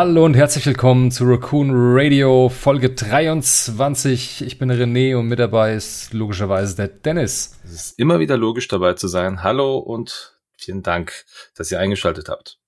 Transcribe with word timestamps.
Hallo 0.00 0.24
und 0.24 0.34
herzlich 0.34 0.64
willkommen 0.64 1.10
zu 1.10 1.24
Raccoon 1.24 1.72
Radio 1.74 2.48
Folge 2.48 2.88
23. 2.88 4.40
Ich 4.46 4.58
bin 4.58 4.72
René 4.72 5.14
und 5.14 5.26
mit 5.26 5.38
dabei 5.38 5.74
ist 5.74 6.14
logischerweise 6.14 6.74
der 6.74 6.88
Dennis. 6.88 7.60
Es 7.64 7.72
ist 7.72 7.98
immer 7.98 8.18
wieder 8.18 8.38
logisch 8.38 8.66
dabei 8.66 8.94
zu 8.94 9.08
sein. 9.08 9.42
Hallo 9.42 9.76
und 9.76 10.40
vielen 10.56 10.82
Dank, 10.82 11.26
dass 11.54 11.70
ihr 11.70 11.80
eingeschaltet 11.80 12.30
habt. 12.30 12.58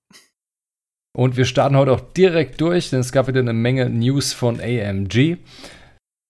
Und 1.11 1.35
wir 1.35 1.45
starten 1.45 1.75
heute 1.75 1.93
auch 1.93 2.01
direkt 2.01 2.61
durch, 2.61 2.91
denn 2.91 2.99
es 2.99 3.11
gab 3.11 3.27
wieder 3.27 3.39
eine 3.39 3.53
Menge 3.53 3.89
News 3.89 4.31
von 4.33 4.59
AMG 4.59 5.37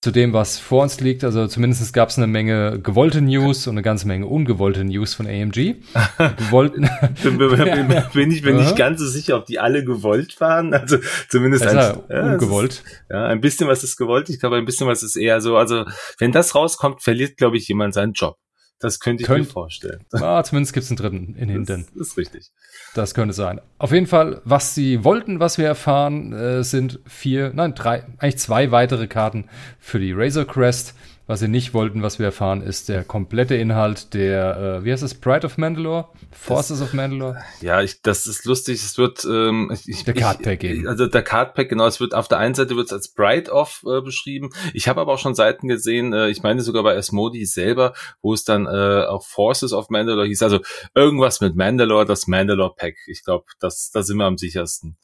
zu 0.03 0.11
dem, 0.11 0.33
was 0.33 0.59
vor 0.59 0.83
uns 0.83 0.99
liegt. 0.99 1.23
Also 1.23 1.47
zumindest 1.47 1.93
gab 1.93 2.09
es 2.09 2.17
eine 2.17 2.27
Menge 2.27 2.77
gewollte 2.83 3.21
News 3.21 3.67
und 3.67 3.75
eine 3.75 3.83
ganze 3.83 4.05
Menge 4.05 4.27
ungewollte 4.27 4.83
News 4.83 5.13
von 5.13 5.25
AMG. 5.25 5.75
Gewollt 6.17 6.73
bin, 7.23 7.37
bin, 7.37 8.03
bin, 8.13 8.31
ich 8.31 8.43
mir 8.43 8.53
nicht 8.53 8.75
ganz 8.75 8.99
so 8.99 9.07
sicher, 9.07 9.37
ob 9.37 9.45
die 9.45 9.59
alle 9.59 9.85
gewollt 9.85 10.41
waren. 10.41 10.73
Also 10.73 10.97
zumindest 11.29 11.65
ein, 11.65 11.77
ja, 11.77 12.33
ungewollt. 12.33 12.73
Ist, 12.73 12.83
ja, 13.09 13.27
ein 13.27 13.39
bisschen 13.39 13.69
was 13.69 13.85
ist 13.85 13.95
gewollt. 13.95 14.27
Ich 14.27 14.41
glaube, 14.41 14.57
ein 14.57 14.65
bisschen 14.65 14.87
was 14.87 15.03
ist 15.03 15.15
eher 15.15 15.39
so. 15.39 15.55
Also 15.55 15.85
wenn 16.19 16.33
das 16.33 16.53
rauskommt, 16.53 17.01
verliert, 17.01 17.37
glaube 17.37 17.55
ich, 17.55 17.69
jemand 17.69 17.93
seinen 17.93 18.11
Job. 18.11 18.35
Das 18.83 18.99
könnte 18.99 19.21
ich 19.21 19.27
Könnt, 19.27 19.45
mir 19.45 19.51
vorstellen. 19.51 20.03
Ah, 20.11 20.43
zumindest 20.43 20.73
gibt 20.73 20.83
es 20.83 20.89
einen 20.91 20.97
dritten 20.97 21.35
in 21.35 21.47
hinten. 21.47 21.87
Das 21.95 22.09
ist 22.09 22.17
richtig. 22.17 22.51
Das 22.93 23.13
könnte 23.13 23.33
sein. 23.33 23.61
Auf 23.77 23.93
jeden 23.93 24.07
Fall, 24.07 24.41
was 24.43 24.75
sie 24.75 25.05
wollten, 25.05 25.39
was 25.39 25.57
wir 25.57 25.65
erfahren, 25.65 26.33
äh, 26.33 26.65
sind 26.65 26.99
vier, 27.05 27.53
nein, 27.53 27.75
drei, 27.75 28.03
eigentlich 28.17 28.39
zwei 28.39 28.71
weitere 28.71 29.07
Karten 29.07 29.45
für 29.79 29.99
die 29.99 30.11
Razor 30.11 30.43
Crest. 30.43 30.95
Was 31.25 31.39
sie 31.39 31.47
nicht 31.47 31.73
wollten, 31.73 32.03
was 32.03 32.19
wir 32.19 32.25
erfahren, 32.25 32.61
ist 32.61 32.89
der 32.89 33.05
komplette 33.05 33.55
Inhalt 33.55 34.13
der, 34.13 34.57
äh, 34.57 34.83
wie 34.83 34.91
heißt 34.91 35.03
es, 35.03 35.13
Pride 35.13 35.45
of 35.45 35.57
Mandalore? 35.57 36.09
Forces 36.31 36.79
das, 36.79 36.89
of 36.89 36.93
Mandalore? 36.93 37.37
Ja, 37.61 37.81
ich, 37.81 38.01
das 38.01 38.27
ist 38.27 38.43
lustig. 38.43 38.83
Es 38.83 38.97
wird 38.97 39.23
ähm, 39.23 39.73
ich, 39.85 40.03
der 40.03 40.15
Cardpack 40.15 40.65
eben. 40.65 40.85
Also 40.85 41.07
der 41.07 41.21
Cardpack, 41.21 41.69
genau. 41.69 41.87
Es 41.87 42.01
wird 42.01 42.13
auf 42.13 42.27
der 42.27 42.39
einen 42.39 42.55
Seite 42.55 42.75
wird 42.75 42.87
es 42.87 42.93
als 42.93 43.13
Pride 43.13 43.49
of 43.51 43.83
äh, 43.87 44.01
beschrieben. 44.01 44.49
Ich 44.73 44.89
habe 44.89 44.99
aber 44.99 45.13
auch 45.13 45.17
schon 45.19 45.33
Seiten 45.33 45.69
gesehen. 45.69 46.11
Äh, 46.11 46.27
ich 46.27 46.43
meine 46.43 46.61
sogar 46.61 46.83
bei 46.83 46.97
Asmodi 46.97 47.45
selber, 47.45 47.93
wo 48.21 48.33
es 48.33 48.43
dann 48.43 48.65
äh, 48.65 49.05
auch 49.05 49.25
Forces 49.25 49.71
of 49.71 49.89
Mandalore 49.89 50.27
hieß. 50.27 50.43
Also 50.43 50.59
irgendwas 50.93 51.39
mit 51.39 51.55
Mandalore, 51.55 52.03
das 52.05 52.27
Mandalore 52.27 52.73
Pack. 52.75 52.95
Ich 53.07 53.23
glaube, 53.23 53.45
das, 53.61 53.91
da 53.93 54.03
sind 54.03 54.17
wir 54.17 54.25
am 54.25 54.37
sichersten. 54.37 54.97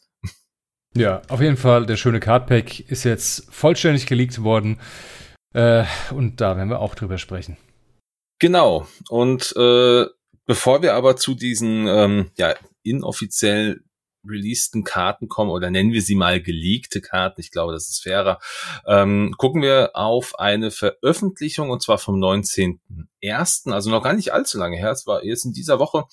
Ja, 0.95 1.21
auf 1.29 1.39
jeden 1.39 1.55
Fall. 1.55 1.85
Der 1.85 1.95
schöne 1.95 2.19
Cardpack 2.19 2.79
ist 2.89 3.05
jetzt 3.05 3.47
vollständig 3.53 4.05
geleakt 4.05 4.43
worden. 4.43 4.79
Äh, 5.53 5.85
und 6.11 6.41
da 6.41 6.57
werden 6.57 6.69
wir 6.69 6.79
auch 6.79 6.95
drüber 6.95 7.17
sprechen. 7.17 7.57
Genau. 8.39 8.87
Und 9.09 9.53
äh, 9.57 10.05
bevor 10.45 10.81
wir 10.81 10.95
aber 10.95 11.15
zu 11.15 11.35
diesen 11.35 11.87
ähm, 11.87 12.31
ja, 12.37 12.55
inoffiziell 12.83 13.81
releaseden 14.27 14.83
Karten 14.83 15.27
kommen 15.27 15.49
oder 15.49 15.71
nennen 15.71 15.93
wir 15.93 16.01
sie 16.01 16.15
mal 16.15 16.41
geleakte 16.41 17.01
Karten, 17.01 17.39
ich 17.39 17.51
glaube, 17.51 17.73
das 17.73 17.89
ist 17.89 18.03
fairer, 18.03 18.39
ähm, 18.85 19.33
gucken 19.37 19.61
wir 19.61 19.91
auf 19.93 20.37
eine 20.39 20.71
Veröffentlichung 20.71 21.69
und 21.69 21.81
zwar 21.81 21.97
vom 21.97 22.15
19.01., 22.15 23.71
also 23.71 23.89
noch 23.89 24.03
gar 24.03 24.13
nicht 24.13 24.33
allzu 24.33 24.57
lange 24.57 24.77
her, 24.77 24.91
es 24.91 25.07
war 25.07 25.23
erst 25.23 25.45
in 25.45 25.53
dieser 25.53 25.79
Woche. 25.79 26.03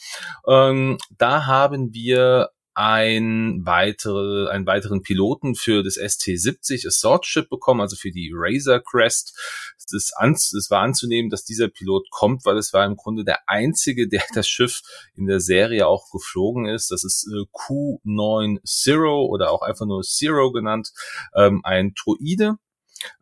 Ähm, 0.46 0.98
da 1.18 1.46
haben 1.46 1.92
wir 1.92 2.50
ein 2.76 3.64
weitere, 3.64 4.50
einen 4.50 4.66
weiteren 4.66 5.00
Piloten 5.00 5.54
für 5.54 5.82
das 5.82 5.96
ST-70 5.96 6.86
Assault 6.86 7.24
Ship 7.24 7.48
bekommen, 7.48 7.80
also 7.80 7.96
für 7.96 8.10
die 8.10 8.30
Razor 8.34 8.80
Crest. 8.80 9.34
Es, 9.78 10.12
es 10.52 10.70
war 10.70 10.82
anzunehmen, 10.82 11.30
dass 11.30 11.44
dieser 11.44 11.68
Pilot 11.68 12.10
kommt, 12.10 12.44
weil 12.44 12.58
es 12.58 12.74
war 12.74 12.84
im 12.84 12.96
Grunde 12.96 13.24
der 13.24 13.48
einzige, 13.48 14.08
der 14.08 14.22
das 14.34 14.46
Schiff 14.46 14.82
in 15.14 15.26
der 15.26 15.40
Serie 15.40 15.86
auch 15.86 16.10
geflogen 16.12 16.66
ist. 16.66 16.90
Das 16.90 17.02
ist 17.02 17.26
äh, 17.32 17.46
Q90 17.50 19.26
oder 19.26 19.52
auch 19.52 19.62
einfach 19.62 19.86
nur 19.86 20.02
Zero 20.02 20.52
genannt, 20.52 20.92
ähm, 21.34 21.62
ein 21.64 21.94
Droide. 21.94 22.56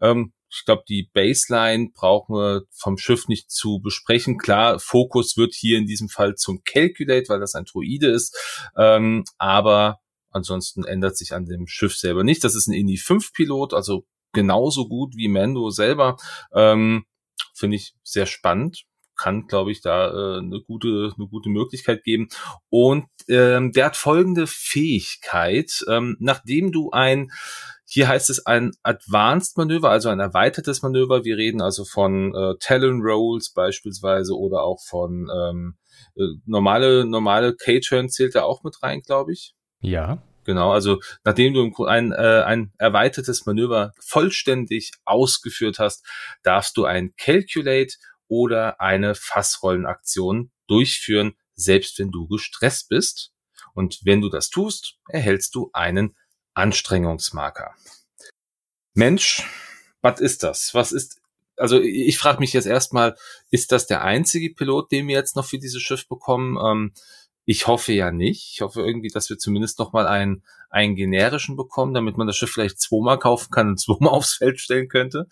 Ähm, 0.01 0.33
ich 0.55 0.65
glaube, 0.65 0.85
die 0.89 1.11
Baseline 1.13 1.91
brauchen 1.93 2.35
wir 2.37 2.63
vom 2.71 2.97
Schiff 2.97 3.29
nicht 3.29 3.51
zu 3.51 3.81
besprechen. 3.81 4.39
Klar, 4.39 4.79
Fokus 4.79 5.37
wird 5.37 5.55
hier 5.55 5.79
in 5.79 5.87
diesem 5.87 6.09
Fall 6.09 6.37
zum 6.37 6.63
Calculate, 6.65 7.29
weil 7.29 7.41
das 7.41 7.55
ein 7.55 7.65
Droide 7.65 8.09
ist. 8.09 8.37
Ähm, 8.77 9.25
aber 9.39 10.01
ansonsten 10.31 10.85
ändert 10.85 11.17
sich 11.17 11.33
an 11.33 11.47
dem 11.47 11.67
Schiff 11.67 11.97
selber 11.97 12.25
nicht. 12.25 12.45
Das 12.45 12.55
ist 12.55 12.69
ein 12.69 12.73
Indy 12.75 12.97
5 12.97 13.33
Pilot, 13.33 13.75
also 13.75 14.07
genauso 14.33 14.89
gut 14.89 15.15
wie 15.17 15.29
Mando 15.29 15.71
selber. 15.71 16.17
Ähm, 16.53 17.05
Finde 17.55 17.77
ich 17.77 17.95
sehr 18.03 18.27
spannend 18.27 18.85
kann, 19.17 19.47
glaube 19.47 19.73
ich, 19.73 19.81
da 19.81 20.09
äh, 20.09 20.39
eine 20.39 20.61
gute 20.61 21.13
eine 21.17 21.29
gute 21.29 21.49
Möglichkeit 21.49 22.05
geben. 22.05 22.29
Und 22.69 23.07
ähm, 23.29 23.73
der 23.73 23.87
hat 23.87 23.97
folgende 23.97 24.47
Fähigkeit: 24.47 25.85
ähm, 25.89 26.17
Nachdem 26.21 26.73
du 26.73 26.91
ein 26.91 27.31
hier 27.87 28.09
heißt 28.09 28.31
es 28.31 28.47
ein 28.47 28.73
Advanced 28.83 29.57
Manöver, 29.57 29.91
also 29.91 30.09
ein 30.09 30.21
erweitertes 30.21 30.83
Manöver. 30.83 31.25
Wir 31.25 31.37
reden 31.37 31.61
also 31.61 31.85
von 31.85 32.35
äh, 32.35 32.55
Talon 32.59 33.03
Rolls 33.03 33.53
beispielsweise 33.53 34.37
oder 34.37 34.63
auch 34.63 34.81
von 34.83 35.29
ähm, 35.35 35.77
äh, 36.17 36.23
normale 36.47 37.05
normale 37.05 37.55
K-Turn 37.55 38.09
zählt 38.09 38.35
da 38.35 38.43
auch 38.43 38.63
mit 38.65 38.83
rein, 38.83 39.03
glaube 39.03 39.33
ich. 39.33 39.55
Ja. 39.81 40.23
Genau, 40.45 40.73
also 40.73 41.01
nachdem 41.25 41.55
du 41.55 41.85
ein, 41.87 42.13
äh, 42.13 42.43
ein 42.45 42.73
erweitertes 42.79 43.47
Manöver 43.47 43.93
vollständig 43.99 44.93
ausgeführt 45.05 45.79
hast, 45.79 46.05
darfst 46.43 46.77
du 46.77 46.85
ein 46.85 47.15
Calculate 47.17 47.95
oder 48.29 48.81
eine 48.81 49.15
Fassrollenaktion 49.15 50.51
durchführen, 50.67 51.35
selbst 51.55 51.99
wenn 51.99 52.11
du 52.11 52.27
gestresst 52.29 52.89
bist. 52.89 53.33
Und 53.75 54.01
wenn 54.05 54.21
du 54.21 54.29
das 54.29 54.51
tust, 54.51 54.97
erhältst 55.09 55.55
du 55.55 55.71
einen 55.73 56.15
Anstrengungsmarker. 56.55 57.75
Mensch, 58.95 59.45
was 60.01 60.21
ist 60.21 60.43
das? 60.43 60.75
Was 60.75 60.93
ist, 60.93 61.21
also 61.57 61.81
ich 61.81 62.19
frage 62.19 62.41
mich 62.41 62.53
jetzt 62.53 62.67
erstmal, 62.67 63.17
ist 63.51 63.73
das 63.73 63.87
der 63.87 64.03
einzige 64.03 64.55
Pilot, 64.55 64.93
den 64.93 65.09
wir 65.09 65.17
jetzt 65.17 65.37
noch 65.37 65.45
für 65.45 65.59
dieses 65.59 65.83
Schiff 65.83 66.09
bekommen? 66.09 66.57
Ähm, 66.65 66.93
ich 67.45 67.67
hoffe 67.67 67.93
ja 67.93 68.11
nicht. 68.11 68.53
Ich 68.53 68.61
hoffe 68.61 68.83
irgendwie, 68.83 69.09
dass 69.09 69.29
wir 69.29 69.39
zumindest 69.39 69.79
noch 69.79 69.93
mal 69.93 70.07
einen, 70.07 70.45
einen 70.71 70.97
generischen 70.97 71.57
bekommen, 71.57 71.95
damit 71.95 72.17
man 72.17 72.27
das 72.27 72.37
Schiff 72.37 72.51
vielleicht 72.51 72.81
zweimal 72.81 73.19
kaufen 73.19 73.51
kann 73.51 73.69
und 73.69 73.81
zweimal 73.81 74.13
aufs 74.13 74.35
Feld 74.35 74.61
stellen 74.61 74.89
könnte. 74.89 75.27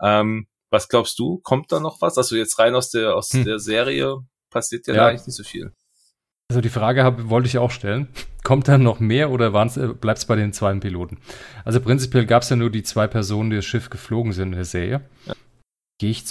Ähm, 0.00 0.46
was 0.70 0.88
glaubst 0.88 1.18
du? 1.18 1.38
Kommt 1.38 1.70
da 1.70 1.80
noch 1.80 2.00
was? 2.00 2.16
Also 2.16 2.34
jetzt 2.34 2.58
rein 2.58 2.74
aus 2.74 2.90
der, 2.90 3.14
aus 3.14 3.30
hm. 3.30 3.44
der 3.44 3.58
Serie 3.58 4.18
passiert 4.50 4.86
ja, 4.86 4.94
ja. 4.94 5.06
eigentlich 5.06 5.26
nicht 5.26 5.36
so 5.36 5.44
viel. 5.44 5.72
Also 6.50 6.60
die 6.60 6.68
Frage 6.68 7.04
hab, 7.04 7.28
wollte 7.30 7.48
ich 7.48 7.58
auch 7.58 7.70
stellen. 7.70 8.08
Kommt 8.44 8.68
da 8.68 8.76
noch 8.76 8.98
mehr 8.98 9.30
oder 9.30 9.46
äh, 9.46 9.86
bleibt 9.88 10.18
es 10.18 10.24
bei 10.24 10.36
den 10.36 10.52
zwei 10.52 10.74
Piloten? 10.74 11.18
Also 11.64 11.80
prinzipiell 11.80 12.26
gab 12.26 12.42
es 12.42 12.50
ja 12.50 12.56
nur 12.56 12.70
die 12.70 12.82
zwei 12.82 13.06
Personen, 13.06 13.50
die 13.50 13.56
das 13.56 13.64
Schiff 13.64 13.88
geflogen 13.88 14.32
sind 14.32 14.48
in 14.48 14.56
der 14.56 14.64
Serie. 14.64 15.00
Ja. 15.26 15.34
Gehe 16.00 16.10
ich 16.10 16.24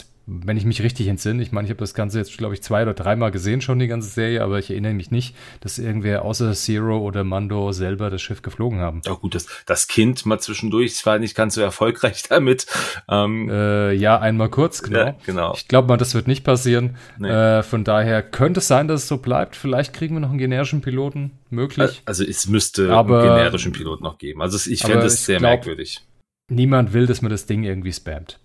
wenn 0.43 0.57
ich 0.57 0.65
mich 0.65 0.81
richtig 0.81 1.07
entsinne, 1.07 1.41
ich 1.43 1.51
meine, 1.51 1.65
ich 1.65 1.69
habe 1.69 1.79
das 1.79 1.93
Ganze 1.93 2.19
jetzt, 2.19 2.37
glaube 2.37 2.53
ich, 2.53 2.63
zwei 2.63 2.83
oder 2.83 2.93
dreimal 2.93 3.31
gesehen 3.31 3.61
schon, 3.61 3.79
die 3.79 3.87
ganze 3.87 4.09
Serie, 4.09 4.43
aber 4.43 4.59
ich 4.59 4.69
erinnere 4.69 4.93
mich 4.93 5.11
nicht, 5.11 5.35
dass 5.59 5.77
irgendwer 5.77 6.23
außer 6.23 6.53
Zero 6.53 6.99
oder 6.99 7.23
Mando 7.23 7.71
selber 7.71 8.09
das 8.09 8.21
Schiff 8.21 8.41
geflogen 8.41 8.79
haben. 8.79 9.01
Ja 9.05 9.13
gut, 9.13 9.35
das, 9.35 9.47
das 9.65 9.87
Kind 9.87 10.25
mal 10.25 10.39
zwischendurch, 10.39 10.91
es 10.91 11.05
war 11.05 11.19
nicht 11.19 11.35
ganz 11.35 11.55
so 11.55 11.61
erfolgreich 11.61 12.23
damit. 12.29 12.65
Ähm, 13.09 13.49
äh, 13.49 13.93
ja, 13.93 14.19
einmal 14.19 14.49
kurz, 14.49 14.81
genau. 14.83 14.99
Ja, 14.99 15.15
genau. 15.25 15.53
Ich 15.55 15.67
glaube 15.67 15.87
mal, 15.87 15.97
das 15.97 16.13
wird 16.15 16.27
nicht 16.27 16.43
passieren. 16.43 16.95
Nee. 17.17 17.29
Äh, 17.29 17.63
von 17.63 17.83
daher 17.83 18.23
könnte 18.23 18.59
es 18.59 18.67
sein, 18.67 18.87
dass 18.87 19.03
es 19.03 19.07
so 19.07 19.17
bleibt. 19.17 19.55
Vielleicht 19.55 19.93
kriegen 19.93 20.15
wir 20.15 20.19
noch 20.21 20.29
einen 20.29 20.39
generischen 20.39 20.81
Piloten, 20.81 21.31
möglich. 21.49 22.01
Also 22.05 22.23
es 22.23 22.47
müsste 22.47 22.91
aber, 22.91 23.21
einen 23.21 23.35
generischen 23.35 23.71
Piloten 23.71 24.03
noch 24.03 24.17
geben. 24.17 24.41
Also 24.41 24.57
ich 24.69 24.81
fände 24.81 25.05
es 25.05 25.25
sehr 25.25 25.39
glaub, 25.39 25.51
merkwürdig. 25.51 26.01
Niemand 26.49 26.93
will, 26.93 27.05
dass 27.05 27.21
man 27.21 27.31
das 27.31 27.45
Ding 27.45 27.63
irgendwie 27.63 27.93
spammt. 27.93 28.39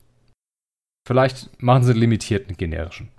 Vielleicht 1.06 1.62
machen 1.62 1.84
sie 1.84 1.92
limitierten 1.92 2.56
generischen. 2.56 3.12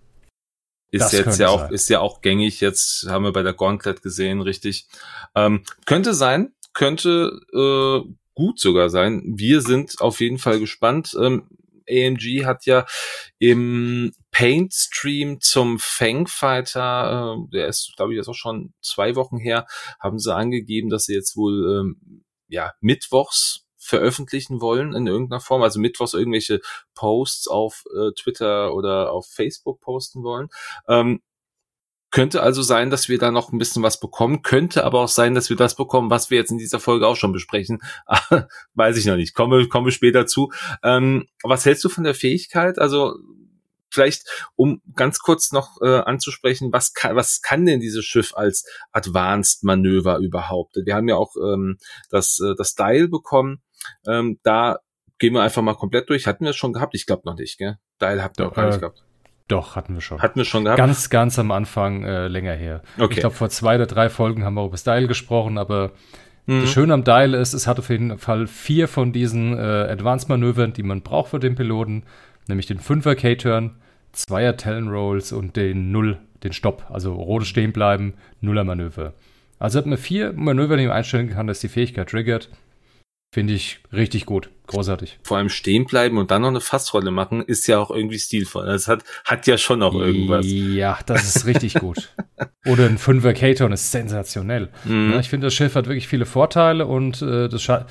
Ist 0.92 1.06
das 1.06 1.12
jetzt 1.14 1.40
ja 1.40 1.48
auch, 1.48 1.62
sein. 1.62 1.74
ist 1.74 1.90
ja 1.90 2.02
auch 2.02 2.22
gängig. 2.22 2.60
Jetzt 2.60 3.08
haben 3.08 3.24
wir 3.24 3.32
bei 3.32 3.44
der 3.44 3.54
Gauntlet 3.54 4.02
gesehen, 4.02 4.42
richtig. 4.42 4.88
Ähm, 5.36 5.64
könnte 5.86 6.14
sein, 6.14 6.54
könnte 6.74 7.40
äh, 7.54 8.14
gut 8.34 8.60
sogar 8.60 8.90
sein. 8.90 9.24
Wir 9.38 9.62
sind 9.62 10.02
auf 10.02 10.20
jeden 10.20 10.38
Fall 10.38 10.60
gespannt. 10.60 11.16
Ähm, 11.18 11.48
AMG 11.90 12.44
hat 12.44 12.66
ja 12.66 12.86
im 13.40 14.12
Paint 14.32 14.74
Stream 14.74 15.40
zum 15.40 15.80
Fangfighter, 15.80 17.38
äh, 17.38 17.52
der 17.54 17.68
ist, 17.68 17.94
glaube 17.96 18.12
ich, 18.12 18.18
jetzt 18.18 18.28
auch 18.28 18.36
schon 18.36 18.74
zwei 18.82 19.16
Wochen 19.16 19.38
her, 19.38 19.66
haben 19.98 20.20
sie 20.20 20.36
angegeben, 20.36 20.90
dass 20.90 21.06
sie 21.06 21.14
jetzt 21.14 21.38
wohl 21.38 21.80
ähm, 21.80 22.26
ja 22.50 22.74
mittwochs 22.82 23.67
veröffentlichen 23.88 24.60
wollen 24.62 24.94
in 24.94 25.08
irgendeiner 25.08 25.40
Form, 25.40 25.64
also 25.64 25.80
mittwochs 25.80 26.14
irgendwelche 26.14 26.60
Posts 26.94 27.48
auf 27.48 27.86
äh, 27.96 28.12
Twitter 28.12 28.74
oder 28.74 29.12
auf 29.12 29.28
Facebook 29.28 29.80
posten 29.80 30.24
wollen. 30.24 30.50
Ähm, 30.88 31.22
könnte 32.12 32.42
also 32.42 32.62
sein, 32.62 32.90
dass 32.90 33.10
wir 33.10 33.18
da 33.18 33.32
noch 33.32 33.52
ein 33.52 33.58
bisschen 33.58 33.84
was 33.84 34.00
bekommen, 34.00 34.42
könnte 34.42 34.86
aber 34.86 35.02
auch 35.02 35.10
sein, 35.10 35.36
dass 35.36 35.50
wir 35.50 35.58
das 35.58 35.76
bekommen, 35.76 36.10
was 36.10 36.30
wir 36.30 36.38
jetzt 36.38 36.52
in 36.52 36.58
dieser 36.58 36.80
Folge 36.80 37.08
auch 37.08 37.16
schon 37.16 37.34
besprechen. 37.34 37.80
Weiß 38.74 38.98
ich 38.98 39.06
noch 39.06 39.18
nicht, 39.18 39.34
komme, 39.34 39.68
komme 39.68 39.92
später 39.92 40.26
zu. 40.26 40.52
Ähm, 40.84 41.28
was 41.44 41.66
hältst 41.66 41.84
du 41.84 41.90
von 41.90 42.04
der 42.04 42.16
Fähigkeit? 42.16 42.80
Also 42.80 43.16
vielleicht, 43.90 44.50
um 44.56 44.82
ganz 44.96 45.20
kurz 45.20 45.52
noch 45.52 45.82
äh, 45.82 46.00
anzusprechen, 46.00 46.72
was 46.72 46.94
kann, 46.94 47.16
was 47.16 47.42
kann 47.42 47.66
denn 47.66 47.80
dieses 47.80 48.06
Schiff 48.06 48.34
als 48.36 48.66
Advanced 48.92 49.64
Manöver 49.64 50.20
überhaupt? 50.20 50.76
Wir 50.76 50.96
haben 50.96 51.10
ja 51.10 51.16
auch 51.16 51.36
ähm, 51.36 51.78
das, 52.10 52.40
äh, 52.40 52.56
das 52.58 52.76
Dial 52.76 53.08
bekommen. 53.08 53.62
Ähm, 54.08 54.40
da 54.44 54.80
gehen 55.20 55.34
wir 55.34 55.42
einfach 55.42 55.62
mal 55.62 55.76
komplett 55.76 56.10
durch. 56.10 56.28
Hatten 56.28 56.44
wir 56.44 56.52
es 56.52 56.56
schon 56.56 56.74
gehabt? 56.74 56.96
Ich 56.96 57.06
glaube 57.06 57.24
noch 57.26 57.36
nicht, 57.36 57.58
gell? 57.58 57.78
Dial 58.02 58.22
habt 58.24 58.40
ihr 58.40 58.48
auch 58.48 58.54
gar 58.54 58.68
nicht 58.68 58.78
äh, 58.78 58.80
gehabt. 58.80 59.04
Doch, 59.48 59.76
hatten 59.76 59.94
wir 59.94 60.02
schon. 60.02 60.22
Hatten 60.22 60.38
wir 60.38 60.46
schon 60.46 60.66
gehabt? 60.66 60.78
Ganz, 60.78 61.10
ganz 61.10 61.40
am 61.40 61.52
Anfang 61.52 62.04
äh, 62.04 62.28
länger 62.28 62.54
her. 62.54 62.82
Okay. 63.00 63.14
Ich 63.14 63.20
glaube, 63.22 63.36
vor 63.36 63.50
zwei 63.50 63.76
oder 63.76 63.86
drei 63.86 64.10
Folgen 64.10 64.44
haben 64.44 64.56
wir 64.56 64.66
über 64.66 64.78
Style 64.78 65.08
gesprochen, 65.08 65.58
aber 65.58 65.92
Mhm. 66.50 66.62
das 66.62 66.72
Schöne 66.72 66.94
am 66.94 67.04
Dial 67.04 67.34
ist, 67.34 67.54
es 67.54 67.68
hat 67.68 67.78
auf 67.78 67.90
jeden 67.90 68.18
Fall 68.18 68.48
vier 68.48 68.88
von 68.88 69.12
diesen 69.12 69.58
äh, 69.58 69.62
Advanced-Manövern, 69.62 70.72
die 70.72 70.84
man 70.84 71.02
braucht 71.02 71.32
für 71.32 71.40
den 71.40 71.56
Piloten, 71.56 72.04
nämlich 72.48 72.66
den 72.68 72.80
5er 72.80 73.16
K-Turn, 73.16 73.76
Zweier 74.14 74.56
Talon 74.56 74.88
Rolls 74.88 75.34
und 75.34 75.58
den 75.58 75.92
Null, 75.92 76.18
den 76.44 76.54
Stopp, 76.54 76.86
also 76.90 77.14
rotes 77.14 77.50
stehen 77.50 77.74
bleiben, 77.74 78.14
Nuller 78.40 78.64
Manöver. 78.64 79.14
Also 79.60 79.78
hat 79.78 79.88
man 79.88 79.98
vier 79.98 80.32
Manöver, 80.34 80.78
die 80.78 80.88
man 80.88 80.96
einstellen 80.96 81.30
kann, 81.30 81.48
dass 81.48 81.60
die 81.60 81.68
Fähigkeit 81.68 82.10
triggert. 82.10 82.50
Finde 83.32 83.54
ich 83.54 83.80
richtig 83.92 84.26
gut. 84.26 84.50
Großartig. 84.68 85.20
Vor 85.24 85.38
allem 85.38 85.50
stehen 85.50 85.86
bleiben 85.86 86.18
und 86.18 86.32
dann 86.32 86.42
noch 86.42 86.50
eine 86.50 86.62
Fassrolle 86.62 87.12
machen, 87.12 87.42
ist 87.42 87.68
ja 87.68 87.80
auch 87.80 87.90
irgendwie 87.90 88.20
stilvoll. 88.20 88.66
Das 88.66 88.88
hat, 88.88 89.04
hat 89.26 89.48
ja 89.48 89.58
schon 89.58 89.80
noch 89.80 89.96
irgendwas. 89.96 90.46
Ja, 90.48 91.00
das 91.06 91.36
ist 91.36 91.46
richtig 91.46 91.74
gut. 91.80 92.14
Oder 92.66 92.86
ein 92.86 92.98
5er 92.98 93.34
K-Turn 93.34 93.72
ist 93.72 93.92
sensationell. 93.92 94.70
Mhm. 94.84 95.12
Ja, 95.12 95.20
ich 95.20 95.30
finde, 95.30 95.48
das 95.48 95.54
Schiff 95.54 95.76
hat 95.76 95.88
wirklich 95.88 96.08
viele 96.08 96.26
Vorteile 96.26 96.86
und 96.86 97.22
äh, 97.22 97.48
das 97.48 97.62
Scha 97.62 97.86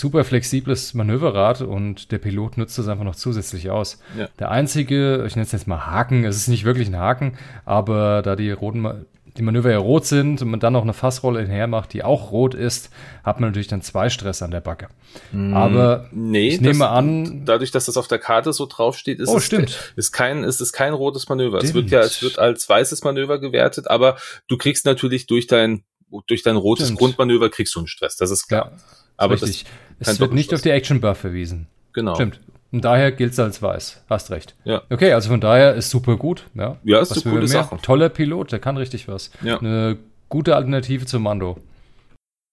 super 0.00 0.24
flexibles 0.24 0.92
Manöverrad 0.94 1.62
und 1.62 2.12
der 2.12 2.18
Pilot 2.18 2.58
nutzt 2.58 2.78
das 2.78 2.88
einfach 2.88 3.04
noch 3.04 3.16
zusätzlich 3.16 3.70
aus. 3.70 3.98
Ja. 4.18 4.28
Der 4.38 4.50
einzige, 4.50 5.24
ich 5.26 5.34
nenne 5.34 5.46
es 5.46 5.52
jetzt 5.52 5.66
mal 5.66 5.86
Haken, 5.86 6.24
es 6.24 6.36
ist 6.36 6.48
nicht 6.48 6.64
wirklich 6.64 6.88
ein 6.88 6.96
Haken, 6.96 7.38
aber 7.64 8.22
da 8.22 8.36
die 8.36 8.50
roten 8.50 9.06
die 9.38 9.42
Manöver 9.42 9.70
ja 9.70 9.78
rot 9.78 10.04
sind 10.04 10.42
und 10.42 10.48
man 10.50 10.60
dann 10.60 10.72
noch 10.72 10.82
eine 10.82 10.92
Fassrolle 10.92 11.40
hinher 11.40 11.66
macht, 11.68 11.92
die 11.92 12.02
auch 12.02 12.32
rot 12.32 12.54
ist, 12.54 12.90
hat 13.22 13.40
man 13.40 13.50
natürlich 13.50 13.68
dann 13.68 13.80
zwei 13.82 14.10
Stress 14.10 14.42
an 14.42 14.50
der 14.50 14.60
Backe. 14.60 14.88
Aber 15.54 16.08
nee, 16.12 16.48
ich 16.48 16.60
nehme 16.60 16.80
das, 16.80 16.88
an, 16.88 17.44
dadurch, 17.44 17.70
dass 17.70 17.86
das 17.86 17.96
auf 17.96 18.08
der 18.08 18.18
Karte 18.18 18.52
so 18.52 18.66
draufsteht, 18.66 19.20
ist 19.20 19.28
Oh, 19.28 19.38
es 19.38 19.44
stimmt. 19.44 19.94
ist 19.96 20.12
kein 20.12 20.44
ist 20.44 20.60
es 20.60 20.72
kein 20.72 20.92
rotes 20.92 21.28
Manöver. 21.28 21.58
Es 21.58 21.70
Stimmt. 21.70 21.90
wird 21.90 21.90
ja 21.90 22.00
es 22.00 22.22
wird 22.22 22.38
als 22.38 22.68
weißes 22.68 23.04
Manöver 23.04 23.38
gewertet, 23.38 23.88
aber 23.88 24.16
du 24.48 24.58
kriegst 24.58 24.84
natürlich 24.84 25.26
durch 25.26 25.46
dein 25.46 25.84
durch 26.26 26.42
dein 26.42 26.56
rotes 26.56 26.86
Stimmt. 26.86 26.98
Grundmanöver 26.98 27.48
kriegst 27.50 27.74
du 27.74 27.80
einen 27.80 27.86
Stress, 27.86 28.16
das 28.16 28.30
ist 28.30 28.48
klar. 28.48 28.72
ja, 28.74 28.78
aber 29.16 29.34
richtig. 29.34 29.66
es 30.00 30.18
wird 30.20 30.32
nicht 30.32 30.52
auf 30.54 30.62
die 30.62 30.70
Action 30.70 31.00
Buff 31.00 31.18
verwiesen. 31.18 31.68
Genau. 31.92 32.14
Stimmt. 32.14 32.40
Und 32.70 32.84
daher 32.84 33.12
gilt 33.12 33.32
es 33.32 33.38
als 33.38 33.62
weiß. 33.62 34.04
Hast 34.10 34.30
recht. 34.30 34.54
Ja. 34.64 34.82
Okay, 34.90 35.12
also 35.12 35.30
von 35.30 35.40
daher 35.40 35.74
ist 35.74 35.90
super 35.90 36.16
gut. 36.16 36.46
Ja, 36.54 36.76
Ja, 36.84 37.00
ist 37.00 37.10
Was 37.10 37.24
eine 37.24 37.36
mehr? 37.36 37.46
Sache. 37.48 37.78
Toller 37.80 38.10
Pilot, 38.10 38.52
der 38.52 38.58
kann 38.58 38.76
richtig 38.76 39.08
was. 39.08 39.30
Ja. 39.42 39.58
Eine 39.58 39.98
gute 40.28 40.54
Alternative 40.54 41.06
zum 41.06 41.22
Mando. 41.22 41.58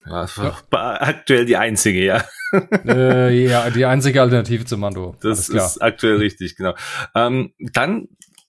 Ja, 0.05 0.27
war 0.69 1.01
aktuell 1.01 1.45
die 1.45 1.57
einzige, 1.57 2.03
ja. 2.03 2.23
äh, 2.85 3.45
ja, 3.45 3.69
die 3.69 3.85
einzige 3.85 4.21
Alternative 4.21 4.63
zum 4.65 4.79
Mando. 4.79 5.15
Das 5.21 5.49
ist 5.49 5.81
aktuell 5.81 6.17
richtig, 6.17 6.55
genau. 6.55 6.75
Ähm, 7.13 7.53
dann 7.59 8.07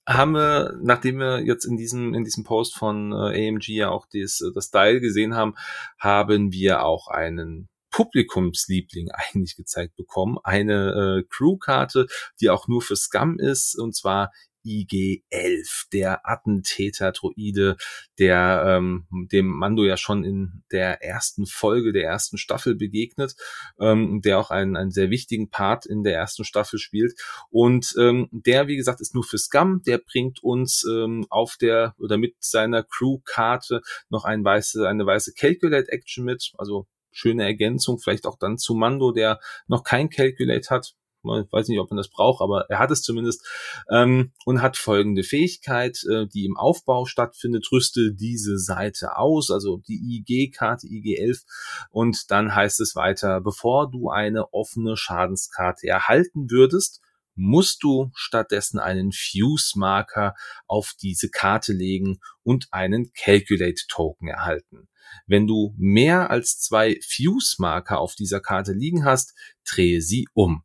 haben 0.09 0.33
wir, 0.33 0.75
nachdem 0.83 1.19
wir 1.19 1.41
jetzt 1.41 1.65
in 1.65 1.77
diesem, 1.77 2.15
in 2.15 2.23
diesem 2.23 2.45
Post 2.45 2.77
von 2.77 3.11
äh, 3.13 3.49
AMG 3.49 3.69
ja 3.71 3.89
auch 3.89 4.07
das, 4.13 4.41
das 4.55 4.67
Style 4.67 5.01
gesehen 5.01 5.35
haben, 5.35 5.55
haben 5.99 6.53
wir 6.53 6.85
auch 6.85 7.09
einen 7.09 7.69
Publikumsliebling 7.97 9.11
eigentlich 9.15 9.57
gezeigt 9.57 9.97
bekommen. 9.97 10.37
Eine 10.45 11.23
äh, 11.23 11.27
Crewkarte, 11.31 12.07
die 12.41 12.51
auch 12.51 12.69
nur 12.69 12.83
für 12.83 12.97
Scum 12.97 13.39
ist, 13.39 13.79
und 13.79 13.97
zwar 13.97 14.33
IG-11, 14.67 15.87
der 15.93 16.29
Attentäter-Droide, 16.29 17.77
der 18.19 18.65
ähm, 18.67 19.07
dem 19.31 19.47
Mando 19.47 19.85
ja 19.85 19.97
schon 19.97 20.25
in 20.25 20.65
der 20.73 21.03
ersten 21.05 21.47
Folge 21.47 21.93
der 21.93 22.03
ersten 22.03 22.37
Staffel 22.37 22.75
begegnet, 22.75 23.37
ähm, 23.79 24.21
der 24.23 24.41
auch 24.41 24.51
einen, 24.51 24.77
einen 24.77 24.91
sehr 24.91 25.11
wichtigen 25.11 25.51
Part 25.51 25.87
in 25.87 26.03
der 26.03 26.17
ersten 26.17 26.45
Staffel 26.45 26.81
spielt. 26.81 27.15
Und 27.49 27.95
ähm, 27.97 28.29
der, 28.33 28.67
wie 28.67 28.77
gesagt, 28.77 29.01
ist 29.01 29.15
nur 29.15 29.25
für 29.25 29.39
Scum. 29.39 29.83
Der 29.87 29.99
bringt 29.99 30.43
uns 30.43 30.85
ähm, 30.91 31.27
auf 31.31 31.57
der 31.57 31.95
oder 31.99 32.19
mit 32.19 32.35
seiner 32.41 32.83
Crew-Karte 32.83 33.83
noch 34.11 34.25
ein 34.25 34.45
weiße, 34.45 34.87
eine 34.89 35.07
weiße 35.07 35.33
Calculate-Action 35.35 36.25
mit. 36.25 36.53
Also 36.59 36.89
schöne 37.17 37.45
Ergänzung, 37.45 37.99
vielleicht 37.99 38.27
auch 38.27 38.39
dann 38.39 38.59
zu 38.59 38.75
Mando, 38.75 39.13
der 39.13 39.41
noch 39.67 39.85
kein 39.85 40.11
Calculate 40.11 40.69
hat. 40.71 40.95
Ich 41.25 41.53
weiß 41.53 41.67
nicht, 41.67 41.81
ob 41.81 41.91
man 41.91 41.97
das 41.97 42.09
braucht, 42.09 42.41
aber 42.41 42.67
er 42.71 42.79
hat 42.79 42.93
es 42.93 43.03
zumindest 43.03 43.45
ähm, 43.91 44.33
und 44.45 44.63
hat 44.63 44.77
folgende 44.77 45.25
Fähigkeit, 45.25 46.05
äh, 46.09 46.27
die 46.29 46.45
im 46.45 46.57
Aufbau 46.57 47.05
stattfindet, 47.05 47.67
rüste 47.73 48.15
diese 48.15 48.59
Seite 48.59 49.17
aus, 49.17 49.51
also 49.51 49.79
die 49.89 50.23
IG-Karte 50.25 50.87
IG-11 50.87 51.43
und 51.91 52.31
dann 52.31 52.55
heißt 52.55 52.81
es 52.81 52.95
weiter, 52.95 53.41
bevor 53.41 53.91
du 53.91 54.09
eine 54.09 54.53
offene 54.53 54.97
Schadenskarte 54.97 55.89
erhalten 55.89 56.49
würdest, 56.49 57.01
musst 57.35 57.83
du 57.83 58.11
stattdessen 58.15 58.79
einen 58.79 59.11
Fuse-Marker 59.13 60.35
auf 60.69 60.95
diese 61.01 61.29
Karte 61.29 61.73
legen 61.73 62.21
und 62.45 62.69
einen 62.71 63.13
Calculate-Token 63.13 64.29
erhalten. 64.29 64.89
Wenn 65.27 65.47
du 65.47 65.75
mehr 65.77 66.31
als 66.31 66.59
zwei 66.59 66.99
Fuse-Marker 67.07 67.99
auf 67.99 68.15
dieser 68.15 68.41
Karte 68.41 68.73
liegen 68.73 69.05
hast, 69.05 69.35
drehe 69.65 70.01
sie 70.01 70.27
um. 70.35 70.63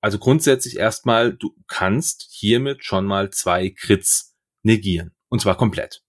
Also 0.00 0.18
grundsätzlich 0.18 0.76
erstmal, 0.76 1.36
du 1.36 1.54
kannst 1.66 2.26
hiermit 2.30 2.84
schon 2.84 3.04
mal 3.04 3.30
zwei 3.30 3.70
Crits 3.70 4.36
negieren. 4.62 5.14
Und 5.28 5.40
zwar 5.40 5.56
komplett. 5.56 6.02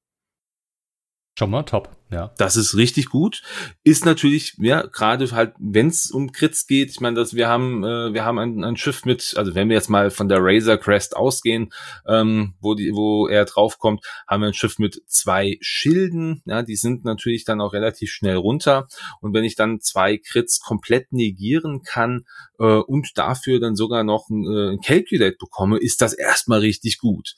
Schon 1.40 1.52
mal 1.52 1.64
top, 1.64 1.96
ja. 2.12 2.34
Das 2.38 2.58
ist 2.58 2.76
richtig 2.76 3.06
gut. 3.06 3.44
Ist 3.86 4.04
natürlich, 4.04 4.56
ja, 4.58 4.82
gerade 4.82 5.32
halt, 5.32 5.54
wenn 5.58 5.88
es 5.88 6.12
um 6.12 6.34
Crits 6.34 6.68
geht, 6.68 6.90
ich 6.90 7.00
meine, 7.00 7.16
dass 7.16 7.34
wir 7.34 7.48
haben, 7.48 7.82
äh, 7.86 8.14
wir 8.14 8.26
haben 8.26 8.38
ein, 8.38 8.62
ein 8.66 8.76
Schiff 8.76 9.06
mit, 9.06 9.36
also 9.38 9.56
wenn 9.56 9.70
wir 9.70 9.78
jetzt 9.78 9.90
mal 9.90 10.12
von 10.12 10.28
der 10.28 10.40
Razor 10.42 10.76
Crest 10.76 11.16
ausgehen, 11.16 11.72
ähm, 12.06 12.56
wo 12.60 12.76
die, 12.76 12.92
wo 12.94 13.30
er 13.30 13.46
draufkommt, 13.46 14.06
haben 14.28 14.42
wir 14.42 14.48
ein 14.48 14.54
Schiff 14.54 14.80
mit 14.80 15.02
zwei 15.08 15.58
Schilden, 15.62 16.42
ja, 16.44 16.62
die 16.62 16.76
sind 16.76 17.06
natürlich 17.06 17.46
dann 17.46 17.62
auch 17.62 17.72
relativ 17.72 18.12
schnell 18.12 18.36
runter. 18.36 18.90
Und 19.22 19.34
wenn 19.34 19.46
ich 19.46 19.56
dann 19.56 19.80
zwei 19.80 20.18
Crits 20.18 20.60
komplett 20.60 21.14
negieren 21.14 21.84
kann 21.84 22.26
äh, 22.60 22.66
und 22.66 23.18
dafür 23.18 23.62
dann 23.62 23.78
sogar 23.78 24.04
noch 24.04 24.28
ein, 24.30 24.44
äh, 24.44 24.72
ein 24.74 24.82
Calculate 24.82 25.38
bekomme, 25.40 25.78
ist 25.78 26.02
das 26.02 26.12
erstmal 26.12 26.60
richtig 26.60 26.98
gut. 26.98 27.36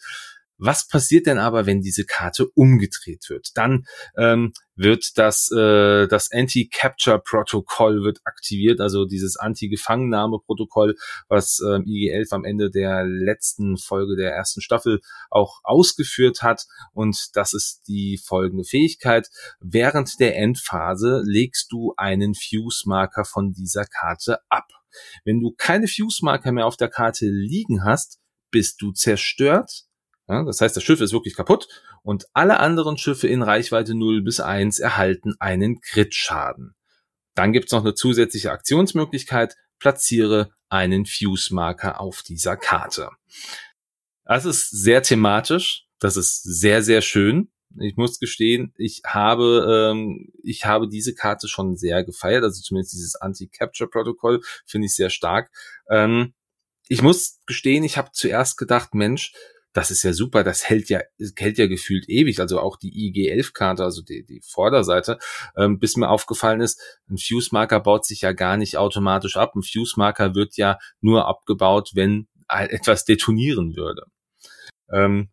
Was 0.63 0.87
passiert 0.87 1.25
denn 1.25 1.39
aber, 1.39 1.65
wenn 1.65 1.81
diese 1.81 2.05
Karte 2.05 2.47
umgedreht 2.53 3.25
wird? 3.29 3.49
Dann 3.55 3.87
ähm, 4.15 4.53
wird 4.75 5.17
das, 5.17 5.49
äh, 5.51 6.07
das 6.07 6.31
Anti-Capture-Protokoll 6.31 8.03
wird 8.03 8.19
aktiviert, 8.25 8.79
also 8.79 9.05
dieses 9.05 9.37
Anti-Gefangennahme-Protokoll, 9.37 10.97
was 11.27 11.61
ähm, 11.67 11.85
IG-11 11.87 12.35
am 12.35 12.45
Ende 12.45 12.69
der 12.69 13.03
letzten 13.05 13.77
Folge 13.77 14.15
der 14.15 14.33
ersten 14.35 14.61
Staffel 14.61 14.99
auch 15.31 15.61
ausgeführt 15.63 16.43
hat. 16.43 16.67
Und 16.93 17.17
das 17.33 17.53
ist 17.53 17.81
die 17.87 18.19
folgende 18.23 18.63
Fähigkeit. 18.63 19.29
Während 19.59 20.19
der 20.19 20.37
Endphase 20.37 21.23
legst 21.25 21.71
du 21.71 21.95
einen 21.97 22.35
Fuse-Marker 22.35 23.25
von 23.25 23.51
dieser 23.51 23.85
Karte 23.85 24.37
ab. 24.47 24.67
Wenn 25.25 25.39
du 25.39 25.55
keine 25.57 25.87
Fuse-Marker 25.87 26.51
mehr 26.51 26.67
auf 26.67 26.77
der 26.77 26.89
Karte 26.89 27.25
liegen 27.25 27.83
hast, 27.83 28.19
bist 28.51 28.79
du 28.79 28.91
zerstört 28.91 29.87
ja, 30.27 30.43
das 30.43 30.61
heißt, 30.61 30.75
das 30.75 30.83
Schiff 30.83 31.01
ist 31.01 31.13
wirklich 31.13 31.35
kaputt 31.35 31.67
und 32.03 32.25
alle 32.33 32.59
anderen 32.59 32.97
Schiffe 32.97 33.27
in 33.27 33.41
Reichweite 33.41 33.95
0 33.95 34.21
bis 34.21 34.39
1 34.39 34.79
erhalten 34.79 35.35
einen 35.39 35.81
Crit-Schaden. 35.81 36.75
Dann 37.35 37.53
gibt's 37.53 37.71
noch 37.71 37.81
eine 37.81 37.93
zusätzliche 37.93 38.51
Aktionsmöglichkeit, 38.51 39.55
platziere 39.79 40.51
einen 40.69 41.05
Fuse-Marker 41.05 41.99
auf 41.99 42.23
dieser 42.23 42.55
Karte. 42.55 43.09
Das 44.23 44.45
ist 44.45 44.69
sehr 44.69 45.03
thematisch, 45.03 45.85
das 45.99 46.17
ist 46.17 46.43
sehr, 46.43 46.81
sehr 46.83 47.01
schön. 47.01 47.51
Ich 47.79 47.95
muss 47.95 48.19
gestehen, 48.19 48.73
ich 48.77 49.01
habe, 49.05 49.91
ähm, 49.93 50.31
ich 50.43 50.65
habe 50.65 50.89
diese 50.89 51.13
Karte 51.13 51.47
schon 51.47 51.77
sehr 51.77 52.03
gefeiert, 52.03 52.43
also 52.43 52.61
zumindest 52.61 52.93
dieses 52.93 53.15
Anti-Capture-Protokoll 53.15 54.41
finde 54.65 54.87
ich 54.87 54.95
sehr 54.95 55.09
stark. 55.09 55.51
Ähm, 55.89 56.33
ich 56.89 57.01
muss 57.01 57.39
gestehen, 57.45 57.83
ich 57.85 57.97
habe 57.97 58.09
zuerst 58.11 58.57
gedacht, 58.57 58.93
Mensch, 58.93 59.33
das 59.73 59.91
ist 59.91 60.03
ja 60.03 60.13
super, 60.13 60.43
das 60.43 60.67
hält 60.67 60.89
ja, 60.89 61.01
hält 61.37 61.57
ja 61.57 61.67
gefühlt 61.67 62.09
ewig, 62.09 62.39
also 62.39 62.59
auch 62.59 62.77
die 62.77 63.07
IG-11-Karte, 63.07 63.83
also 63.83 64.01
die, 64.01 64.25
die 64.25 64.41
Vorderseite, 64.45 65.17
ähm, 65.55 65.79
bis 65.79 65.95
mir 65.95 66.09
aufgefallen 66.09 66.61
ist, 66.61 66.81
ein 67.09 67.17
Fuse-Marker 67.17 67.79
baut 67.79 68.05
sich 68.05 68.21
ja 68.21 68.33
gar 68.33 68.57
nicht 68.57 68.77
automatisch 68.77 69.37
ab. 69.37 69.55
Ein 69.55 69.63
Fuse-Marker 69.63 70.35
wird 70.35 70.57
ja 70.57 70.77
nur 70.99 71.27
abgebaut, 71.27 71.91
wenn 71.93 72.27
etwas 72.47 73.05
detonieren 73.05 73.75
würde. 73.75 74.03
Ähm, 74.91 75.29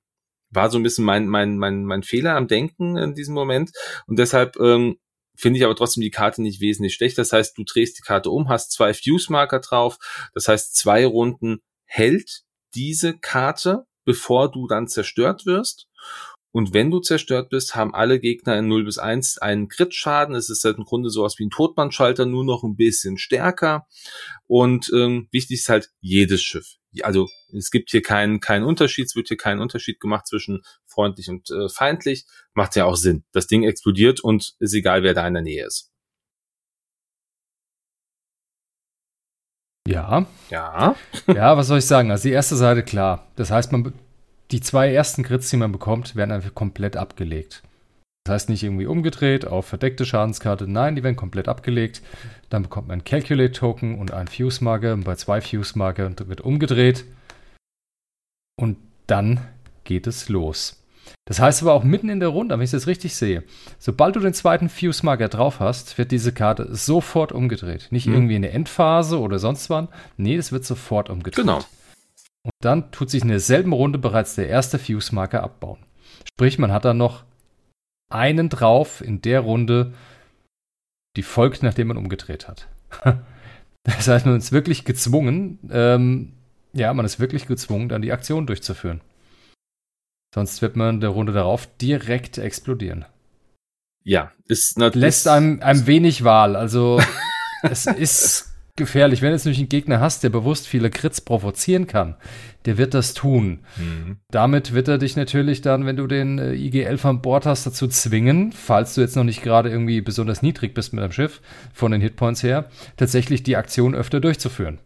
war 0.51 0.71
so 0.71 0.79
ein 0.79 0.83
bisschen 0.83 1.05
mein, 1.05 1.29
mein, 1.29 1.59
mein, 1.59 1.85
mein 1.85 2.03
Fehler 2.03 2.37
am 2.37 2.49
Denken 2.49 2.97
in 2.97 3.15
diesem 3.15 3.35
Moment 3.35 3.71
und 4.07 4.19
deshalb 4.19 4.57
ähm, 4.57 4.99
finde 5.37 5.59
ich 5.59 5.65
aber 5.65 5.77
trotzdem 5.77 6.01
die 6.01 6.11
Karte 6.11 6.43
nicht 6.43 6.61
wesentlich 6.61 6.95
schlecht. 6.95 7.19
Das 7.19 7.33
heißt, 7.33 7.57
du 7.57 7.65
drehst 7.65 7.99
die 7.99 8.03
Karte 8.03 8.31
um, 8.31 8.49
hast 8.49 8.73
zwei 8.73 8.95
Fuse-Marker 8.95 9.61
drauf, 9.61 9.99
das 10.35 10.49
heißt, 10.49 10.75
zwei 10.75 11.07
Runden 11.07 11.61
hält 11.85 12.43
diese 12.75 13.19
Karte, 13.19 13.85
bevor 14.09 14.51
du 14.51 14.67
dann 14.67 14.89
zerstört 14.89 15.45
wirst. 15.45 15.87
Und 16.51 16.73
wenn 16.73 16.91
du 16.91 16.99
zerstört 17.01 17.51
bist, 17.51 17.75
haben 17.75 17.95
alle 17.95 18.19
Gegner 18.19 18.59
in 18.59 18.67
0 18.67 18.85
bis 18.85 18.97
1 18.97 19.37
einen 19.37 19.69
Crit-Schaden. 19.69 20.35
Es 20.35 20.49
ist 20.49 20.65
halt 20.65 20.79
im 20.79 20.85
Grunde 20.85 21.11
sowas 21.11 21.39
wie 21.39 21.45
ein 21.45 21.51
Todmannschalter, 21.51 22.25
nur 22.25 22.43
noch 22.43 22.63
ein 22.63 22.75
bisschen 22.75 23.19
stärker. 23.19 23.87
Und 24.47 24.91
ähm, 24.95 25.29
wichtig 25.31 25.59
ist 25.59 25.69
halt 25.69 25.91
jedes 26.01 26.43
Schiff. 26.43 26.77
Also 27.03 27.29
es 27.55 27.71
gibt 27.71 27.91
hier 27.91 28.01
keinen 28.01 28.41
keinen 28.41 28.65
Unterschied, 28.65 29.05
es 29.05 29.15
wird 29.15 29.29
hier 29.29 29.37
keinen 29.37 29.61
Unterschied 29.61 30.01
gemacht 30.01 30.27
zwischen 30.27 30.63
freundlich 30.87 31.29
und 31.29 31.51
äh, 31.51 31.69
feindlich. 31.69 32.25
Macht 32.55 32.77
ja 32.77 32.87
auch 32.87 32.97
Sinn. 32.97 33.25
Das 33.33 33.47
Ding 33.47 33.63
explodiert 33.63 34.21
und 34.21 34.55
ist 34.59 34.73
egal, 34.73 35.03
wer 35.03 35.13
da 35.13 35.29
in 35.29 35.35
der 35.35 35.43
Nähe 35.43 35.67
ist. 35.67 35.93
Ja. 39.89 40.27
Ja. 40.51 40.95
ja, 41.27 41.57
was 41.57 41.67
soll 41.67 41.79
ich 41.79 41.87
sagen? 41.87 42.11
Also 42.11 42.29
die 42.29 42.35
erste 42.35 42.57
Seite, 42.57 42.83
klar. 42.83 43.27
Das 43.37 43.51
heißt, 43.51 43.73
man, 43.73 43.95
die 44.51 44.61
zwei 44.61 44.93
ersten 44.93 45.23
Crits, 45.23 45.51
die 45.51 45.57
man 45.57 45.73
bekommt, 45.73 46.15
werden 46.15 46.33
einfach 46.33 46.55
komplett 46.55 46.97
abgelegt. 46.97 47.63
Das 48.25 48.35
heißt 48.35 48.49
nicht 48.51 48.63
irgendwie 48.63 48.87
umgedreht 48.87 49.47
auf 49.47 49.67
verdeckte 49.67 50.05
Schadenskarte. 50.05 50.69
Nein, 50.69 50.97
die 50.97 51.03
werden 51.03 51.17
komplett 51.17 51.49
abgelegt. 51.49 52.03
Dann 52.51 52.63
bekommt 52.63 52.89
man 52.89 52.99
ein 52.99 53.05
Calculate-Token 53.05 53.99
und 53.99 54.13
ein 54.13 54.29
Fuse-Marker. 54.29 54.93
Und 54.93 55.05
bei 55.05 55.15
zwei 55.15 55.41
Fuse-Marker 55.41 56.11
wird 56.27 56.43
umgedreht. 56.43 57.07
Und 58.61 58.77
dann 59.07 59.41
geht 59.85 60.07
es 60.07 60.29
los. 60.29 60.83
Das 61.25 61.41
heißt 61.41 61.63
aber 61.63 61.75
auch 61.75 61.85
mitten 61.85 62.09
in 62.09 62.21
der 62.21 62.31
Runde, 62.31 62.55
wenn 62.55 62.63
ich 62.63 62.69
es 62.69 62.73
jetzt 62.73 62.87
richtig 62.87 63.15
sehe, 63.15 63.45
sobald 63.79 64.17
du 64.17 64.21
den 64.21 64.35
zweiten 64.35 64.69
Fuse-Marker 64.69 65.29
drauf 65.29 65.61
hast, 65.61 65.99
wird 65.99 66.11
diese 66.11 66.33
Karte 66.33 66.75
sofort 66.75 67.33
umgedreht. 67.33 67.89
Nicht 67.91 68.07
mhm. 68.07 68.15
irgendwie 68.15 68.37
in 68.37 68.43
der 68.43 68.55
Endphase 68.55 69.21
oder 69.21 69.39
sonst 69.39 69.69
wann. 69.71 69.89
Nee, 70.17 70.37
das 70.37 70.53
wird 70.53 70.65
sofort 70.65 71.11
umgedreht. 71.11 71.45
Genau. 71.45 71.59
Und 72.45 72.53
dann 72.61 72.91
tut 72.93 73.11
sich 73.11 73.23
in 73.23 73.29
derselben 73.29 73.73
Runde 73.73 73.99
bereits 73.99 74.35
der 74.35 74.49
erste 74.49 74.79
Fuse-Marker 74.79 75.43
abbauen. 75.43 75.79
Sprich, 76.27 76.59
man 76.59 76.73
hat 76.73 76.85
dann 76.85 76.97
noch 76.97 77.25
einen 78.11 78.49
drauf 78.49 79.03
in 79.03 79.21
der 79.21 79.41
Runde, 79.41 79.93
die 81.17 81.23
folgt, 81.23 81.63
nachdem 81.63 81.89
man 81.89 81.97
umgedreht 81.97 82.49
hat. 82.49 82.69
Das 83.85 84.07
heißt, 84.07 84.27
man 84.27 84.37
ist 84.37 84.53
wirklich 84.53 84.85
gezwungen, 84.85 85.59
ähm, 85.71 86.33
ja, 86.75 86.93
man 86.93 87.07
ist 87.07 87.21
wirklich 87.21 87.47
gezwungen, 87.47 87.89
dann 87.89 88.03
die 88.03 88.13
Aktion 88.13 88.47
durchzuführen. 88.47 89.01
Sonst 90.35 90.63
wird 90.63 90.77
man 90.77 91.01
der 91.01 91.11
Runde 91.11 91.33
darauf 91.33 91.67
direkt 91.79 92.39
explodieren. 92.39 93.05
Ja, 94.05 94.33
ist 94.47 94.79
natürlich. 94.79 95.03
Lässt 95.03 95.29
einem, 95.29 95.61
einem 95.61 95.87
wenig 95.87 96.25
Wahl. 96.25 96.57
Also, 96.57 97.01
es 97.63 97.87
ist 97.87 98.49
gefährlich. 98.79 99.21
Wenn 99.21 99.29
du 99.29 99.35
jetzt 99.35 99.45
nämlich 99.45 99.59
einen 99.59 99.69
Gegner 99.69 100.01
hast, 100.01 100.23
der 100.23 100.31
bewusst 100.31 100.67
viele 100.67 100.89
Crits 100.89 101.21
provozieren 101.21 101.87
kann, 101.87 102.17
der 102.65 102.79
wird 102.79 102.95
das 102.95 103.13
tun. 103.13 103.61
Mhm. 103.77 104.17
Damit 104.31 104.73
wird 104.73 104.89
er 104.89 104.97
dich 104.97 105.17
natürlich 105.17 105.61
dann, 105.61 105.85
wenn 105.85 105.97
du 105.97 106.07
den 106.07 106.39
äh, 106.39 106.53
IG-11 106.55 107.07
an 107.07 107.21
Bord 107.21 107.45
hast, 107.45 107.67
dazu 107.67 107.87
zwingen, 107.89 108.53
falls 108.53 108.95
du 108.95 109.03
jetzt 109.03 109.17
noch 109.17 109.25
nicht 109.25 109.43
gerade 109.43 109.69
irgendwie 109.69 110.01
besonders 110.01 110.41
niedrig 110.41 110.73
bist 110.73 110.95
mit 110.95 111.03
deinem 111.03 111.13
Schiff, 111.13 111.43
von 111.75 111.93
den 111.93 112.01
Hitpoints 112.01 112.43
her, 112.43 112.71
tatsächlich 112.97 113.43
die 113.43 113.57
Aktion 113.57 113.95
öfter 113.95 114.21
durchzuführen. 114.21 114.79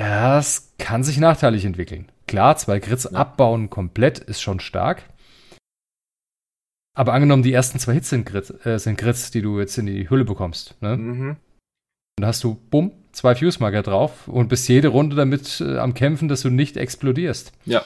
Es 0.00 0.74
kann 0.78 1.02
sich 1.02 1.18
nachteilig 1.18 1.64
entwickeln. 1.64 2.08
Klar, 2.28 2.56
zwei 2.56 2.78
Crits 2.78 3.08
ja. 3.10 3.18
abbauen 3.18 3.68
komplett 3.68 4.20
ist 4.20 4.40
schon 4.40 4.60
stark. 4.60 5.02
Aber 6.96 7.14
angenommen, 7.14 7.42
die 7.42 7.52
ersten 7.52 7.80
zwei 7.80 7.94
Hits 7.94 8.10
sind 8.10 8.24
Crits, 8.24 8.50
äh, 8.64 8.78
sind 8.78 8.96
Crits 8.96 9.32
die 9.32 9.42
du 9.42 9.58
jetzt 9.58 9.76
in 9.76 9.86
die 9.86 10.08
Hülle 10.08 10.24
bekommst. 10.24 10.80
Ne? 10.80 10.96
Mhm. 10.96 11.36
Dann 12.16 12.26
hast 12.28 12.44
du, 12.44 12.54
bumm, 12.70 12.92
zwei 13.10 13.34
Fuse-Marker 13.34 13.82
drauf 13.82 14.28
und 14.28 14.48
bist 14.48 14.68
jede 14.68 14.88
Runde 14.88 15.16
damit 15.16 15.60
äh, 15.60 15.78
am 15.78 15.94
Kämpfen, 15.94 16.28
dass 16.28 16.42
du 16.42 16.50
nicht 16.50 16.76
explodierst. 16.76 17.50
Ja. 17.64 17.84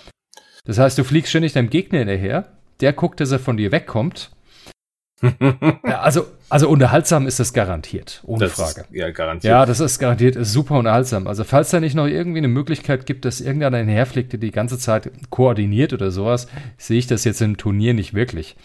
Das 0.65 0.79
heißt, 0.79 0.99
du 0.99 1.05
fliegst 1.05 1.31
ständig 1.31 1.55
deinem 1.55 1.71
Gegner 1.71 2.01
hinterher, 2.01 2.53
der 2.81 2.93
guckt, 2.93 3.21
dass 3.21 3.31
er 3.31 3.39
von 3.39 3.57
dir 3.57 3.73
wegkommt. 3.73 4.31
Ja, 5.23 6.01
also, 6.01 6.27
also 6.49 6.69
unterhaltsam 6.69 7.27
ist 7.27 7.39
das 7.39 7.53
garantiert, 7.53 8.23
ohne 8.25 8.47
das 8.47 8.55
Frage. 8.55 8.83
Ist, 8.83 8.93
ja, 8.93 9.11
garantiert. 9.11 9.51
Ja, 9.51 9.67
das 9.67 9.81
ist 9.81 9.99
garantiert 9.99 10.37
ist 10.37 10.53
super 10.53 10.77
unterhaltsam. 10.77 11.27
Also, 11.27 11.45
falls 11.45 11.71
da 11.71 11.81
nicht 11.81 11.95
noch 11.95 12.07
irgendwie 12.07 12.39
eine 12.39 12.49
Möglichkeit 12.49 13.07
gibt, 13.07 13.25
dass 13.25 13.41
irgendeiner 13.41 13.79
hinherfliegt, 13.79 14.33
der 14.33 14.41
die 14.41 14.51
ganze 14.51 14.79
Zeit 14.79 15.11
koordiniert 15.31 15.93
oder 15.93 16.11
sowas, 16.11 16.49
sehe 16.77 16.99
ich 16.99 17.07
das 17.07 17.25
jetzt 17.25 17.41
im 17.41 17.57
Turnier 17.57 17.95
nicht 17.95 18.15
wirklich. 18.15 18.57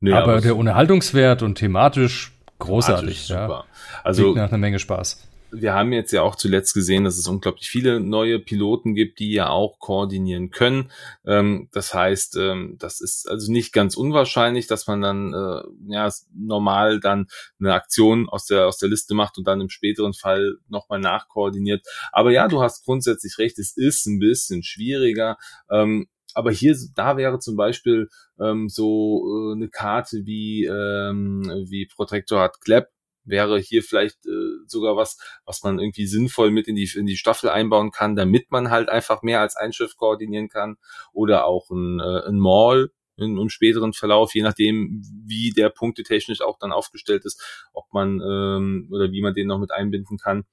Nee, 0.00 0.12
aber, 0.12 0.32
aber 0.32 0.40
der 0.40 0.56
Unterhaltungswert 0.56 1.42
und 1.42 1.56
thematisch 1.56 2.32
großartig. 2.58 3.28
Ja. 3.28 3.46
Super. 3.46 3.64
Also 4.02 4.22
Klingt 4.22 4.36
nach 4.36 4.48
einer 4.48 4.58
Menge 4.58 4.78
Spaß. 4.80 5.28
Wir 5.54 5.74
haben 5.74 5.92
jetzt 5.92 6.12
ja 6.12 6.22
auch 6.22 6.34
zuletzt 6.34 6.72
gesehen, 6.72 7.04
dass 7.04 7.18
es 7.18 7.28
unglaublich 7.28 7.68
viele 7.68 8.00
neue 8.00 8.38
Piloten 8.38 8.94
gibt, 8.94 9.18
die 9.18 9.32
ja 9.32 9.50
auch 9.50 9.78
koordinieren 9.78 10.50
können. 10.50 10.90
Ähm, 11.26 11.68
das 11.72 11.92
heißt, 11.92 12.36
ähm, 12.36 12.76
das 12.78 13.02
ist 13.02 13.28
also 13.28 13.52
nicht 13.52 13.74
ganz 13.74 13.94
unwahrscheinlich, 13.94 14.66
dass 14.66 14.86
man 14.86 15.02
dann 15.02 15.34
äh, 15.34 15.62
ja 15.92 16.10
normal 16.34 17.00
dann 17.00 17.26
eine 17.60 17.74
Aktion 17.74 18.30
aus 18.30 18.46
der 18.46 18.66
aus 18.66 18.78
der 18.78 18.88
Liste 18.88 19.14
macht 19.14 19.36
und 19.36 19.46
dann 19.46 19.60
im 19.60 19.68
späteren 19.68 20.14
Fall 20.14 20.56
nochmal 20.68 21.00
nachkoordiniert. 21.00 21.86
Aber 22.12 22.30
ja, 22.30 22.48
du 22.48 22.62
hast 22.62 22.86
grundsätzlich 22.86 23.36
recht, 23.36 23.58
es 23.58 23.76
ist 23.76 24.06
ein 24.06 24.18
bisschen 24.20 24.62
schwieriger. 24.62 25.36
Ähm, 25.70 26.08
aber 26.34 26.50
hier, 26.50 26.74
da 26.94 27.18
wäre 27.18 27.38
zum 27.40 27.56
Beispiel 27.56 28.08
ähm, 28.40 28.70
so 28.70 29.22
äh, 29.26 29.52
eine 29.52 29.68
Karte 29.68 30.24
wie, 30.24 30.64
ähm, 30.64 31.42
wie 31.68 31.86
Protectorate 31.86 32.58
Clap, 32.60 32.88
wäre 33.24 33.58
hier 33.58 33.82
vielleicht 33.82 34.26
äh, 34.26 34.64
sogar 34.66 34.96
was, 34.96 35.18
was 35.44 35.62
man 35.62 35.78
irgendwie 35.78 36.06
sinnvoll 36.06 36.50
mit 36.50 36.68
in 36.68 36.76
die, 36.76 36.90
in 36.96 37.06
die 37.06 37.16
Staffel 37.16 37.50
einbauen 37.50 37.90
kann, 37.90 38.16
damit 38.16 38.50
man 38.50 38.70
halt 38.70 38.88
einfach 38.88 39.22
mehr 39.22 39.40
als 39.40 39.56
ein 39.56 39.72
Schiff 39.72 39.96
koordinieren 39.96 40.48
kann. 40.48 40.76
Oder 41.12 41.46
auch 41.46 41.70
ein, 41.70 42.00
äh, 42.00 42.28
ein 42.28 42.38
Mall, 42.38 42.90
in, 43.16 43.38
im 43.38 43.48
späteren 43.48 43.92
Verlauf, 43.92 44.34
je 44.34 44.42
nachdem, 44.42 45.02
wie 45.24 45.50
der 45.50 45.68
Punkte 45.68 46.02
technisch 46.02 46.40
auch 46.40 46.58
dann 46.58 46.72
aufgestellt 46.72 47.24
ist, 47.24 47.42
ob 47.72 47.92
man 47.92 48.20
ähm, 48.20 48.88
oder 48.90 49.10
wie 49.12 49.22
man 49.22 49.34
den 49.34 49.48
noch 49.48 49.58
mit 49.58 49.70
einbinden 49.70 50.18
kann 50.18 50.44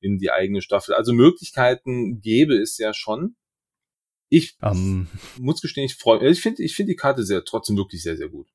in 0.00 0.18
die 0.18 0.30
eigene 0.30 0.62
Staffel. 0.62 0.94
Also 0.94 1.12
Möglichkeiten 1.12 2.20
gäbe 2.20 2.56
es 2.56 2.78
ja 2.78 2.94
schon. 2.94 3.36
Ich 4.28 4.56
um, 4.60 4.68
ähm. 4.70 5.08
muss 5.38 5.60
gestehen, 5.60 5.84
ich 5.84 5.94
freue 5.94 6.28
ich 6.28 6.40
finde 6.40 6.62
ich 6.62 6.74
finde 6.74 6.92
die 6.92 6.96
Karte 6.96 7.22
sehr 7.22 7.44
trotzdem 7.44 7.76
wirklich 7.76 8.02
sehr, 8.02 8.16
sehr 8.16 8.28
gut. 8.28 8.48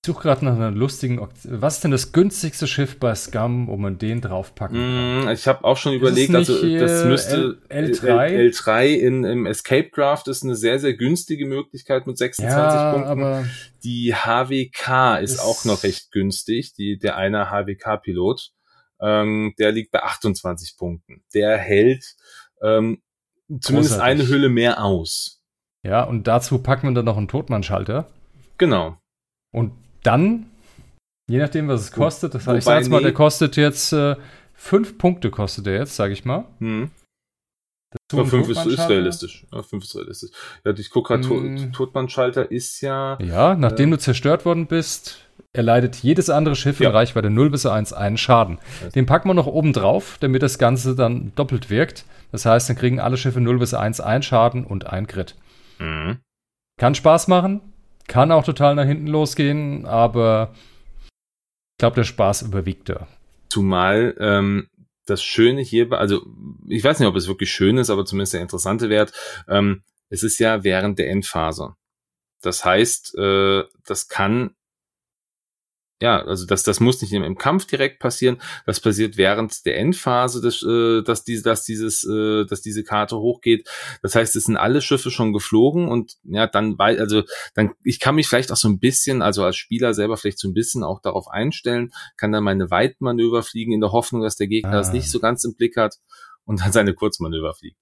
Ich 0.00 0.06
suche 0.06 0.22
gerade 0.22 0.44
nach 0.44 0.54
einer 0.54 0.70
lustigen. 0.70 1.20
Was 1.44 1.74
ist 1.76 1.84
denn 1.84 1.90
das 1.90 2.12
günstigste 2.12 2.68
Schiff 2.68 3.00
bei 3.00 3.14
Scum, 3.16 3.66
wo 3.66 3.76
man 3.76 3.98
den 3.98 4.20
draufpacken 4.20 4.76
kann? 4.76 5.24
Mm, 5.24 5.28
ich 5.30 5.48
habe 5.48 5.64
auch 5.64 5.76
schon 5.76 5.92
überlegt, 5.92 6.32
also 6.34 6.54
das 6.54 7.04
müsste 7.04 7.58
L, 7.68 7.90
L3? 7.90 8.52
L3 8.52 8.86
in, 8.94 9.24
im 9.24 9.46
Escape 9.46 9.90
Craft 9.90 10.22
ist 10.28 10.44
eine 10.44 10.54
sehr, 10.54 10.78
sehr 10.78 10.94
günstige 10.94 11.46
Möglichkeit 11.46 12.06
mit 12.06 12.16
26 12.16 12.54
ja, 12.56 12.92
Punkten. 12.92 13.10
Aber 13.10 13.44
die 13.82 14.14
HWK 14.14 15.18
ist, 15.18 15.32
ist 15.32 15.40
auch 15.40 15.64
noch 15.64 15.82
recht 15.82 16.12
günstig, 16.12 16.74
die, 16.74 16.96
der 16.96 17.16
eine 17.16 17.50
HWK-Pilot. 17.50 18.52
Ähm, 19.00 19.54
der 19.58 19.72
liegt 19.72 19.90
bei 19.90 20.02
28 20.04 20.76
Punkten. 20.76 21.24
Der 21.34 21.58
hält 21.58 22.16
ähm, 22.62 23.02
zumindest 23.60 23.94
Großartig. 23.94 24.00
eine 24.00 24.28
Hülle 24.28 24.48
mehr 24.48 24.84
aus. 24.84 25.42
Ja, 25.82 26.04
und 26.04 26.28
dazu 26.28 26.58
packen 26.60 26.88
wir 26.88 26.94
dann 26.94 27.04
noch 27.04 27.16
einen 27.16 27.28
Totmannschalter. 27.28 28.08
Genau. 28.58 28.96
Und 29.50 29.72
dann, 30.02 30.46
je 31.28 31.38
nachdem, 31.38 31.68
was 31.68 31.82
es 31.82 31.92
kostet, 31.92 32.34
das 32.34 32.46
heißt, 32.46 32.58
ich 32.58 32.64
sag 32.64 32.88
mal, 32.88 33.02
der 33.02 33.14
kostet 33.14 33.56
jetzt 33.56 33.92
äh, 33.92 34.16
fünf 34.54 34.98
Punkte 34.98 35.30
kostet 35.30 35.66
der 35.66 35.74
jetzt, 35.74 35.96
sag 35.96 36.10
ich 36.10 36.24
mal. 36.24 36.44
Hm. 36.58 36.90
Ja, 38.12 38.24
fünf 38.24 38.48
ist, 38.48 38.66
ist, 38.66 38.88
realistisch. 38.88 39.46
Ja, 39.50 39.62
fünf 39.62 39.84
ist 39.84 39.96
realistisch. 39.96 40.30
Ja, 40.64 40.72
ich 40.72 40.90
gucke 40.90 41.14
gerade, 41.14 41.28
hm. 41.28 41.72
Totmannschalter 41.72 42.50
ist 42.50 42.82
ja. 42.82 43.18
Ja, 43.20 43.54
nachdem 43.54 43.88
äh, 43.88 43.92
du 43.92 43.98
zerstört 43.98 44.44
worden 44.44 44.66
bist, 44.66 45.20
erleidet 45.52 45.96
jedes 45.96 46.28
andere 46.28 46.54
Schiff 46.54 46.80
ja. 46.80 46.90
in 46.90 46.94
Reichweite 46.94 47.30
0 47.30 47.50
bis 47.50 47.64
1 47.64 47.92
einen 47.94 48.18
Schaden. 48.18 48.58
Den 48.94 49.06
packen 49.06 49.28
wir 49.28 49.34
noch 49.34 49.46
oben 49.46 49.72
drauf, 49.72 50.18
damit 50.20 50.42
das 50.42 50.58
Ganze 50.58 50.94
dann 50.94 51.32
doppelt 51.34 51.70
wirkt. 51.70 52.04
Das 52.30 52.44
heißt, 52.44 52.68
dann 52.68 52.76
kriegen 52.76 53.00
alle 53.00 53.16
Schiffe 53.16 53.40
0 53.40 53.58
bis 53.58 53.72
1 53.72 54.00
einen 54.00 54.22
Schaden 54.22 54.64
und 54.64 54.86
ein 54.86 55.06
Crit. 55.06 55.34
Mhm. 55.78 56.18
Kann 56.78 56.94
Spaß 56.94 57.28
machen, 57.28 57.60
kann 58.08 58.32
auch 58.32 58.44
total 58.44 58.74
nach 58.74 58.86
hinten 58.86 59.06
losgehen, 59.06 59.86
aber 59.86 60.52
ich 61.04 61.78
glaube, 61.78 61.96
der 61.96 62.04
Spaß 62.04 62.42
überwiegt 62.42 62.88
da. 62.88 63.06
Zumal 63.50 64.16
ähm, 64.18 64.68
das 65.06 65.22
Schöne 65.22 65.60
hier, 65.60 65.92
also 65.92 66.26
ich 66.66 66.82
weiß 66.82 66.98
nicht, 66.98 67.08
ob 67.08 67.16
es 67.16 67.28
wirklich 67.28 67.52
schön 67.52 67.78
ist, 67.78 67.90
aber 67.90 68.04
zumindest 68.04 68.34
der 68.34 68.42
interessante 68.42 68.88
Wert, 68.88 69.12
ähm, 69.48 69.82
es 70.10 70.22
ist 70.22 70.38
ja 70.38 70.64
während 70.64 70.98
der 70.98 71.10
Endphase. 71.10 71.74
Das 72.40 72.64
heißt, 72.64 73.16
äh, 73.18 73.64
das 73.84 74.08
kann 74.08 74.54
ja, 76.00 76.22
also 76.22 76.46
das, 76.46 76.62
das 76.62 76.78
muss 76.78 77.02
nicht 77.02 77.12
im, 77.12 77.38
Kampf 77.38 77.66
direkt 77.66 77.98
passieren. 77.98 78.40
Das 78.66 78.80
passiert 78.80 79.16
während 79.16 79.66
der 79.66 79.78
Endphase, 79.78 80.40
des, 80.40 80.62
äh, 80.62 81.02
dass, 81.02 81.24
diese, 81.24 81.42
dass, 81.42 81.64
dieses, 81.64 82.04
äh, 82.04 82.44
dass 82.46 82.62
diese 82.62 82.84
Karte 82.84 83.16
hochgeht. 83.16 83.68
Das 84.02 84.14
heißt, 84.14 84.36
es 84.36 84.44
sind 84.44 84.56
alle 84.56 84.80
Schiffe 84.80 85.10
schon 85.10 85.32
geflogen 85.32 85.88
und 85.88 86.14
ja, 86.22 86.46
dann, 86.46 86.78
weil, 86.78 87.00
also 87.00 87.22
dann, 87.54 87.72
ich 87.82 87.98
kann 87.98 88.14
mich 88.14 88.28
vielleicht 88.28 88.52
auch 88.52 88.56
so 88.56 88.68
ein 88.68 88.78
bisschen, 88.78 89.22
also 89.22 89.44
als 89.44 89.56
Spieler 89.56 89.92
selber 89.92 90.16
vielleicht 90.16 90.38
so 90.38 90.48
ein 90.48 90.54
bisschen 90.54 90.84
auch 90.84 91.00
darauf 91.00 91.28
einstellen, 91.28 91.90
kann 92.16 92.30
dann 92.30 92.44
meine 92.44 92.70
Weitmanöver 92.70 93.42
fliegen 93.42 93.72
in 93.72 93.80
der 93.80 93.90
Hoffnung, 93.90 94.22
dass 94.22 94.36
der 94.36 94.46
Gegner 94.46 94.74
ah. 94.74 94.78
das 94.78 94.92
nicht 94.92 95.10
so 95.10 95.18
ganz 95.18 95.44
im 95.44 95.56
Blick 95.56 95.76
hat 95.76 95.96
und 96.44 96.60
dann 96.60 96.72
seine 96.72 96.94
Kurzmanöver 96.94 97.54
fliegt. 97.54 97.78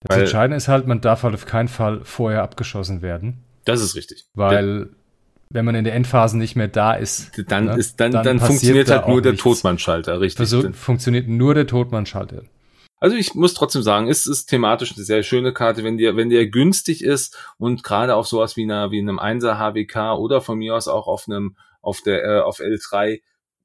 Das 0.00 0.18
Entscheidende 0.18 0.56
ist 0.56 0.68
halt, 0.68 0.86
man 0.86 1.00
darf 1.00 1.24
halt 1.24 1.34
auf 1.34 1.46
keinen 1.46 1.68
Fall 1.68 2.04
vorher 2.04 2.42
abgeschossen 2.42 3.02
werden. 3.02 3.44
Das 3.64 3.82
ist 3.82 3.96
richtig. 3.96 4.26
Weil 4.34 4.90
wenn 5.50 5.64
man 5.64 5.74
in 5.74 5.84
der 5.84 5.94
Endphase 5.94 6.36
nicht 6.38 6.56
mehr 6.56 6.68
da 6.68 6.94
ist, 6.94 7.30
dann, 7.48 7.66
ne, 7.66 7.76
ist, 7.76 8.00
dann, 8.00 8.12
dann, 8.12 8.24
dann 8.24 8.40
funktioniert 8.40 8.90
halt 8.90 9.08
nur 9.08 9.22
der 9.22 9.36
Totmannschalter, 9.36 10.20
richtig. 10.20 10.48
Versuch, 10.48 10.74
funktioniert 10.74 11.28
nur 11.28 11.54
der 11.54 11.66
Totmannschalter. 11.66 12.42
Also 12.98 13.16
ich 13.16 13.34
muss 13.34 13.54
trotzdem 13.54 13.82
sagen, 13.82 14.08
es 14.08 14.26
ist 14.26 14.46
thematisch 14.46 14.94
eine 14.96 15.04
sehr 15.04 15.22
schöne 15.22 15.52
Karte, 15.52 15.84
wenn 15.84 15.98
der, 15.98 16.16
wenn 16.16 16.30
der 16.30 16.46
günstig 16.46 17.04
ist 17.04 17.36
und 17.58 17.84
gerade 17.84 18.14
auf 18.14 18.26
sowas 18.26 18.56
wie 18.56 18.64
einer, 18.64 18.90
wie 18.90 18.98
einem 18.98 19.20
1er 19.20 19.58
HWK 19.58 20.18
oder 20.18 20.40
von 20.40 20.58
mir 20.58 20.74
aus 20.74 20.88
auch 20.88 21.06
auf 21.06 21.28
einem, 21.28 21.56
auf 21.82 22.00
der, 22.00 22.24
äh, 22.24 22.40
auf 22.40 22.58
L3, 22.58 23.20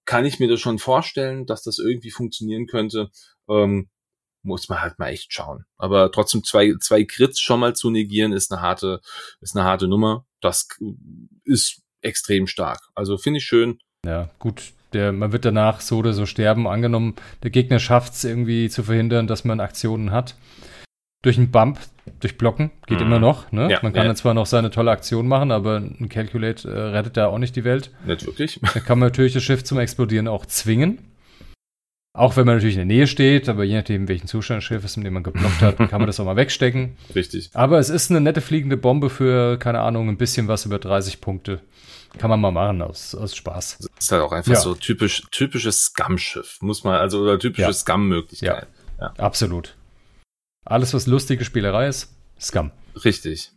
kann 0.05 0.25
ich 0.25 0.39
mir 0.39 0.49
das 0.49 0.59
schon 0.59 0.79
vorstellen, 0.79 1.45
dass 1.45 1.63
das 1.63 1.79
irgendwie 1.79 2.11
funktionieren 2.11 2.67
könnte. 2.67 3.09
Ähm, 3.49 3.89
muss 4.43 4.69
man 4.69 4.81
halt 4.81 4.99
mal 4.99 5.09
echt 5.09 5.31
schauen. 5.33 5.65
Aber 5.77 6.11
trotzdem 6.11 6.43
zwei, 6.43 6.73
zwei 6.79 7.03
Crits 7.03 7.39
schon 7.39 7.59
mal 7.59 7.75
zu 7.75 7.89
negieren, 7.89 8.33
ist 8.33 8.51
eine 8.51 8.61
harte, 8.61 8.99
ist 9.39 9.55
eine 9.55 9.65
harte 9.65 9.87
Nummer. 9.87 10.25
Das 10.41 10.67
ist 11.45 11.81
extrem 12.01 12.47
stark. 12.47 12.79
Also 12.95 13.17
finde 13.17 13.37
ich 13.37 13.45
schön. 13.45 13.79
Ja, 14.05 14.29
gut. 14.39 14.73
Der, 14.93 15.13
man 15.13 15.31
wird 15.31 15.45
danach 15.45 15.79
so 15.79 15.99
oder 15.99 16.13
so 16.13 16.25
sterben. 16.25 16.67
Angenommen, 16.67 17.15
der 17.43 17.51
Gegner 17.51 17.79
schafft 17.79 18.13
es 18.13 18.23
irgendwie 18.25 18.69
zu 18.69 18.83
verhindern, 18.83 19.27
dass 19.27 19.45
man 19.45 19.61
Aktionen 19.61 20.11
hat. 20.11 20.35
Durch 21.23 21.37
einen 21.37 21.51
Bump, 21.51 21.79
durch 22.19 22.37
Blocken, 22.37 22.71
geht 22.87 22.99
mhm. 22.99 23.05
immer 23.05 23.19
noch. 23.19 23.51
Ne? 23.51 23.69
Ja, 23.69 23.79
man 23.83 23.93
kann 23.93 24.07
ja. 24.07 24.15
zwar 24.15 24.33
noch 24.33 24.47
seine 24.47 24.71
tolle 24.71 24.91
Aktion 24.91 25.27
machen, 25.27 25.51
aber 25.51 25.77
ein 25.77 26.09
Calculate 26.09 26.67
äh, 26.67 26.77
rettet 26.77 27.15
da 27.15 27.27
auch 27.27 27.37
nicht 27.37 27.55
die 27.55 27.63
Welt. 27.63 27.91
Nicht 28.05 28.25
wirklich. 28.25 28.59
Da 28.73 28.79
kann 28.79 28.99
man 28.99 29.07
natürlich 29.07 29.33
das 29.33 29.43
Schiff 29.43 29.63
zum 29.63 29.77
Explodieren 29.79 30.27
auch 30.27 30.45
zwingen. 30.47 30.97
Auch 32.13 32.35
wenn 32.35 32.45
man 32.45 32.55
natürlich 32.55 32.75
in 32.75 32.87
der 32.87 32.97
Nähe 32.97 33.07
steht, 33.07 33.47
aber 33.47 33.63
je 33.63 33.77
nachdem, 33.77 34.09
welchen 34.09 34.27
Zustand 34.27 34.57
das 34.57 34.65
Schiff 34.65 34.83
ist, 34.83 34.97
in 34.97 35.03
dem 35.03 35.13
man 35.13 35.23
geblockt 35.23 35.61
hat, 35.61 35.77
kann 35.89 36.01
man 36.01 36.07
das 36.07 36.19
auch 36.19 36.25
mal 36.25 36.35
wegstecken. 36.35 36.97
Richtig. 37.15 37.49
Aber 37.53 37.79
es 37.79 37.89
ist 37.89 38.09
eine 38.09 38.19
nette 38.19 38.41
fliegende 38.41 38.75
Bombe 38.75 39.09
für, 39.09 39.57
keine 39.57 39.79
Ahnung, 39.79 40.09
ein 40.09 40.17
bisschen 40.17 40.49
was 40.49 40.65
über 40.65 40.77
30 40.77 41.21
Punkte. 41.21 41.61
Kann 42.17 42.29
man 42.29 42.41
mal 42.41 42.51
machen 42.51 42.81
aus, 42.81 43.15
aus 43.15 43.33
Spaß. 43.33 43.77
Das 43.79 43.87
ist 43.97 44.11
halt 44.11 44.21
auch 44.21 44.33
einfach 44.33 44.51
ja. 44.51 44.59
so 44.59 44.75
typisch, 44.75 45.23
typisches 45.31 45.85
Scum-Schiff, 45.85 46.57
muss 46.61 46.83
man, 46.83 46.95
also, 46.95 47.21
oder 47.21 47.39
typische 47.39 47.67
ja. 47.67 47.73
Scum-Möglichkeit. 47.73 48.67
Ja. 48.99 49.05
ja. 49.05 49.13
absolut. 49.17 49.77
Alles, 50.65 50.93
was 50.93 51.07
lustige 51.07 51.45
Spielerei 51.45 51.87
ist, 51.87 52.13
Scum. 52.39 52.71
Richtig. 53.05 53.51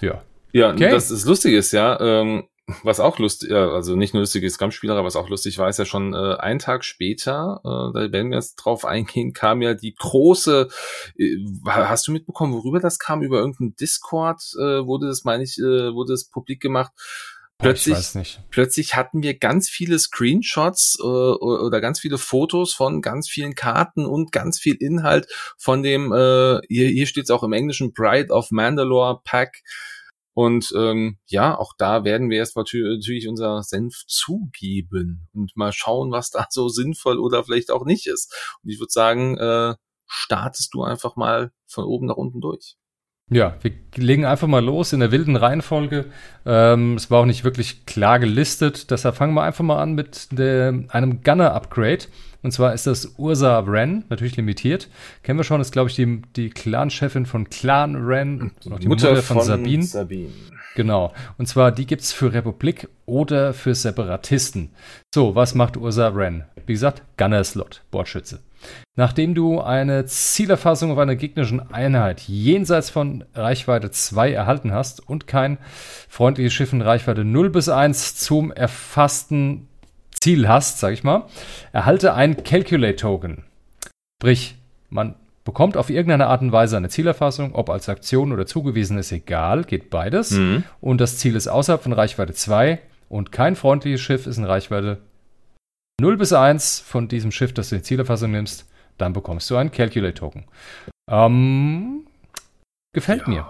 Ja. 0.00 0.22
Ja, 0.52 0.72
okay. 0.72 0.90
das 0.90 1.10
ist 1.10 1.26
lustig 1.26 1.54
ist, 1.54 1.72
ja, 1.72 2.00
ähm, 2.00 2.44
was 2.82 2.98
auch 2.98 3.18
lustig, 3.18 3.52
also 3.52 3.94
nicht 3.94 4.12
nur 4.12 4.22
lustige 4.22 4.50
Scrum-Spieler, 4.50 5.04
was 5.04 5.14
auch 5.14 5.28
lustig 5.28 5.58
war, 5.58 5.68
ist 5.68 5.78
ja 5.78 5.84
schon 5.84 6.14
äh, 6.14 6.34
einen 6.36 6.58
Tag 6.58 6.84
später, 6.84 7.60
äh, 7.64 7.92
da 7.94 8.12
werden 8.12 8.30
wir 8.30 8.38
jetzt 8.38 8.56
drauf 8.56 8.84
eingehen, 8.84 9.32
kam 9.32 9.62
ja 9.62 9.74
die 9.74 9.94
große, 9.94 10.68
äh, 11.16 11.36
hast 11.64 12.08
du 12.08 12.12
mitbekommen, 12.12 12.52
worüber 12.54 12.80
das 12.80 12.98
kam? 12.98 13.22
Über 13.22 13.38
irgendeinen 13.38 13.76
Discord 13.76 14.42
äh, 14.58 14.84
wurde 14.84 15.06
das, 15.06 15.22
meine 15.22 15.44
ich, 15.44 15.58
äh, 15.58 15.94
wurde 15.94 16.12
das 16.12 16.24
publik 16.24 16.60
gemacht. 16.60 16.92
Plötzlich, 17.58 18.38
plötzlich 18.50 18.96
hatten 18.96 19.22
wir 19.22 19.38
ganz 19.38 19.70
viele 19.70 19.98
Screenshots 19.98 20.98
äh, 21.00 21.06
oder 21.06 21.80
ganz 21.80 22.00
viele 22.00 22.18
Fotos 22.18 22.74
von 22.74 23.00
ganz 23.00 23.30
vielen 23.30 23.54
Karten 23.54 24.04
und 24.04 24.30
ganz 24.30 24.58
viel 24.58 24.74
Inhalt 24.74 25.26
von 25.56 25.82
dem, 25.82 26.12
äh, 26.12 26.60
hier, 26.68 26.88
hier 26.88 27.06
steht 27.06 27.24
es 27.24 27.30
auch 27.30 27.42
im 27.42 27.54
Englischen, 27.54 27.94
Bride 27.94 28.30
of 28.30 28.50
Mandalore 28.50 29.20
Pack 29.24 29.62
und 30.36 30.70
ähm, 30.76 31.16
ja, 31.24 31.56
auch 31.58 31.72
da 31.78 32.04
werden 32.04 32.28
wir 32.28 32.36
erst 32.36 32.56
natürlich 32.56 33.26
unser 33.26 33.62
Senf 33.62 34.04
zugeben 34.06 35.30
und 35.32 35.56
mal 35.56 35.72
schauen, 35.72 36.12
was 36.12 36.28
da 36.28 36.46
so 36.50 36.68
sinnvoll 36.68 37.18
oder 37.18 37.42
vielleicht 37.42 37.70
auch 37.70 37.86
nicht 37.86 38.06
ist. 38.06 38.34
Und 38.62 38.68
ich 38.68 38.78
würde 38.78 38.92
sagen, 38.92 39.38
äh, 39.38 39.76
startest 40.04 40.74
du 40.74 40.82
einfach 40.82 41.16
mal 41.16 41.52
von 41.66 41.84
oben 41.84 42.04
nach 42.08 42.18
unten 42.18 42.42
durch. 42.42 42.76
Ja, 43.28 43.56
wir 43.60 43.72
legen 43.96 44.24
einfach 44.24 44.46
mal 44.46 44.64
los 44.64 44.92
in 44.92 45.00
der 45.00 45.10
wilden 45.10 45.34
Reihenfolge. 45.34 46.04
Ähm, 46.44 46.94
es 46.94 47.10
war 47.10 47.22
auch 47.22 47.26
nicht 47.26 47.42
wirklich 47.42 47.84
klar 47.84 48.20
gelistet, 48.20 48.92
deshalb 48.92 49.16
fangen 49.16 49.34
wir 49.34 49.42
einfach 49.42 49.64
mal 49.64 49.82
an 49.82 49.94
mit 49.94 50.28
der, 50.30 50.84
einem 50.90 51.22
Gunner-Upgrade. 51.22 52.04
Und 52.42 52.52
zwar 52.52 52.72
ist 52.72 52.86
das 52.86 53.14
Ursa 53.16 53.66
Wren, 53.66 54.04
natürlich 54.10 54.36
limitiert. 54.36 54.88
Kennen 55.24 55.40
wir 55.40 55.44
schon, 55.44 55.60
ist 55.60 55.72
glaube 55.72 55.90
ich 55.90 55.96
die, 55.96 56.22
die 56.36 56.50
Clan-Chefin 56.50 57.26
von 57.26 57.50
Clan 57.50 58.06
Wren. 58.06 58.52
Die, 58.62 58.68
die 58.68 58.86
Mutter, 58.86 59.08
Mutter, 59.08 59.22
von, 59.22 59.38
von 59.38 59.46
Sabine. 59.46 59.82
Sabine. 59.82 60.30
Genau. 60.76 61.12
Und 61.36 61.46
zwar, 61.46 61.72
die 61.72 61.86
gibt 61.86 62.02
es 62.02 62.12
für 62.12 62.32
Republik 62.32 62.88
oder 63.06 63.54
für 63.54 63.74
Separatisten. 63.74 64.70
So, 65.12 65.34
was 65.34 65.56
macht 65.56 65.76
Ursa 65.76 66.14
Wren? 66.14 66.44
Wie 66.66 66.74
gesagt, 66.74 67.02
Gunner-Slot, 67.16 67.82
Bordschütze. 67.90 68.38
Nachdem 68.94 69.34
du 69.34 69.60
eine 69.60 70.06
Zielerfassung 70.06 70.90
auf 70.90 70.98
einer 70.98 71.16
gegnerischen 71.16 71.72
Einheit 71.72 72.22
jenseits 72.22 72.90
von 72.90 73.24
Reichweite 73.34 73.90
2 73.90 74.32
erhalten 74.32 74.72
hast 74.72 75.06
und 75.06 75.26
kein 75.26 75.58
freundliches 76.08 76.54
Schiff 76.54 76.72
in 76.72 76.82
Reichweite 76.82 77.24
0 77.24 77.50
bis 77.50 77.68
1 77.68 78.16
zum 78.16 78.52
erfassten 78.52 79.68
Ziel 80.18 80.48
hast, 80.48 80.80
sag 80.80 80.92
ich 80.92 81.04
mal, 81.04 81.26
erhalte 81.72 82.14
ein 82.14 82.42
Calculate-Token. 82.42 83.44
Sprich, 84.20 84.56
man 84.88 85.14
bekommt 85.44 85.76
auf 85.76 85.90
irgendeine 85.90 86.26
Art 86.26 86.42
und 86.42 86.52
Weise 86.52 86.76
eine 86.76 86.88
Zielerfassung, 86.88 87.54
ob 87.54 87.70
als 87.70 87.88
Aktion 87.88 88.32
oder 88.32 88.46
zugewiesen 88.46 88.98
ist 88.98 89.12
egal, 89.12 89.64
geht 89.64 89.90
beides. 89.90 90.32
Mhm. 90.32 90.64
Und 90.80 91.00
das 91.00 91.18
Ziel 91.18 91.36
ist 91.36 91.48
außerhalb 91.48 91.82
von 91.82 91.92
Reichweite 91.92 92.32
2 92.32 92.80
und 93.08 93.30
kein 93.30 93.56
freundliches 93.56 94.00
Schiff 94.00 94.26
ist 94.26 94.38
in 94.38 94.44
Reichweite 94.44 94.98
0 96.00 96.16
bis 96.16 96.32
1 96.32 96.80
von 96.80 97.08
diesem 97.08 97.32
Schiff, 97.32 97.54
das 97.54 97.70
du 97.70 97.76
in 97.76 97.84
Zielerfassung 97.84 98.30
nimmst, 98.30 98.66
dann 98.98 99.12
bekommst 99.12 99.48
du 99.50 99.56
einen 99.56 99.70
Calculate-Token. 99.70 100.44
Ähm, 101.10 102.06
gefällt 102.92 103.22
ja, 103.22 103.28
mir. 103.28 103.46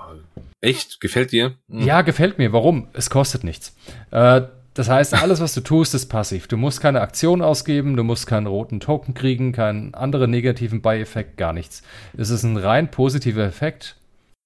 Echt? 0.60 1.00
Gefällt 1.00 1.32
dir? 1.32 1.56
Mhm. 1.68 1.82
Ja, 1.82 2.02
gefällt 2.02 2.38
mir. 2.38 2.52
Warum? 2.52 2.88
Es 2.92 3.10
kostet 3.10 3.44
nichts. 3.44 3.76
Äh, 4.10 4.42
das 4.74 4.90
heißt, 4.90 5.14
alles, 5.14 5.40
was 5.40 5.54
du 5.54 5.62
tust, 5.62 5.94
ist 5.94 6.06
passiv. 6.06 6.48
Du 6.48 6.58
musst 6.58 6.82
keine 6.82 7.00
Aktion 7.00 7.40
ausgeben, 7.40 7.96
du 7.96 8.04
musst 8.04 8.26
keinen 8.26 8.46
roten 8.46 8.78
Token 8.78 9.14
kriegen, 9.14 9.52
keinen 9.52 9.94
anderen 9.94 10.30
negativen 10.30 10.82
Beieffekt, 10.82 11.38
gar 11.38 11.54
nichts. 11.54 11.82
Es 12.14 12.28
ist 12.28 12.42
ein 12.42 12.58
rein 12.58 12.90
positiver 12.90 13.44
Effekt 13.44 13.96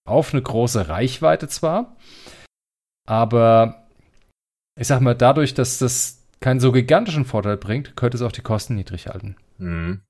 auf 0.09 0.33
eine 0.33 0.41
große 0.41 0.89
Reichweite 0.89 1.49
zwar, 1.49 1.97
aber 3.09 3.89
ich 4.79 4.87
sag 4.87 5.01
mal, 5.01 5.17
dadurch, 5.17 5.53
dass 5.53 5.79
das 5.79 6.20
keinen 6.41 6.61
so 6.61 6.73
gigantischen 6.73 7.25
Vorteil 7.25 7.57
bringt, 7.57 7.97
könnte 7.97 8.17
es 8.17 8.23
auch 8.23 8.33
die 8.33 8.43
Kosten 8.43 8.75
niedrig 8.75 9.07
halten. 9.07 9.37
Mhm. 9.59 10.03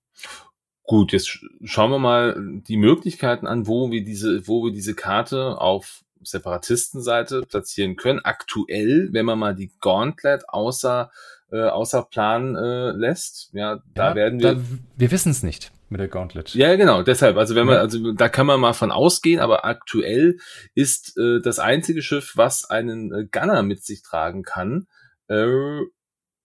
Gut, 0.85 1.13
jetzt 1.13 1.39
schauen 1.65 1.91
wir 1.91 1.99
mal 1.99 2.37
die 2.67 2.77
Möglichkeiten 2.77 3.47
an, 3.47 3.67
wo 3.67 3.91
wir 3.91 4.05
diese, 4.05 4.49
wo 4.49 4.65
wir 4.65 4.73
diese 4.73 4.95
Karte 4.95 5.61
auf 5.61 6.03
Separatistenseite 6.23 7.43
platzieren 7.43 7.97
können. 7.97 8.21
Aktuell, 8.21 9.09
wenn 9.13 9.25
man 9.25 9.39
mal 9.39 9.55
die 9.55 9.73
Gauntlet 9.81 10.49
außer, 10.49 11.11
äh, 11.53 11.63
außer 11.63 12.03
Plan 12.11 12.57
äh, 12.57 12.91
lässt, 12.91 13.51
ja, 13.53 13.81
da 13.95 14.11
ja, 14.11 14.15
werden 14.15 14.41
wir. 14.41 14.55
Da, 14.55 14.61
wir 14.97 15.11
wissen 15.11 15.31
es 15.31 15.43
nicht 15.43 15.73
mit 15.89 16.01
der 16.01 16.09
Gauntlet. 16.09 16.55
Ja, 16.55 16.75
genau, 16.77 17.03
deshalb. 17.03 17.37
Also 17.37 17.55
wenn 17.55 17.67
man, 17.67 17.79
also 17.79 18.13
da 18.13 18.29
kann 18.29 18.47
man 18.47 18.61
mal 18.61 18.73
von 18.73 18.93
ausgehen, 18.93 19.41
aber 19.41 19.65
aktuell 19.65 20.39
ist 20.75 21.17
äh, 21.19 21.41
das 21.41 21.59
einzige 21.59 22.03
Schiff, 22.03 22.33
was 22.37 22.69
einen 22.69 23.13
äh, 23.13 23.27
Gunner 23.31 23.63
mit 23.63 23.85
sich 23.85 24.03
tragen 24.03 24.43
kann. 24.43 24.87
Äh, 25.29 25.81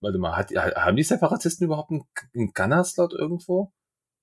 warte 0.00 0.18
mal, 0.18 0.36
hat, 0.36 0.50
haben 0.50 0.96
die 0.96 1.02
Separatisten 1.02 1.66
überhaupt 1.66 1.90
einen, 1.90 2.04
einen 2.34 2.52
Gunner-Slot 2.52 3.12
irgendwo? 3.12 3.72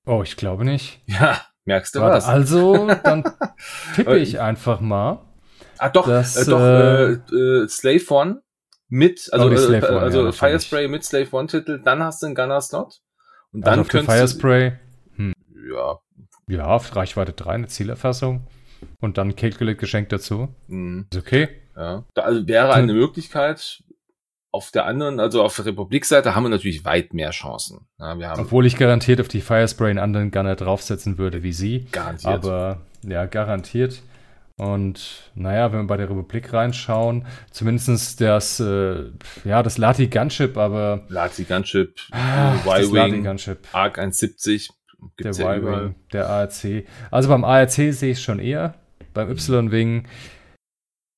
Oh, 0.05 0.21
ich 0.23 0.37
glaube 0.37 0.65
nicht. 0.65 1.01
Ja, 1.07 1.41
merkst 1.65 1.95
du 1.95 2.01
Warte, 2.01 2.17
was? 2.17 2.25
Also, 2.25 2.87
dann 3.03 3.23
tippe 3.95 4.17
ich 4.17 4.39
einfach 4.39 4.81
mal. 4.81 5.25
Ah, 5.77 5.89
doch, 5.89 6.07
dass, 6.07 6.35
äh, 6.35 6.49
doch, 6.49 6.59
äh, 6.59 7.13
äh, 7.35 7.67
Slave 7.67 8.05
One 8.09 8.41
mit, 8.89 9.29
also, 9.31 9.47
oh, 9.47 9.51
äh, 9.51 9.81
One, 9.81 9.99
also 9.99 10.25
ja, 10.25 10.31
Firespray 10.31 10.87
mit 10.87 11.03
Slave 11.03 11.29
One 11.31 11.47
Titel, 11.47 11.81
dann 11.81 12.03
hast 12.03 12.21
du 12.21 12.27
einen 12.27 12.35
Gunner 12.35 12.61
Slot. 12.61 13.01
Und 13.51 13.65
dann 13.65 13.79
also 13.79 14.03
Firespray. 14.03 14.73
Hm. 15.15 15.33
Ja. 15.71 15.99
Ja, 16.47 16.75
Reichweite 16.75 17.33
3 17.33 17.51
eine 17.51 17.67
Zielerfassung. 17.67 18.47
Und 18.99 19.17
dann 19.17 19.35
Calculate 19.35 19.77
geschenkt 19.77 20.11
dazu. 20.11 20.53
Mhm. 20.67 21.07
Ist 21.11 21.19
okay. 21.19 21.49
Ja. 21.75 22.03
Da 22.13 22.21
also 22.23 22.47
wäre 22.47 22.73
eine 22.73 22.93
Möglichkeit, 22.93 23.83
auf 24.53 24.69
der 24.69 24.85
anderen, 24.85 25.19
also 25.19 25.43
auf 25.43 25.55
der 25.55 25.65
Republik-Seite 25.65 26.35
haben 26.35 26.43
wir 26.43 26.49
natürlich 26.49 26.85
weit 26.85 27.13
mehr 27.13 27.31
Chancen. 27.31 27.87
Ja, 27.99 28.17
wir 28.19 28.29
haben 28.29 28.41
Obwohl 28.41 28.67
ich 28.67 28.77
garantiert 28.77 29.19
auf 29.19 29.27
die 29.27 29.41
Firespray 29.41 29.89
einen 29.89 29.99
anderen 29.99 30.29
Gunner 30.29 30.55
draufsetzen 30.55 31.17
würde 31.17 31.41
wie 31.41 31.53
sie. 31.53 31.87
Garantiert. 31.91 32.31
Aber 32.31 32.81
ja, 33.01 33.25
garantiert. 33.25 34.03
Und 34.57 35.31
naja, 35.33 35.71
wenn 35.71 35.79
wir 35.79 35.87
bei 35.87 35.97
der 35.97 36.07
Republik 36.07 36.53
reinschauen, 36.53 37.25
zumindest 37.49 38.21
das, 38.21 38.59
äh, 38.59 39.05
ja, 39.43 39.63
das 39.63 39.79
Lati 39.79 40.07
Gunship, 40.07 40.55
aber. 40.55 41.03
Lati 41.09 41.45
Gunship, 41.45 41.99
ah, 42.11 42.53
Y-Wing, 42.63 43.25
ARC 43.71 43.97
170. 43.97 44.69
Der 45.19 45.31
Y-Wing, 45.31 45.95
der 46.13 46.29
ARC. 46.29 46.85
Also 47.09 47.27
beim 47.27 47.43
ARC 47.43 47.71
sehe 47.71 47.89
ich 47.89 48.19
es 48.19 48.21
schon 48.21 48.37
eher. 48.37 48.75
Beim 49.15 49.31
Y-Wing 49.31 50.07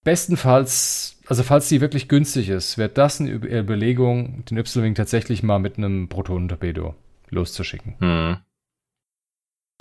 bestenfalls, 0.06 1.15
also 1.28 1.44
falls 1.44 1.70
die 1.70 1.82
wirklich 1.82 2.08
günstig 2.08 2.50
ist, 2.50 2.78
wäre 2.78 2.90
das 2.90 3.20
eine 3.20 3.32
Überlegung, 3.32 4.44
den 4.46 4.58
Y-Wing 4.58 4.96
tatsächlich 4.96 5.44
mal 5.44 5.60
mit 5.60 5.78
einem 5.78 6.10
Protonentorpedo 6.10 6.96
loszuschicken. 7.30 7.96
Hm. 8.00 8.38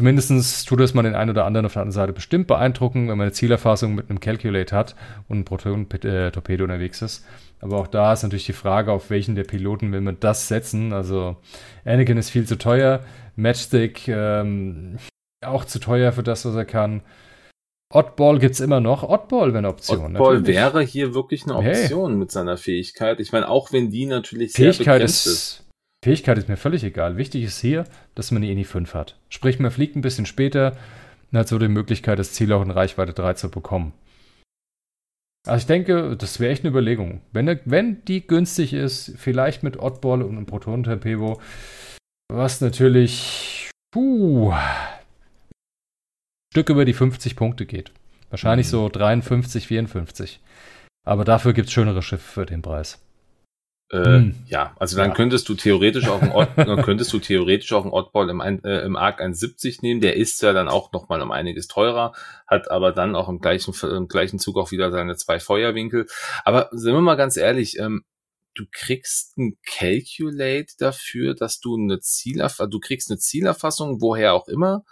Zumindest 0.00 0.66
tut 0.68 0.80
es 0.80 0.92
mal 0.92 1.02
den 1.02 1.14
einen 1.14 1.30
oder 1.30 1.44
anderen 1.44 1.66
auf 1.66 1.74
der 1.74 1.82
anderen 1.82 1.92
Seite 1.92 2.12
bestimmt 2.12 2.48
beeindrucken, 2.48 3.08
wenn 3.08 3.16
man 3.16 3.26
eine 3.26 3.32
Zielerfassung 3.32 3.94
mit 3.94 4.10
einem 4.10 4.18
Calculate 4.18 4.74
hat 4.74 4.96
und 5.28 5.38
ein 5.38 5.44
Proton-Torpedo 5.44 6.64
unterwegs 6.64 7.00
ist. 7.00 7.24
Aber 7.60 7.78
auch 7.78 7.86
da 7.86 8.12
ist 8.12 8.24
natürlich 8.24 8.46
die 8.46 8.52
Frage, 8.54 8.90
auf 8.90 9.10
welchen 9.10 9.36
der 9.36 9.44
Piloten 9.44 9.92
will 9.92 10.00
man 10.00 10.18
das 10.18 10.48
setzen. 10.48 10.92
Also 10.92 11.36
Anakin 11.84 12.16
ist 12.16 12.30
viel 12.30 12.44
zu 12.44 12.58
teuer, 12.58 13.04
Matchstick 13.36 14.08
ähm, 14.08 14.98
auch 15.42 15.64
zu 15.64 15.78
teuer 15.78 16.10
für 16.10 16.24
das, 16.24 16.44
was 16.44 16.56
er 16.56 16.64
kann. 16.64 17.02
Oddball 17.92 18.38
gibt 18.38 18.54
es 18.54 18.60
immer 18.60 18.80
noch. 18.80 19.02
Oddball 19.02 19.48
wäre 19.48 19.58
eine 19.58 19.68
Option. 19.68 20.16
Oddball 20.16 20.38
natürlich. 20.38 20.56
wäre 20.56 20.82
hier 20.82 21.14
wirklich 21.14 21.44
eine 21.44 21.56
Option 21.56 22.10
hey. 22.10 22.18
mit 22.18 22.30
seiner 22.30 22.56
Fähigkeit. 22.56 23.20
Ich 23.20 23.32
meine, 23.32 23.48
auch 23.48 23.72
wenn 23.72 23.90
die 23.90 24.06
natürlich 24.06 24.52
Fähigkeit 24.52 25.00
sehr 25.00 25.04
ist, 25.04 25.26
ist. 25.26 25.64
Fähigkeit 26.04 26.36
ist 26.38 26.48
mir 26.48 26.56
völlig 26.56 26.84
egal. 26.84 27.16
Wichtig 27.16 27.44
ist 27.44 27.60
hier, 27.60 27.84
dass 28.14 28.30
man 28.30 28.42
die 28.42 28.50
ENI 28.50 28.64
5 28.64 28.94
hat. 28.94 29.16
Sprich, 29.28 29.58
man 29.58 29.70
fliegt 29.70 29.96
ein 29.96 30.02
bisschen 30.02 30.26
später 30.26 30.76
und 31.32 31.38
hat 31.38 31.48
so 31.48 31.58
die 31.58 31.68
Möglichkeit, 31.68 32.18
das 32.18 32.32
Ziel 32.32 32.52
auch 32.52 32.62
in 32.62 32.70
Reichweite 32.70 33.12
3 33.12 33.34
zu 33.34 33.50
bekommen. 33.50 33.92
Also 35.46 35.58
ich 35.58 35.66
denke, 35.66 36.16
das 36.16 36.40
wäre 36.40 36.52
echt 36.52 36.62
eine 36.62 36.70
Überlegung. 36.70 37.20
Wenn, 37.32 37.60
wenn 37.64 38.04
die 38.06 38.26
günstig 38.26 38.72
ist, 38.72 39.14
vielleicht 39.16 39.62
mit 39.62 39.78
Oddball 39.78 40.22
und 40.22 40.36
einem 40.36 40.46
Proton-Torpedo, 40.46 41.40
was 42.32 42.60
natürlich 42.60 43.70
puh, 43.92 44.52
Stück 46.54 46.68
über 46.68 46.84
die 46.84 46.92
50 46.92 47.34
Punkte 47.34 47.66
geht. 47.66 47.90
Wahrscheinlich 48.30 48.68
mhm. 48.68 48.70
so 48.70 48.88
53, 48.88 49.66
54. 49.66 50.40
Aber 51.04 51.24
dafür 51.24 51.52
gibt 51.52 51.66
es 51.66 51.74
schönere 51.74 52.00
Schiffe 52.00 52.30
für 52.30 52.46
den 52.46 52.62
Preis. 52.62 53.00
Äh, 53.90 54.04
hm. 54.04 54.34
Ja, 54.46 54.72
also 54.78 54.96
dann 54.96 55.08
ja. 55.08 55.16
könntest 55.16 55.48
du 55.48 55.54
theoretisch 55.54 56.06
auch 56.06 56.22
ein 56.22 56.30
Odd, 56.30 56.50
dann 56.56 56.82
könntest 56.82 57.12
du 57.12 57.18
theoretisch 57.18 57.72
auch 57.72 57.84
ein 57.84 57.90
Oddball 57.90 58.30
im, 58.30 58.40
äh, 58.40 58.82
im 58.82 58.94
Arc 58.94 59.18
170 59.18 59.82
nehmen. 59.82 60.00
Der 60.00 60.14
ist 60.14 60.42
ja 60.42 60.52
dann 60.52 60.68
auch 60.68 60.92
noch 60.92 61.08
mal 61.08 61.20
um 61.22 61.32
einiges 61.32 61.66
teurer, 61.66 62.12
hat 62.46 62.70
aber 62.70 62.92
dann 62.92 63.16
auch 63.16 63.28
im 63.28 63.40
gleichen 63.40 63.74
im 63.90 64.06
gleichen 64.06 64.38
Zug 64.38 64.56
auch 64.56 64.70
wieder 64.70 64.92
seine 64.92 65.16
zwei 65.16 65.40
Feuerwinkel. 65.40 66.06
Aber 66.44 66.68
sind 66.70 66.94
wir 66.94 67.00
mal 67.00 67.16
ganz 67.16 67.36
ehrlich, 67.36 67.80
ähm, 67.80 68.04
du 68.54 68.64
kriegst 68.70 69.36
ein 69.38 69.58
Calculate 69.66 70.72
dafür, 70.78 71.34
dass 71.34 71.58
du 71.58 71.76
eine 71.76 71.98
Zielerfassung, 71.98 72.70
du 72.70 72.78
kriegst 72.78 73.10
eine 73.10 73.18
Zielerfassung, 73.18 74.00
woher 74.00 74.34
auch 74.34 74.46
immer. 74.46 74.84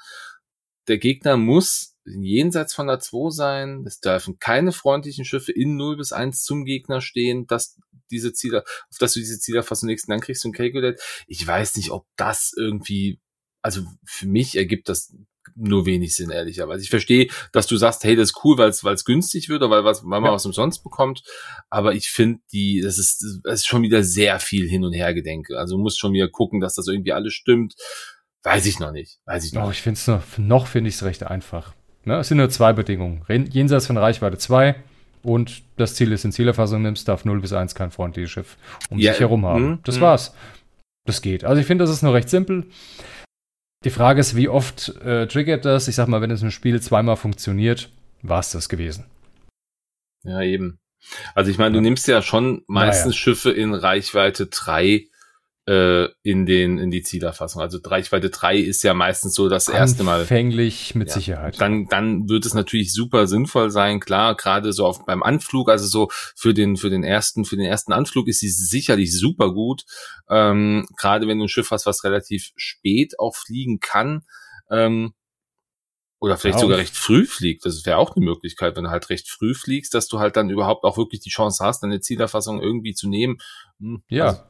Der 0.88 0.98
Gegner 0.98 1.36
muss 1.36 1.96
jenseits 2.04 2.74
von 2.74 2.88
der 2.88 3.00
2 3.00 3.30
sein. 3.30 3.84
Es 3.86 4.00
dürfen 4.00 4.38
keine 4.38 4.72
freundlichen 4.72 5.24
Schiffe 5.24 5.52
in 5.52 5.76
0 5.76 5.96
bis 5.96 6.12
1 6.12 6.42
zum 6.42 6.64
Gegner 6.64 7.00
stehen, 7.00 7.46
dass 7.46 7.78
diese 8.10 8.32
Ziele, 8.32 8.64
auf 8.90 8.98
dass 8.98 9.14
du 9.14 9.20
diese 9.20 9.38
Zielerfassung 9.38 9.86
nächsten 9.86 10.10
dann 10.10 10.20
kriegst 10.20 10.44
ein 10.44 10.52
Calculate. 10.52 11.00
Ich 11.26 11.46
weiß 11.46 11.76
nicht, 11.76 11.90
ob 11.90 12.06
das 12.16 12.52
irgendwie, 12.56 13.20
also 13.62 13.82
für 14.04 14.26
mich 14.26 14.56
ergibt 14.56 14.88
das 14.88 15.14
nur 15.54 15.86
wenig 15.86 16.14
Sinn, 16.14 16.30
ehrlicherweise. 16.30 16.82
Ich 16.82 16.90
verstehe, 16.90 17.28
dass 17.52 17.66
du 17.66 17.76
sagst, 17.76 18.04
hey, 18.04 18.16
das 18.16 18.30
ist 18.30 18.44
cool, 18.44 18.58
weil 18.58 18.70
es 18.70 19.04
günstig 19.04 19.48
wird 19.48 19.62
oder 19.62 19.70
weil, 19.70 19.84
was, 19.84 20.02
weil 20.02 20.20
man 20.20 20.24
ja. 20.24 20.32
was 20.32 20.46
umsonst 20.46 20.82
bekommt. 20.82 21.22
Aber 21.68 21.94
ich 21.94 22.10
finde, 22.10 22.40
die, 22.52 22.80
das 22.80 22.98
ist, 22.98 23.40
das 23.44 23.60
ist 23.60 23.66
schon 23.66 23.82
wieder 23.82 24.02
sehr 24.02 24.38
viel 24.40 24.68
hin 24.68 24.84
und 24.84 24.92
her 24.92 25.12
gedenke. 25.14 25.58
Also 25.58 25.76
du 25.76 25.82
musst 25.82 25.98
schon 25.98 26.12
wieder 26.12 26.28
gucken, 26.28 26.60
dass 26.60 26.74
das 26.74 26.86
irgendwie 26.86 27.12
alles 27.12 27.34
stimmt. 27.34 27.74
Weiß 28.42 28.66
ich 28.66 28.80
noch 28.80 28.92
nicht. 28.92 29.18
Weiß 29.24 29.44
ich 29.44 29.52
noch. 29.52 29.68
Oh, 29.68 29.70
ich 29.70 29.82
finde 29.82 29.98
es 29.98 30.06
noch, 30.06 30.22
noch 30.38 30.66
finde 30.66 30.88
ich 30.88 30.96
es 30.96 31.04
recht 31.04 31.22
einfach. 31.22 31.74
Ne? 32.04 32.18
Es 32.18 32.28
sind 32.28 32.38
nur 32.38 32.50
zwei 32.50 32.72
Bedingungen. 32.72 33.24
Jenseits 33.28 33.86
von 33.86 33.96
Reichweite 33.96 34.38
2 34.38 34.74
und 35.22 35.62
das 35.76 35.94
Ziel 35.94 36.10
ist, 36.12 36.24
in 36.24 36.32
Zielerfassung 36.32 36.82
nimmst, 36.82 37.06
darf 37.06 37.24
0 37.24 37.40
bis 37.40 37.52
1 37.52 37.74
kein 37.74 37.92
freundliches 37.92 38.30
Schiff 38.30 38.56
um 38.90 38.98
ja, 38.98 39.12
sich 39.12 39.20
herum 39.20 39.46
haben. 39.46 39.70
Mh, 39.70 39.78
das 39.84 39.96
mh. 39.96 40.02
war's. 40.02 40.34
Das 41.04 41.22
geht. 41.22 41.44
Also 41.44 41.60
ich 41.60 41.66
finde, 41.66 41.84
das 41.84 41.92
ist 41.92 42.02
nur 42.02 42.14
recht 42.14 42.28
simpel. 42.28 42.66
Die 43.84 43.90
Frage 43.90 44.20
ist, 44.20 44.36
wie 44.36 44.48
oft 44.48 44.88
äh, 45.04 45.26
triggert 45.26 45.64
das? 45.64 45.88
Ich 45.88 45.96
sag 45.96 46.08
mal, 46.08 46.20
wenn 46.20 46.30
es 46.30 46.42
im 46.42 46.50
Spiel 46.50 46.80
zweimal 46.80 47.16
funktioniert, 47.16 47.90
war 48.22 48.40
es 48.40 48.50
das 48.50 48.68
gewesen. 48.68 49.06
Ja, 50.24 50.40
eben. 50.42 50.78
Also 51.34 51.50
ich 51.50 51.58
meine, 51.58 51.74
du 51.74 51.80
nimmst 51.80 52.06
ja 52.06 52.22
schon 52.22 52.62
meistens 52.68 53.06
naja. 53.06 53.18
Schiffe 53.18 53.50
in 53.50 53.74
Reichweite 53.74 54.46
3 54.46 55.08
äh, 55.66 56.08
in 56.22 56.44
den 56.44 56.78
in 56.78 56.90
die 56.90 57.02
Zielerfassung. 57.02 57.62
Also 57.62 57.78
Reichweite 57.82 58.30
3 58.30 58.58
ist 58.58 58.82
ja 58.82 58.94
meistens 58.94 59.34
so 59.34 59.48
das 59.48 59.68
erste 59.68 60.02
Mal. 60.02 60.22
Anfänglich 60.22 60.94
mit 60.94 61.08
ja, 61.08 61.14
Sicherheit. 61.14 61.60
Dann 61.60 61.86
dann 61.86 62.28
wird 62.28 62.46
es 62.46 62.54
natürlich 62.54 62.92
super 62.92 63.26
sinnvoll 63.26 63.70
sein, 63.70 64.00
klar, 64.00 64.34
gerade 64.34 64.72
so 64.72 64.86
auf 64.86 65.04
beim 65.04 65.22
Anflug, 65.22 65.68
also 65.68 65.86
so 65.86 66.08
für 66.10 66.52
den 66.52 66.76
für 66.76 66.90
den 66.90 67.04
ersten 67.04 67.44
für 67.44 67.56
den 67.56 67.66
ersten 67.66 67.92
Anflug 67.92 68.26
ist 68.26 68.40
sie 68.40 68.50
sicherlich 68.50 69.16
super 69.16 69.52
gut. 69.52 69.84
Ähm, 70.28 70.86
gerade 70.96 71.28
wenn 71.28 71.38
du 71.38 71.44
ein 71.44 71.48
Schiff 71.48 71.70
hast, 71.70 71.86
was 71.86 72.02
relativ 72.02 72.50
spät 72.56 73.18
auch 73.18 73.36
fliegen 73.36 73.78
kann. 73.78 74.22
Ähm, 74.70 75.14
oder 76.18 76.36
vielleicht 76.38 76.58
ja, 76.58 76.62
sogar 76.62 76.78
recht 76.78 76.96
früh 76.96 77.26
fliegt. 77.26 77.66
Das 77.66 77.84
wäre 77.84 77.96
auch 77.96 78.14
eine 78.14 78.24
Möglichkeit, 78.24 78.76
wenn 78.76 78.84
du 78.84 78.90
halt 78.90 79.10
recht 79.10 79.28
früh 79.28 79.54
fliegst, 79.54 79.92
dass 79.92 80.06
du 80.06 80.20
halt 80.20 80.36
dann 80.36 80.50
überhaupt 80.50 80.84
auch 80.84 80.96
wirklich 80.96 81.20
die 81.20 81.30
Chance 81.30 81.64
hast, 81.64 81.82
deine 81.82 81.98
Zielerfassung 81.98 82.62
irgendwie 82.62 82.94
zu 82.94 83.08
nehmen. 83.08 83.38
Hm, 83.80 84.04
ja, 84.08 84.26
also, 84.26 84.40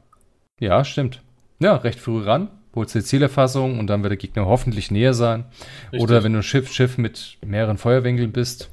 ja, 0.59 0.83
stimmt. 0.83 1.21
Ja, 1.59 1.75
recht 1.75 1.99
früh 1.99 2.21
ran, 2.21 2.49
holst 2.75 2.95
die 2.95 3.03
Zielerfassung 3.03 3.79
und 3.79 3.87
dann 3.87 4.03
wird 4.03 4.11
der 4.11 4.17
Gegner 4.17 4.45
hoffentlich 4.45 4.91
näher 4.91 5.13
sein. 5.13 5.45
Richtig. 5.91 6.01
Oder 6.01 6.23
wenn 6.23 6.33
du 6.33 6.39
ein 6.39 6.43
Schiff, 6.43 6.71
Schiff 6.71 6.97
mit 6.97 7.37
mehreren 7.45 7.77
Feuerwinkeln 7.77 8.31
bist, 8.31 8.69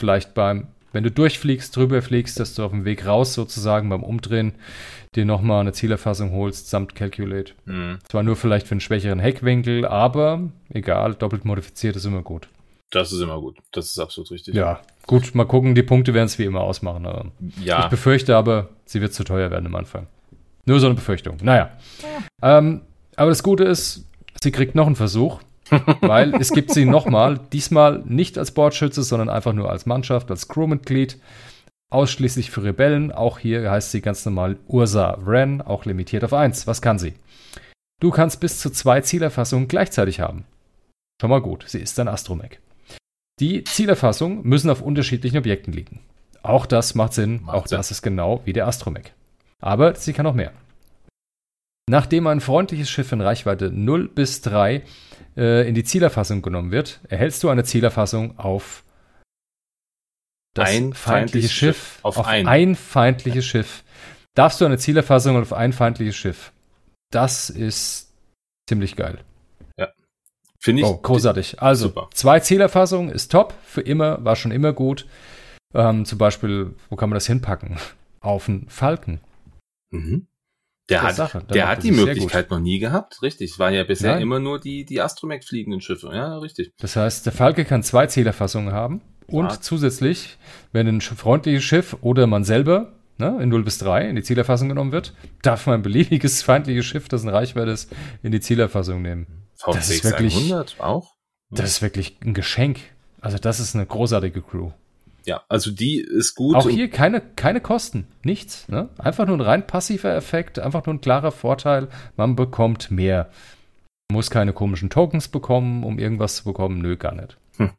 vielleicht 0.00 0.34
beim, 0.34 0.68
wenn 0.92 1.04
du 1.04 1.10
durchfliegst, 1.10 1.76
drüber 1.76 2.00
fliegst, 2.02 2.40
dass 2.40 2.54
du 2.54 2.64
auf 2.64 2.70
dem 2.70 2.84
Weg 2.84 3.06
raus 3.06 3.34
sozusagen 3.34 3.88
beim 3.88 4.02
Umdrehen 4.02 4.54
dir 5.14 5.24
nochmal 5.24 5.60
eine 5.60 5.72
Zielerfassung 5.72 6.32
holst, 6.32 6.70
samt 6.70 6.94
Calculate. 6.94 7.52
Mhm. 7.64 7.98
Zwar 8.08 8.22
nur 8.22 8.36
vielleicht 8.36 8.66
für 8.66 8.72
einen 8.72 8.80
schwächeren 8.80 9.18
Heckwinkel, 9.18 9.84
aber 9.84 10.50
egal, 10.70 11.14
doppelt 11.14 11.44
modifiziert 11.44 11.96
ist 11.96 12.04
immer 12.04 12.22
gut. 12.22 12.48
Das 12.90 13.12
ist 13.12 13.20
immer 13.20 13.38
gut. 13.38 13.58
Das 13.72 13.86
ist 13.86 13.98
absolut 13.98 14.30
richtig. 14.30 14.54
Ja, 14.54 14.80
gut, 15.06 15.34
mal 15.34 15.44
gucken, 15.44 15.74
die 15.74 15.82
Punkte 15.82 16.14
werden 16.14 16.26
es 16.26 16.38
wie 16.38 16.44
immer 16.44 16.60
ausmachen. 16.62 17.32
Ja. 17.62 17.84
Ich 17.84 17.90
befürchte 17.90 18.34
aber, 18.34 18.70
sie 18.86 19.02
wird 19.02 19.12
zu 19.12 19.24
teuer 19.24 19.50
werden 19.50 19.66
am 19.66 19.74
Anfang. 19.74 20.06
Nur 20.68 20.80
so 20.80 20.86
eine 20.86 20.96
Befürchtung. 20.96 21.38
Naja. 21.40 21.70
Ja. 22.42 22.58
Ähm, 22.58 22.82
aber 23.16 23.30
das 23.30 23.42
Gute 23.42 23.64
ist, 23.64 24.04
sie 24.42 24.52
kriegt 24.52 24.74
noch 24.74 24.86
einen 24.86 24.96
Versuch, 24.96 25.40
weil 26.02 26.34
es 26.34 26.50
gibt 26.50 26.72
sie 26.72 26.84
nochmal, 26.84 27.40
diesmal 27.52 28.02
nicht 28.04 28.36
als 28.36 28.50
Bordschütze, 28.50 29.02
sondern 29.02 29.30
einfach 29.30 29.54
nur 29.54 29.70
als 29.70 29.86
Mannschaft, 29.86 30.30
als 30.30 30.46
Crewmitglied. 30.46 31.18
Ausschließlich 31.90 32.50
für 32.50 32.64
Rebellen. 32.64 33.12
Auch 33.12 33.38
hier 33.38 33.70
heißt 33.70 33.92
sie 33.92 34.02
ganz 34.02 34.26
normal 34.26 34.58
Ursa 34.66 35.16
Wren, 35.22 35.62
auch 35.62 35.86
limitiert 35.86 36.22
auf 36.22 36.34
1. 36.34 36.66
Was 36.66 36.82
kann 36.82 36.98
sie? 36.98 37.14
Du 38.00 38.10
kannst 38.10 38.40
bis 38.40 38.60
zu 38.60 38.68
zwei 38.68 39.00
Zielerfassungen 39.00 39.68
gleichzeitig 39.68 40.20
haben. 40.20 40.44
Schon 41.18 41.30
mal 41.30 41.40
gut, 41.40 41.64
sie 41.66 41.80
ist 41.80 41.98
ein 41.98 42.08
Astromech. 42.08 42.60
Die 43.40 43.64
Zielerfassungen 43.64 44.42
müssen 44.42 44.68
auf 44.68 44.82
unterschiedlichen 44.82 45.38
Objekten 45.38 45.72
liegen. 45.72 46.00
Auch 46.42 46.66
das 46.66 46.94
macht 46.94 47.14
Sinn, 47.14 47.40
macht 47.42 47.56
auch 47.56 47.66
Sinn. 47.66 47.78
das 47.78 47.90
ist 47.90 48.02
genau 48.02 48.42
wie 48.44 48.52
der 48.52 48.66
Astromech. 48.66 49.14
Aber 49.60 49.94
sie 49.94 50.12
kann 50.12 50.24
noch 50.24 50.34
mehr. 50.34 50.52
Nachdem 51.88 52.26
ein 52.26 52.40
freundliches 52.40 52.90
Schiff 52.90 53.12
in 53.12 53.20
Reichweite 53.20 53.70
0 53.70 54.08
bis 54.08 54.42
3 54.42 54.82
äh, 55.36 55.68
in 55.68 55.74
die 55.74 55.84
Zielerfassung 55.84 56.42
genommen 56.42 56.70
wird, 56.70 57.00
erhältst 57.08 57.42
du 57.42 57.48
eine 57.48 57.64
Zielerfassung 57.64 58.38
auf 58.38 58.84
das 60.54 60.70
ein 60.70 60.92
feindliches 60.92 61.52
Schiff, 61.52 61.76
Schiff 61.76 61.98
auf, 62.02 62.18
auf 62.18 62.26
ein. 62.26 62.46
ein. 62.46 62.74
feindliches 62.74 63.46
ja. 63.46 63.50
Schiff. 63.50 63.84
Darfst 64.34 64.60
du 64.60 64.66
eine 64.66 64.78
Zielerfassung 64.78 65.40
auf 65.40 65.52
ein 65.52 65.72
feindliches 65.72 66.16
Schiff? 66.16 66.52
Das 67.10 67.48
ist 67.48 68.12
ziemlich 68.68 68.96
geil. 68.96 69.18
Ja. 69.76 69.88
Finde 70.58 70.82
ich. 70.82 70.88
Oh, 70.88 70.96
großartig. 70.96 71.62
Also, 71.62 71.88
super. 71.88 72.08
zwei 72.12 72.40
Zielerfassungen 72.40 73.10
ist 73.10 73.32
top. 73.32 73.54
Für 73.64 73.80
immer, 73.80 74.24
war 74.24 74.36
schon 74.36 74.52
immer 74.52 74.72
gut. 74.72 75.06
Ähm, 75.74 76.04
zum 76.04 76.18
Beispiel, 76.18 76.74
wo 76.90 76.96
kann 76.96 77.08
man 77.08 77.16
das 77.16 77.26
hinpacken? 77.26 77.78
Auf 78.20 78.48
einen 78.48 78.68
Falken. 78.68 79.20
Mhm. 79.90 80.26
Der 80.88 81.02
hat, 81.02 81.16
Sache. 81.16 81.44
der 81.52 81.68
hat 81.68 81.82
die 81.82 81.92
Möglichkeit 81.92 82.50
noch 82.50 82.60
nie 82.60 82.78
gehabt, 82.78 83.20
richtig. 83.22 83.50
Es 83.50 83.58
waren 83.58 83.74
ja 83.74 83.84
bisher 83.84 84.12
Nein. 84.12 84.22
immer 84.22 84.38
nur 84.38 84.58
die, 84.58 84.86
die 84.86 85.02
Astromech 85.02 85.44
fliegenden 85.44 85.82
Schiffe, 85.82 86.10
ja, 86.14 86.38
richtig. 86.38 86.72
Das 86.78 86.96
heißt, 86.96 87.26
der 87.26 87.32
Falke 87.32 87.66
kann 87.66 87.82
zwei 87.82 88.06
Zählerfassungen 88.06 88.72
haben 88.72 89.02
und 89.26 89.50
ja. 89.50 89.60
zusätzlich, 89.60 90.38
wenn 90.72 90.86
ein 90.88 91.00
freundliches 91.02 91.62
Schiff 91.62 91.96
oder 92.00 92.26
man 92.26 92.44
selber 92.44 92.94
ne, 93.18 93.38
in 93.42 93.50
0 93.50 93.64
bis 93.64 93.78
3 93.78 94.08
in 94.08 94.16
die 94.16 94.22
Zielerfassung 94.22 94.68
genommen 94.68 94.92
wird, 94.92 95.12
darf 95.42 95.66
man 95.66 95.76
ein 95.76 95.82
beliebiges 95.82 96.42
feindliches 96.44 96.86
Schiff, 96.86 97.08
das 97.08 97.22
in 97.22 97.28
Reichweite 97.28 97.70
ist, 97.70 97.92
in 98.22 98.32
die 98.32 98.40
Zielerfassung 98.40 99.02
nehmen. 99.02 99.26
V6 99.60 99.74
das 99.74 99.90
ist 99.90 100.04
wirklich, 100.04 100.36
100 100.36 100.80
auch? 100.80 101.16
Das 101.50 101.70
ist 101.70 101.82
wirklich 101.82 102.16
ein 102.24 102.32
Geschenk. 102.32 102.80
Also 103.20 103.36
das 103.36 103.60
ist 103.60 103.74
eine 103.74 103.84
großartige 103.84 104.40
Crew. 104.42 104.70
Ja, 105.28 105.44
also 105.50 105.70
die 105.70 106.00
ist 106.00 106.34
gut. 106.34 106.56
Auch 106.56 106.70
hier 106.70 106.88
keine, 106.88 107.20
keine 107.20 107.60
Kosten, 107.60 108.06
nichts. 108.22 108.66
Ne? 108.66 108.88
Einfach 108.96 109.26
nur 109.26 109.36
ein 109.36 109.42
rein 109.42 109.66
passiver 109.66 110.14
Effekt, 110.16 110.58
einfach 110.58 110.86
nur 110.86 110.94
ein 110.94 111.02
klarer 111.02 111.32
Vorteil. 111.32 111.88
Man 112.16 112.34
bekommt 112.34 112.90
mehr. 112.90 113.30
Man 114.08 114.16
muss 114.16 114.30
keine 114.30 114.54
komischen 114.54 114.88
Tokens 114.88 115.28
bekommen, 115.28 115.84
um 115.84 115.98
irgendwas 115.98 116.36
zu 116.36 116.44
bekommen. 116.44 116.80
Nö, 116.80 116.96
gar 116.96 117.14
nicht. 117.14 117.36
Hm. 117.58 117.72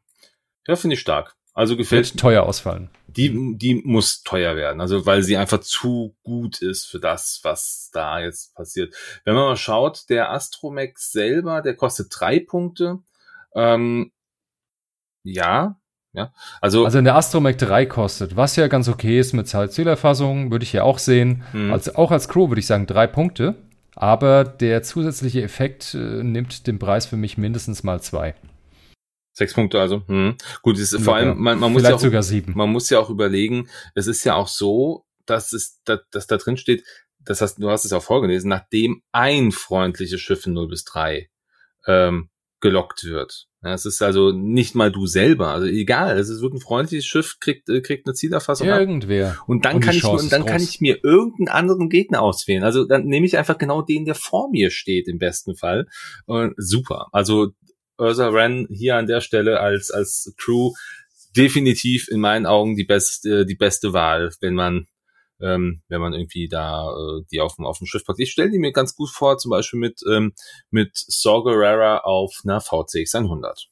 Ja, 0.68 0.76
finde 0.76 0.94
ich 0.94 1.00
stark. 1.00 1.36
Also 1.56 1.76
gefällt 1.76 2.12
Wird 2.12 2.20
teuer 2.20 2.44
ausfallen. 2.44 2.92
Die, 3.08 3.58
die 3.58 3.82
muss 3.84 4.22
teuer 4.22 4.56
werden, 4.56 4.80
also 4.80 5.08
weil 5.08 5.24
sie 5.24 5.36
einfach 5.36 5.62
zu 5.62 6.16
gut 6.22 6.62
ist 6.62 6.86
für 6.86 7.00
das, 7.00 7.40
was 7.42 7.90
da 7.92 8.20
jetzt 8.20 8.54
passiert. 8.54 8.94
Wenn 9.26 9.34
man 9.34 9.46
mal 9.46 9.58
schaut, 9.58 10.08
der 10.10 10.32
Astromech 10.32 11.00
selber, 11.00 11.64
der 11.64 11.76
kostet 11.76 12.10
drei 12.12 12.40
Punkte. 12.40 13.00
Ähm, 13.56 14.12
ja, 15.24 15.80
ja. 16.14 16.34
Also, 16.62 16.86
also 16.86 16.98
in 16.98 17.06
der 17.06 17.16
Astromech 17.16 17.58
3 17.58 17.86
kostet, 17.86 18.36
was 18.36 18.56
ja 18.56 18.68
ganz 18.68 18.88
okay 18.88 19.20
ist 19.20 19.34
mit 19.34 19.48
Zielerfassung, 19.48 20.52
würde 20.52 20.64
ich 20.64 20.74
ja 20.74 20.84
auch 20.84 21.00
sehen. 21.00 21.44
Mhm. 21.54 21.72
Also 21.72 21.96
auch 21.96 22.12
als 22.12 22.28
Crew 22.28 22.50
würde 22.50 22.60
ich 22.60 22.68
sagen 22.68 22.88
drei 22.88 23.08
Punkte. 23.08 23.56
Aber 23.96 24.46
der 24.46 24.82
zusätzliche 24.82 25.42
Effekt 25.42 25.94
äh, 25.94 26.24
nimmt 26.24 26.68
den 26.68 26.80
Preis 26.80 27.06
für 27.06 27.18
mich 27.18 27.38
mindestens 27.38 27.84
mal 27.84 28.02
zwei. 28.02 28.34
Sechs 29.34 29.54
Punkte 29.54 29.80
also. 29.80 30.04
Hm. 30.08 30.36
Gut, 30.62 30.78
ist, 30.78 30.98
vor 31.02 31.16
allem, 31.16 31.38
man, 31.38 31.60
man 31.60 31.74
muss 31.74 31.84
ja 31.84 31.96
auch, 31.96 32.00
sogar 32.00 32.24
sieben. 32.24 32.54
Man 32.56 32.72
muss 32.72 32.90
ja 32.90 33.00
auch 33.00 33.10
überlegen, 33.10 33.70
es 33.96 34.08
ist 34.08 34.24
ja 34.24 34.36
auch 34.36 34.48
so, 34.48 35.06
dass 35.26 35.54
es, 35.54 35.82
dass, 35.84 36.00
dass 36.12 36.28
da 36.28 36.38
drin 36.38 36.56
steht, 36.58 36.86
das 37.20 37.42
hast, 37.42 37.56
du 37.56 37.70
hast 37.70 37.84
es 37.84 37.92
auch 37.92 38.04
vorgelesen, 38.04 38.50
nachdem 38.50 39.02
ein 39.12 39.52
freundliches 39.52 40.22
Schiff 40.22 40.46
in 40.46 40.54
0 40.54 40.70
bis 40.70 40.86
3 40.86 41.30
ähm, 41.88 42.30
gelockt 42.62 43.04
wird. 43.04 43.49
Ja, 43.62 43.74
es 43.74 43.86
ist 43.86 44.02
also 44.02 44.32
nicht 44.32 44.74
mal 44.74 44.90
du 44.90 45.06
selber, 45.06 45.50
also 45.50 45.68
egal, 45.68 46.18
es 46.18 46.30
ist 46.30 46.42
wirklich 46.42 46.62
ein 46.62 46.66
freundliches 46.66 47.06
Schiff, 47.06 47.40
kriegt, 47.42 47.68
äh, 47.68 47.82
kriegt 47.82 48.08
eine 48.08 48.14
Zielerfassung. 48.14 48.68
Irgendwer. 48.68 49.38
Und 49.48 49.66
dann 49.66 49.76
und 49.76 49.82
kann 49.82 49.96
ich, 49.96 50.04
und 50.06 50.32
dann 50.32 50.46
kann 50.46 50.62
ich 50.62 50.80
mir 50.80 51.04
irgendeinen 51.04 51.50
anderen 51.50 51.90
Gegner 51.90 52.22
auswählen. 52.22 52.64
Also 52.64 52.86
dann 52.86 53.06
nehme 53.06 53.26
ich 53.26 53.38
einfach 53.38 53.58
genau 53.58 53.82
den, 53.82 54.06
der 54.06 54.16
vor 54.16 54.50
mir 54.50 54.72
steht, 54.72 55.10
im 55.10 55.18
besten 55.18 55.58
Fall. 55.58 55.88
Und 56.26 56.54
super. 56.56 57.08
Also 57.12 57.50
Ursa 57.98 58.32
Wren 58.32 58.66
hier 58.72 58.96
an 58.96 59.08
der 59.08 59.20
Stelle 59.20 59.60
als, 59.60 59.92
als 59.92 60.34
Crew 60.38 60.72
definitiv 61.36 62.08
in 62.08 62.22
meinen 62.22 62.46
Augen 62.46 62.76
die 62.76 62.86
beste, 62.86 63.46
die 63.46 63.56
beste 63.56 63.92
Wahl, 63.92 64.32
wenn 64.40 64.54
man 64.54 64.88
ähm, 65.42 65.82
wenn 65.88 66.02
man 66.02 66.14
irgendwie 66.14 66.48
da 66.48 66.90
äh, 66.90 67.24
die 67.32 67.42
auf 67.42 67.56
dem, 67.56 67.66
auf 67.66 67.78
dem 67.78 67.88
Schiff 67.88 68.06
packt. 68.06 68.20
Ich 68.20 68.32
stelle 68.32 68.52
die 68.52 68.60
mir 68.60 68.72
ganz 68.72 68.96
gut 68.96 69.10
vor, 69.10 69.38
zum 69.38 69.52
Beispiel 69.52 69.80
mit, 69.80 70.02
ähm, 70.10 70.34
mit 70.70 70.92
Saw 70.94 71.44
Gerrera 71.44 72.00
auf 72.00 72.42
einer 72.44 72.62
VCX 72.62 73.16
100. 73.16 73.70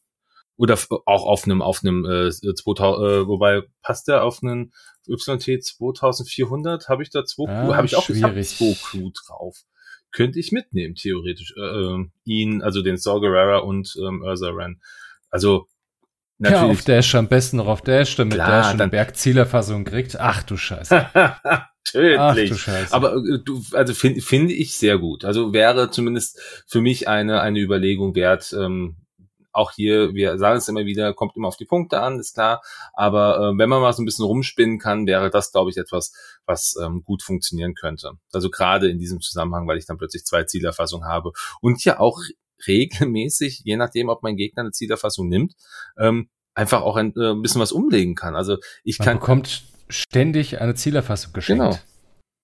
Oder 0.56 0.77
auch 1.06 1.25
auf 1.25 1.45
einem, 1.45 1.62
auf 1.62 1.84
einem 1.84 2.06
äh, 2.06 2.32
2000, 2.32 2.82
äh, 2.82 3.27
wobei 3.27 3.62
passt 3.84 4.08
der 4.08 4.23
auf 4.23 4.41
einen 4.41 4.73
YT 5.08 5.63
2400? 5.63 6.89
Habe 6.89 7.03
ich 7.03 7.12
da 7.12 7.25
zwei 7.25 7.47
ah, 7.47 7.75
Habe 7.75 7.86
ich 7.86 7.95
auch 7.95 8.03
schwierig. 8.03 8.49
zwei 8.49 8.73
Crew 8.73 9.12
drauf. 9.13 9.63
Könnte 10.12 10.39
ich 10.39 10.51
mitnehmen, 10.51 10.95
theoretisch. 10.95 11.53
Äh, 11.58 11.62
äh 11.62 12.06
ihn, 12.23 12.63
also 12.63 12.82
den 12.82 12.97
Saw 12.97 13.19
Gerrera 13.19 13.60
und 13.60 13.95
ähm, 14.01 14.23
Ursa 14.23 14.49
Ren. 14.49 14.82
Also 15.30 15.67
Natürlich. 16.39 16.62
Ja, 16.62 16.71
auf 16.71 16.84
Dash, 16.84 17.15
am 17.15 17.28
besten 17.28 17.58
noch 17.58 17.67
auf 17.67 17.82
Dash, 17.82 18.15
damit 18.15 18.36
Klar, 18.36 18.62
Dash 18.62 18.73
eine 18.73 18.88
Bergzielerfassung 18.88 19.86
kriegt. 19.86 20.19
Ach 20.19 20.43
du 20.43 20.56
Scheiße. 20.56 21.10
Tödlich. 21.84 22.19
Ach 22.19 22.36
du 22.36 22.56
Scheiße. 22.56 22.93
Aber 22.93 23.15
äh, 23.15 23.39
du, 23.43 23.63
also 23.71 23.93
finde 23.93 24.21
find 24.21 24.52
ich 24.52 24.78
sehr 24.78 25.00
gut. 25.00 25.26
Also 25.26 25.54
wäre 25.54 25.89
zumindest 25.89 26.39
für 26.67 26.82
mich 26.82 27.08
eine, 27.08 27.41
eine 27.41 27.60
Überlegung 27.60 28.13
wert. 28.13 28.54
Ähm, 28.54 28.97
auch 29.52 29.71
hier, 29.71 30.13
wir 30.13 30.38
sagen 30.38 30.60
es 30.60 30.67
immer 30.67 30.86
wieder, 30.86 31.15
kommt 31.15 31.36
immer 31.36 31.47
auf 31.47 31.58
die 31.58 31.65
Punkte 31.65 32.00
an, 32.00 32.19
ist 32.19 32.36
klar. 32.36 32.62
Aber 32.93 33.38
äh, 33.39 33.58
wenn 33.58 33.69
man 33.69 33.82
mal 33.82 33.91
so 33.93 34.04
ein 34.04 34.06
bisschen 34.06 34.26
rumspinnen 34.26 34.78
kann, 34.78 35.08
wäre 35.08 35.32
das, 35.32 35.52
glaube 35.52 35.71
ich, 35.71 35.78
etwas, 35.78 36.13
was 36.45 36.76
ähm, 36.80 37.02
gut 37.04 37.23
funktionieren 37.23 37.73
könnte. 37.73 38.12
Also 38.32 38.52
gerade 38.52 38.89
in 38.89 39.00
diesem 39.00 39.19
Zusammenhang, 39.19 39.67
weil 39.67 39.80
ich 39.80 39.88
dann 39.88 39.97
plötzlich 39.97 40.26
zwei 40.26 40.43
Zielerfassungen 40.43 41.08
habe 41.08 41.32
und 41.62 41.84
ja 41.84 42.00
auch 42.00 42.19
regelmäßig, 42.65 43.62
je 43.63 43.78
nachdem, 43.78 44.10
ob 44.10 44.24
mein 44.24 44.36
Gegner 44.36 44.62
eine 44.62 44.72
Zielerfassung 44.72 45.28
nimmt, 45.28 45.54
ähm, 46.00 46.30
einfach 46.56 46.82
auch 46.82 46.96
ein, 46.96 47.13
äh, 47.15 47.32
ein 47.32 47.41
bisschen 47.41 47.62
was 47.62 47.72
umlegen 47.72 48.15
kann. 48.15 48.36
Also 48.36 48.58
ich 48.84 49.00
man 49.00 49.08
kann. 49.08 49.20
bekommt 49.20 49.63
ständig 49.89 50.60
eine 50.60 50.76
Zielerfassung 50.76 51.34
geschenkt. 51.34 51.63
Genau. 51.63 51.78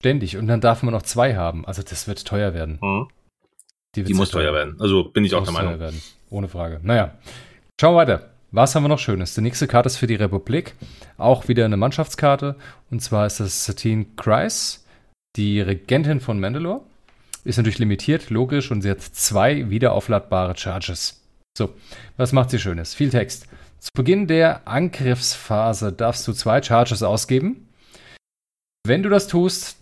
Ständig. 0.02 0.38
Und 0.38 0.48
dann 0.48 0.62
darf 0.62 0.84
man 0.84 0.94
noch 0.94 1.04
zwei 1.04 1.36
haben. 1.36 1.66
Also 1.66 1.82
das 1.82 2.08
wird 2.08 2.26
teuer 2.26 2.54
werden. 2.54 2.78
Mhm. 2.82 3.08
Die, 3.96 4.04
Die 4.04 4.14
muss 4.14 4.32
teuer 4.32 4.54
werden. 4.54 4.76
Also 4.80 5.06
bin 5.06 5.24
ich 5.24 5.34
auch 5.34 5.44
der 5.44 5.54
Meinung. 5.54 5.80
Werden. 5.80 6.02
Ohne 6.30 6.48
Frage. 6.48 6.80
Naja. 6.84 7.18
Schauen 7.80 7.94
wir 7.94 8.00
weiter. 8.00 8.30
Was 8.52 8.76
haben 8.76 8.84
wir 8.84 8.90
noch 8.90 9.00
Schönes? 9.00 9.34
Die 9.34 9.42
nächste 9.42 9.68
Karte 9.68 9.88
ist 9.88 9.98
für 9.98 10.08
die 10.08 10.16
Republik. 10.16 10.76
Auch 11.18 11.48
wieder 11.48 11.66
eine 11.66 11.78
Mannschaftskarte. 11.78 12.56
Und 12.92 13.02
zwar 13.02 13.26
ist 13.26 13.40
das 13.40 13.66
Satine 13.66 14.06
Kreis, 14.16 14.86
die 15.36 15.60
Regentin 15.62 16.20
von 16.20 16.40
Mandalore. 16.40 16.82
Ist 17.44 17.58
natürlich 17.58 17.80
limitiert, 17.80 18.30
logisch, 18.30 18.72
und 18.72 18.82
sie 18.82 18.90
hat 18.90 19.02
zwei 19.02 19.70
wiederaufladbare 19.70 20.56
Charges. 20.58 21.22
So, 21.58 21.74
was 22.18 22.32
macht 22.32 22.50
sie 22.50 22.60
Schönes? 22.60 22.94
Viel 22.94 23.10
Text. 23.10 23.48
Zu 23.80 23.90
Beginn 23.96 24.28
der 24.28 24.68
Angriffsphase 24.68 25.92
darfst 25.92 26.28
du 26.28 26.34
zwei 26.34 26.62
Charges 26.62 27.04
ausgeben. 27.04 27.68
Wenn 28.86 29.04
du 29.04 29.10
das 29.10 29.28
tust, 29.28 29.78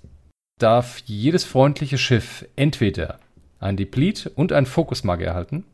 darf 0.60 1.00
jedes 1.06 1.44
freundliche 1.44 1.98
Schiff 1.98 2.46
entweder 2.56 3.20
ein 3.60 3.78
Deplete 3.78 4.30
und 4.32 4.52
ein 4.52 4.66
Fokusmarke 4.66 5.26
erhalten 5.26 5.66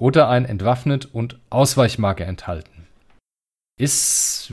oder 0.00 0.28
ein 0.28 0.44
Entwaffnet 0.44 1.06
und 1.12 1.38
Ausweichmarke 1.50 2.24
enthalten. 2.24 2.88
Ist 3.80 4.50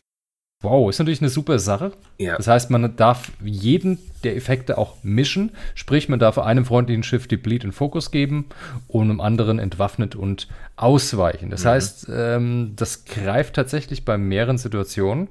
Wow, 0.62 0.90
ist 0.90 0.98
natürlich 0.98 1.22
eine 1.22 1.30
super 1.30 1.58
Sache. 1.58 1.92
Ja. 2.18 2.36
Das 2.36 2.46
heißt, 2.46 2.70
man 2.70 2.94
darf 2.96 3.32
jeden 3.42 3.98
der 4.24 4.36
Effekte 4.36 4.76
auch 4.76 4.96
mischen. 5.02 5.52
Sprich, 5.74 6.10
man 6.10 6.18
darf 6.18 6.36
einem 6.38 6.66
freundlichen 6.66 7.02
Schiff 7.02 7.26
die 7.26 7.38
Bleed 7.38 7.64
in 7.64 7.72
Fokus 7.72 8.10
geben 8.10 8.44
und 8.86 9.04
einem 9.04 9.22
anderen 9.22 9.58
entwaffnet 9.58 10.16
und 10.16 10.48
ausweichen. 10.76 11.48
Das 11.48 11.64
mhm. 11.64 11.68
heißt, 11.68 12.06
ähm, 12.14 12.72
das 12.76 13.06
greift 13.06 13.54
tatsächlich 13.54 14.04
bei 14.04 14.18
mehreren 14.18 14.58
Situationen. 14.58 15.28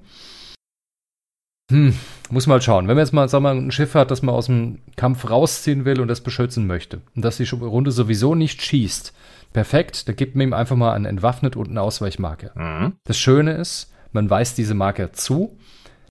Hm, 1.71 1.93
muss 2.31 2.47
mal 2.47 2.59
schauen. 2.59 2.87
Wenn 2.87 2.95
man 2.95 3.05
jetzt 3.05 3.13
mal, 3.13 3.29
sagen 3.29 3.43
wir, 3.43 3.51
ein 3.51 3.71
Schiff 3.71 3.93
hat, 3.93 4.09
das 4.09 4.23
man 4.23 4.33
aus 4.33 4.47
dem 4.47 4.79
Kampf 4.95 5.29
rausziehen 5.29 5.85
will 5.85 6.01
und 6.01 6.07
das 6.07 6.21
beschützen 6.21 6.65
möchte 6.65 7.01
und 7.15 7.23
dass 7.23 7.37
die 7.37 7.47
Runde 7.47 7.91
sowieso 7.91 8.33
nicht 8.33 8.63
schießt, 8.63 9.13
perfekt, 9.53 10.07
da 10.07 10.13
gibt 10.13 10.35
man 10.35 10.47
ihm 10.47 10.53
einfach 10.53 10.75
mal 10.75 10.93
ein 10.93 11.05
entwaffnet 11.05 11.55
und 11.55 11.69
eine 11.69 11.81
Ausweichmarke. 11.83 12.51
Mhm. 12.55 12.93
Das 13.03 13.19
Schöne 13.19 13.53
ist, 13.53 13.93
man 14.11 14.29
weist 14.29 14.57
diese 14.57 14.73
Marke 14.73 15.11
zu. 15.11 15.57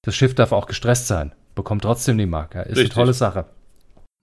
Das 0.03 0.15
Schiff 0.15 0.35
darf 0.35 0.53
auch 0.53 0.67
gestresst 0.67 1.07
sein, 1.07 1.35
bekommt 1.55 1.83
trotzdem 1.83 2.19
die 2.19 2.27
Marke. 2.27 2.61
Ist 2.61 2.71
Richtig. 2.71 2.85
eine 2.85 2.89
tolle 2.91 3.13
Sache. 3.13 3.47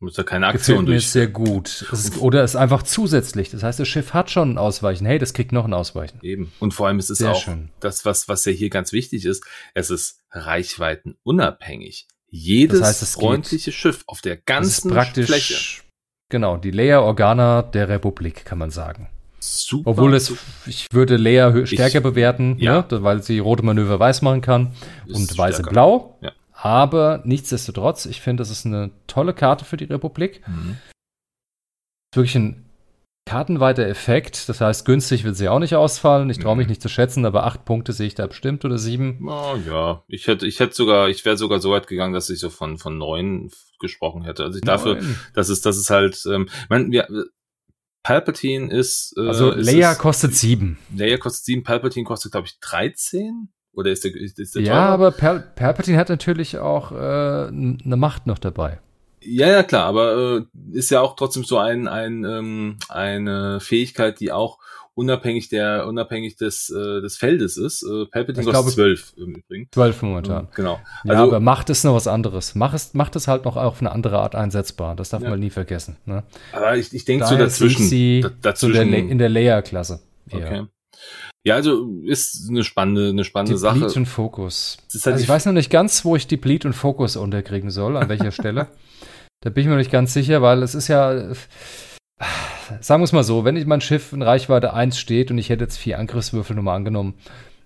Muss 0.02 0.18
ja 0.18 0.24
keine 0.24 0.48
Aktion 0.48 0.80
Gefällt 0.80 0.88
mir 0.90 0.96
durch. 0.96 1.10
sehr 1.10 1.28
gut. 1.28 1.86
Ist, 1.92 2.18
oder 2.20 2.44
ist 2.44 2.56
einfach 2.58 2.84
zusätzlich. 2.84 3.50
Das 3.50 3.64
heißt, 3.64 3.80
das 3.80 3.88
Schiff 3.88 4.14
hat 4.14 4.30
schon 4.30 4.52
ein 4.52 4.58
Ausweichen. 4.58 5.06
Hey, 5.06 5.20
das 5.20 5.34
kriegt 5.34 5.54
noch 5.54 5.64
ein 5.66 5.74
Ausweichen. 5.74 6.20
Eben. 6.22 6.52
Und 6.60 6.74
vor 6.74 6.88
allem 6.88 7.00
ist 7.00 7.10
es 7.10 7.20
sehr 7.20 7.32
auch 7.32 7.42
schön. 7.42 7.70
das, 7.80 8.04
was, 8.04 8.28
was 8.28 8.44
ja 8.44 8.52
hier 8.52 8.70
ganz 8.70 8.92
wichtig 8.92 9.26
ist. 9.26 9.46
Es 9.74 9.90
ist 9.90 10.20
reichweitenunabhängig. 10.32 12.08
Jedes 12.30 12.80
das 12.80 13.02
heißt, 13.02 13.14
freundliche 13.14 13.72
geht. 13.72 13.74
Schiff 13.74 14.04
auf 14.08 14.22
der 14.22 14.36
ganzen 14.36 14.92
praktisch, 14.92 15.28
Fläche. 15.28 15.84
Genau, 16.30 16.58
die 16.58 16.72
Leia 16.72 17.00
Organa 17.00 17.62
der 17.62 17.88
Republik, 17.88 18.44
kann 18.44 18.58
man 18.58 18.72
sagen. 18.72 19.10
Super. 19.54 19.92
Obwohl 19.92 20.14
es, 20.14 20.34
ich 20.66 20.88
würde 20.92 21.18
Leia 21.18 21.66
stärker 21.66 22.00
ich, 22.00 22.04
bewerten, 22.04 22.58
ja. 22.60 22.86
ne, 22.90 23.04
weil 23.04 23.22
sie 23.22 23.40
rote 23.40 23.64
Manöver 23.64 24.00
weiß 24.00 24.22
machen 24.22 24.42
kann 24.42 24.74
und 25.08 25.38
weiße 25.38 25.64
blau. 25.64 26.18
Ja. 26.22 26.32
Aber 26.54 27.22
nichtsdestotrotz, 27.26 28.06
ich 28.06 28.22
finde, 28.22 28.42
das 28.42 28.50
ist 28.50 28.66
eine 28.66 28.92
tolle 29.08 29.34
Karte 29.34 29.66
für 29.66 29.78
die 29.78 29.86
Republik. 29.86 30.42
Mhm. 30.48 30.78
Wirklich 32.14 32.36
ein 32.36 32.66
kartenweiter 33.26 33.88
Effekt. 33.88 34.48
Das 34.50 34.62
heißt, 34.62 34.86
günstig 34.86 35.24
wird 35.24 35.36
sie 35.36 35.50
auch 35.50 35.60
nicht 35.60 35.76
ausfallen. 35.76 36.30
Ich 36.30 36.40
traue 36.40 36.56
mich 36.56 36.68
mhm. 36.68 36.72
nicht 36.72 36.82
zu 36.82 36.90
schätzen, 36.90 37.26
aber 37.26 37.46
acht 37.46 37.66
Punkte 37.66 37.92
sehe 37.92 38.08
ich 38.08 38.16
da 38.16 38.28
bestimmt 38.28 38.64
oder 38.66 38.78
sieben. 38.78 39.28
Oh, 39.28 39.58
ja, 39.68 40.04
ich 40.08 40.28
hätte, 40.28 40.48
ich 40.48 40.60
hätte 40.60 40.76
sogar, 40.76 41.10
ich 41.10 41.26
wäre 41.26 41.38
sogar 41.38 41.60
so 41.60 41.72
weit 41.72 41.88
gegangen, 41.88 42.14
dass 42.14 42.30
ich 42.30 42.40
so 42.40 42.50
von, 42.50 42.78
von 42.78 42.98
neun 42.98 43.52
gesprochen 43.80 44.24
hätte. 44.24 44.44
Also 44.44 44.58
ich 44.58 44.64
dafür, 44.64 45.00
das 45.34 45.50
ist, 45.50 45.66
das 45.66 45.78
ist 45.78 45.90
halt, 45.90 46.24
ähm, 46.32 46.48
man, 46.70 46.92
wir, 46.92 47.08
Palpatine 48.06 48.72
ist. 48.72 49.16
Äh, 49.18 49.28
also 49.28 49.52
Leia 49.52 49.94
ist, 49.94 49.98
kostet 49.98 50.36
sieben. 50.36 50.78
Leia 50.96 51.18
kostet 51.18 51.46
sieben, 51.46 51.64
Palpatine 51.64 52.06
kostet, 52.06 52.34
glaube 52.34 52.46
ich, 52.46 52.60
13. 52.60 53.50
Oder 53.74 53.92
ist 53.92 54.04
der, 54.04 54.16
ist, 54.16 54.38
ist 54.38 54.54
der 54.54 54.62
Ja, 54.62 54.74
teurer? 54.74 54.86
aber 54.90 55.12
Pal 55.12 55.40
Palpatine 55.56 55.98
hat 55.98 56.10
natürlich 56.10 56.60
auch 56.60 56.92
äh, 56.92 56.96
eine 57.48 57.98
Macht 57.98 58.28
noch 58.28 58.38
dabei. 58.38 58.80
Ja, 59.22 59.48
ja, 59.48 59.64
klar, 59.64 59.86
aber 59.86 60.38
äh, 60.38 60.78
ist 60.78 60.92
ja 60.92 61.02
auch 61.02 61.16
trotzdem 61.16 61.44
so 61.44 61.58
ein, 61.58 61.88
ein 61.88 62.24
ähm, 62.26 62.78
eine 62.90 63.60
Fähigkeit, 63.60 64.20
die 64.20 64.32
auch 64.32 64.60
unabhängig 64.96 65.50
der 65.50 65.86
unabhängig 65.88 66.38
des 66.38 66.70
äh, 66.70 67.02
des 67.02 67.18
Feldes 67.18 67.58
ist. 67.58 67.84
Äh, 67.84 68.06
Palpatine 68.06 68.46
kostet 68.46 68.74
zwölf 68.74 69.14
im 69.18 69.36
Übrigen. 69.36 69.68
Zwölf 69.72 70.02
momentan. 70.02 70.48
Genau. 70.56 70.80
Also, 71.04 71.14
ja, 71.14 71.24
aber 71.24 71.40
Macht 71.40 71.70
ist 71.70 71.84
noch 71.84 71.94
was 71.94 72.08
anderes. 72.08 72.56
Macht 72.56 72.74
es 72.74 72.94
macht 72.94 73.16
es 73.16 73.28
halt 73.28 73.46
noch 73.46 73.58
auf 73.58 73.82
eine 73.82 73.92
andere 73.92 74.20
Art 74.20 74.36
einsetzbar. 74.36 74.96
Das 74.96 75.10
darf 75.10 75.22
ja. 75.22 75.30
man 75.30 75.40
nie 75.40 75.50
vergessen. 75.50 75.98
Ne? 76.06 76.24
Aber 76.52 76.76
ich, 76.78 76.94
ich 76.94 77.06
denke 77.06 77.28
so 77.28 77.38
dazwischen. 77.38 77.86
Sie 77.86 78.26
dazwischen 78.42 78.92
der, 78.92 79.00
in 79.00 79.18
der 79.18 79.30
Layer-Klasse. 79.30 80.00
Okay. 80.32 80.66
Ja, 81.44 81.54
also 81.54 81.88
ist 82.04 82.50
eine 82.50 82.64
spannende, 82.64 83.10
eine 83.10 83.24
spannende 83.24 83.54
Deplete 83.54 83.60
Sache. 83.60 83.80
Deplete 83.80 84.00
und 84.00 84.06
Fokus. 84.08 84.78
Halt 84.92 85.08
also 85.08 85.24
ich 85.24 85.30
weiß 85.30 85.46
noch 85.46 85.54
nicht 85.54 85.70
ganz, 85.70 86.04
wo 86.04 86.16
ich 86.16 86.26
Deplete 86.26 86.68
und 86.68 86.74
Fokus 86.74 87.18
unterkriegen 87.18 87.70
soll, 87.70 87.98
an 87.98 88.10
welcher 88.10 88.32
Stelle. 88.32 88.68
Da 89.42 89.52
bin 89.52 89.64
ich 89.64 89.70
mir 89.70 89.76
nicht 89.76 89.92
ganz 89.92 90.14
sicher, 90.14 90.42
weil 90.42 90.64
es 90.64 90.74
ist 90.74 90.88
ja 90.88 91.34
sagen 92.82 93.02
wir 93.02 93.06
es 93.06 93.12
mal 93.12 93.24
so, 93.24 93.46
wenn 93.46 93.56
ich 93.56 93.66
mein 93.66 93.82
Schiff 93.82 94.14
in 94.14 94.22
Reichweite 94.22 94.74
1 94.74 94.98
steht 94.98 95.32
und 95.32 95.38
ich 95.38 95.50
hätte 95.50 95.64
jetzt 95.64 95.78
vier 95.78 96.00
Angriffswürfel 96.00 96.56
nochmal 96.56 96.76
angenommen 96.76 97.16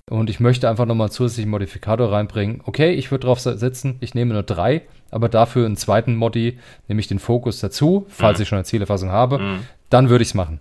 und 0.09 0.29
ich 0.29 0.39
möchte 0.39 0.69
einfach 0.69 0.85
nochmal 0.85 1.11
zusätzlichen 1.11 1.51
Modifikator 1.51 2.11
reinbringen, 2.11 2.61
okay, 2.65 2.91
ich 2.93 3.11
würde 3.11 3.25
drauf 3.25 3.39
setzen, 3.39 3.97
ich 3.99 4.15
nehme 4.15 4.33
nur 4.33 4.43
drei, 4.43 4.83
aber 5.11 5.29
dafür 5.29 5.65
einen 5.65 5.77
zweiten 5.77 6.15
Modi, 6.15 6.59
nämlich 6.87 7.07
den 7.07 7.19
Fokus 7.19 7.59
dazu, 7.59 8.05
falls 8.09 8.39
mhm. 8.39 8.43
ich 8.43 8.49
schon 8.49 8.57
eine 8.57 8.65
Zielerfassung 8.65 9.09
habe, 9.09 9.39
mhm. 9.39 9.59
dann 9.89 10.09
würde 10.09 10.21
ich 10.21 10.29
es 10.29 10.35
machen. 10.35 10.59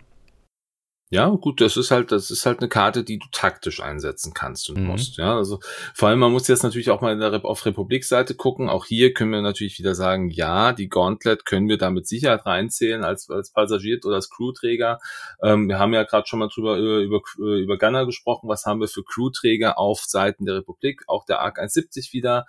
Ja, 1.11 1.29
gut, 1.31 1.63
das 1.63 1.79
ist 1.79 1.91
halt, 1.91 2.13
das 2.13 2.31
ist 2.31 2.45
halt 2.45 2.59
eine 2.59 2.69
Karte, 2.69 3.03
die 3.03 3.19
du 3.19 3.27
taktisch 3.33 3.81
einsetzen 3.81 4.35
kannst 4.35 4.69
und 4.69 4.81
mhm. 4.81 4.87
musst. 4.89 5.17
Ja, 5.17 5.37
also 5.37 5.59
vor 5.95 6.09
allem, 6.11 6.19
man 6.19 6.33
muss 6.33 6.49
jetzt 6.49 6.63
natürlich 6.63 6.91
auch 6.91 7.01
mal 7.01 7.15
in 7.15 7.21
der, 7.21 7.45
auf 7.47 7.65
Republik-Seite 7.65 8.35
gucken. 8.35 8.69
Auch 8.69 8.85
hier 8.85 9.15
können 9.15 9.33
wir 9.33 9.41
natürlich 9.41 9.79
wieder 9.79 9.95
sagen, 9.95 10.29
ja, 10.29 10.73
die 10.73 10.91
Gauntlet 10.91 11.47
können 11.47 11.69
wir 11.69 11.79
da 11.79 11.91
mit 11.91 12.07
Sicherheit 12.07 12.45
reinzählen 12.45 13.05
als, 13.05 13.31
als 13.31 13.53
Passagier 13.53 13.99
oder 14.05 14.17
als 14.17 14.29
Crewträger. 14.29 14.99
Ähm, 15.43 15.69
wir 15.69 15.79
haben 15.79 15.95
ja 15.95 16.03
gerade 16.03 16.27
schon 16.27 16.41
mal 16.41 16.49
drüber 16.49 16.77
über, 16.77 17.01
über, 17.01 17.23
über 17.39 17.79
Gunner 17.79 18.05
gesprochen. 18.05 18.49
Was 18.49 18.67
haben 18.67 18.81
wir 18.81 18.89
für 18.89 19.03
Crewträger 19.03 19.79
auf 19.79 20.01
Seiten 20.01 20.45
der 20.45 20.57
Republik? 20.57 21.05
Auch 21.07 21.25
der 21.25 21.41
ARC 21.41 21.59
170 21.59 22.13
wieder. 22.13 22.45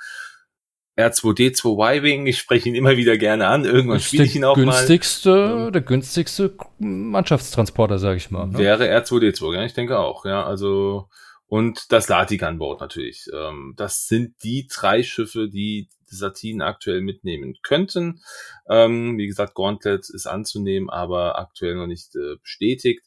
R2D2 0.99 1.97
Y-Wing, 1.97 2.27
ich 2.27 2.37
spreche 2.37 2.67
ihn 2.67 2.75
immer 2.75 2.97
wieder 2.97 3.17
gerne 3.17 3.47
an. 3.47 3.63
Irgendwann 3.63 3.99
spiele 3.99 4.25
ich 4.25 4.35
ihn 4.35 4.43
auch 4.43 4.55
günstigste, 4.55 5.29
mal. 5.29 5.71
Der 5.71 5.81
günstigste 5.81 6.55
Mannschaftstransporter, 6.79 7.99
sage 7.99 8.17
ich 8.17 8.29
mal. 8.31 8.47
Ne? 8.47 8.57
Wäre 8.57 8.85
R2D2, 8.85 9.55
ja, 9.55 9.63
ich 9.63 9.73
denke 9.73 9.97
auch, 9.97 10.25
ja. 10.25 10.43
Also, 10.43 11.07
und 11.47 11.91
das 11.91 12.09
Latigan-Boot 12.09 12.81
natürlich. 12.81 13.27
Ähm, 13.33 13.73
das 13.77 14.07
sind 14.07 14.35
die 14.43 14.67
drei 14.67 15.01
Schiffe, 15.01 15.47
die 15.49 15.87
Satin 16.05 16.61
aktuell 16.61 17.01
mitnehmen 17.01 17.55
könnten. 17.63 18.21
Ähm, 18.69 19.17
wie 19.17 19.27
gesagt, 19.27 19.55
Gauntlet 19.55 20.09
ist 20.09 20.25
anzunehmen, 20.25 20.89
aber 20.89 21.39
aktuell 21.39 21.75
noch 21.75 21.87
nicht 21.87 22.15
äh, 22.15 22.35
bestätigt. 22.41 23.03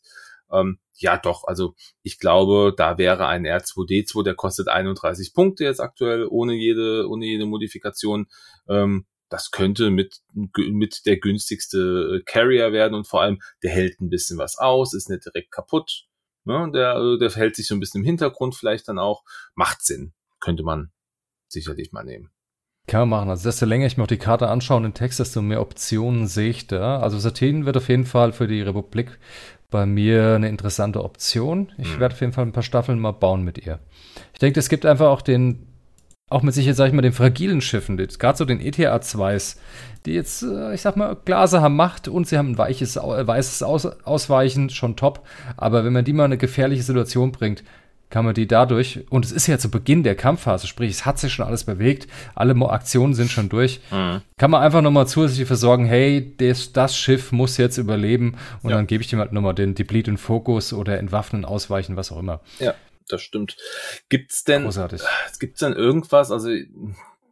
Ähm, 0.52 0.78
ja, 0.94 1.16
doch, 1.16 1.44
also 1.44 1.74
ich 2.02 2.18
glaube, 2.18 2.74
da 2.76 2.98
wäre 2.98 3.26
ein 3.26 3.44
R2D2, 3.44 4.22
der 4.22 4.34
kostet 4.34 4.68
31 4.68 5.32
Punkte 5.34 5.64
jetzt 5.64 5.80
aktuell, 5.80 6.26
ohne 6.28 6.54
jede, 6.54 7.08
ohne 7.08 7.26
jede 7.26 7.46
Modifikation. 7.46 8.26
Ähm, 8.68 9.06
das 9.28 9.50
könnte 9.50 9.90
mit, 9.90 10.20
mit 10.34 11.06
der 11.06 11.16
günstigste 11.16 12.18
äh, 12.18 12.22
Carrier 12.24 12.72
werden 12.72 12.94
und 12.94 13.08
vor 13.08 13.22
allem, 13.22 13.40
der 13.62 13.70
hält 13.70 14.00
ein 14.00 14.10
bisschen 14.10 14.38
was 14.38 14.58
aus, 14.58 14.92
ist 14.92 15.08
nicht 15.08 15.24
direkt 15.24 15.50
kaputt. 15.50 16.06
Ne? 16.44 16.70
Der, 16.74 16.96
äh, 16.96 17.18
der 17.18 17.30
hält 17.30 17.56
sich 17.56 17.66
so 17.66 17.74
ein 17.74 17.80
bisschen 17.80 18.02
im 18.02 18.06
Hintergrund 18.06 18.54
vielleicht 18.54 18.88
dann 18.88 18.98
auch. 18.98 19.24
Macht 19.54 19.82
Sinn. 19.82 20.12
Könnte 20.40 20.62
man 20.62 20.92
sicherlich 21.48 21.92
mal 21.92 22.04
nehmen. 22.04 22.30
Kann 22.86 23.08
man 23.08 23.20
machen. 23.20 23.30
Also 23.30 23.48
desto 23.48 23.64
länger 23.64 23.86
ich 23.86 23.96
mir 23.96 24.02
auch 24.02 24.08
die 24.08 24.18
Karte 24.18 24.48
anschaue 24.48 24.78
und 24.78 24.82
den 24.82 24.94
Text, 24.94 25.20
desto 25.20 25.40
mehr 25.40 25.60
Optionen 25.60 26.26
sehe 26.26 26.50
ich 26.50 26.66
da. 26.66 27.00
Also 27.00 27.18
Satin 27.18 27.64
wird 27.64 27.76
auf 27.76 27.88
jeden 27.88 28.06
Fall 28.06 28.32
für 28.32 28.48
die 28.48 28.60
Republik 28.60 29.18
bei 29.72 29.86
mir 29.86 30.36
eine 30.36 30.48
interessante 30.48 31.02
Option. 31.02 31.72
Ich 31.78 31.96
mhm. 31.96 32.00
werde 32.00 32.14
auf 32.14 32.20
jeden 32.20 32.32
Fall 32.32 32.46
ein 32.46 32.52
paar 32.52 32.62
Staffeln 32.62 33.00
mal 33.00 33.10
bauen 33.10 33.42
mit 33.42 33.58
ihr. 33.58 33.80
Ich 34.32 34.38
denke, 34.38 34.60
es 34.60 34.68
gibt 34.68 34.86
einfach 34.86 35.08
auch 35.08 35.22
den, 35.22 35.66
auch 36.30 36.42
mit 36.42 36.54
Sicherheit, 36.54 36.76
sag 36.76 36.86
ich 36.86 36.92
mal, 36.92 37.02
den 37.02 37.12
fragilen 37.12 37.60
Schiffen, 37.60 37.96
gerade 37.96 38.38
so 38.38 38.44
den 38.44 38.60
ETA 38.60 38.94
2s, 38.94 39.56
die 40.06 40.12
jetzt, 40.12 40.44
äh, 40.44 40.74
ich 40.74 40.82
sag 40.82 40.96
mal, 40.96 41.16
Glase 41.24 41.60
haben 41.60 41.74
Macht 41.74 42.06
und 42.06 42.28
sie 42.28 42.38
haben 42.38 42.52
ein 42.52 42.58
weiches, 42.58 42.96
weißes 42.96 43.64
Aus 43.64 43.86
Ausweichen, 44.04 44.70
schon 44.70 44.94
top. 44.94 45.26
Aber 45.56 45.84
wenn 45.84 45.92
man 45.92 46.04
die 46.04 46.12
mal 46.12 46.26
in 46.26 46.32
eine 46.32 46.38
gefährliche 46.38 46.84
Situation 46.84 47.32
bringt, 47.32 47.64
kann 48.12 48.26
man 48.26 48.34
die 48.34 48.46
dadurch, 48.46 49.06
und 49.08 49.24
es 49.24 49.32
ist 49.32 49.46
ja 49.46 49.56
zu 49.56 49.70
Beginn 49.70 50.02
der 50.02 50.14
Kampfphase, 50.14 50.66
sprich, 50.66 50.90
es 50.90 51.06
hat 51.06 51.18
sich 51.18 51.32
schon 51.32 51.46
alles 51.46 51.64
bewegt, 51.64 52.06
alle 52.34 52.54
Aktionen 52.68 53.14
sind 53.14 53.30
schon 53.30 53.48
durch, 53.48 53.80
mhm. 53.90 54.20
kann 54.36 54.50
man 54.50 54.62
einfach 54.62 54.82
nochmal 54.82 55.06
zusätzlich 55.06 55.46
versorgen, 55.46 55.86
hey, 55.86 56.34
das, 56.36 56.74
das 56.74 56.94
Schiff 56.94 57.32
muss 57.32 57.56
jetzt 57.56 57.78
überleben 57.78 58.36
und 58.62 58.68
ja. 58.68 58.76
dann 58.76 58.86
gebe 58.86 59.02
ich 59.02 59.08
dem 59.08 59.18
halt 59.18 59.32
nochmal 59.32 59.54
den 59.54 59.74
Deplete 59.74 60.14
Fokus 60.18 60.74
oder 60.74 60.98
entwaffnen, 60.98 61.46
ausweichen, 61.46 61.96
was 61.96 62.12
auch 62.12 62.18
immer. 62.18 62.42
Ja, 62.58 62.74
das 63.08 63.22
stimmt. 63.22 63.56
Gibt's 64.10 64.44
denn, 64.44 64.64
Großartig. 64.64 65.00
gibt's 65.40 65.60
denn 65.60 65.72
irgendwas, 65.72 66.30
also 66.30 66.50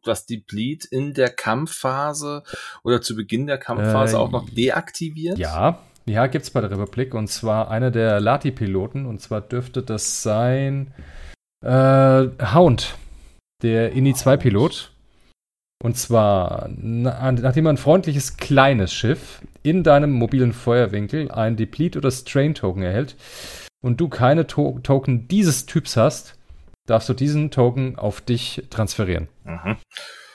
was 0.02 0.24
Deplete 0.24 0.88
in 0.90 1.12
der 1.12 1.28
Kampfphase 1.28 2.42
oder 2.82 3.02
zu 3.02 3.14
Beginn 3.14 3.46
der 3.46 3.58
Kampfphase 3.58 4.16
äh, 4.16 4.18
auch 4.18 4.30
noch 4.30 4.48
deaktiviert? 4.48 5.36
Ja, 5.36 5.78
ja, 6.06 6.26
gibt 6.26 6.44
es 6.44 6.50
bei 6.50 6.60
der 6.60 6.70
Republik 6.70 7.14
und 7.14 7.28
zwar 7.28 7.70
einer 7.70 7.90
der 7.90 8.20
Lati-Piloten 8.20 9.06
und 9.06 9.20
zwar 9.20 9.40
dürfte 9.40 9.82
das 9.82 10.22
sein 10.22 10.92
äh, 11.64 12.28
Hound, 12.54 12.96
der 13.62 13.92
INI-2-Pilot. 13.92 14.92
Und 15.82 15.96
zwar, 15.96 16.68
nachdem 16.76 17.66
ein 17.66 17.78
freundliches 17.78 18.36
kleines 18.36 18.92
Schiff 18.92 19.40
in 19.62 19.82
deinem 19.82 20.12
mobilen 20.12 20.52
Feuerwinkel 20.52 21.30
ein 21.30 21.56
Deplete 21.56 21.98
oder 21.98 22.10
Strain-Token 22.10 22.82
erhält 22.82 23.16
und 23.82 23.98
du 23.98 24.08
keine 24.08 24.46
to 24.46 24.78
Token 24.82 25.26
dieses 25.26 25.64
Typs 25.64 25.96
hast, 25.96 26.36
darfst 26.86 27.08
du 27.08 27.14
diesen 27.14 27.50
Token 27.50 27.98
auf 27.98 28.20
dich 28.20 28.66
transferieren. 28.68 29.28
Mhm. 29.44 29.78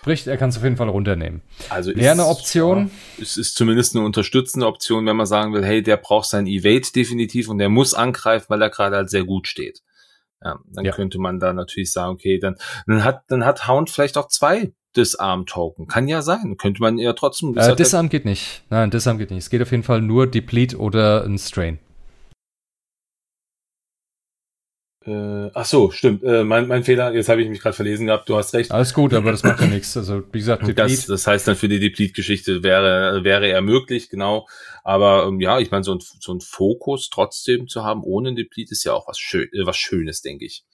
Sprich, 0.05 0.27
er 0.27 0.37
kann 0.37 0.49
es 0.49 0.57
auf 0.57 0.63
jeden 0.63 0.77
Fall 0.77 0.87
runternehmen. 0.87 1.41
Also 1.67 1.95
Wäre 1.95 2.11
eine 2.11 2.27
Option. 2.27 2.91
Ja, 3.17 3.23
es 3.23 3.37
ist 3.37 3.55
zumindest 3.55 3.95
eine 3.95 4.05
unterstützende 4.05 4.67
Option, 4.67 5.03
wenn 5.07 5.15
man 5.15 5.25
sagen 5.25 5.51
will, 5.51 5.65
hey, 5.65 5.81
der 5.81 5.97
braucht 5.97 6.29
sein 6.29 6.45
Evade 6.45 6.85
definitiv 6.95 7.49
und 7.49 7.57
der 7.57 7.69
muss 7.69 7.95
angreifen, 7.95 8.45
weil 8.49 8.61
er 8.61 8.69
gerade 8.69 8.97
halt 8.97 9.09
sehr 9.09 9.23
gut 9.23 9.47
steht. 9.47 9.81
Ja, 10.43 10.59
dann 10.67 10.85
ja. 10.85 10.91
könnte 10.91 11.17
man 11.17 11.39
da 11.39 11.53
natürlich 11.53 11.91
sagen, 11.91 12.11
okay, 12.11 12.37
dann, 12.37 12.55
dann 12.85 13.03
hat, 13.03 13.23
dann 13.29 13.45
hat 13.45 13.67
Hound 13.67 13.89
vielleicht 13.89 14.15
auch 14.15 14.27
zwei 14.27 14.73
Disarm-Token. 14.95 15.87
Kann 15.87 16.07
ja 16.07 16.21
sein. 16.21 16.55
Könnte 16.57 16.81
man 16.81 16.99
ja 16.99 17.13
trotzdem. 17.13 17.57
Äh, 17.57 17.75
Disarm 17.75 18.09
geht 18.09 18.25
nicht. 18.25 18.63
Nein, 18.69 18.91
Disarm 18.91 19.17
geht 19.17 19.31
nicht. 19.31 19.39
Es 19.39 19.49
geht 19.49 19.63
auf 19.63 19.71
jeden 19.71 19.81
Fall 19.81 20.03
nur 20.03 20.27
Deplete 20.27 20.77
oder 20.77 21.23
ein 21.23 21.39
Strain. 21.39 21.79
Äh, 25.05 25.51
ach 25.53 25.65
so, 25.65 25.91
stimmt. 25.91 26.23
Äh, 26.23 26.43
mein, 26.43 26.67
mein 26.67 26.83
Fehler, 26.83 27.13
jetzt 27.13 27.29
habe 27.29 27.41
ich 27.41 27.49
mich 27.49 27.59
gerade 27.59 27.75
verlesen 27.75 28.07
gehabt, 28.07 28.27
du 28.27 28.35
hast 28.35 28.53
recht. 28.53 28.71
Alles 28.71 28.93
gut, 28.93 29.13
aber 29.13 29.31
das 29.31 29.43
macht 29.43 29.61
ja 29.61 29.67
nichts. 29.67 29.95
Also 29.95 30.23
wie 30.31 30.39
gesagt, 30.39 30.67
Deplete. 30.67 30.95
Das, 30.95 31.05
das 31.05 31.27
heißt 31.27 31.47
dann 31.47 31.55
für 31.55 31.67
die 31.67 31.79
Deplete-Geschichte 31.79 32.63
wäre, 32.63 33.23
wäre 33.23 33.47
er 33.47 33.61
möglich, 33.61 34.09
genau. 34.09 34.47
Aber 34.83 35.27
ähm, 35.27 35.39
ja, 35.39 35.59
ich 35.59 35.69
meine, 35.69 35.83
so 35.83 35.93
ein, 35.93 35.99
so 36.01 36.33
ein 36.33 36.41
Fokus 36.41 37.09
trotzdem 37.11 37.67
zu 37.67 37.83
haben 37.83 38.03
ohne 38.03 38.33
Deplete 38.33 38.71
ist 38.71 38.83
ja 38.83 38.93
auch 38.93 39.07
was, 39.07 39.19
schön, 39.19 39.47
äh, 39.53 39.65
was 39.65 39.77
Schönes, 39.77 40.21
denke 40.21 40.45
ich. 40.45 40.65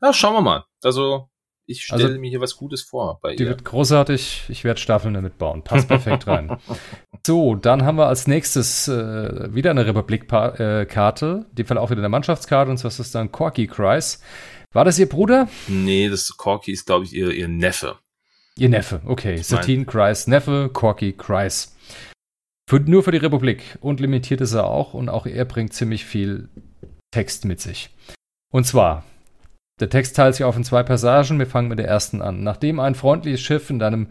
Na, 0.00 0.12
schauen 0.12 0.34
wir 0.34 0.42
mal. 0.42 0.64
Also 0.82 1.28
ich 1.66 1.84
stelle 1.84 2.04
also, 2.04 2.18
mir 2.18 2.30
hier 2.30 2.40
was 2.40 2.56
Gutes 2.56 2.82
vor 2.82 3.18
bei 3.22 3.34
die 3.34 3.42
ihr. 3.42 3.46
Die 3.46 3.50
wird 3.50 3.64
großartig. 3.64 4.44
Ich 4.48 4.64
werde 4.64 4.80
Staffeln 4.80 5.14
damit 5.14 5.38
bauen. 5.38 5.62
Passt 5.62 5.88
perfekt 5.88 6.26
rein. 6.26 6.58
So, 7.26 7.54
dann 7.54 7.84
haben 7.84 7.98
wir 7.98 8.06
als 8.06 8.26
nächstes 8.26 8.88
äh, 8.88 9.54
wieder 9.54 9.70
eine 9.70 9.86
Republik-Karte. 9.86 11.46
In 11.50 11.54
dem 11.54 11.66
Fall 11.66 11.78
auch 11.78 11.90
wieder 11.90 12.00
eine 12.00 12.08
Mannschaftskarte. 12.08 12.70
Und 12.70 12.78
zwar 12.78 12.88
ist 12.90 12.98
das 12.98 13.10
dann 13.10 13.30
Corky 13.30 13.66
Kreis. 13.66 14.22
War 14.72 14.84
das 14.84 14.98
ihr 14.98 15.08
Bruder? 15.08 15.48
Nee, 15.68 16.08
das 16.08 16.28
Corky 16.36 16.72
ist, 16.72 16.86
glaube 16.86 17.04
ich, 17.04 17.12
ihr, 17.14 17.30
ihr 17.32 17.48
Neffe. 17.48 17.98
Ihr 18.56 18.68
Neffe, 18.68 19.00
okay. 19.04 19.36
Satine 19.38 19.84
Kreis, 19.84 20.26
Neffe, 20.26 20.70
Corky 20.72 21.12
Kreis. 21.12 21.76
Für, 22.68 22.80
nur 22.80 23.02
für 23.02 23.12
die 23.12 23.18
Republik. 23.18 23.78
Und 23.80 24.00
limitiert 24.00 24.40
ist 24.40 24.54
er 24.54 24.66
auch. 24.66 24.94
Und 24.94 25.08
auch 25.08 25.26
er 25.26 25.44
bringt 25.44 25.72
ziemlich 25.74 26.04
viel 26.04 26.48
Text 27.10 27.44
mit 27.44 27.60
sich. 27.60 27.90
Und 28.52 28.66
zwar 28.66 29.04
der 29.80 29.88
Text 29.88 30.14
teilt 30.14 30.34
sich 30.34 30.44
auf 30.44 30.56
in 30.56 30.64
zwei 30.64 30.82
Passagen. 30.82 31.38
Wir 31.38 31.46
fangen 31.46 31.68
mit 31.68 31.78
der 31.78 31.88
ersten 31.88 32.20
an. 32.20 32.42
Nachdem 32.42 32.80
ein 32.80 32.94
freundliches 32.94 33.40
Schiff 33.40 33.70
in 33.70 33.78
deinem 33.78 34.08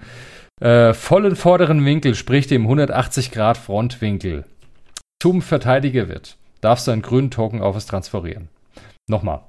äh, 0.60 0.93
vollen 0.93 1.36
vorderen 1.36 1.84
Winkel, 1.86 2.15
sprich 2.15 2.48
dem 2.48 2.63
180 2.63 3.32
Grad 3.32 3.58
Frontwinkel, 3.58 4.45
zum 5.22 5.41
Verteidiger 5.41 6.08
wird, 6.08 6.38
darfst 6.62 6.88
du 6.88 6.91
einen 6.91 7.02
grünen 7.02 7.32
Token 7.32 7.62
auf 7.62 7.76
es 7.76 7.86
transferieren. 7.86 8.50
Nochmal. 9.08 9.41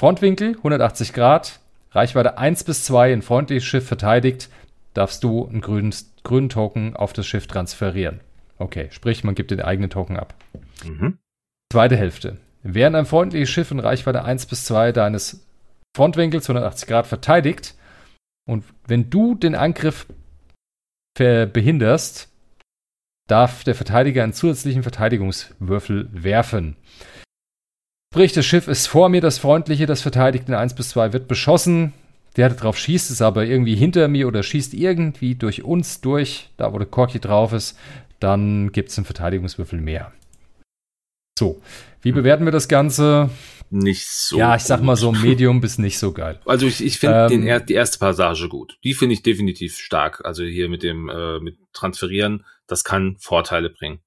Frontwinkel 0.00 0.56
180 0.56 1.12
Grad, 1.12 1.60
Reichweite 1.92 2.38
1 2.38 2.64
bis 2.64 2.84
2, 2.84 3.12
ein 3.12 3.22
freundliches 3.22 3.64
Schiff 3.64 3.86
verteidigt, 3.86 4.48
darfst 4.94 5.24
du 5.24 5.46
einen 5.46 5.60
grünen, 5.60 5.94
grünen 6.24 6.48
Token 6.48 6.96
auf 6.96 7.12
das 7.12 7.26
Schiff 7.26 7.46
transferieren. 7.46 8.20
Okay, 8.58 8.88
sprich, 8.90 9.24
man 9.24 9.34
gibt 9.34 9.50
den 9.50 9.60
eigenen 9.60 9.90
Token 9.90 10.16
ab. 10.16 10.34
Mhm. 10.84 11.18
Zweite 11.72 11.96
Hälfte. 11.96 12.38
Während 12.62 12.96
ein 12.96 13.06
freundliches 13.06 13.50
Schiff 13.50 13.70
in 13.70 13.78
Reichweite 13.78 14.24
1 14.24 14.46
bis 14.46 14.64
2 14.64 14.92
deines 14.92 15.46
Frontwinkels 15.96 16.48
180 16.48 16.88
Grad 16.88 17.06
verteidigt 17.06 17.74
und 18.48 18.64
wenn 18.86 19.10
du 19.10 19.34
den 19.34 19.54
Angriff 19.54 20.06
behinderst, 21.18 22.28
darf 23.28 23.64
der 23.64 23.74
Verteidiger 23.74 24.22
einen 24.22 24.32
zusätzlichen 24.32 24.82
Verteidigungswürfel 24.82 26.08
werfen. 26.12 26.76
Sprich, 28.12 28.32
das 28.32 28.46
Schiff 28.46 28.68
ist 28.68 28.86
vor 28.86 29.10
mir, 29.10 29.20
das 29.20 29.38
freundliche, 29.38 29.86
das 29.86 30.00
verteidigt 30.00 30.48
in 30.48 30.54
1 30.54 30.74
bis 30.74 30.90
2 30.90 31.12
wird 31.12 31.28
beschossen. 31.28 31.92
Der 32.36 32.48
drauf 32.50 32.78
schießt, 32.78 33.10
ist 33.10 33.20
aber 33.20 33.44
irgendwie 33.44 33.74
hinter 33.74 34.08
mir 34.08 34.28
oder 34.28 34.42
schießt 34.42 34.74
irgendwie 34.74 35.34
durch 35.34 35.62
uns 35.64 36.00
durch, 36.00 36.50
da 36.56 36.72
wo 36.72 36.78
der 36.78 36.86
Korki 36.86 37.20
drauf 37.20 37.52
ist, 37.52 37.78
dann 38.20 38.72
gibt 38.72 38.90
es 38.90 38.98
einen 38.98 39.04
Verteidigungswürfel 39.04 39.80
mehr. 39.80 40.12
So, 41.38 41.60
wie 42.08 42.12
bewerten 42.12 42.46
wir 42.46 42.52
das 42.52 42.68
Ganze? 42.68 43.28
Nicht 43.68 44.08
so. 44.08 44.38
Ja, 44.38 44.56
ich 44.56 44.62
sag 44.62 44.80
mal 44.80 44.96
so 44.96 45.12
Medium 45.26 45.60
bis 45.60 45.76
nicht 45.76 45.98
so 45.98 46.12
geil. 46.12 46.40
Also 46.46 46.66
ich, 46.66 46.82
ich 46.82 46.98
finde 46.98 47.28
ähm, 47.30 47.66
die 47.66 47.74
erste 47.74 47.98
Passage 47.98 48.48
gut. 48.48 48.78
Die 48.82 48.94
finde 48.94 49.12
ich 49.12 49.22
definitiv 49.22 49.76
stark. 49.76 50.24
Also 50.24 50.42
hier 50.42 50.70
mit 50.70 50.82
dem 50.82 51.10
äh, 51.10 51.38
mit 51.38 51.58
Transferieren, 51.74 52.46
das 52.66 52.82
kann 52.82 53.16
Vorteile 53.18 53.68
bringen. 53.68 54.00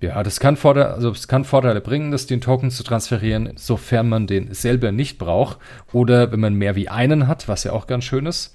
Ja, 0.00 0.20
das 0.24 0.40
kann, 0.40 0.56
Vorteile, 0.56 0.94
also 0.94 1.10
es 1.10 1.28
kann 1.28 1.44
Vorteile 1.44 1.80
bringen, 1.80 2.10
das 2.10 2.26
den 2.26 2.40
Token 2.40 2.72
zu 2.72 2.82
transferieren, 2.82 3.52
sofern 3.56 4.08
man 4.08 4.26
den 4.26 4.52
selber 4.52 4.90
nicht 4.90 5.18
braucht 5.18 5.58
oder 5.92 6.32
wenn 6.32 6.40
man 6.40 6.54
mehr 6.54 6.74
wie 6.74 6.88
einen 6.88 7.28
hat, 7.28 7.46
was 7.46 7.64
ja 7.64 7.72
auch 7.72 7.86
ganz 7.86 8.04
schön 8.04 8.26
ist. 8.26 8.54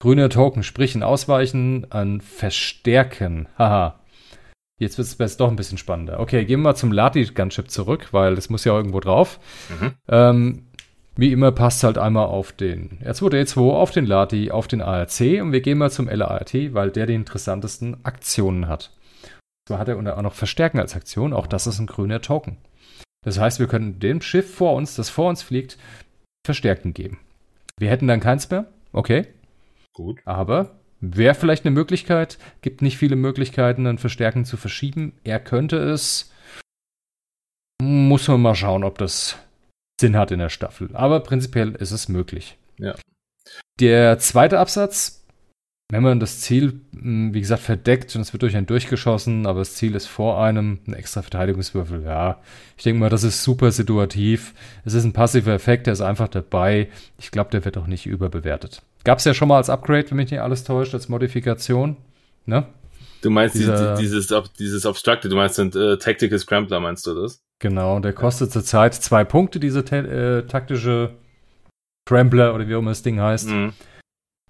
Grüne 0.00 0.28
Token, 0.28 0.62
sprich 0.62 0.94
ein 0.94 1.02
Ausweichen, 1.02 1.90
ein 1.90 2.20
Verstärken. 2.20 3.48
Haha. 3.58 4.00
Jetzt 4.78 4.96
wird 4.96 5.20
es 5.20 5.36
doch 5.36 5.48
ein 5.48 5.56
bisschen 5.56 5.78
spannender. 5.78 6.20
Okay, 6.20 6.44
gehen 6.44 6.60
wir 6.60 6.70
mal 6.70 6.74
zum 6.76 6.92
Lati-Gunship 6.92 7.70
zurück, 7.70 8.08
weil 8.12 8.36
das 8.36 8.48
muss 8.48 8.64
ja 8.64 8.76
irgendwo 8.76 9.00
drauf. 9.00 9.40
Mhm. 9.68 9.92
Ähm, 10.08 10.68
wie 11.16 11.32
immer 11.32 11.50
passt 11.50 11.82
halt 11.82 11.98
einmal 11.98 12.26
auf 12.26 12.52
den 12.52 13.00
R2D2, 13.02 13.72
auf 13.72 13.90
den 13.90 14.06
Lati, 14.06 14.52
auf 14.52 14.68
den 14.68 14.80
ARC 14.80 15.20
und 15.42 15.50
wir 15.50 15.60
gehen 15.60 15.78
mal 15.78 15.90
zum 15.90 16.08
LART, 16.08 16.54
weil 16.74 16.92
der 16.92 17.06
die 17.06 17.14
interessantesten 17.14 17.96
Aktionen 18.04 18.68
hat. 18.68 18.92
Zwar 19.66 19.80
hat 19.80 19.88
er 19.88 19.98
auch 19.98 20.22
noch 20.22 20.34
Verstärken 20.34 20.78
als 20.78 20.94
Aktion, 20.94 21.32
auch 21.32 21.48
das 21.48 21.66
ist 21.66 21.80
ein 21.80 21.88
grüner 21.88 22.20
Token. 22.20 22.56
Das 23.24 23.40
heißt, 23.40 23.58
wir 23.58 23.66
können 23.66 23.98
dem 23.98 24.22
Schiff 24.22 24.54
vor 24.54 24.74
uns, 24.74 24.94
das 24.94 25.10
vor 25.10 25.28
uns 25.28 25.42
fliegt, 25.42 25.76
Verstärken 26.46 26.94
geben. 26.94 27.18
Wir 27.78 27.90
hätten 27.90 28.06
dann 28.06 28.20
keins 28.20 28.48
mehr, 28.48 28.66
okay. 28.92 29.26
Gut. 29.94 30.20
Aber 30.24 30.77
wäre 31.00 31.34
vielleicht 31.34 31.64
eine 31.64 31.74
Möglichkeit, 31.74 32.38
gibt 32.62 32.82
nicht 32.82 32.98
viele 32.98 33.16
Möglichkeiten, 33.16 33.84
dann 33.84 33.98
Verstärken 33.98 34.44
zu 34.44 34.56
verschieben. 34.56 35.12
Er 35.24 35.40
könnte 35.40 35.76
es. 35.78 36.32
Muss 37.80 38.26
man 38.28 38.42
mal 38.42 38.54
schauen, 38.54 38.82
ob 38.82 38.98
das 38.98 39.38
Sinn 40.00 40.16
hat 40.16 40.30
in 40.30 40.40
der 40.40 40.48
Staffel. 40.48 40.90
Aber 40.94 41.20
prinzipiell 41.20 41.74
ist 41.74 41.92
es 41.92 42.08
möglich. 42.08 42.58
Ja. 42.78 42.94
Der 43.78 44.18
zweite 44.18 44.58
Absatz 44.58 45.18
wenn 45.90 46.02
man 46.02 46.20
das 46.20 46.40
Ziel, 46.40 46.80
hm, 46.92 47.32
wie 47.32 47.40
gesagt, 47.40 47.62
verdeckt 47.62 48.14
und 48.14 48.20
es 48.20 48.32
wird 48.34 48.42
durch 48.42 48.56
einen 48.56 48.66
durchgeschossen, 48.66 49.46
aber 49.46 49.60
das 49.60 49.74
Ziel 49.74 49.94
ist 49.94 50.06
vor 50.06 50.42
einem, 50.42 50.80
ein 50.86 50.92
extra 50.92 51.22
Verteidigungswürfel, 51.22 52.02
ja, 52.02 52.40
ich 52.76 52.84
denke 52.84 53.00
mal, 53.00 53.08
das 53.08 53.24
ist 53.24 53.42
super 53.42 53.72
situativ. 53.72 54.54
Es 54.84 54.92
ist 54.92 55.04
ein 55.04 55.14
passiver 55.14 55.54
Effekt, 55.54 55.86
der 55.86 55.94
ist 55.94 56.02
einfach 56.02 56.28
dabei. 56.28 56.88
Ich 57.18 57.30
glaube, 57.30 57.50
der 57.50 57.64
wird 57.64 57.78
auch 57.78 57.86
nicht 57.86 58.04
überbewertet. 58.04 58.82
Gab 59.04 59.18
es 59.18 59.24
ja 59.24 59.34
schon 59.34 59.48
mal 59.48 59.56
als 59.56 59.70
Upgrade, 59.70 60.10
wenn 60.10 60.16
mich 60.16 60.30
nicht 60.30 60.40
alles 60.40 60.64
täuscht, 60.64 60.94
als 60.94 61.08
Modifikation. 61.08 61.96
Ne? 62.46 62.66
Du 63.22 63.30
meinst 63.30 63.56
Dieser, 63.56 63.96
dieses, 63.96 64.32
dieses 64.58 64.86
Obstructed, 64.86 65.32
du 65.32 65.36
meinst 65.36 65.58
den 65.58 65.72
äh, 65.72 65.98
Tactical 65.98 66.38
Scrambler, 66.38 66.80
meinst 66.80 67.06
du 67.06 67.14
das? 67.14 67.40
Genau, 67.58 67.98
der 67.98 68.12
kostet 68.12 68.52
zurzeit 68.52 68.94
zwei 68.94 69.24
Punkte, 69.24 69.58
diese 69.58 69.80
äh, 69.80 70.46
taktische 70.46 71.16
Scrambler 72.08 72.54
oder 72.54 72.68
wie 72.68 72.74
auch 72.74 72.78
immer 72.78 72.92
das 72.92 73.02
Ding 73.02 73.20
heißt. 73.20 73.48
Mhm. 73.48 73.72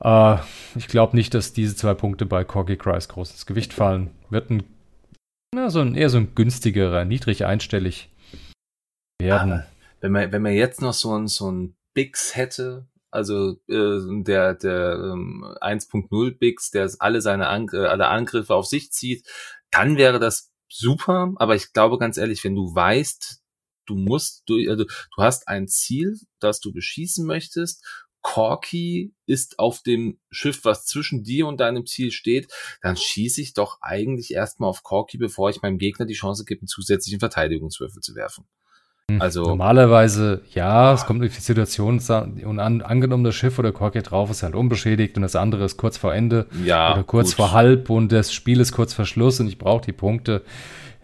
Uh, 0.04 0.38
ich 0.76 0.86
glaube 0.86 1.16
nicht, 1.16 1.34
dass 1.34 1.52
diese 1.52 1.74
zwei 1.74 1.94
Punkte 1.94 2.24
bei 2.24 2.44
Corgi 2.44 2.76
Christ 2.76 3.08
groß 3.08 3.32
ins 3.32 3.46
Gewicht 3.46 3.72
fallen. 3.72 4.10
Wird 4.30 4.50
ein, 4.50 4.62
na, 5.52 5.70
so 5.70 5.80
ein 5.80 5.96
eher 5.96 6.08
so 6.08 6.18
ein 6.18 6.36
günstigerer, 6.36 7.04
niedrig 7.04 7.46
einstellig 7.46 8.10
werden. 9.20 9.52
Aber 9.52 9.66
wenn 10.00 10.12
man, 10.12 10.30
wenn 10.30 10.42
man 10.42 10.52
jetzt 10.52 10.82
noch 10.82 10.92
so 10.92 11.16
ein, 11.16 11.26
so 11.26 11.50
ein 11.50 11.74
Bix 11.94 12.36
hätte, 12.36 12.86
also 13.10 13.52
äh, 13.68 14.22
der, 14.22 14.54
der 14.54 15.12
ähm, 15.12 15.44
1.0 15.60 16.38
Bix, 16.38 16.70
der 16.70 16.90
alle 16.98 17.20
seine 17.20 17.48
An 17.48 17.68
äh, 17.72 17.86
alle 17.86 18.08
Angriffe 18.08 18.54
auf 18.54 18.66
sich 18.66 18.92
zieht, 18.92 19.26
dann 19.70 19.96
wäre 19.96 20.18
das 20.18 20.50
super. 20.68 21.32
Aber 21.36 21.54
ich 21.54 21.72
glaube 21.72 21.98
ganz 21.98 22.16
ehrlich, 22.16 22.44
wenn 22.44 22.54
du 22.54 22.74
weißt, 22.74 23.42
du 23.86 23.94
musst, 23.94 24.42
du, 24.46 24.56
also 24.68 24.84
du 24.84 25.22
hast 25.22 25.48
ein 25.48 25.68
Ziel, 25.68 26.18
das 26.40 26.60
du 26.60 26.72
beschießen 26.72 27.26
möchtest 27.26 27.84
Corky 28.22 29.14
ist 29.26 29.58
auf 29.58 29.82
dem 29.82 30.18
Schiff, 30.30 30.64
was 30.64 30.84
zwischen 30.84 31.22
dir 31.22 31.46
und 31.46 31.60
deinem 31.60 31.86
Ziel 31.86 32.10
steht, 32.10 32.52
dann 32.82 32.96
schieße 32.96 33.40
ich 33.40 33.54
doch 33.54 33.78
eigentlich 33.80 34.32
erstmal 34.32 34.68
auf 34.68 34.82
Corky, 34.82 35.18
bevor 35.18 35.50
ich 35.50 35.62
meinem 35.62 35.78
Gegner 35.78 36.06
die 36.06 36.14
Chance 36.14 36.44
gebe, 36.44 36.60
einen 36.60 36.68
zusätzlichen 36.68 37.20
Verteidigungswürfel 37.20 38.02
zu 38.02 38.14
werfen. 38.14 38.46
Hm, 39.10 39.22
also 39.22 39.44
normalerweise 39.44 40.42
ja, 40.52 40.92
es 40.92 41.06
kommt 41.06 41.22
durch 41.22 41.34
die 41.34 41.40
Situation 41.40 42.00
und 42.44 42.58
an, 42.58 42.82
angenommen 42.82 43.24
das 43.24 43.34
Schiff 43.34 43.58
oder 43.58 43.72
Corky 43.72 44.02
drauf 44.02 44.30
ist 44.30 44.42
halt 44.42 44.54
unbeschädigt 44.54 45.16
und 45.16 45.22
das 45.22 45.36
andere 45.36 45.64
ist 45.64 45.76
kurz 45.76 45.96
vor 45.96 46.14
Ende 46.14 46.46
ja, 46.64 46.92
oder 46.92 47.04
kurz 47.04 47.28
gut. 47.28 47.36
vor 47.36 47.52
halb 47.52 47.90
und 47.90 48.12
das 48.12 48.32
Spiel 48.32 48.60
ist 48.60 48.72
kurz 48.72 48.92
vor 48.92 49.06
Schluss 49.06 49.40
und 49.40 49.48
ich 49.48 49.58
brauche 49.58 49.84
die 49.84 49.92
Punkte 49.92 50.42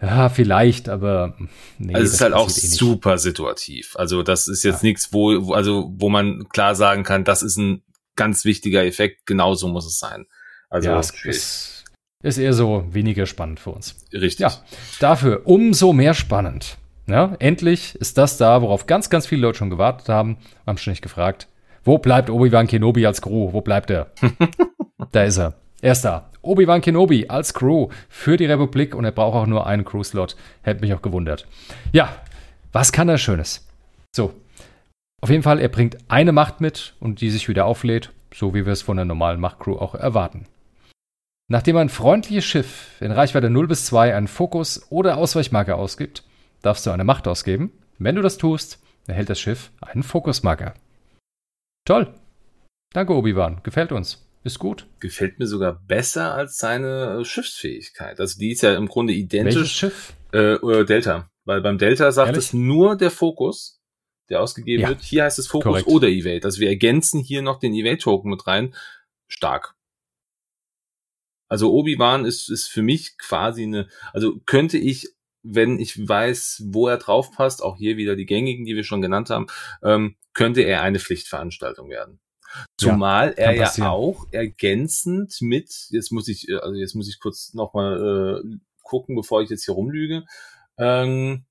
ja, 0.01 0.29
vielleicht, 0.29 0.89
aber 0.89 1.35
nee. 1.77 1.93
Also 1.93 2.07
es 2.07 2.13
ist 2.15 2.21
halt 2.21 2.33
auch 2.33 2.49
eh 2.49 2.51
super 2.51 3.17
situativ. 3.17 3.95
Also 3.95 4.23
das 4.23 4.47
ist 4.47 4.63
jetzt 4.63 4.83
ja. 4.83 4.89
nichts, 4.89 5.13
wo, 5.13 5.53
also 5.53 5.91
wo 5.95 6.09
man 6.09 6.47
klar 6.49 6.75
sagen 6.75 7.03
kann, 7.03 7.23
das 7.23 7.41
ist 7.41 7.57
ein 7.57 7.81
ganz 8.15 8.45
wichtiger 8.45 8.85
Effekt. 8.85 9.25
Genauso 9.25 9.67
muss 9.67 9.85
es 9.85 9.97
sein. 9.97 10.25
Also 10.69 10.89
ja, 10.89 10.99
es 10.99 11.11
ist, 11.23 11.85
ist 12.21 12.37
eher 12.37 12.53
so 12.53 12.85
weniger 12.91 13.25
spannend 13.25 13.59
für 13.59 13.71
uns. 13.71 13.95
Richtig. 14.11 14.39
Ja, 14.39 14.53
dafür 14.99 15.43
umso 15.45 15.93
mehr 15.93 16.13
spannend. 16.13 16.77
Ja, 17.07 17.35
endlich 17.39 17.95
ist 17.95 18.17
das 18.17 18.37
da, 18.37 18.61
worauf 18.61 18.87
ganz, 18.87 19.09
ganz 19.09 19.27
viele 19.27 19.41
Leute 19.41 19.59
schon 19.59 19.69
gewartet 19.69 20.09
haben. 20.09 20.37
Haben 20.65 20.77
schon 20.77 20.91
nicht 20.91 21.03
gefragt, 21.03 21.47
wo 21.83 21.99
bleibt 21.99 22.29
Obi-Wan 22.29 22.67
Kenobi 22.67 23.05
als 23.05 23.21
Crew? 23.21 23.53
Wo 23.53 23.61
bleibt 23.61 23.91
er? 23.91 24.07
da 25.11 25.23
ist 25.23 25.37
er. 25.37 25.53
Er 25.81 25.91
ist 25.91 26.03
da. 26.03 26.31
Obi-Wan 26.41 26.81
Kenobi 26.81 27.27
als 27.27 27.53
Crew 27.53 27.89
für 28.09 28.37
die 28.37 28.45
Republik 28.45 28.95
und 28.95 29.05
er 29.05 29.11
braucht 29.11 29.35
auch 29.35 29.45
nur 29.45 29.67
einen 29.67 29.85
Crew-Slot. 29.85 30.35
Hätte 30.63 30.81
mich 30.81 30.93
auch 30.93 31.01
gewundert. 31.01 31.47
Ja, 31.91 32.09
was 32.71 32.91
kann 32.91 33.09
er 33.09 33.19
Schönes? 33.19 33.67
So. 34.15 34.33
Auf 35.21 35.29
jeden 35.29 35.43
Fall, 35.43 35.59
er 35.59 35.69
bringt 35.69 35.97
eine 36.07 36.31
Macht 36.31 36.59
mit 36.59 36.95
und 36.99 37.21
die 37.21 37.29
sich 37.29 37.47
wieder 37.47 37.65
auflädt, 37.65 38.11
so 38.33 38.53
wie 38.53 38.65
wir 38.65 38.73
es 38.73 38.81
von 38.81 38.97
der 38.97 39.05
normalen 39.05 39.39
Machtcrew 39.39 39.77
auch 39.77 39.95
erwarten. 39.95 40.45
Nachdem 41.47 41.77
ein 41.77 41.89
freundliches 41.89 42.45
Schiff 42.45 42.99
in 42.99 43.11
Reichweite 43.11 43.49
0 43.49 43.67
bis 43.67 43.85
2 43.85 44.15
einen 44.15 44.27
Fokus 44.27 44.87
oder 44.89 45.17
Ausweichmarker 45.17 45.77
ausgibt, 45.77 46.23
darfst 46.65 46.85
du 46.85 46.91
eine 46.91 47.03
Macht 47.03 47.27
ausgeben. 47.27 47.71
Wenn 47.97 48.15
du 48.15 48.21
das 48.21 48.37
tust, 48.37 48.79
erhält 49.07 49.29
das 49.29 49.39
Schiff 49.39 49.71
einen 49.81 50.03
Fokusmarker. 50.03 50.73
Toll. 51.85 52.13
Danke, 52.93 53.13
Obi-Wan. 53.13 53.61
Gefällt 53.63 53.91
uns. 53.91 54.27
Ist 54.43 54.59
gut. 54.59 54.87
Gefällt 54.99 55.39
mir 55.39 55.47
sogar 55.47 55.81
besser 55.87 56.33
als 56.33 56.57
seine 56.57 57.19
äh, 57.19 57.25
Schiffsfähigkeit. 57.25 58.19
Also 58.19 58.39
die 58.39 58.51
ist 58.51 58.61
ja 58.61 58.75
im 58.75 58.87
Grunde 58.87 59.13
identisch. 59.13 59.55
Welches 59.55 59.71
Schiff? 59.71 60.13
Äh, 60.33 60.55
oder 60.57 60.85
Delta. 60.85 61.29
Weil 61.45 61.61
beim 61.61 61.77
Delta 61.77 62.11
sagt 62.11 62.29
Ehrlich? 62.29 62.45
es 62.45 62.53
nur 62.53 62.95
der 62.95 63.11
Fokus, 63.11 63.81
der 64.29 64.41
ausgegeben 64.41 64.83
ja. 64.83 64.89
wird. 64.89 65.01
Hier 65.01 65.23
heißt 65.23 65.39
es 65.39 65.47
Fokus 65.47 65.63
Korrekt. 65.63 65.87
oder 65.87 66.07
Evade. 66.07 66.45
Also 66.45 66.59
wir 66.59 66.69
ergänzen 66.69 67.21
hier 67.21 67.41
noch 67.41 67.59
den 67.59 67.73
Evade-Token 67.73 68.29
mit 68.29 68.45
rein. 68.47 68.75
Stark. 69.27 69.75
Also 71.47 71.71
Obi-Wan 71.73 72.25
ist, 72.25 72.49
ist 72.49 72.67
für 72.67 72.81
mich 72.81 73.17
quasi 73.17 73.63
eine, 73.63 73.87
also 74.13 74.39
könnte 74.45 74.77
ich, 74.77 75.14
wenn 75.45 75.79
ich 75.79 76.07
weiß, 76.07 76.63
wo 76.67 76.87
er 76.87 76.97
drauf 76.97 77.31
passt, 77.31 77.63
auch 77.63 77.77
hier 77.77 77.97
wieder 77.97 78.15
die 78.15 78.25
gängigen, 78.25 78.65
die 78.65 78.75
wir 78.75 78.83
schon 78.83 79.01
genannt 79.01 79.29
haben, 79.29 79.47
ähm, 79.83 80.15
könnte 80.33 80.61
er 80.61 80.81
eine 80.81 80.99
Pflichtveranstaltung 80.99 81.89
werden. 81.89 82.19
Zumal 82.79 83.35
ja, 83.37 83.51
er 83.51 83.53
ja 83.53 83.89
auch 83.89 84.25
ergänzend 84.31 85.37
mit, 85.41 85.87
jetzt 85.89 86.11
muss 86.11 86.27
ich, 86.27 86.49
äh, 86.49 86.55
also 86.55 86.75
jetzt 86.75 86.95
muss 86.95 87.09
ich 87.09 87.19
kurz 87.19 87.53
nochmal 87.53 88.41
äh, 88.43 88.57
gucken, 88.81 89.15
bevor 89.15 89.41
ich 89.41 89.49
jetzt 89.49 89.65
hier 89.65 89.73
rumlüge. 89.73 90.23
Ähm, 90.77 91.45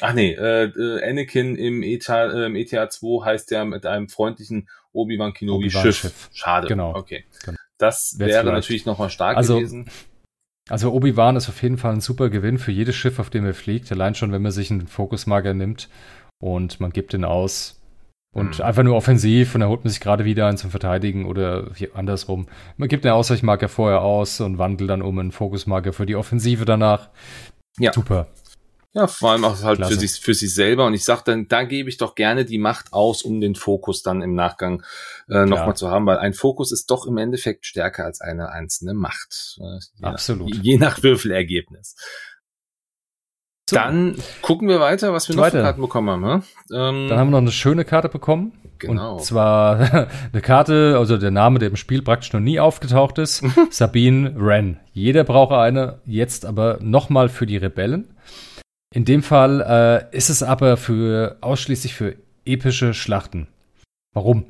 ach 0.00 0.14
nee, 0.14 0.32
äh, 0.32 0.64
äh, 0.64 1.08
Anakin 1.08 1.56
im 1.56 1.82
ETA, 1.82 2.32
äh, 2.32 2.46
im 2.46 2.56
ETA 2.56 2.90
2 2.90 3.24
heißt 3.24 3.50
ja 3.50 3.64
mit 3.64 3.86
einem 3.86 4.08
freundlichen 4.08 4.68
Obi-Wan 4.92 5.34
Kenobi 5.34 5.66
Obi 5.66 5.70
Schiff. 5.70 5.96
Schiff. 5.96 6.30
Schade. 6.32 6.68
Genau. 6.68 6.94
Okay. 6.94 7.24
Genau. 7.44 7.58
Das 7.78 8.16
wäre 8.18 8.30
vielleicht. 8.30 8.46
natürlich 8.46 8.86
nochmal 8.86 9.10
stark 9.10 9.36
also, 9.36 9.56
gewesen. 9.56 9.90
Also 10.70 10.92
Obi-Wan 10.92 11.36
ist 11.36 11.48
auf 11.48 11.62
jeden 11.62 11.76
Fall 11.76 11.92
ein 11.92 12.00
super 12.00 12.30
Gewinn 12.30 12.58
für 12.58 12.72
jedes 12.72 12.96
Schiff, 12.96 13.18
auf 13.18 13.28
dem 13.28 13.44
er 13.44 13.54
fliegt. 13.54 13.90
Allein 13.92 14.14
schon, 14.14 14.32
wenn 14.32 14.42
man 14.42 14.52
sich 14.52 14.70
einen 14.70 14.86
Fokusmarker 14.86 15.52
nimmt 15.52 15.88
und 16.38 16.80
man 16.80 16.92
gibt 16.92 17.12
ihn 17.12 17.24
aus, 17.24 17.80
und 18.32 18.58
mhm. 18.58 18.64
einfach 18.64 18.82
nur 18.82 18.96
offensiv 18.96 19.54
und 19.54 19.60
dann 19.60 19.70
holt 19.70 19.84
man 19.84 19.90
sich 19.90 20.00
gerade 20.00 20.24
wieder 20.24 20.46
einen 20.46 20.56
zum 20.56 20.70
Verteidigen 20.70 21.26
oder 21.26 21.72
andersrum. 21.94 22.46
Man 22.76 22.88
gibt 22.88 23.04
den 23.04 23.12
Ausweichmarker 23.12 23.68
vorher 23.68 24.02
aus 24.02 24.40
und 24.40 24.58
wandelt 24.58 24.90
dann 24.90 25.02
um 25.02 25.18
einen 25.18 25.32
Fokusmarker 25.32 25.92
für 25.92 26.06
die 26.06 26.14
Offensive 26.14 26.64
danach. 26.64 27.08
Ja. 27.78 27.92
Super. 27.92 28.28
Ja, 28.92 29.06
vor 29.06 29.30
allem 29.30 29.44
auch 29.44 29.62
halt 29.62 29.86
für 29.86 29.94
sich, 29.94 30.20
für 30.20 30.34
sich 30.34 30.52
selber. 30.52 30.86
Und 30.86 30.94
ich 30.94 31.04
sag 31.04 31.22
dann, 31.22 31.46
da 31.46 31.62
gebe 31.62 31.88
ich 31.88 31.96
doch 31.96 32.16
gerne 32.16 32.44
die 32.44 32.58
Macht 32.58 32.92
aus, 32.92 33.22
um 33.22 33.40
den 33.40 33.54
Fokus 33.54 34.02
dann 34.02 34.20
im 34.20 34.34
Nachgang 34.34 34.82
äh, 35.28 35.46
nochmal 35.46 35.76
zu 35.76 35.90
haben, 35.90 36.06
weil 36.06 36.18
ein 36.18 36.34
Fokus 36.34 36.72
ist 36.72 36.90
doch 36.90 37.06
im 37.06 37.16
Endeffekt 37.16 37.66
stärker 37.66 38.04
als 38.04 38.20
eine 38.20 38.50
einzelne 38.50 38.94
Macht. 38.94 39.60
Äh, 39.60 40.04
Absolut. 40.04 40.50
Nach, 40.50 40.62
je 40.62 40.78
nach 40.78 41.02
Würfelergebnis. 41.04 41.94
So. 43.70 43.76
Dann 43.76 44.16
gucken 44.42 44.66
wir 44.66 44.80
weiter, 44.80 45.12
was 45.12 45.28
wir 45.28 45.36
noch 45.36 45.46
für 45.46 45.62
Karten 45.62 45.80
bekommen 45.80 46.24
haben. 46.24 46.44
Ähm, 46.72 47.08
Dann 47.08 47.18
haben 47.18 47.28
wir 47.28 47.32
noch 47.32 47.38
eine 47.38 47.52
schöne 47.52 47.84
Karte 47.84 48.08
bekommen. 48.08 48.52
Genau. 48.80 49.18
Und 49.18 49.22
zwar 49.22 50.08
eine 50.32 50.42
Karte, 50.42 50.96
also 50.98 51.16
der 51.16 51.30
Name, 51.30 51.60
der 51.60 51.68
im 51.68 51.76
Spiel 51.76 52.02
praktisch 52.02 52.32
noch 52.32 52.40
nie 52.40 52.58
aufgetaucht 52.58 53.18
ist. 53.18 53.44
Sabine 53.70 54.34
Wren. 54.36 54.80
Jeder 54.92 55.22
braucht 55.22 55.52
eine, 55.52 56.00
jetzt 56.04 56.44
aber 56.44 56.78
nochmal 56.80 57.28
für 57.28 57.46
die 57.46 57.58
Rebellen. 57.58 58.16
In 58.92 59.04
dem 59.04 59.22
Fall 59.22 59.60
äh, 60.12 60.16
ist 60.16 60.30
es 60.30 60.42
aber 60.42 60.76
für 60.76 61.36
ausschließlich 61.40 61.94
für 61.94 62.16
epische 62.44 62.92
Schlachten. 62.92 63.46
Warum? 64.12 64.46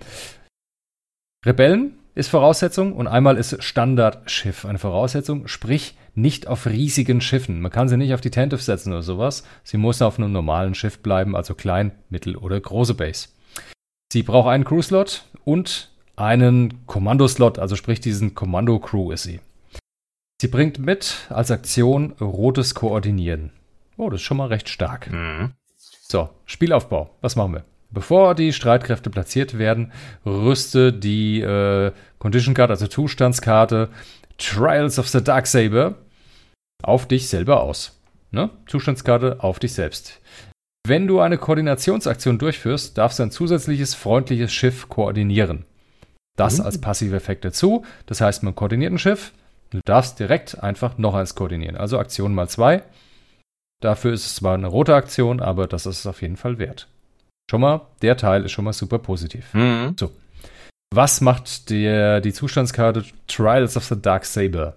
Rebellen 1.45 1.99
ist 2.15 2.29
Voraussetzung 2.29 2.95
und 2.95 3.07
einmal 3.07 3.37
ist 3.37 3.63
Standardschiff 3.63 4.65
eine 4.65 4.79
Voraussetzung, 4.79 5.47
sprich 5.47 5.97
nicht 6.15 6.47
auf 6.47 6.67
riesigen 6.67 7.21
Schiffen. 7.21 7.61
Man 7.61 7.71
kann 7.71 7.89
sie 7.89 7.99
nicht 7.99 8.15
auf 8.15 8.23
die 8.23 8.31
Tentive 8.31 8.63
setzen 8.63 8.93
oder 8.93 9.03
sowas. 9.03 9.45
Sie 9.63 9.77
muss 9.77 10.01
auf 10.01 10.19
einem 10.19 10.33
normalen 10.33 10.75
Schiff 10.75 11.01
bleiben, 11.01 11.37
also 11.37 11.55
klein, 11.55 11.93
mittel 12.09 12.37
oder 12.37 12.59
große 12.59 12.95
Base. 12.95 13.29
Sie 14.11 14.23
braucht 14.23 14.49
einen 14.49 14.65
Crew-Slot 14.65 15.25
und 15.45 15.91
einen 16.17 16.87
Kommandoslot, 16.87 17.59
also 17.59 17.77
sprich 17.77 18.01
diesen 18.01 18.35
Kommando-Crew 18.35 19.13
ist 19.13 19.23
sie. 19.23 19.41
Sie 20.41 20.49
bringt 20.49 20.79
mit 20.79 21.27
als 21.29 21.51
Aktion 21.51 22.13
rotes 22.21 22.75
Koordinieren. 22.75 23.53
Oh, 24.01 24.09
das 24.09 24.21
ist 24.21 24.27
schon 24.27 24.39
mal 24.39 24.49
recht 24.49 24.69
stark. 24.69 25.11
Mhm. 25.11 25.53
So, 25.77 26.31
Spielaufbau. 26.47 27.11
Was 27.21 27.37
machen 27.37 27.53
wir? 27.53 27.65
Bevor 27.91 28.35
die 28.35 28.53
Streitkräfte 28.53 29.11
platziert 29.11 29.59
werden, 29.59 29.93
rüste 30.25 30.93
die 30.93 31.41
äh, 31.41 31.93
Condition 32.19 32.55
Card, 32.55 32.71
also 32.71 32.87
Zustandskarte 32.87 33.91
Trials 34.39 34.99
of 34.99 35.09
the 35.09 35.23
Dark 35.23 35.47
Saber 35.47 35.97
auf 36.83 37.07
dich 37.07 37.29
selber 37.29 37.61
aus. 37.61 38.01
Ne? 38.31 38.49
Zustandskarte 38.67 39.43
auf 39.43 39.59
dich 39.59 39.75
selbst. 39.75 40.21
Wenn 40.87 41.07
du 41.07 41.21
eine 41.21 41.37
Koordinationsaktion 41.37 42.39
durchführst, 42.39 42.97
darfst 42.97 43.19
du 43.19 43.25
ein 43.25 43.31
zusätzliches 43.31 43.95
freundliches 43.95 44.53
Schiff 44.53 44.89
koordinieren. 44.89 45.67
Das 46.39 46.59
mhm. 46.59 46.65
als 46.65 46.81
passive 46.81 47.17
Effekt 47.17 47.45
dazu. 47.45 47.85
Das 48.07 48.23
heißt, 48.23 48.45
man 48.45 48.55
koordiniert 48.55 48.93
ein 48.93 48.99
Schiff, 48.99 49.33
Du 49.71 49.79
darfst 49.85 50.19
direkt 50.19 50.63
einfach 50.63 50.99
noch 50.99 51.15
eins 51.15 51.37
koordinieren. 51.37 51.77
Also 51.77 51.99
Aktion 51.99 52.35
mal 52.35 52.49
zwei. 52.49 52.83
Dafür 53.81 54.13
ist 54.13 54.27
es 54.27 54.35
zwar 54.37 54.55
eine 54.55 54.67
rote 54.67 54.95
Aktion, 54.95 55.41
aber 55.41 55.67
das 55.67 55.87
ist 55.87 56.01
es 56.01 56.07
auf 56.07 56.23
jeden 56.23 56.37
Fall 56.37 56.59
wert. 56.59 56.89
Schon 57.51 57.63
mal, 57.63 57.87
der 58.03 58.17
Teil 58.17 58.45
ist 58.45 58.53
schon 58.53 58.65
mal 58.65 58.73
super 58.73 58.99
positiv. 58.99 59.53
Mhm. 59.55 59.97
So. 59.99 60.13
Was 60.95 61.21
macht 61.21 61.71
der, 61.71 62.21
die 62.21 62.33
Zustandskarte 62.33 63.05
Trials 63.27 63.77
of 63.77 63.85
the 63.85 64.01
Dark 64.01 64.25
Saber? 64.25 64.77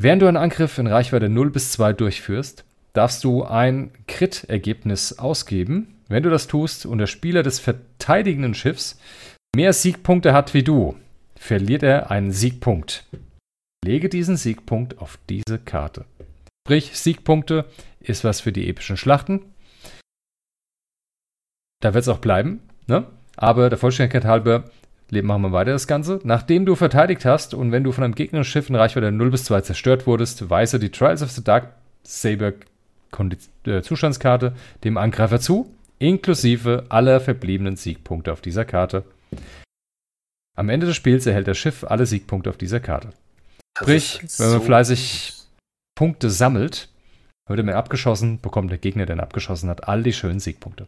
Während 0.00 0.22
du 0.22 0.26
einen 0.26 0.36
Angriff 0.36 0.78
in 0.78 0.86
Reichweite 0.86 1.28
0 1.28 1.50
bis 1.50 1.72
2 1.72 1.92
durchführst, 1.92 2.64
darfst 2.92 3.24
du 3.24 3.44
ein 3.44 3.92
Crit-Ergebnis 4.06 5.18
ausgeben. 5.18 5.94
Wenn 6.08 6.22
du 6.22 6.30
das 6.30 6.46
tust 6.46 6.86
und 6.86 6.98
der 6.98 7.06
Spieler 7.06 7.42
des 7.42 7.60
verteidigenden 7.60 8.54
Schiffs 8.54 8.98
mehr 9.54 9.72
Siegpunkte 9.72 10.32
hat 10.32 10.54
wie 10.54 10.62
du, 10.62 10.96
verliert 11.36 11.82
er 11.82 12.10
einen 12.10 12.32
Siegpunkt. 12.32 13.04
Lege 13.84 14.08
diesen 14.08 14.36
Siegpunkt 14.36 14.98
auf 14.98 15.18
diese 15.28 15.58
Karte. 15.58 16.04
Sprich, 16.68 16.98
Siegpunkte 16.98 17.64
ist 17.98 18.24
was 18.24 18.42
für 18.42 18.52
die 18.52 18.68
epischen 18.68 18.98
Schlachten. 18.98 19.40
Da 21.80 21.94
wird 21.94 22.02
es 22.02 22.08
auch 22.08 22.18
bleiben, 22.18 22.60
ne? 22.86 23.06
Aber 23.36 23.70
der 23.70 23.78
Vollständigkeit 23.78 24.26
halber 24.26 24.64
machen 25.10 25.40
wir 25.40 25.52
weiter 25.52 25.72
das 25.72 25.86
Ganze. 25.86 26.20
Nachdem 26.24 26.66
du 26.66 26.74
verteidigt 26.74 27.24
hast 27.24 27.54
und 27.54 27.72
wenn 27.72 27.84
du 27.84 27.92
von 27.92 28.04
einem 28.04 28.14
gegnerischen 28.14 28.52
Schiff 28.52 28.68
in 28.68 28.74
Reichweite 28.74 29.10
0 29.10 29.30
bis 29.30 29.44
2 29.44 29.62
zerstört 29.62 30.06
wurdest, 30.06 30.50
weise 30.50 30.78
die 30.78 30.90
Trials 30.90 31.22
of 31.22 31.30
the 31.30 31.42
Dark 31.42 31.72
Saber 32.02 32.52
äh, 33.64 33.80
Zustandskarte 33.80 34.54
dem 34.84 34.98
Angreifer 34.98 35.40
zu, 35.40 35.74
inklusive 35.98 36.84
aller 36.90 37.20
verbliebenen 37.20 37.76
Siegpunkte 37.76 38.30
auf 38.30 38.42
dieser 38.42 38.66
Karte. 38.66 39.04
Am 40.54 40.68
Ende 40.68 40.84
des 40.84 40.96
Spiels 40.96 41.24
erhält 41.24 41.48
das 41.48 41.56
Schiff 41.56 41.82
alle 41.84 42.04
Siegpunkte 42.04 42.50
auf 42.50 42.58
dieser 42.58 42.80
Karte. 42.80 43.14
Sprich, 43.78 44.20
wenn 44.36 44.50
man 44.50 44.58
so 44.58 44.66
fleißig 44.66 45.37
Punkte 45.98 46.30
sammelt, 46.30 46.90
wird 47.48 47.58
man 47.66 47.74
abgeschossen, 47.74 48.40
bekommt 48.40 48.70
der 48.70 48.78
Gegner, 48.78 49.04
der 49.04 49.16
ihn 49.16 49.20
abgeschossen 49.20 49.68
hat, 49.68 49.88
all 49.88 50.04
die 50.04 50.12
schönen 50.12 50.38
Siegpunkte. 50.38 50.86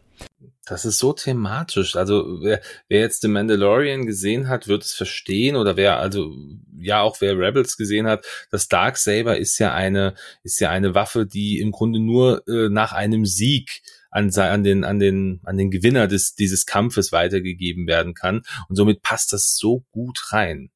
Das 0.65 0.85
ist 0.85 0.99
so 0.99 1.11
thematisch. 1.11 1.97
Also 1.97 2.39
wer, 2.41 2.61
wer 2.87 3.01
jetzt 3.01 3.21
The 3.21 3.27
Mandalorian 3.27 4.05
gesehen 4.05 4.47
hat, 4.47 4.69
wird 4.69 4.85
es 4.85 4.93
verstehen 4.93 5.57
oder 5.57 5.75
wer 5.75 5.97
also 5.97 6.33
ja 6.79 7.01
auch 7.01 7.19
wer 7.19 7.37
Rebels 7.37 7.75
gesehen 7.75 8.07
hat, 8.07 8.25
das 8.51 8.69
Dark 8.69 8.95
Saber 8.95 9.37
ist 9.37 9.59
ja 9.59 9.73
eine 9.73 10.13
ist 10.43 10.61
ja 10.61 10.69
eine 10.69 10.95
Waffe, 10.95 11.25
die 11.25 11.59
im 11.59 11.71
Grunde 11.71 11.99
nur 11.99 12.47
äh, 12.47 12.69
nach 12.69 12.93
einem 12.93 13.25
Sieg 13.25 13.81
an, 14.11 14.29
an 14.29 14.63
den 14.63 14.85
an 14.85 14.99
den 14.99 15.41
an 15.43 15.57
den 15.57 15.71
Gewinner 15.71 16.07
des 16.07 16.35
dieses 16.35 16.65
Kampfes 16.65 17.11
weitergegeben 17.11 17.85
werden 17.85 18.13
kann 18.13 18.43
und 18.69 18.77
somit 18.77 19.01
passt 19.01 19.33
das 19.33 19.57
so 19.57 19.83
gut 19.91 20.31
rein. 20.31 20.71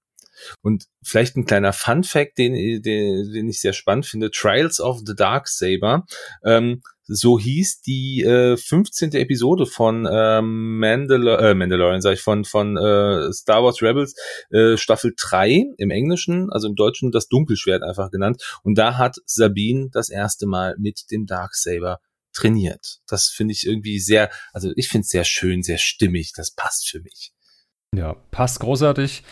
Und 0.61 0.85
vielleicht 1.03 1.35
ein 1.35 1.45
kleiner 1.45 1.73
Fun 1.73 2.03
Fact, 2.03 2.37
den, 2.37 2.53
den, 2.81 3.31
den 3.31 3.49
ich 3.49 3.61
sehr 3.61 3.73
spannend 3.73 4.05
finde, 4.05 4.31
Trials 4.31 4.79
of 4.79 5.01
the 5.05 5.15
Dark 5.15 5.47
Saber. 5.47 6.05
Ähm, 6.43 6.81
so 7.07 7.39
hieß 7.39 7.81
die 7.81 8.23
äh, 8.23 8.57
15. 8.57 9.13
Episode 9.13 9.65
von 9.65 10.07
ähm, 10.11 10.79
Mandal 10.79 11.27
äh, 11.27 11.53
Mandalorian, 11.53 12.01
sag 12.01 12.13
ich, 12.13 12.21
von, 12.21 12.45
von 12.45 12.77
äh, 12.77 13.31
Star 13.31 13.63
Wars 13.63 13.81
Rebels, 13.81 14.15
äh, 14.49 14.75
Staffel 14.75 15.13
3 15.15 15.65
im 15.77 15.91
Englischen, 15.91 16.49
also 16.49 16.67
im 16.67 16.75
Deutschen 16.75 17.11
das 17.11 17.27
Dunkelschwert 17.27 17.83
einfach 17.83 18.09
genannt. 18.09 18.41
Und 18.63 18.77
da 18.77 18.97
hat 18.97 19.17
Sabine 19.25 19.89
das 19.91 20.09
erste 20.09 20.47
Mal 20.47 20.75
mit 20.79 21.11
dem 21.11 21.25
Dark 21.27 21.53
Saber 21.53 21.99
trainiert. 22.33 22.99
Das 23.07 23.29
finde 23.29 23.53
ich 23.53 23.65
irgendwie 23.65 23.99
sehr, 23.99 24.29
also 24.51 24.71
ich 24.75 24.89
finde 24.89 25.03
es 25.03 25.09
sehr 25.09 25.23
schön, 25.23 25.61
sehr 25.63 25.77
stimmig. 25.77 26.33
Das 26.35 26.51
passt 26.51 26.89
für 26.89 27.01
mich. 27.01 27.31
Ja, 27.95 28.13
passt 28.31 28.59
großartig. 28.59 29.23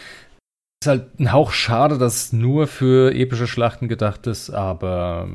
Ist 0.83 0.87
halt 0.87 1.17
ein 1.17 1.31
Hauch 1.31 1.53
schade, 1.53 1.97
dass 1.97 2.33
nur 2.33 2.67
für 2.67 3.15
epische 3.15 3.47
Schlachten 3.47 3.87
gedacht 3.87 4.27
ist, 4.27 4.49
aber 4.49 5.29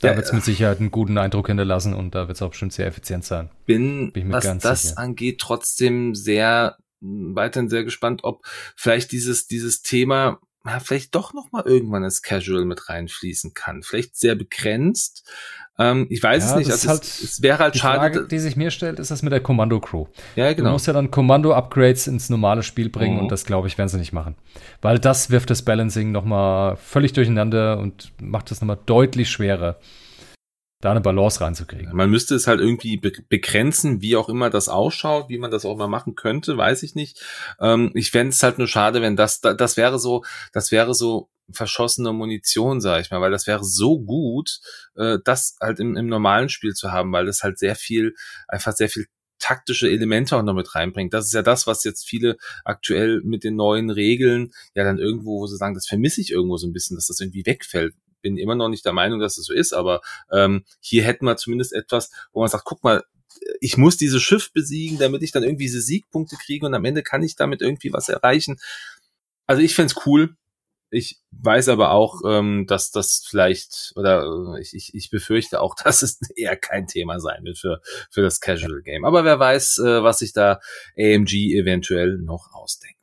da 0.00 0.08
ja, 0.08 0.16
wird 0.16 0.26
es 0.26 0.32
mit 0.32 0.42
Sicherheit 0.42 0.80
einen 0.80 0.90
guten 0.90 1.18
Eindruck 1.18 1.46
hinterlassen 1.46 1.94
und 1.94 2.16
da 2.16 2.26
wird 2.26 2.34
es 2.34 2.42
auch 2.42 2.48
bestimmt 2.48 2.72
sehr 2.72 2.88
effizient 2.88 3.24
sein. 3.24 3.48
Bin, 3.64 4.10
bin 4.10 4.32
was 4.32 4.58
das 4.58 4.82
sicher. 4.82 4.98
angeht, 4.98 5.38
trotzdem 5.38 6.16
sehr 6.16 6.78
weiterhin 7.00 7.68
sehr 7.68 7.84
gespannt, 7.84 8.24
ob 8.24 8.44
vielleicht 8.74 9.12
dieses 9.12 9.46
dieses 9.46 9.82
Thema 9.82 10.40
ja, 10.64 10.80
vielleicht 10.80 11.14
doch 11.14 11.32
noch 11.32 11.52
mal 11.52 11.62
irgendwann 11.64 12.02
ins 12.02 12.20
Casual 12.20 12.64
mit 12.64 12.88
reinfließen 12.88 13.54
kann. 13.54 13.84
Vielleicht 13.84 14.16
sehr 14.16 14.34
begrenzt, 14.34 15.30
ähm, 15.78 16.06
ich 16.10 16.22
weiß 16.22 16.44
ja, 16.44 16.50
es 16.50 16.56
nicht. 16.56 16.70
Also 16.70 16.88
halt 16.88 17.02
es, 17.02 17.22
es, 17.22 17.42
wäre 17.42 17.58
halt 17.58 17.74
die 17.74 17.78
schade. 17.78 17.98
Frage, 17.98 18.28
die 18.28 18.38
sich 18.38 18.56
mir 18.56 18.70
stellt, 18.70 18.98
ist 18.98 19.10
das 19.10 19.22
mit 19.22 19.32
der 19.32 19.40
Kommando-Crew. 19.40 20.06
Ja, 20.36 20.52
genau. 20.52 20.68
Du 20.68 20.72
musst 20.72 20.86
ja 20.86 20.92
dann 20.92 21.10
Kommando-Upgrades 21.10 22.08
ins 22.08 22.28
normale 22.28 22.62
Spiel 22.62 22.90
bringen 22.90 23.16
mhm. 23.16 23.22
und 23.22 23.32
das, 23.32 23.46
glaube 23.46 23.68
ich, 23.68 23.78
werden 23.78 23.88
sie 23.88 23.98
nicht 23.98 24.12
machen. 24.12 24.36
Weil 24.82 24.98
das 24.98 25.30
wirft 25.30 25.50
das 25.50 25.62
Balancing 25.62 26.12
nochmal 26.12 26.76
völlig 26.76 27.14
durcheinander 27.14 27.78
und 27.78 28.12
macht 28.20 28.50
es 28.50 28.60
nochmal 28.60 28.78
deutlich 28.84 29.30
schwerer, 29.30 29.78
da 30.82 30.90
eine 30.90 31.00
Balance 31.00 31.40
reinzukriegen. 31.40 31.94
Man 31.96 32.10
müsste 32.10 32.34
es 32.34 32.46
halt 32.46 32.60
irgendwie 32.60 32.98
be 32.98 33.12
begrenzen, 33.28 34.02
wie 34.02 34.16
auch 34.16 34.28
immer 34.28 34.50
das 34.50 34.68
ausschaut, 34.68 35.30
wie 35.30 35.38
man 35.38 35.50
das 35.50 35.64
auch 35.64 35.76
mal 35.76 35.88
machen 35.88 36.16
könnte, 36.16 36.58
weiß 36.58 36.82
ich 36.82 36.94
nicht. 36.94 37.22
Ähm, 37.60 37.92
ich 37.94 38.10
fände 38.10 38.30
es 38.30 38.42
halt 38.42 38.58
nur 38.58 38.66
schade, 38.66 39.00
wenn 39.00 39.16
das, 39.16 39.40
das 39.40 39.76
wäre 39.78 39.98
so, 39.98 40.22
das 40.52 40.70
wäre 40.70 40.92
so 40.92 41.30
verschossene 41.50 42.12
Munition, 42.12 42.80
sag 42.80 43.00
ich 43.00 43.10
mal, 43.10 43.20
weil 43.20 43.30
das 43.30 43.46
wäre 43.46 43.64
so 43.64 44.00
gut, 44.00 44.60
äh, 44.96 45.18
das 45.24 45.56
halt 45.60 45.80
im, 45.80 45.96
im 45.96 46.06
normalen 46.06 46.48
Spiel 46.48 46.72
zu 46.74 46.92
haben, 46.92 47.12
weil 47.12 47.26
das 47.26 47.42
halt 47.42 47.58
sehr 47.58 47.74
viel, 47.74 48.14
einfach 48.48 48.72
sehr 48.72 48.88
viel 48.88 49.06
taktische 49.38 49.90
Elemente 49.90 50.36
auch 50.36 50.42
noch 50.42 50.54
mit 50.54 50.74
reinbringt. 50.74 51.12
Das 51.12 51.26
ist 51.26 51.34
ja 51.34 51.42
das, 51.42 51.66
was 51.66 51.82
jetzt 51.82 52.06
viele 52.08 52.36
aktuell 52.64 53.20
mit 53.24 53.42
den 53.42 53.56
neuen 53.56 53.90
Regeln 53.90 54.52
ja 54.74 54.84
dann 54.84 54.98
irgendwo, 54.98 55.40
wo 55.40 55.46
sie 55.46 55.56
sagen, 55.56 55.74
das 55.74 55.86
vermisse 55.86 56.20
ich 56.20 56.30
irgendwo 56.30 56.56
so 56.56 56.66
ein 56.68 56.72
bisschen, 56.72 56.96
dass 56.96 57.08
das 57.08 57.20
irgendwie 57.20 57.44
wegfällt. 57.44 57.94
Bin 58.22 58.38
immer 58.38 58.54
noch 58.54 58.68
nicht 58.68 58.84
der 58.84 58.92
Meinung, 58.92 59.18
dass 59.18 59.34
das 59.34 59.46
so 59.46 59.52
ist, 59.52 59.72
aber 59.72 60.00
ähm, 60.30 60.64
hier 60.80 61.02
hätten 61.02 61.24
wir 61.24 61.36
zumindest 61.36 61.72
etwas, 61.72 62.12
wo 62.32 62.40
man 62.40 62.48
sagt, 62.48 62.64
guck 62.64 62.84
mal, 62.84 63.02
ich 63.60 63.76
muss 63.76 63.96
dieses 63.96 64.22
Schiff 64.22 64.52
besiegen, 64.52 64.98
damit 64.98 65.22
ich 65.22 65.32
dann 65.32 65.42
irgendwie 65.42 65.64
diese 65.64 65.80
Siegpunkte 65.80 66.36
kriege 66.36 66.64
und 66.64 66.74
am 66.74 66.84
Ende 66.84 67.02
kann 67.02 67.24
ich 67.24 67.34
damit 67.34 67.62
irgendwie 67.62 67.92
was 67.92 68.08
erreichen. 68.08 68.60
Also 69.48 69.60
ich 69.60 69.74
fände 69.74 69.94
cool, 70.06 70.36
ich 70.92 71.20
weiß 71.30 71.70
aber 71.70 71.92
auch, 71.92 72.20
ähm, 72.26 72.66
dass 72.66 72.90
das 72.90 73.24
vielleicht, 73.26 73.92
oder 73.96 74.56
äh, 74.56 74.60
ich, 74.60 74.74
ich, 74.74 74.94
ich 74.94 75.10
befürchte 75.10 75.60
auch, 75.60 75.74
dass 75.82 76.02
es 76.02 76.20
eher 76.36 76.54
kein 76.56 76.86
Thema 76.86 77.18
sein 77.18 77.44
wird 77.44 77.58
für, 77.58 77.80
für 78.10 78.20
das 78.20 78.40
Casual 78.40 78.82
Game. 78.82 79.06
Aber 79.06 79.24
wer 79.24 79.38
weiß, 79.38 79.78
äh, 79.78 80.02
was 80.02 80.18
sich 80.18 80.34
da 80.34 80.60
AMG 80.98 81.54
eventuell 81.54 82.18
noch 82.18 82.52
ausdenkt. 82.52 83.00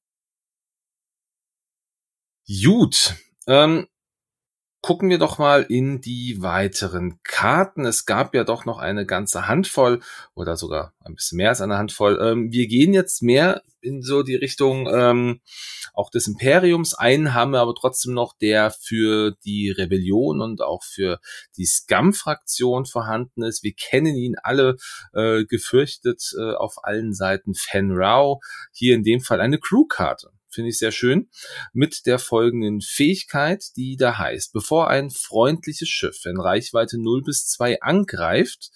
Gut. 2.47 3.15
Ähm, 3.47 3.87
gucken 4.81 5.09
wir 5.09 5.17
doch 5.17 5.37
mal 5.37 5.63
in 5.63 6.01
die 6.01 6.41
weiteren 6.41 7.19
Karten. 7.23 7.85
Es 7.85 8.05
gab 8.05 8.33
ja 8.33 8.43
doch 8.43 8.65
noch 8.65 8.77
eine 8.77 9.05
ganze 9.05 9.47
Handvoll 9.47 9.99
oder 10.35 10.55
sogar 10.55 10.93
ein 11.03 11.15
bisschen 11.15 11.37
mehr 11.37 11.49
als 11.49 11.61
eine 11.61 11.77
Handvoll. 11.77 12.19
Ähm, 12.21 12.51
wir 12.51 12.67
gehen 12.67 12.93
jetzt 12.93 13.21
mehr 13.21 13.61
in 13.81 14.01
so 14.01 14.23
die 14.23 14.35
Richtung 14.35 14.87
ähm, 14.91 15.41
auch 15.93 16.09
des 16.09 16.27
Imperiums. 16.27 16.93
Einen 16.93 17.33
haben 17.33 17.51
wir 17.51 17.59
aber 17.59 17.75
trotzdem 17.75 18.13
noch, 18.13 18.37
der 18.37 18.71
für 18.71 19.35
die 19.43 19.69
Rebellion 19.69 20.41
und 20.41 20.61
auch 20.61 20.83
für 20.83 21.19
die 21.57 21.65
Scum-Fraktion 21.65 22.85
vorhanden 22.85 23.43
ist. 23.43 23.63
Wir 23.63 23.73
kennen 23.73 24.15
ihn 24.15 24.35
alle 24.41 24.77
äh, 25.13 25.45
gefürchtet 25.45 26.33
äh, 26.37 26.53
auf 26.53 26.83
allen 26.83 27.13
Seiten. 27.13 27.53
Fen 27.53 27.91
Rao. 27.91 28.39
Hier 28.71 28.95
in 28.95 29.03
dem 29.03 29.19
Fall 29.19 29.41
eine 29.41 29.59
Crew-Karte 29.59 30.31
finde 30.49 30.69
ich 30.69 30.77
sehr 30.77 30.91
schön, 30.91 31.29
mit 31.73 32.05
der 32.05 32.19
folgenden 32.19 32.81
Fähigkeit, 32.81 33.63
die 33.75 33.97
da 33.97 34.17
heißt, 34.17 34.53
bevor 34.53 34.89
ein 34.89 35.09
freundliches 35.09 35.89
Schiff 35.89 36.25
in 36.25 36.39
Reichweite 36.39 37.01
0 37.01 37.23
bis 37.23 37.47
2 37.47 37.81
angreift 37.81 38.69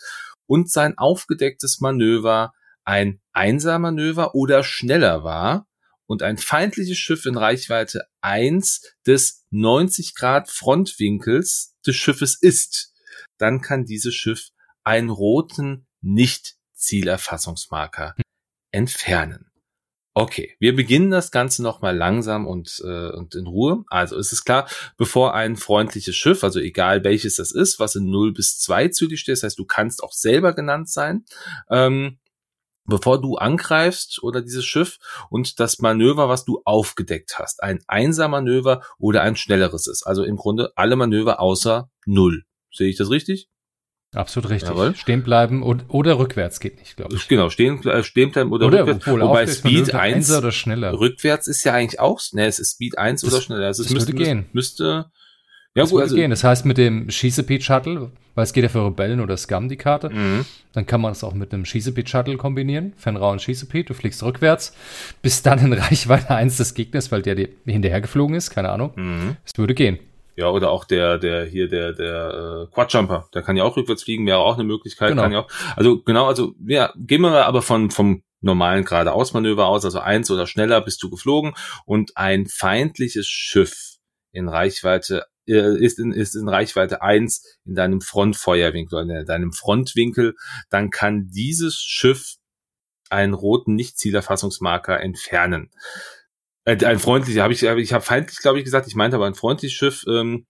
und 0.45 0.71
sein 0.71 0.97
aufgedecktes 0.97 1.80
Manöver 1.80 2.53
ein 2.86 3.21
Einser-Manöver 3.32 4.36
oder 4.36 4.63
schneller 4.63 5.24
war 5.24 5.67
und 6.05 6.21
ein 6.21 6.38
feindliches 6.38 6.97
Schiff 6.97 7.26
in 7.26 7.38
Reichweite 7.38 8.05
1 8.21 8.82
des 9.07 9.45
90 9.51 10.15
Grad 10.15 10.49
Frontwinkels 10.49 11.78
des 11.86 11.95
Schiffes 11.95 12.38
ist, 12.39 12.93
dann 13.38 13.61
kann 13.61 13.86
dieses 13.86 14.13
Schiff 14.13 14.49
einen 14.84 15.09
roten 15.09 15.88
Nicht-Zielerfassungsmarker 16.01 18.15
entfernen. 18.71 19.53
Okay, 20.16 20.55
wir 20.59 20.76
beginnen 20.76 21.09
das 21.09 21.32
Ganze 21.32 21.64
nochmal 21.64 21.97
langsam 21.97 22.45
und, 22.45 22.80
äh, 22.86 23.09
und 23.09 23.34
in 23.34 23.47
Ruhe. 23.47 23.84
Also 23.88 24.16
ist 24.16 24.32
es 24.32 24.45
klar, 24.45 24.68
bevor 24.95 25.34
ein 25.34 25.55
freundliches 25.57 26.16
Schiff, 26.16 26.43
also 26.43 26.59
egal 26.59 27.03
welches 27.03 27.38
das 27.38 27.51
ist, 27.51 27.80
was 27.80 27.95
in 27.95 28.11
0 28.11 28.32
bis 28.32 28.59
2 28.59 28.89
zu 28.89 29.07
dir 29.07 29.18
steht, 29.18 29.38
das 29.38 29.43
heißt, 29.43 29.57
du 29.57 29.66
kannst 29.66 30.03
auch 30.03 30.11
selber 30.11 30.53
genannt 30.53 30.88
sein, 30.88 31.26
ähm, 31.72 32.20
bevor 32.86 33.22
du 33.22 33.38
angreifst 33.38 34.22
oder 34.22 34.43
dieses 34.43 34.66
Schiff 34.66 34.99
und 35.32 35.59
das 35.59 35.80
Manöver, 35.80 36.30
was 36.30 36.45
du 36.45 36.61
aufgedeckt 36.64 37.39
hast, 37.39 37.64
ein 37.64 37.80
Einser-Manöver 37.88 38.84
oder 38.99 39.24
ein 39.24 39.36
schnelleres 39.36 39.88
ist. 39.88 40.03
Also 40.03 40.24
im 40.24 40.36
Grunde 40.36 40.74
alle 40.76 40.95
Manöver 40.95 41.39
außer 41.39 41.89
0. 42.05 42.43
Sehe 42.72 42.89
ich 42.89 42.97
das 42.97 43.09
richtig? 43.09 43.49
Absolut 44.14 44.49
richtig. 44.49 44.70
Jawohl. 44.70 44.95
Stehen 44.95 45.24
bleiben 45.24 45.64
und, 45.64 45.86
oder 45.88 46.20
rückwärts 46.20 46.59
geht 46.59 46.80
nicht, 46.80 46.95
glaube 46.95 47.16
ich. 47.16 47.28
Genau, 47.28 47.49
stehen, 47.49 47.84
äh, 47.84 48.03
stehen 48.03 48.32
bleiben 48.32 48.51
oder, 48.51 48.68
oder 48.68 48.82
rückwärts. 48.82 49.07
Obwohl, 49.07 49.22
Wobei 49.22 49.47
Speed 49.47 49.95
1 49.95 50.32
oder 50.32 50.51
schneller. 50.51 50.99
Rückwärts 50.99 51.47
ist 51.47 51.64
ja 51.64 51.74
eigentlich 51.74 51.99
auch, 51.99 52.22
ne, 52.34 52.45
es 52.45 52.59
ist 52.59 52.74
Speed 52.74 52.97
1 52.97 53.22
das, 53.22 53.34
oder 53.34 53.41
schneller. 53.41 53.66
Also 53.68 53.82
es 53.82 53.88
das 53.88 53.95
müsste, 53.95 54.14
würde 54.14 54.24
gehen. 54.24 54.45
Müsste, 54.53 54.84
ja 55.76 55.84
das 55.84 55.89
gut, 55.89 56.01
also, 56.01 56.16
gehen. 56.16 56.30
Das 56.30 56.43
heißt 56.43 56.66
mit 56.66 56.78
dem 56.78 57.09
Schießepeat 57.09 57.64
Shuttle, 57.64 58.11
weil 58.36 58.43
es 58.43 58.53
geht 58.53 58.64
ja 58.64 58.70
für 58.70 58.86
Rebellen 58.86 59.20
oder 59.20 59.36
Scum 59.38 59.70
die 59.70 59.78
Karte, 59.78 60.09
mhm. 60.09 60.45
dann 60.74 60.86
kann 60.86 61.01
man 61.01 61.11
es 61.11 61.24
auch 61.24 61.34
mit 61.34 61.53
einem 61.53 61.66
Schießepeat 61.66 62.07
Shuttle 62.09 62.38
kombinieren. 62.38 62.93
Fenrau 62.97 63.32
und 63.32 63.41
Schießepeat, 63.41 63.89
du 63.89 63.93
fliegst 63.93 64.22
rückwärts, 64.22 64.76
bist 65.22 65.45
dann 65.45 65.59
in 65.59 65.74
Reichweite 65.74 66.36
1 66.36 66.57
des 66.57 66.76
Gegners, 66.76 67.11
weil 67.11 67.24
der 67.24 67.36
dir 67.36 67.49
hinterhergeflogen 67.66 68.36
ist, 68.36 68.51
keine 68.51 68.70
Ahnung. 68.70 68.91
Mhm. 68.95 69.38
Es 69.43 69.57
würde 69.57 69.74
gehen. 69.74 69.97
Ja, 70.36 70.50
oder 70.50 70.72
auch 70.72 70.86
der, 70.86 71.20
der 71.20 71.46
hier, 71.46 71.68
der, 71.68 71.94
der 71.94 72.68
äh, 72.68 72.74
Quadjumper, 72.74 73.30
der 73.34 73.44
kann 73.44 73.56
ja 73.56 73.64
auch 73.64 73.78
rückwärts 73.78 74.04
fliegen, 74.04 74.26
wäre 74.26 74.40
auch 74.40 74.56
eine 74.56 74.64
Möglichkeit, 74.64 75.10
genau. 75.10 75.22
kann 75.22 75.32
ja 75.32 75.40
auch. 75.42 75.50
Also 75.76 76.02
genau, 76.02 76.26
also 76.26 76.56
ja, 76.66 76.92
gehen 76.96 77.22
wir 77.22 77.46
aber 77.46 77.62
von 77.62 77.92
vom 77.92 78.24
normalen 78.42 78.84
geradeausmanöver 78.84 79.68
aus, 79.68 79.86
also 79.86 80.00
eins 80.00 80.30
oder 80.32 80.48
schneller 80.48 80.82
bist 80.82 81.02
du 81.04 81.10
geflogen 81.10 81.54
und 81.86 82.18
ein 82.18 82.48
feindliches 82.48 83.28
Schiff 83.28 83.98
in 84.32 84.50
Reichweite 84.50 85.26
äh, 85.48 85.78
ist 85.78 86.00
in, 86.00 86.12
ist 86.12 86.36
in 86.36 86.48
Reichweite 86.48 87.02
eins 87.02 87.44
in 87.66 87.76
deinem 87.76 88.02
Frontfeuerwinkel, 88.02 89.10
in 89.10 89.26
deinem 89.26 89.54
Frontwinkel, 89.54 90.36
dann 90.70 90.90
kann 90.90 91.28
dieses 91.28 91.78
Schiff 91.78 92.36
einen 93.10 93.34
roten 93.34 93.76
Nicht-Zielerfassungsmarker 93.76 95.00
entfernen. 95.00 95.70
Äh, 96.66 96.84
ein 96.86 96.99
freundlicher, 96.99 97.43
habe 97.43 97.53
ich, 97.53 97.64
ich 97.64 97.93
habe 97.93 98.03
feindlich, 98.03 98.39
glaube 98.39 98.59
ich, 98.59 98.66
gesagt, 98.66 98.88
ich 98.88 98.95
meinte 98.95 99.16
aber 99.16 99.28
ein 99.28 99.36
freundliches 99.36 99.78
Schiff, 99.78 100.03
ähm, 100.07 100.45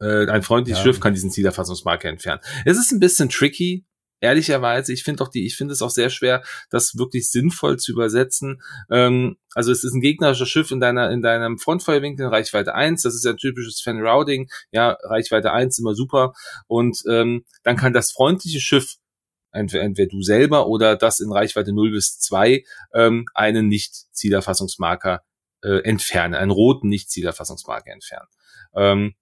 äh, 0.00 0.26
ein 0.26 0.42
freundliches 0.42 0.78
ja. 0.78 0.84
Schiff 0.84 1.00
kann 1.00 1.14
diesen 1.14 1.30
Zielerfassungsmarker 1.30 2.08
entfernen. 2.08 2.40
Es 2.64 2.78
ist 2.78 2.92
ein 2.92 3.00
bisschen 3.00 3.28
tricky, 3.28 3.84
ehrlicherweise. 4.20 4.92
Ich 4.92 5.02
finde 5.02 5.18
doch 5.18 5.28
die, 5.28 5.46
ich 5.46 5.56
finde 5.56 5.72
es 5.72 5.82
auch 5.82 5.90
sehr 5.90 6.10
schwer, 6.10 6.42
das 6.70 6.96
wirklich 6.96 7.30
sinnvoll 7.30 7.78
zu 7.78 7.92
übersetzen. 7.92 8.62
Ähm, 8.90 9.36
also 9.54 9.72
es 9.72 9.82
ist 9.84 9.94
ein 9.94 10.00
gegnerisches 10.00 10.48
Schiff 10.48 10.70
in 10.70 10.80
deiner, 10.80 11.10
in 11.10 11.22
deinem 11.22 11.58
Frontfeuerwinkel, 11.58 12.26
Reichweite 12.26 12.74
1. 12.74 13.02
Das 13.02 13.14
ist 13.14 13.24
ja 13.24 13.32
ein 13.32 13.36
typisches 13.36 13.80
Fan-Routing. 13.80 14.48
Ja, 14.70 14.96
Reichweite 15.02 15.52
1 15.52 15.78
immer 15.78 15.94
super. 15.94 16.34
Und 16.66 17.02
ähm, 17.08 17.44
dann 17.62 17.76
kann 17.76 17.92
das 17.92 18.12
freundliche 18.12 18.60
Schiff 18.60 18.96
entweder, 19.52 19.84
entweder 19.84 20.08
du 20.08 20.22
selber 20.22 20.66
oder 20.66 20.96
das 20.96 21.20
in 21.20 21.32
Reichweite 21.32 21.72
0 21.72 21.92
bis 21.92 22.18
2 22.18 22.64
ähm, 22.94 23.26
einen 23.34 23.68
Nicht-Zielerfassungsmarker 23.68 25.22
äh, 25.62 25.82
entfernen, 25.84 26.34
einen 26.34 26.50
roten 26.50 26.88
Nicht-Zielerfassungsmarker 26.88 27.92
entfernen. 27.92 28.28
Ähm, 28.74 29.14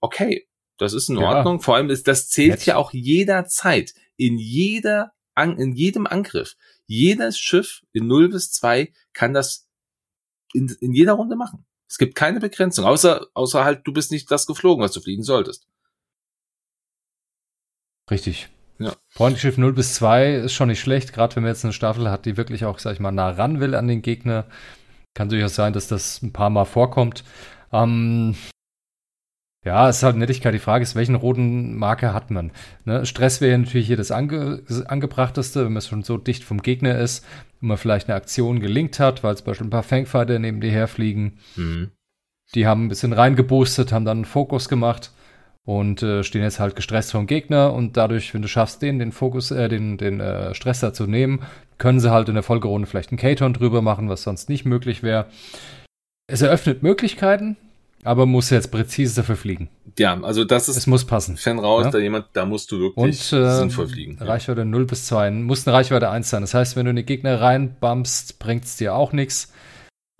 okay, 0.00 0.46
das 0.78 0.92
ist 0.92 1.08
in 1.08 1.18
ja. 1.18 1.28
Ordnung. 1.28 1.60
Vor 1.60 1.76
allem 1.76 1.90
ist 1.90 2.08
das 2.08 2.28
zählt 2.28 2.50
Jetzt. 2.50 2.66
ja 2.66 2.76
auch 2.76 2.92
jederzeit 2.92 3.94
in 4.16 4.38
jeder 4.38 5.12
an, 5.34 5.58
in 5.58 5.72
jedem 5.72 6.06
Angriff. 6.06 6.56
Jedes 6.86 7.38
Schiff 7.38 7.82
in 7.92 8.06
0 8.06 8.28
bis 8.28 8.52
2 8.52 8.92
kann 9.12 9.32
das 9.32 9.68
in, 10.52 10.68
in 10.80 10.92
jeder 10.92 11.12
Runde 11.14 11.36
machen. 11.36 11.64
Es 11.88 11.98
gibt 11.98 12.14
keine 12.14 12.40
Begrenzung, 12.40 12.84
außer, 12.84 13.26
außer 13.34 13.64
halt, 13.64 13.86
du 13.86 13.92
bist 13.92 14.12
nicht 14.12 14.30
das 14.30 14.46
geflogen, 14.46 14.82
was 14.82 14.92
du 14.92 15.00
fliegen 15.00 15.22
solltest. 15.22 15.66
Richtig. 18.10 18.48
Ja. 18.78 18.94
Freundlich 19.08 19.56
0 19.56 19.72
bis 19.72 19.94
2 19.94 20.34
ist 20.34 20.52
schon 20.52 20.68
nicht 20.68 20.80
schlecht, 20.80 21.12
gerade 21.12 21.36
wenn 21.36 21.42
man 21.42 21.52
jetzt 21.52 21.64
eine 21.64 21.72
Staffel 21.72 22.10
hat, 22.10 22.26
die 22.26 22.36
wirklich 22.36 22.64
auch, 22.64 22.78
sag 22.78 22.94
ich 22.94 23.00
mal, 23.00 23.12
nah 23.12 23.30
ran 23.30 23.60
will 23.60 23.74
an 23.74 23.88
den 23.88 24.02
Gegner. 24.02 24.46
Kann 25.14 25.28
durchaus 25.28 25.54
sein, 25.54 25.72
dass 25.72 25.88
das 25.88 26.22
ein 26.22 26.32
paar 26.32 26.50
Mal 26.50 26.64
vorkommt. 26.64 27.22
Ähm, 27.72 28.34
ja, 29.64 29.88
es 29.88 29.98
ist 29.98 30.02
halt 30.02 30.16
Nettigkeit. 30.16 30.54
Die 30.54 30.58
Frage 30.58 30.82
ist, 30.82 30.96
welchen 30.96 31.14
roten 31.14 31.76
Marker 31.76 32.12
hat 32.14 32.30
man? 32.30 32.50
Ne? 32.84 33.06
Stress 33.06 33.40
wäre 33.40 33.56
natürlich 33.56 33.86
hier 33.86 33.96
das, 33.96 34.10
ange 34.10 34.62
angebrachteste, 34.86 35.64
wenn 35.64 35.72
man 35.72 35.82
schon 35.82 36.02
so 36.02 36.16
dicht 36.16 36.42
vom 36.42 36.62
Gegner 36.62 36.98
ist 36.98 37.24
und 37.60 37.68
man 37.68 37.76
vielleicht 37.76 38.08
eine 38.08 38.16
Aktion 38.16 38.58
gelingt 38.58 38.98
hat, 38.98 39.22
weil 39.22 39.36
zum 39.36 39.46
Beispiel 39.46 39.66
ein 39.66 39.70
paar 39.70 39.84
Fangfighter 39.84 40.38
neben 40.38 40.60
dir 40.60 40.72
herfliegen. 40.72 41.38
Mhm. 41.56 41.92
Die 42.54 42.66
haben 42.66 42.86
ein 42.86 42.88
bisschen 42.88 43.12
reingeboostet, 43.12 43.92
haben 43.92 44.04
dann 44.04 44.18
einen 44.18 44.24
Fokus 44.24 44.68
gemacht 44.68 45.12
und 45.64 46.02
äh, 46.02 46.24
stehen 46.24 46.42
jetzt 46.42 46.60
halt 46.60 46.76
gestresst 46.76 47.12
vom 47.12 47.26
Gegner 47.26 47.72
und 47.72 47.96
dadurch, 47.96 48.34
wenn 48.34 48.42
du 48.42 48.48
schaffst, 48.48 48.82
den 48.82 48.98
den 48.98 49.12
Fokus, 49.12 49.50
äh, 49.50 49.68
den 49.68 49.96
den 49.98 50.20
äh, 50.20 50.54
Stress 50.54 50.80
da 50.80 50.92
zu 50.92 51.06
nehmen, 51.06 51.42
können 51.78 52.00
sie 52.00 52.10
halt 52.10 52.28
in 52.28 52.34
der 52.34 52.42
Folgerunde 52.42 52.86
vielleicht 52.86 53.10
einen 53.10 53.18
K-Ton 53.18 53.54
drüber 53.54 53.82
machen, 53.82 54.08
was 54.08 54.22
sonst 54.22 54.48
nicht 54.48 54.64
möglich 54.64 55.02
wäre. 55.02 55.26
Es 56.26 56.42
eröffnet 56.42 56.82
Möglichkeiten, 56.82 57.56
aber 58.04 58.26
muss 58.26 58.50
jetzt 58.50 58.70
präzise 58.70 59.16
dafür 59.16 59.36
fliegen. 59.36 59.68
Ja, 59.98 60.20
also 60.22 60.44
das 60.44 60.68
ist. 60.68 60.76
Es 60.76 60.86
muss 60.86 61.04
passen. 61.04 61.36
Fan 61.36 61.58
raus, 61.58 61.84
ja? 61.84 61.90
da 61.90 61.98
jemand, 61.98 62.26
da 62.32 62.44
musst 62.44 62.72
du 62.72 62.80
wirklich 62.80 63.32
und, 63.32 63.38
äh, 63.38 63.56
sinnvoll 63.56 63.88
fliegen. 63.88 64.18
Reichweite 64.18 64.60
ja. 64.60 64.64
0 64.64 64.86
bis 64.86 65.06
2, 65.06 65.30
muss 65.30 65.66
eine 65.66 65.76
Reichweite 65.76 66.10
1 66.10 66.30
sein. 66.30 66.40
Das 66.40 66.54
heißt, 66.54 66.76
wenn 66.76 66.86
du 66.86 66.90
in 66.90 66.96
die 66.96 67.04
Gegner 67.04 67.40
reinbumpst, 67.40 68.38
bringt 68.38 68.64
es 68.64 68.76
dir 68.76 68.94
auch 68.94 69.12
nichts 69.12 69.52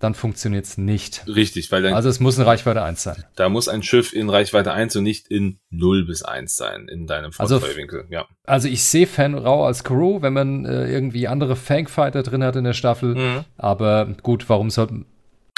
dann 0.03 0.14
funktioniert 0.14 0.64
es 0.64 0.78
nicht. 0.78 1.24
Richtig, 1.28 1.70
weil 1.70 1.82
dann. 1.82 1.94
Also 1.94 2.09
es 2.09 2.18
muss 2.18 2.36
in 2.36 2.42
Reichweite 2.42 2.82
1 2.82 3.03
sein. 3.03 3.24
Da 3.36 3.48
muss 3.48 3.68
ein 3.68 3.84
Schiff 3.84 4.12
in 4.12 4.28
Reichweite 4.28 4.72
1 4.72 4.96
und 4.96 5.05
nicht 5.05 5.28
in 5.28 5.61
0 5.70 6.07
bis 6.07 6.22
1 6.24 6.57
sein, 6.57 6.88
in 6.88 7.07
deinem 7.07 7.32
Frontfeuerwinkel. 7.32 8.00
Also, 8.00 8.12
ja. 8.12 8.26
also 8.44 8.68
ich 8.68 8.82
sehe 8.82 9.07
Fanrau 9.07 9.64
als 9.64 9.84
Crew, 9.84 10.20
wenn 10.20 10.32
man 10.32 10.64
äh, 10.64 10.90
irgendwie 10.90 11.28
andere 11.28 11.55
Fangfighter 11.55 12.24
drin 12.24 12.42
hat 12.42 12.57
in 12.57 12.64
der 12.64 12.72
Staffel. 12.72 13.14
Mhm. 13.14 13.44
Aber 13.57 14.09
gut, 14.22 14.48
warum 14.48 14.70
sollten 14.70 15.07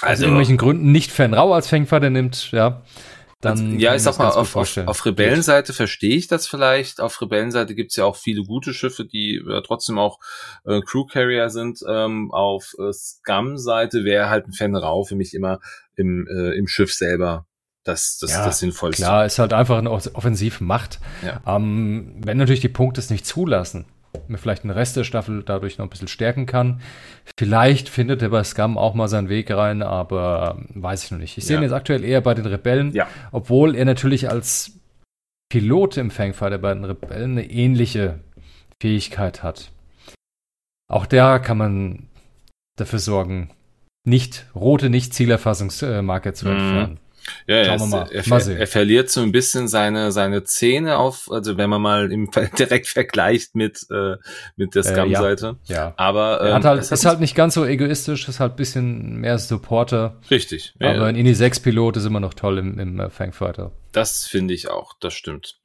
also, 0.03 0.12
aus 0.12 0.20
irgendwelchen 0.20 0.59
Gründen 0.59 0.92
nicht 0.92 1.11
Fanrau 1.11 1.55
als 1.55 1.68
Fangfighter 1.68 2.11
nimmt, 2.11 2.51
ja 2.53 2.82
dann. 3.41 3.78
Ja, 3.78 3.95
ich 3.95 4.03
sag 4.03 4.18
mal, 4.18 4.30
auf, 4.30 4.57
auf, 4.57 4.76
auf 4.76 5.07
Rebellenseite 5.07 5.72
verstehe 5.72 6.16
ich 6.16 6.26
das 6.26 6.47
vielleicht. 6.47 7.01
Auf 7.01 7.20
Rebellenseite 7.20 7.74
gibt's 7.74 7.97
ja 7.97 8.05
auch 8.05 8.16
viele 8.16 8.43
gute 8.43 8.72
Schiffe, 8.74 9.05
die 9.05 9.37
äh, 9.37 9.62
trotzdem 9.62 9.99
auch 9.99 10.18
äh, 10.64 10.80
Crew 10.80 11.05
Carrier 11.07 11.51
sind. 11.51 11.80
Ähm, 11.89 12.30
auf 12.32 12.72
äh, 12.78 12.93
Scum-Seite 12.93 14.05
wäre 14.05 14.28
halt 14.28 14.47
ein 14.47 14.53
Fan 14.53 14.74
rau 14.76 15.05
für 15.05 15.16
mich 15.16 15.35
immer 15.35 15.61
im, 15.97 16.26
äh, 16.28 16.57
im 16.57 16.66
Schiff 16.66 16.93
selber 16.93 17.47
das, 17.85 18.18
das, 18.18 18.32
ja, 18.32 18.45
das 18.45 18.59
Sinnvollste. 18.59 19.03
Klar, 19.03 19.26
ist 19.26 19.39
halt 19.39 19.53
einfach 19.53 19.78
eine 19.78 19.91
Offensivmacht. 19.91 21.01
Ja. 21.24 21.41
Ähm, 21.47 22.20
wenn 22.24 22.39
natürlich 22.39 22.61
die 22.61 22.68
Punkte 22.68 23.01
es 23.01 23.11
nicht 23.11 23.26
zulassen, 23.26 23.85
vielleicht 24.36 24.64
den 24.64 24.70
Rest 24.70 24.96
der 24.96 25.04
Staffel 25.04 25.42
dadurch 25.44 25.78
noch 25.78 25.86
ein 25.86 25.90
bisschen 25.90 26.08
stärken 26.08 26.46
kann. 26.46 26.80
Vielleicht 27.38 27.88
findet 27.88 28.22
er 28.22 28.30
bei 28.30 28.44
Scum 28.44 28.78
auch 28.78 28.94
mal 28.94 29.08
seinen 29.08 29.28
Weg 29.28 29.50
rein, 29.50 29.82
aber 29.82 30.56
ähm, 30.58 30.82
weiß 30.82 31.04
ich 31.04 31.10
noch 31.10 31.18
nicht. 31.18 31.38
Ich 31.38 31.44
sehe 31.44 31.56
ihn 31.56 31.62
jetzt 31.62 31.72
aktuell 31.72 32.04
eher 32.04 32.20
bei 32.20 32.34
den 32.34 32.46
Rebellen, 32.46 32.92
ja. 32.92 33.08
obwohl 33.32 33.74
er 33.74 33.84
natürlich 33.84 34.30
als 34.30 34.78
Pilot 35.50 35.96
im 35.96 36.10
Fangfighter 36.10 36.58
bei 36.58 36.74
den 36.74 36.84
Rebellen 36.84 37.32
eine 37.32 37.50
ähnliche 37.50 38.20
Fähigkeit 38.80 39.42
hat. 39.42 39.70
Auch 40.90 41.06
da 41.06 41.38
kann 41.38 41.58
man 41.58 42.08
dafür 42.76 42.98
sorgen, 42.98 43.50
nicht 44.04 44.46
rote 44.54 44.90
Nicht-Zielerfassungsmarker 44.90 46.34
zu 46.34 46.46
mhm. 46.46 46.52
entfernen. 46.52 47.00
Ja, 47.46 47.56
er, 47.56 47.74
ist, 47.76 47.86
mal. 47.86 48.08
Er, 48.10 48.28
mal 48.28 48.48
er, 48.48 48.66
verliert 48.66 49.10
so 49.10 49.20
ein 49.20 49.32
bisschen 49.32 49.68
seine 49.68 50.12
seine 50.12 50.44
Zähne 50.44 50.98
auf, 50.98 51.30
also 51.30 51.56
wenn 51.56 51.70
man 51.70 51.82
mal 51.82 52.12
im, 52.12 52.30
direkt 52.58 52.86
vergleicht 52.86 53.54
mit 53.54 53.86
äh, 53.90 54.16
mit 54.56 54.74
der 54.74 54.82
Scum-Seite. 54.82 55.56
Äh, 55.68 55.72
ja, 55.72 55.76
ja, 55.76 55.94
Aber 55.96 56.40
ähm, 56.40 56.46
er 56.48 56.54
hat 56.54 56.64
halt, 56.64 56.90
ist 56.90 57.04
halt 57.04 57.20
nicht 57.20 57.34
ganz 57.34 57.54
so 57.54 57.64
egoistisch, 57.64 58.28
ist 58.28 58.40
halt 58.40 58.52
ein 58.52 58.56
bisschen 58.56 59.20
mehr 59.20 59.38
Supporter. 59.38 60.20
Richtig. 60.30 60.74
Ja, 60.80 60.94
aber 60.94 61.06
ein 61.06 61.16
Ini 61.16 61.34
6 61.34 61.60
Pilot 61.60 61.96
ist 61.96 62.04
immer 62.04 62.20
noch 62.20 62.34
toll 62.34 62.58
im, 62.58 62.78
im 62.78 63.00
äh, 63.00 63.10
Fangfighter. 63.10 63.72
Das 63.92 64.26
finde 64.26 64.54
ich 64.54 64.68
auch, 64.68 64.94
das 65.00 65.14
stimmt. 65.14 65.60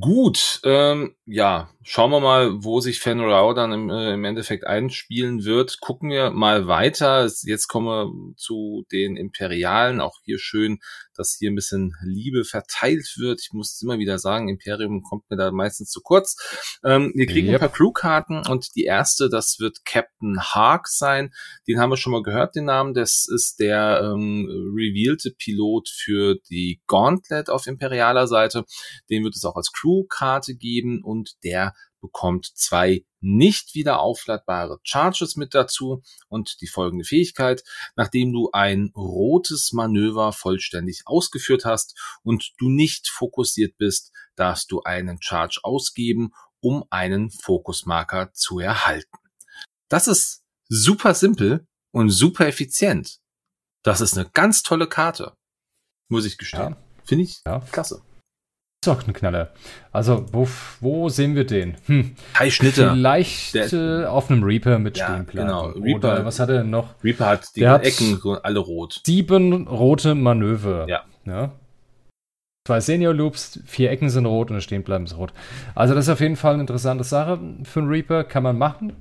Gut, 0.00 0.60
ähm, 0.64 1.14
ja, 1.26 1.70
schauen 1.82 2.10
wir 2.10 2.20
mal, 2.20 2.62
wo 2.62 2.80
sich 2.80 3.00
Fenrau 3.00 3.54
dann 3.54 3.72
im, 3.72 3.88
äh, 3.88 4.12
im 4.12 4.24
Endeffekt 4.24 4.66
einspielen 4.66 5.44
wird. 5.44 5.80
Gucken 5.80 6.10
wir 6.10 6.30
mal 6.30 6.66
weiter. 6.66 7.30
Jetzt 7.44 7.68
kommen 7.68 7.86
wir 7.86 8.34
zu 8.36 8.84
den 8.92 9.16
Imperialen. 9.16 10.02
Auch 10.02 10.18
hier 10.24 10.38
schön, 10.38 10.80
dass 11.16 11.36
hier 11.38 11.50
ein 11.50 11.54
bisschen 11.54 11.94
Liebe 12.02 12.44
verteilt 12.44 13.14
wird. 13.16 13.40
Ich 13.40 13.52
muss 13.52 13.80
immer 13.80 13.98
wieder 13.98 14.18
sagen, 14.18 14.50
Imperium 14.50 15.02
kommt 15.02 15.30
mir 15.30 15.36
da 15.38 15.50
meistens 15.50 15.90
zu 15.90 16.02
kurz. 16.02 16.36
Ähm, 16.84 17.10
wir 17.14 17.26
kriegen 17.26 17.46
yep. 17.46 17.54
ein 17.54 17.70
paar 17.70 17.76
Crewkarten 17.76 18.46
und 18.46 18.74
die 18.74 18.84
erste, 18.84 19.30
das 19.30 19.56
wird 19.58 19.84
Captain 19.86 20.38
Hark 20.40 20.88
sein. 20.88 21.32
Den 21.66 21.78
haben 21.78 21.90
wir 21.90 21.96
schon 21.96 22.12
mal 22.12 22.22
gehört, 22.22 22.54
den 22.54 22.66
Namen. 22.66 22.92
Das 22.92 23.26
ist 23.32 23.60
der 23.60 24.00
ähm, 24.02 24.46
revealte 24.76 25.30
Pilot 25.30 25.88
für 25.88 26.36
die 26.50 26.82
Gauntlet 26.86 27.48
auf 27.48 27.66
imperialer 27.66 28.26
Seite. 28.26 28.64
Den 29.08 29.24
wird 29.24 29.36
es 29.36 29.44
auch 29.44 29.56
als 29.56 29.72
Crewkarte 29.72 30.54
geben 30.54 31.02
und 31.02 31.13
der 31.44 31.74
bekommt 32.00 32.50
zwei 32.54 33.06
nicht 33.20 33.74
wieder 33.74 34.00
aufladbare 34.00 34.78
Charges 34.82 35.36
mit 35.36 35.54
dazu 35.54 36.02
und 36.28 36.60
die 36.60 36.66
folgende 36.66 37.04
Fähigkeit, 37.04 37.64
nachdem 37.96 38.32
du 38.32 38.50
ein 38.52 38.92
rotes 38.94 39.72
Manöver 39.72 40.32
vollständig 40.32 41.02
ausgeführt 41.06 41.64
hast 41.64 41.98
und 42.22 42.52
du 42.58 42.68
nicht 42.68 43.08
fokussiert 43.08 43.78
bist, 43.78 44.12
darfst 44.36 44.70
du 44.70 44.82
einen 44.82 45.22
Charge 45.22 45.60
ausgeben, 45.62 46.32
um 46.60 46.84
einen 46.90 47.30
Fokusmarker 47.30 48.32
zu 48.34 48.58
erhalten. 48.58 49.16
Das 49.88 50.06
ist 50.06 50.44
super 50.68 51.14
simpel 51.14 51.66
und 51.92 52.10
super 52.10 52.46
effizient. 52.46 53.20
Das 53.82 54.00
ist 54.00 54.16
eine 54.16 54.28
ganz 54.30 54.62
tolle 54.62 54.88
Karte. 54.88 55.36
Muss 56.08 56.26
ich 56.26 56.36
gestehen. 56.36 56.72
Ja. 56.72 56.84
Finde 57.04 57.24
ich 57.24 57.42
ja. 57.46 57.60
klasse. 57.70 58.02
Ist 58.84 58.88
auch 58.88 59.06
ein 59.06 59.14
Knaller. 59.14 59.48
Also, 59.92 60.26
wo, 60.30 60.46
wo 60.80 61.08
sehen 61.08 61.34
wir 61.34 61.46
den? 61.46 61.78
Hm. 61.86 62.16
Drei 62.36 62.50
Schnitte. 62.50 62.90
Vielleicht 62.90 63.54
Der, 63.54 64.12
auf 64.12 64.30
einem 64.30 64.42
Reaper 64.42 64.78
mit 64.78 64.98
ja, 64.98 65.06
Stehplan. 65.06 65.46
Genau. 65.46 65.68
Reaper, 65.68 65.96
Oder 65.96 66.24
was 66.26 66.38
hat 66.38 66.50
er 66.50 66.64
noch? 66.64 67.02
Reaper 67.02 67.24
hat 67.24 67.46
die 67.56 67.60
Der 67.60 67.82
Ecken 67.82 68.22
hat 68.22 68.44
alle 68.44 68.58
rot. 68.58 69.00
Sieben 69.06 69.66
rote 69.66 70.14
Manöver. 70.14 70.84
Ja. 70.86 71.04
ja. 71.24 71.52
Zwei 72.66 72.80
Senior 72.80 73.14
Loops, 73.14 73.58
vier 73.64 73.90
Ecken 73.90 74.10
sind 74.10 74.26
rot 74.26 74.50
und 74.50 74.56
das 74.56 74.64
Stehenbleiben 74.64 75.06
ist 75.06 75.16
rot. 75.16 75.32
Also 75.74 75.94
das 75.94 76.04
ist 76.04 76.12
auf 76.12 76.20
jeden 76.20 76.36
Fall 76.36 76.52
eine 76.52 76.60
interessante 76.60 77.04
Sache 77.04 77.40
für 77.62 77.80
einen 77.80 77.88
Reaper, 77.88 78.24
kann 78.24 78.42
man 78.42 78.58
machen. 78.58 78.92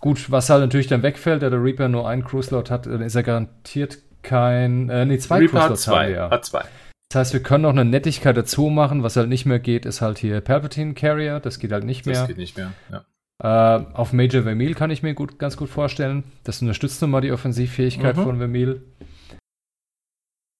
Gut, 0.00 0.28
was 0.32 0.50
halt 0.50 0.62
natürlich 0.62 0.88
dann 0.88 1.04
wegfällt, 1.04 1.44
da 1.44 1.50
der 1.50 1.62
Reaper 1.62 1.86
nur 1.86 2.08
einen 2.08 2.24
Cruise-Load 2.24 2.68
hat, 2.68 2.86
dann 2.86 3.00
ist 3.00 3.14
er 3.14 3.22
garantiert 3.22 3.98
kein, 4.22 4.88
äh, 4.88 5.06
nee, 5.06 5.18
zwei 5.18 5.46
Cruise-Loads 5.46 5.86
haben 5.86 6.08
wir 6.08 6.10
ja. 6.10 6.30
Hat 6.30 6.44
zwei. 6.44 6.64
Das 7.10 7.18
heißt, 7.18 7.32
wir 7.32 7.42
können 7.42 7.62
noch 7.62 7.70
eine 7.70 7.84
Nettigkeit 7.84 8.36
dazu 8.36 8.70
machen. 8.70 9.02
Was 9.02 9.16
halt 9.16 9.28
nicht 9.28 9.44
mehr 9.44 9.58
geht, 9.58 9.84
ist 9.84 10.00
halt 10.00 10.18
hier 10.18 10.40
Palpatine 10.40 10.94
Carrier. 10.94 11.40
Das 11.40 11.58
geht 11.58 11.72
halt 11.72 11.84
nicht 11.84 12.06
mehr. 12.06 12.14
Das 12.14 12.28
geht 12.28 12.38
nicht 12.38 12.56
mehr, 12.56 12.72
ja. 12.90 13.04
Äh, 13.42 13.84
auf 13.94 14.12
Major 14.12 14.42
Vermeil 14.42 14.74
kann 14.74 14.90
ich 14.90 15.02
mir 15.02 15.14
gut, 15.14 15.38
ganz 15.38 15.56
gut 15.56 15.70
vorstellen. 15.70 16.24
Das 16.44 16.62
unterstützt 16.62 17.02
nochmal 17.02 17.22
die 17.22 17.32
Offensivfähigkeit 17.32 18.16
mhm. 18.16 18.22
von 18.22 18.38
Vermeil. 18.38 18.82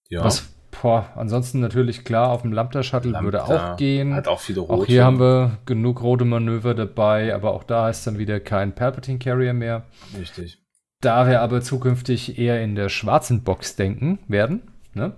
Ja. 0.08 0.24
Was, 0.24 0.48
boah, 0.82 1.12
ansonsten 1.14 1.60
natürlich 1.60 2.04
klar, 2.04 2.30
auf 2.30 2.42
dem 2.42 2.52
Lambda-Shuttle 2.52 3.20
würde 3.20 3.44
auch 3.44 3.76
gehen. 3.76 4.14
Hat 4.14 4.26
auch 4.26 4.40
viele 4.40 4.60
rote. 4.60 4.72
Auch 4.72 4.86
hier 4.86 5.04
haben 5.04 5.20
wir 5.20 5.58
genug 5.66 6.02
rote 6.02 6.24
Manöver 6.24 6.74
dabei, 6.74 7.32
aber 7.32 7.52
auch 7.52 7.62
da 7.62 7.88
ist 7.88 8.06
dann 8.08 8.18
wieder 8.18 8.40
kein 8.40 8.74
Palpatine 8.74 9.18
Carrier 9.20 9.52
mehr. 9.52 9.84
Richtig. 10.18 10.58
Da 11.00 11.28
wir 11.28 11.42
aber 11.42 11.60
zukünftig 11.60 12.38
eher 12.38 12.60
in 12.60 12.74
der 12.74 12.88
schwarzen 12.88 13.44
Box 13.44 13.76
denken 13.76 14.18
werden, 14.26 14.62
Ne? 14.94 15.12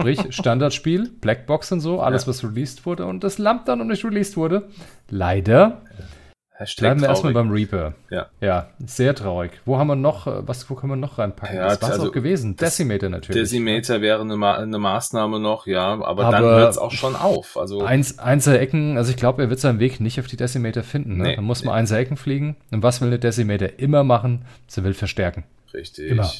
Sprich, 0.00 0.20
Standardspiel, 0.30 1.10
Blackbox 1.20 1.72
und 1.72 1.80
so, 1.80 2.00
alles, 2.00 2.22
ja. 2.24 2.28
was 2.28 2.44
released 2.44 2.86
wurde 2.86 3.06
und 3.06 3.22
das 3.22 3.38
Lamp 3.38 3.66
dann 3.66 3.78
noch 3.78 3.84
nicht 3.84 4.04
released 4.04 4.36
wurde. 4.36 4.68
Leider. 5.08 5.82
Hashtag 6.58 6.84
Bleiben 6.84 7.00
wir 7.02 7.08
erstmal 7.08 7.34
beim 7.34 7.50
Reaper. 7.50 7.92
Ja. 8.10 8.28
Ja, 8.40 8.70
sehr 8.78 9.14
traurig. 9.14 9.60
Wo 9.66 9.76
haben 9.76 9.88
wir 9.88 9.96
noch, 9.96 10.26
äh, 10.26 10.48
was, 10.48 10.70
wo 10.70 10.74
können 10.74 10.92
wir 10.92 10.96
noch 10.96 11.18
reinpacken? 11.18 11.54
Ja, 11.54 11.68
das 11.68 11.82
war 11.82 11.90
also, 11.90 12.08
auch 12.08 12.12
gewesen. 12.12 12.56
Decimator 12.56 13.10
natürlich. 13.10 13.42
Decimator 13.42 14.00
wäre 14.00 14.22
eine, 14.22 14.36
Ma 14.36 14.54
eine 14.54 14.78
Maßnahme 14.78 15.38
noch, 15.38 15.66
ja, 15.66 15.84
aber, 15.84 16.08
aber 16.08 16.30
dann 16.30 16.42
hört 16.42 16.70
es 16.70 16.78
auch 16.78 16.92
schon 16.92 17.14
auf. 17.14 17.58
Also 17.58 17.82
eins, 17.82 18.18
einzelne 18.18 18.58
Ecken, 18.58 18.96
also 18.96 19.10
ich 19.10 19.18
glaube, 19.18 19.42
er 19.42 19.50
wird 19.50 19.60
seinen 19.60 19.80
Weg 19.80 20.00
nicht 20.00 20.18
auf 20.18 20.28
die 20.28 20.38
Decimator 20.38 20.82
finden. 20.82 21.18
Ne? 21.18 21.24
Nee, 21.24 21.36
dann 21.36 21.44
muss 21.44 21.62
man 21.62 21.74
nee. 21.74 21.80
einzelne 21.80 22.00
Ecken 22.00 22.16
fliegen. 22.16 22.56
Und 22.70 22.82
was 22.82 23.02
will 23.02 23.08
eine 23.08 23.18
Decimator 23.18 23.68
immer 23.76 24.02
machen? 24.02 24.46
Sie 24.66 24.82
will 24.82 24.94
verstärken. 24.94 25.44
Richtig. 25.74 26.10
Immer. 26.10 26.30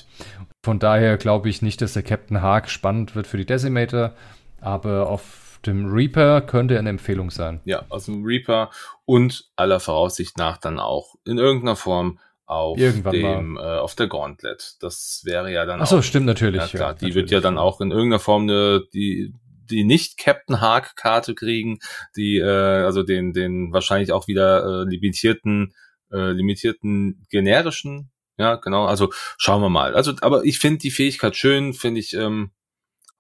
Von 0.64 0.78
daher 0.78 1.16
glaube 1.16 1.48
ich 1.48 1.62
nicht, 1.62 1.80
dass 1.82 1.92
der 1.92 2.02
Captain 2.02 2.42
Hark 2.42 2.70
spannend 2.70 3.14
wird 3.14 3.26
für 3.26 3.36
die 3.36 3.46
Decimator, 3.46 4.14
aber 4.60 5.08
auf 5.08 5.60
dem 5.64 5.86
Reaper 5.86 6.40
könnte 6.42 6.74
er 6.74 6.80
eine 6.80 6.90
Empfehlung 6.90 7.30
sein. 7.30 7.60
Ja, 7.64 7.84
aus 7.88 8.06
dem 8.06 8.24
Reaper 8.24 8.70
und 9.04 9.50
aller 9.56 9.80
Voraussicht 9.80 10.38
nach 10.38 10.58
dann 10.58 10.78
auch 10.78 11.16
in 11.24 11.38
irgendeiner 11.38 11.76
Form 11.76 12.18
auf 12.46 12.78
Irgendwann 12.78 13.12
dem 13.12 13.56
äh, 13.56 13.60
auf 13.60 13.96
der 13.96 14.06
Gauntlet. 14.06 14.76
Das 14.80 15.22
wäre 15.24 15.52
ja 15.52 15.66
dann 15.66 15.82
Ach 15.82 15.86
so, 15.86 15.98
auch, 15.98 16.02
stimmt 16.02 16.26
natürlich. 16.26 16.60
Ja, 16.60 16.68
klar, 16.68 16.80
ja, 16.80 16.94
die 16.94 17.06
natürlich. 17.06 17.14
wird 17.16 17.30
ja 17.32 17.40
dann 17.40 17.58
auch 17.58 17.80
in 17.80 17.90
irgendeiner 17.90 18.20
Form 18.20 18.44
eine 18.44 18.84
die 18.94 19.34
die 19.68 19.82
nicht 19.82 20.16
Captain 20.16 20.60
Hark 20.60 20.94
Karte 20.94 21.34
kriegen, 21.34 21.80
die 22.16 22.38
äh, 22.38 22.44
also 22.44 23.02
den 23.02 23.32
den 23.32 23.72
wahrscheinlich 23.72 24.12
auch 24.12 24.28
wieder 24.28 24.82
äh, 24.82 24.88
limitierten 24.88 25.74
äh, 26.12 26.30
limitierten 26.30 27.26
generischen 27.30 28.10
ja, 28.38 28.56
genau. 28.56 28.86
Also 28.86 29.10
schauen 29.38 29.62
wir 29.62 29.70
mal. 29.70 29.94
Also, 29.94 30.12
aber 30.20 30.44
ich 30.44 30.58
finde 30.58 30.78
die 30.78 30.90
Fähigkeit 30.90 31.36
schön, 31.36 31.72
finde 31.72 32.00
ich, 32.00 32.14
ähm, 32.14 32.50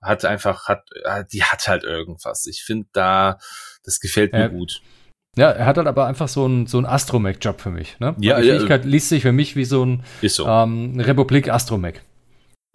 hat 0.02 0.24
einfach, 0.24 0.68
hat, 0.68 0.84
äh, 1.04 1.24
die 1.32 1.42
hat 1.42 1.68
halt 1.68 1.84
irgendwas. 1.84 2.46
Ich 2.46 2.62
finde 2.62 2.86
da, 2.92 3.38
das 3.82 4.00
gefällt 4.00 4.32
mir 4.32 4.46
äh, 4.46 4.50
gut. 4.50 4.82
Ja, 5.36 5.50
er 5.50 5.66
hat 5.66 5.76
halt 5.76 5.86
aber 5.86 6.06
einfach 6.06 6.28
so 6.28 6.46
ein, 6.46 6.66
so 6.66 6.78
ein 6.78 6.86
Astromech-Job 6.86 7.60
für 7.60 7.70
mich. 7.70 7.98
Ne? 8.00 8.16
Ja, 8.20 8.40
die 8.40 8.48
Fähigkeit 8.48 8.84
ja, 8.84 8.90
liest 8.90 9.10
sich 9.10 9.22
für 9.22 9.32
mich 9.32 9.54
wie 9.54 9.64
so 9.64 9.84
ein 9.84 10.02
so. 10.22 10.46
Ähm, 10.46 10.98
Republik 10.98 11.50
Astromech. 11.50 12.00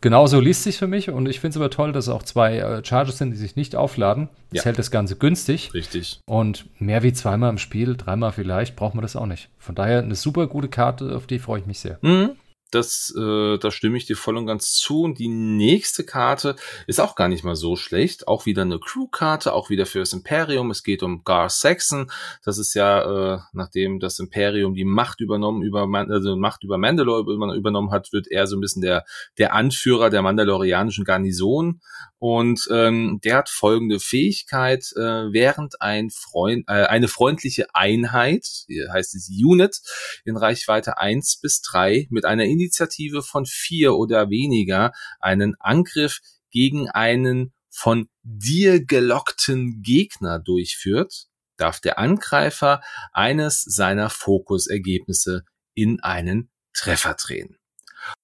Genauso 0.01 0.39
liest 0.39 0.63
sich 0.63 0.77
für 0.77 0.87
mich 0.87 1.11
und 1.11 1.29
ich 1.29 1.39
finde 1.39 1.51
es 1.51 1.57
aber 1.57 1.69
toll, 1.69 1.91
dass 1.91 2.05
es 2.05 2.09
auch 2.09 2.23
zwei 2.23 2.57
äh, 2.57 2.83
Charges 2.83 3.19
sind, 3.19 3.31
die 3.31 3.37
sich 3.37 3.55
nicht 3.55 3.75
aufladen. 3.75 4.29
Das 4.49 4.59
ja. 4.59 4.65
hält 4.65 4.79
das 4.79 4.89
Ganze 4.89 5.15
günstig. 5.15 5.73
Richtig. 5.75 6.19
Und 6.25 6.65
mehr 6.79 7.03
wie 7.03 7.13
zweimal 7.13 7.51
im 7.51 7.59
Spiel, 7.59 7.95
dreimal 7.95 8.31
vielleicht, 8.31 8.75
braucht 8.75 8.95
man 8.95 9.03
das 9.03 9.15
auch 9.15 9.27
nicht. 9.27 9.49
Von 9.59 9.75
daher 9.75 9.99
eine 9.99 10.15
super 10.15 10.47
gute 10.47 10.69
Karte, 10.69 11.15
auf 11.15 11.27
die 11.27 11.37
freue 11.37 11.59
ich 11.59 11.67
mich 11.67 11.79
sehr. 11.79 11.99
Mhm. 12.01 12.31
Das, 12.71 13.13
äh, 13.17 13.57
da 13.57 13.71
stimme 13.71 13.97
ich 13.97 14.05
dir 14.05 14.15
voll 14.15 14.37
und 14.37 14.47
ganz 14.47 14.73
zu. 14.73 15.03
Und 15.03 15.19
die 15.19 15.27
nächste 15.27 16.03
Karte 16.03 16.55
ist 16.87 16.99
auch 16.99 17.15
gar 17.15 17.27
nicht 17.27 17.43
mal 17.43 17.55
so 17.55 17.75
schlecht. 17.75 18.27
Auch 18.27 18.45
wieder 18.45 18.63
eine 18.63 18.79
Crew-Karte, 18.79 19.53
auch 19.53 19.69
wieder 19.69 19.85
für 19.85 19.99
das 19.99 20.13
Imperium. 20.13 20.71
Es 20.71 20.83
geht 20.83 21.03
um 21.03 21.23
Gar 21.23 21.49
Saxon. 21.49 22.09
Das 22.43 22.57
ist 22.57 22.73
ja, 22.73 23.35
äh, 23.35 23.39
nachdem 23.53 23.99
das 23.99 24.19
Imperium 24.19 24.73
die 24.73 24.85
Macht 24.85 25.19
übernommen, 25.19 25.61
über 25.61 25.87
also 26.09 26.35
Macht 26.35 26.63
über 26.63 26.77
Mandalore 26.77 27.55
übernommen 27.55 27.91
hat, 27.91 28.13
wird 28.13 28.27
er 28.29 28.47
so 28.47 28.57
ein 28.57 28.61
bisschen 28.61 28.81
der, 28.81 29.05
der 29.37 29.53
Anführer 29.53 30.09
der 30.09 30.21
mandalorianischen 30.21 31.05
Garnison. 31.05 31.81
Und 32.23 32.67
ähm, 32.69 33.19
der 33.23 33.37
hat 33.37 33.49
folgende 33.49 33.99
Fähigkeit, 33.99 34.91
äh, 34.95 35.33
während 35.33 35.81
ein 35.81 36.11
Freund, 36.11 36.65
äh, 36.67 36.83
eine 36.83 37.07
freundliche 37.07 37.73
Einheit, 37.73 38.45
hier 38.67 38.93
heißt 38.93 39.15
es 39.15 39.27
Unit, 39.27 39.81
in 40.23 40.37
Reichweite 40.37 40.99
eins 40.99 41.39
bis 41.41 41.63
drei 41.63 42.05
mit 42.11 42.25
einer 42.25 42.43
Initiative 42.43 43.23
von 43.23 43.47
vier 43.47 43.95
oder 43.95 44.29
weniger 44.29 44.91
einen 45.19 45.55
Angriff 45.59 46.19
gegen 46.51 46.89
einen 46.89 47.53
von 47.71 48.07
dir 48.21 48.85
gelockten 48.85 49.81
Gegner 49.81 50.37
durchführt, 50.37 51.25
darf 51.57 51.79
der 51.79 51.97
Angreifer 51.97 52.81
eines 53.13 53.63
seiner 53.63 54.11
Fokusergebnisse 54.11 55.43
in 55.73 55.99
einen 56.01 56.51
Treffer 56.73 57.15
drehen. 57.15 57.57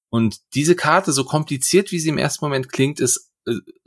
Und 0.09 0.37
diese 0.53 0.75
Karte, 0.75 1.11
so 1.13 1.23
kompliziert 1.23 1.91
wie 1.91 1.99
sie 1.99 2.09
im 2.09 2.19
ersten 2.19 2.45
Moment 2.45 2.71
klingt, 2.71 2.99
ist 2.99 3.26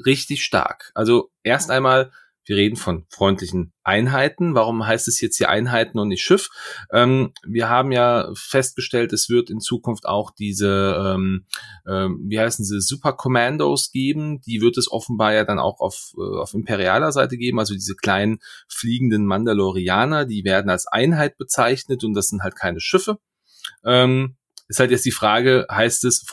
richtig 0.04 0.44
stark. 0.44 0.90
Also 0.94 1.30
erst 1.42 1.70
einmal, 1.70 2.10
wir 2.44 2.56
reden 2.56 2.76
von 2.76 3.06
freundlichen 3.10 3.72
Einheiten. 3.84 4.54
Warum 4.54 4.86
heißt 4.86 5.06
es 5.08 5.20
jetzt 5.20 5.36
hier 5.36 5.50
Einheiten 5.50 5.98
und 5.98 6.08
nicht 6.08 6.24
Schiff? 6.24 6.48
Ähm, 6.90 7.32
wir 7.46 7.68
haben 7.68 7.92
ja 7.92 8.30
festgestellt, 8.34 9.12
es 9.12 9.28
wird 9.28 9.50
in 9.50 9.60
Zukunft 9.60 10.06
auch 10.06 10.32
diese, 10.32 11.14
ähm, 11.14 11.46
ähm, 11.86 12.24
wie 12.28 12.40
heißen 12.40 12.64
sie, 12.64 12.80
Super 12.80 13.12
Commandos 13.12 13.92
geben. 13.92 14.40
Die 14.40 14.60
wird 14.60 14.78
es 14.78 14.90
offenbar 14.90 15.34
ja 15.34 15.44
dann 15.44 15.58
auch 15.58 15.80
auf, 15.80 16.12
äh, 16.16 16.38
auf 16.38 16.54
imperialer 16.54 17.12
Seite 17.12 17.36
geben. 17.36 17.58
Also 17.58 17.74
diese 17.74 17.94
kleinen 17.94 18.40
fliegenden 18.68 19.26
Mandalorianer, 19.26 20.24
die 20.24 20.42
werden 20.42 20.70
als 20.70 20.86
Einheit 20.86 21.36
bezeichnet 21.36 22.02
und 22.04 22.14
das 22.14 22.28
sind 22.28 22.42
halt 22.42 22.56
keine 22.56 22.80
Schiffe. 22.80 23.18
Ähm, 23.84 24.36
ist 24.66 24.80
halt 24.80 24.92
jetzt 24.92 25.04
die 25.04 25.10
Frage, 25.10 25.66
heißt 25.70 26.04
es, 26.04 26.26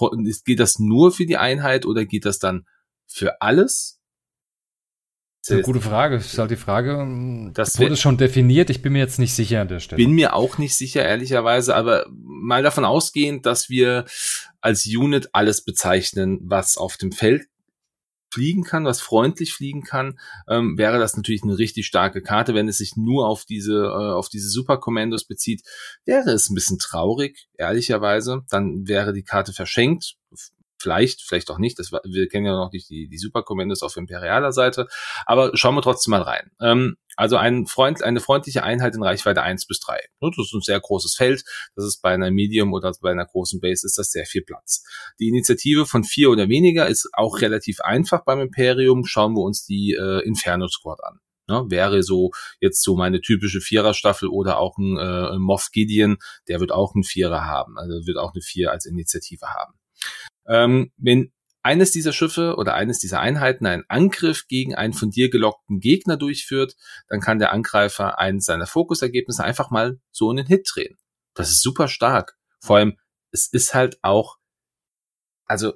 geht 0.46 0.60
das 0.60 0.80
nur 0.80 1.12
für 1.12 1.26
die 1.26 1.38
Einheit 1.38 1.86
oder 1.86 2.06
geht 2.06 2.26
das 2.26 2.40
dann 2.40 2.66
für 3.08 3.42
alles? 3.42 4.00
Das 5.42 5.52
ist 5.52 5.66
eine 5.66 5.74
gute 5.74 5.82
Frage. 5.82 6.18
Das 6.18 6.34
ist 6.34 6.40
halt 6.40 6.52
die 6.52 6.58
Frage, 6.58 7.52
das 7.54 7.80
wurde 7.80 7.96
schon 7.96 8.18
definiert. 8.18 8.70
Ich 8.70 8.82
bin 8.82 8.92
mir 8.92 9.00
jetzt 9.00 9.18
nicht 9.18 9.34
sicher 9.34 9.62
an 9.62 9.70
der 9.70 9.80
Stelle. 9.80 9.98
Bin 10.04 10.12
mir 10.12 10.34
auch 10.34 10.58
nicht 10.58 10.76
sicher, 10.76 11.06
ehrlicherweise, 11.06 11.74
aber 11.74 12.06
mal 12.10 12.64
davon 12.64 12.84
ausgehend, 12.84 13.46
dass 13.46 13.70
wir 13.70 14.06
als 14.60 14.86
Unit 14.86 15.30
alles 15.32 15.64
bezeichnen, 15.64 16.40
was 16.44 16.76
auf 16.76 16.98
dem 16.98 17.14
Feld 17.14 17.48
fliegen 18.30 18.64
kann, 18.64 18.86
was 18.86 19.02
freundlich 19.02 19.54
fliegen 19.54 19.84
kann, 19.84 20.20
ähm, 20.50 20.78
wäre 20.78 21.00
das 21.00 21.16
natürlich 21.16 21.44
eine 21.44 21.58
richtig 21.58 21.88
starke 21.88 22.22
Karte. 22.22 22.54
Wenn 22.54 22.68
es 22.68 22.78
sich 22.78 22.98
nur 22.98 23.28
auf 23.28 23.46
diese, 23.46 23.86
äh, 23.86 24.14
auf 24.14 24.30
diese 24.30 24.50
Superkommandos 24.50 25.26
bezieht, 25.26 25.62
wäre 26.06 26.32
es 26.32 26.50
ein 26.50 26.56
bisschen 26.56 26.78
traurig, 26.78 27.48
ehrlicherweise. 27.58 28.42
Dann 28.50 28.88
wäre 28.88 29.14
die 29.14 29.24
Karte 29.24 29.54
verschenkt. 29.54 30.16
Vielleicht, 30.80 31.22
vielleicht 31.22 31.50
auch 31.50 31.58
nicht. 31.58 31.80
Das, 31.80 31.92
wir 31.92 32.28
kennen 32.28 32.46
ja 32.46 32.56
noch 32.56 32.72
nicht 32.72 32.90
die, 32.90 33.08
die 33.08 33.18
Superkommandos 33.18 33.82
auf 33.82 33.98
imperialer 33.98 34.52
Seite. 34.52 34.88
Aber 35.26 35.52
schauen 35.56 35.76
wir 35.76 35.82
trotzdem 35.82 36.12
mal 36.12 36.22
rein. 36.22 36.52
Ähm, 36.62 36.98
also 37.16 37.36
ein 37.36 37.66
Freund, 37.66 38.04
eine 38.04 38.20
freundliche 38.20 38.64
Einheit 38.64 38.96
in 38.96 39.02
Reichweite 39.02 39.42
eins 39.42 39.66
bis 39.66 39.80
drei. 39.80 40.00
Das 40.22 40.38
ist 40.38 40.54
ein 40.54 40.62
sehr 40.62 40.80
großes 40.80 41.16
Feld. 41.16 41.44
Das 41.76 41.84
ist 41.84 42.02
bei 42.02 42.12
einer 42.12 42.30
Medium 42.30 42.74
oder 42.74 42.92
bei 43.02 43.12
einer 43.12 43.26
großen 43.26 43.60
Base 43.60 43.86
ist 43.88 43.98
das 43.98 44.12
sehr 44.12 44.26
viel 44.26 44.44
Platz. 44.44 44.84
Die 45.20 45.28
Initiative 45.28 45.88
von 45.88 46.04
vier 46.04 46.30
oder 46.30 46.48
weniger 46.48 46.88
ist 46.88 47.10
auch 47.14 47.42
relativ 47.42 47.82
einfach 47.82 48.24
beim 48.24 48.40
Imperium. 48.40 49.06
Schauen 49.06 49.34
wir 49.34 49.42
uns 49.42 49.66
die 49.66 49.98
äh, 50.00 50.24
Inferno 50.28 50.68
Squad 50.68 51.04
an. 51.04 51.20
Ne? 51.48 51.66
Wäre 51.70 52.04
so 52.04 52.32
jetzt 52.60 52.84
so 52.84 52.96
meine 52.96 53.22
typische 53.22 53.62
Viererstaffel 53.62 54.30
oder 54.30 54.60
auch 54.60 54.78
ein 54.78 54.98
äh, 54.98 55.38
Moff 55.40 55.70
Gideon, 55.72 56.18
der 56.48 56.60
wird 56.60 56.72
auch 56.72 56.94
einen 56.94 57.04
Vierer 57.04 57.46
haben, 57.46 57.78
also 57.78 58.06
wird 58.06 58.18
auch 58.18 58.34
eine 58.34 58.42
Vier 58.42 58.72
als 58.72 58.86
Initiative 58.86 59.48
haben. 59.48 59.74
Ähm, 60.48 60.92
wenn 60.98 61.32
eines 61.68 61.92
dieser 61.92 62.14
Schiffe 62.14 62.56
oder 62.58 62.76
eines 62.76 63.00
dieser 63.00 63.20
Einheiten 63.20 63.66
einen 63.66 63.84
Angriff 63.90 64.48
gegen 64.48 64.76
einen 64.76 64.94
von 64.94 65.10
dir 65.10 65.30
gelockten 65.30 65.80
Gegner 65.80 66.16
durchführt, 66.16 66.78
dann 67.10 67.20
kann 67.20 67.40
der 67.40 67.52
Angreifer 67.52 68.20
eines 68.20 68.46
seiner 68.46 68.68
Fokusergebnisse 68.68 69.44
einfach 69.44 69.70
mal 69.70 70.00
so 70.12 70.30
einen 70.30 70.48
Hit 70.48 70.70
drehen. 70.74 70.98
Das 71.34 71.50
ist 71.50 71.62
super 71.62 71.90
stark. 71.90 72.38
Vor 72.62 72.78
allem, 72.78 72.98
es 73.32 73.48
ist 73.48 73.74
halt 73.74 74.00
auch, 74.02 74.38
also 75.46 75.74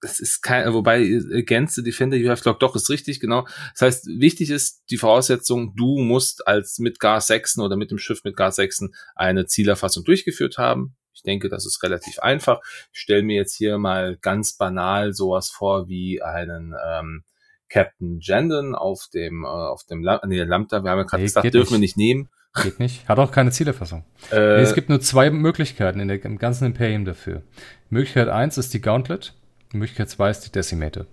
das 0.00 0.20
ist 0.20 0.42
kein, 0.42 0.72
wobei 0.72 1.00
against 1.32 1.78
defender 1.84 2.16
you 2.16 2.30
have 2.30 2.42
locked, 2.44 2.62
doch 2.62 2.76
ist 2.76 2.90
richtig, 2.90 3.20
genau. 3.20 3.46
Das 3.72 3.82
heißt, 3.82 4.06
wichtig 4.18 4.50
ist 4.50 4.82
die 4.90 4.98
Voraussetzung, 4.98 5.74
du 5.76 5.98
musst 5.98 6.46
als 6.46 6.78
mit 6.78 7.00
Gar 7.00 7.20
6 7.20 7.58
oder 7.58 7.76
mit 7.76 7.90
dem 7.90 7.98
Schiff 7.98 8.22
mit 8.24 8.36
Gar 8.36 8.52
6 8.52 8.84
eine 9.14 9.46
Zielerfassung 9.46 10.04
durchgeführt 10.04 10.58
haben. 10.58 10.96
Ich 11.14 11.22
denke, 11.22 11.48
das 11.48 11.66
ist 11.66 11.82
relativ 11.82 12.18
einfach. 12.18 12.60
Ich 12.92 13.00
stelle 13.00 13.22
mir 13.22 13.36
jetzt 13.36 13.56
hier 13.56 13.78
mal 13.78 14.16
ganz 14.20 14.56
banal 14.56 15.12
sowas 15.12 15.50
vor 15.50 15.88
wie 15.88 16.22
einen 16.22 16.74
ähm, 16.86 17.24
Captain 17.68 18.18
Jandon 18.20 18.74
auf 18.74 19.08
dem 19.12 19.44
äh, 19.44 19.46
auf 19.46 19.84
dem 19.84 20.02
Lam 20.02 20.20
nee, 20.26 20.42
Lambda. 20.42 20.82
Wir 20.82 20.90
haben 20.90 20.98
ja 20.98 21.04
gerade 21.04 21.22
nee, 21.22 21.26
gesagt, 21.26 21.44
dürfen 21.54 21.58
nicht. 21.58 21.70
wir 21.72 21.78
nicht 21.78 21.96
nehmen. 21.96 22.28
Geht 22.62 22.78
nicht. 22.78 23.08
Hat 23.08 23.18
auch 23.18 23.32
keine 23.32 23.50
Zielerfassung. 23.50 24.04
Äh, 24.30 24.56
nee, 24.56 24.62
es 24.62 24.74
gibt 24.74 24.88
nur 24.88 25.00
zwei 25.00 25.30
Möglichkeiten 25.30 25.98
in 25.98 26.08
der, 26.08 26.24
im 26.24 26.38
ganzen 26.38 26.66
Imperium 26.66 27.04
dafür. 27.04 27.42
Möglichkeit 27.90 28.28
eins 28.28 28.58
ist 28.58 28.72
die 28.74 28.80
Gauntlet. 28.80 29.34
Möglichkeit 29.72 30.08
zwei 30.08 30.30
ist 30.30 30.42
die 30.42 30.52
Decimator. 30.52 31.06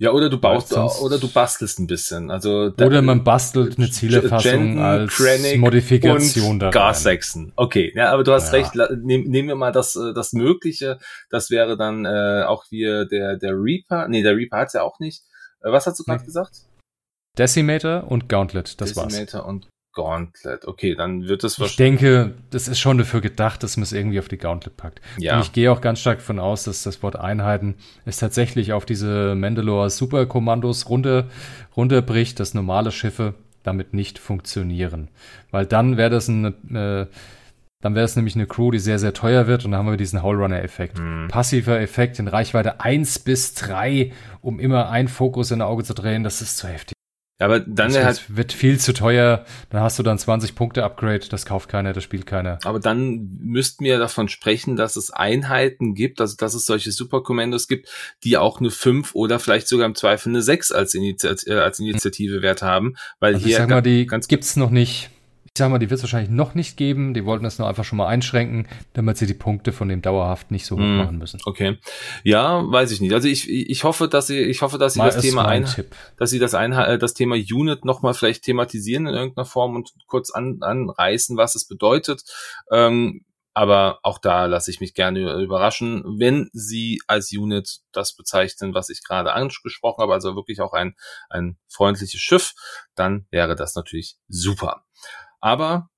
Ja, 0.00 0.12
oder 0.12 0.30
du 0.30 0.38
baust, 0.38 0.72
oder 0.76 1.18
du 1.18 1.26
bastelst 1.28 1.80
ein 1.80 1.88
bisschen. 1.88 2.30
Also 2.30 2.72
oder 2.80 3.02
man 3.02 3.24
bastelt 3.24 3.78
eine 3.78 3.90
Zielerfassung 3.90 4.50
Jenden, 4.52 4.78
als 4.78 5.16
Krennic 5.16 5.58
Modifikation 5.58 6.60
da. 6.60 6.70
Gar 6.70 6.94
Saxon. 6.94 7.52
Okay, 7.56 7.92
ja, 7.96 8.12
aber 8.12 8.22
du 8.22 8.32
hast 8.32 8.52
ja. 8.52 8.60
recht. 8.60 8.76
Nehm, 8.76 9.24
nehmen 9.24 9.48
wir 9.48 9.56
mal 9.56 9.72
das, 9.72 9.96
äh, 9.96 10.14
das 10.14 10.32
Mögliche. 10.32 11.00
Das 11.30 11.50
wäre 11.50 11.76
dann 11.76 12.04
äh, 12.04 12.44
auch 12.46 12.64
hier 12.68 13.06
der 13.06 13.36
der 13.36 13.54
Reaper. 13.54 14.06
Nee, 14.06 14.22
der 14.22 14.36
Reaper 14.36 14.58
hat's 14.58 14.72
ja 14.74 14.82
auch 14.82 15.00
nicht. 15.00 15.24
Äh, 15.62 15.72
was 15.72 15.88
hast 15.88 15.98
du 15.98 16.04
gerade 16.04 16.20
nee. 16.20 16.26
gesagt? 16.26 16.62
Decimator 17.36 18.08
und 18.08 18.28
Gauntlet, 18.28 18.80
das 18.80 18.90
Decimator 18.90 19.02
war's. 19.02 19.12
Decimator 19.14 19.46
und 19.48 19.68
Gauntlet. 19.98 20.64
Okay, 20.64 20.94
dann 20.94 21.26
wird 21.26 21.42
es 21.42 21.58
Ich 21.58 21.74
denke, 21.74 22.34
das 22.50 22.68
ist 22.68 22.78
schon 22.78 22.98
dafür 22.98 23.20
gedacht, 23.20 23.64
dass 23.64 23.76
man 23.76 23.82
es 23.82 23.92
irgendwie 23.92 24.20
auf 24.20 24.28
die 24.28 24.38
Gauntlet 24.38 24.76
packt. 24.76 25.00
Ja. 25.18 25.34
Und 25.34 25.42
ich 25.42 25.52
gehe 25.52 25.72
auch 25.72 25.80
ganz 25.80 25.98
stark 25.98 26.18
davon 26.18 26.38
aus, 26.38 26.62
dass 26.64 26.84
das 26.84 27.02
Wort 27.02 27.16
Einheiten 27.16 27.74
es 28.04 28.18
tatsächlich 28.18 28.72
auf 28.72 28.86
diese 28.86 29.34
Mandalore 29.34 29.90
Superkommandos 29.90 30.88
runter, 30.88 31.26
runterbricht, 31.76 32.38
dass 32.38 32.54
normale 32.54 32.92
Schiffe 32.92 33.34
damit 33.64 33.92
nicht 33.92 34.20
funktionieren. 34.20 35.08
Weil 35.50 35.66
dann 35.66 35.96
wäre 35.96 36.10
das 36.10 36.28
ein, 36.28 36.44
äh, 36.72 37.06
dann 37.80 37.94
wäre 37.96 38.04
es 38.04 38.14
nämlich 38.14 38.36
eine 38.36 38.46
Crew, 38.46 38.70
die 38.70 38.78
sehr, 38.78 39.00
sehr 39.00 39.14
teuer 39.14 39.48
wird 39.48 39.64
und 39.64 39.72
dann 39.72 39.80
haben 39.80 39.90
wir 39.90 39.96
diesen 39.96 40.22
Hallrunner-Effekt. 40.22 40.98
Hm. 40.98 41.26
Passiver 41.28 41.80
Effekt 41.80 42.20
in 42.20 42.28
Reichweite 42.28 42.80
1 42.80 43.18
bis 43.18 43.54
3, 43.54 44.12
um 44.42 44.60
immer 44.60 44.90
einen 44.90 45.08
Fokus 45.08 45.50
in 45.50 45.58
der 45.58 45.66
Auge 45.66 45.82
zu 45.82 45.94
drehen, 45.94 46.22
das 46.22 46.40
ist 46.40 46.56
zu 46.56 46.68
heftig. 46.68 46.97
Ja, 47.40 47.46
aber 47.46 47.60
dann 47.60 47.92
das 47.92 48.04
halt 48.04 48.36
wird 48.36 48.52
viel 48.52 48.78
zu 48.80 48.92
teuer. 48.92 49.44
Dann 49.70 49.80
hast 49.80 49.98
du 49.98 50.02
dann 50.02 50.18
20 50.18 50.54
Punkte 50.54 50.82
Upgrade. 50.82 51.28
Das 51.30 51.46
kauft 51.46 51.68
keiner, 51.68 51.92
das 51.92 52.02
spielt 52.02 52.26
keiner. 52.26 52.58
Aber 52.64 52.80
dann 52.80 53.38
müssten 53.40 53.84
wir 53.84 53.98
davon 53.98 54.28
sprechen, 54.28 54.74
dass 54.74 54.96
es 54.96 55.10
Einheiten 55.10 55.94
gibt, 55.94 56.20
also 56.20 56.36
dass 56.36 56.54
es 56.54 56.66
solche 56.66 56.90
Superkommandos 56.90 57.68
gibt, 57.68 57.88
die 58.24 58.36
auch 58.36 58.58
eine 58.58 58.70
5 58.70 59.14
oder 59.14 59.38
vielleicht 59.38 59.68
sogar 59.68 59.86
im 59.86 59.94
Zweifel 59.94 60.30
eine 60.30 60.42
6 60.42 60.72
als, 60.72 60.94
Initiat 60.94 61.46
äh, 61.46 61.54
als 61.54 61.78
Initiative 61.78 62.42
Wert 62.42 62.62
haben, 62.62 62.96
weil 63.20 63.34
also 63.34 63.46
hier 63.46 63.56
ich 63.56 63.58
sag 63.58 63.70
mal, 63.70 63.82
die 63.82 64.06
ganz 64.06 64.26
gibt's 64.26 64.56
noch 64.56 64.70
nicht 64.70 64.88
ich 64.88 65.10
sag 65.58 65.70
mal, 65.70 65.78
die 65.78 65.90
wird 65.90 65.98
es 65.98 66.04
wahrscheinlich 66.04 66.30
noch 66.30 66.54
nicht 66.54 66.76
geben. 66.76 67.14
Die 67.14 67.24
wollten 67.24 67.44
das 67.44 67.58
nur 67.58 67.68
einfach 67.68 67.84
schon 67.84 67.98
mal 67.98 68.06
einschränken, 68.06 68.66
damit 68.92 69.18
sie 69.18 69.26
die 69.26 69.34
Punkte 69.34 69.72
von 69.72 69.88
dem 69.88 70.02
dauerhaft 70.02 70.50
nicht 70.50 70.66
so 70.66 70.76
hoch 70.76 70.80
mm, 70.80 70.96
machen 70.96 71.18
müssen. 71.18 71.40
Okay. 71.44 71.78
Ja, 72.24 72.62
weiß 72.70 72.90
ich 72.92 73.00
nicht. 73.00 73.12
Also 73.12 73.28
ich, 73.28 73.48
ich 73.48 73.84
hoffe, 73.84 74.08
dass 74.08 74.26
sie, 74.26 74.38
ich 74.38 74.62
hoffe, 74.62 74.78
dass 74.78 74.94
sie 74.94 75.00
mal 75.00 75.10
das 75.10 75.22
Thema 75.22 75.46
ein, 75.46 75.66
Tipp. 75.66 75.94
dass 76.16 76.30
sie 76.30 76.38
das 76.38 76.54
ein, 76.54 76.72
äh, 76.72 76.98
das 76.98 77.14
Thema 77.14 77.36
Unit 77.36 77.84
nochmal 77.84 78.14
vielleicht 78.14 78.44
thematisieren 78.44 79.06
in 79.06 79.14
irgendeiner 79.14 79.44
Form 79.44 79.76
und 79.76 79.92
kurz 80.06 80.30
an, 80.30 80.58
anreißen, 80.60 81.36
was 81.36 81.54
es 81.54 81.66
bedeutet. 81.66 82.22
Ähm, 82.72 83.24
aber 83.58 83.98
auch 84.04 84.18
da 84.18 84.46
lasse 84.46 84.70
ich 84.70 84.78
mich 84.78 84.94
gerne 84.94 85.42
überraschen, 85.42 86.04
wenn 86.20 86.48
Sie 86.52 87.02
als 87.08 87.32
Unit 87.32 87.80
das 87.90 88.14
bezeichnen, 88.14 88.72
was 88.72 88.88
ich 88.88 89.02
gerade 89.02 89.32
angesprochen 89.32 90.00
habe, 90.00 90.12
also 90.12 90.36
wirklich 90.36 90.60
auch 90.60 90.74
ein, 90.74 90.94
ein 91.28 91.58
freundliches 91.66 92.20
Schiff, 92.20 92.54
dann 92.94 93.26
wäre 93.32 93.56
das 93.56 93.74
natürlich 93.74 94.16
super. 94.28 94.84
Aber 95.40 95.88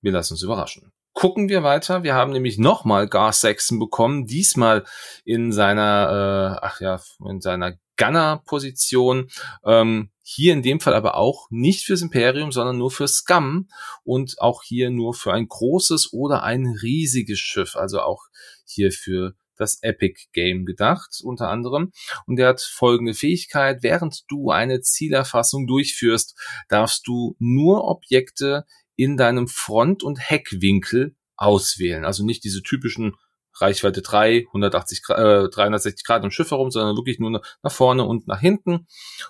wir 0.00 0.12
lassen 0.12 0.34
uns 0.34 0.42
überraschen. 0.42 0.92
Gucken 1.14 1.48
wir 1.48 1.62
weiter. 1.62 2.02
Wir 2.02 2.14
haben 2.14 2.32
nämlich 2.32 2.58
nochmal 2.58 3.08
Gar 3.08 3.32
Saxon 3.32 3.78
bekommen, 3.78 4.26
diesmal 4.26 4.84
in 5.24 5.52
seiner, 5.52 6.58
äh, 6.60 6.66
ach 6.66 6.80
ja, 6.80 7.00
in 7.24 7.40
seiner 7.40 7.74
Gunner-Position. 7.96 9.30
Ähm, 9.64 10.10
hier 10.22 10.52
in 10.52 10.62
dem 10.62 10.80
Fall 10.80 10.94
aber 10.94 11.16
auch 11.16 11.46
nicht 11.50 11.84
fürs 11.84 12.02
Imperium, 12.02 12.50
sondern 12.50 12.78
nur 12.78 12.90
für 12.90 13.06
Scum 13.06 13.68
und 14.02 14.40
auch 14.40 14.62
hier 14.64 14.90
nur 14.90 15.14
für 15.14 15.32
ein 15.32 15.46
großes 15.46 16.12
oder 16.12 16.42
ein 16.42 16.66
riesiges 16.82 17.38
Schiff. 17.38 17.76
Also 17.76 18.00
auch 18.00 18.24
hier 18.66 18.90
für 18.90 19.34
das 19.56 19.82
Epic 19.82 20.20
Game 20.32 20.64
gedacht, 20.64 21.20
unter 21.22 21.48
anderem. 21.48 21.92
Und 22.26 22.38
er 22.38 22.48
hat 22.48 22.60
folgende 22.60 23.14
Fähigkeit. 23.14 23.82
Während 23.82 24.24
du 24.28 24.50
eine 24.50 24.80
Zielerfassung 24.80 25.66
durchführst, 25.66 26.36
darfst 26.68 27.06
du 27.06 27.36
nur 27.38 27.84
Objekte 27.84 28.64
in 28.96 29.16
deinem 29.16 29.48
Front- 29.48 30.02
und 30.02 30.18
Heckwinkel 30.18 31.16
auswählen. 31.36 32.04
Also 32.04 32.24
nicht 32.24 32.44
diese 32.44 32.62
typischen 32.62 33.16
Reichweite 33.56 34.02
3, 34.02 34.46
180 34.48 35.02
äh, 35.10 35.48
360 35.48 36.04
Grad 36.04 36.24
im 36.24 36.30
Schiff 36.30 36.50
herum, 36.50 36.70
sondern 36.70 36.96
wirklich 36.96 37.20
nur 37.20 37.40
nach 37.62 37.72
vorne 37.72 38.04
und 38.04 38.26
nach 38.26 38.40
hinten. 38.40 38.86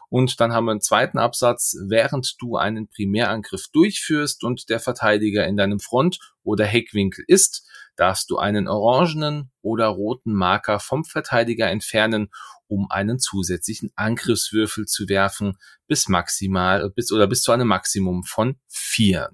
Und 0.08 0.40
dann 0.40 0.52
haben 0.52 0.64
wir 0.64 0.70
einen 0.70 0.80
zweiten 0.80 1.18
Absatz, 1.18 1.76
während 1.88 2.36
du 2.40 2.56
einen 2.56 2.88
Primärangriff 2.88 3.68
durchführst 3.72 4.42
und 4.44 4.70
der 4.70 4.80
Verteidiger 4.80 5.46
in 5.46 5.56
deinem 5.56 5.78
Front- 5.78 6.18
oder 6.42 6.64
Heckwinkel 6.64 7.24
ist, 7.28 7.68
darfst 7.96 8.30
du 8.30 8.38
einen 8.38 8.66
orangenen 8.66 9.52
oder 9.60 9.88
roten 9.88 10.32
Marker 10.32 10.80
vom 10.80 11.04
Verteidiger 11.04 11.70
entfernen, 11.70 12.30
um 12.66 12.90
einen 12.90 13.18
zusätzlichen 13.18 13.92
Angriffswürfel 13.94 14.86
zu 14.86 15.08
werfen, 15.08 15.58
bis 15.86 16.08
maximal, 16.08 16.90
bis 16.90 17.12
oder 17.12 17.26
bis 17.26 17.42
zu 17.42 17.52
einem 17.52 17.68
Maximum 17.68 18.24
von 18.24 18.56
vier 18.68 19.30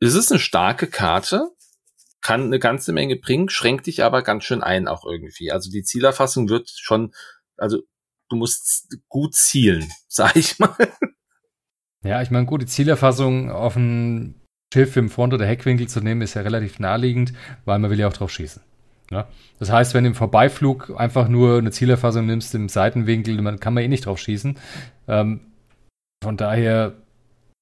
es 0.00 0.14
ist 0.14 0.30
eine 0.30 0.40
starke 0.40 0.86
Karte, 0.86 1.50
kann 2.20 2.42
eine 2.42 2.58
ganze 2.58 2.92
Menge 2.92 3.16
bringen, 3.16 3.48
schränkt 3.48 3.86
dich 3.86 4.02
aber 4.02 4.22
ganz 4.22 4.44
schön 4.44 4.62
ein 4.62 4.88
auch 4.88 5.04
irgendwie. 5.04 5.52
Also 5.52 5.70
die 5.70 5.82
Zielerfassung 5.82 6.48
wird 6.48 6.68
schon, 6.68 7.14
also 7.56 7.78
du 8.28 8.36
musst 8.36 8.98
gut 9.08 9.34
zielen, 9.34 9.88
sag 10.08 10.36
ich 10.36 10.58
mal. 10.58 10.76
Ja, 12.02 12.22
ich 12.22 12.30
meine, 12.30 12.46
gut, 12.46 12.62
die 12.62 12.66
Zielerfassung 12.66 13.50
auf 13.50 13.76
ein 13.76 14.40
Schiff 14.72 14.96
im 14.96 15.10
Front- 15.10 15.34
oder 15.34 15.46
Heckwinkel 15.46 15.88
zu 15.88 16.00
nehmen, 16.00 16.22
ist 16.22 16.34
ja 16.34 16.42
relativ 16.42 16.78
naheliegend, 16.78 17.32
weil 17.64 17.78
man 17.78 17.90
will 17.90 17.98
ja 17.98 18.08
auch 18.08 18.12
drauf 18.12 18.30
schießen. 18.30 18.62
Ja? 19.10 19.28
Das 19.58 19.70
heißt, 19.70 19.94
wenn 19.94 20.04
du 20.04 20.10
im 20.10 20.14
Vorbeiflug 20.14 20.92
einfach 20.96 21.28
nur 21.28 21.58
eine 21.58 21.70
Zielerfassung 21.70 22.26
nimmst 22.26 22.54
im 22.54 22.68
Seitenwinkel, 22.68 23.36
dann 23.36 23.60
kann 23.60 23.74
man 23.74 23.84
eh 23.84 23.88
nicht 23.88 24.06
drauf 24.06 24.18
schießen. 24.18 24.58
Ähm, 25.08 25.52
von 26.22 26.36
daher 26.36 26.94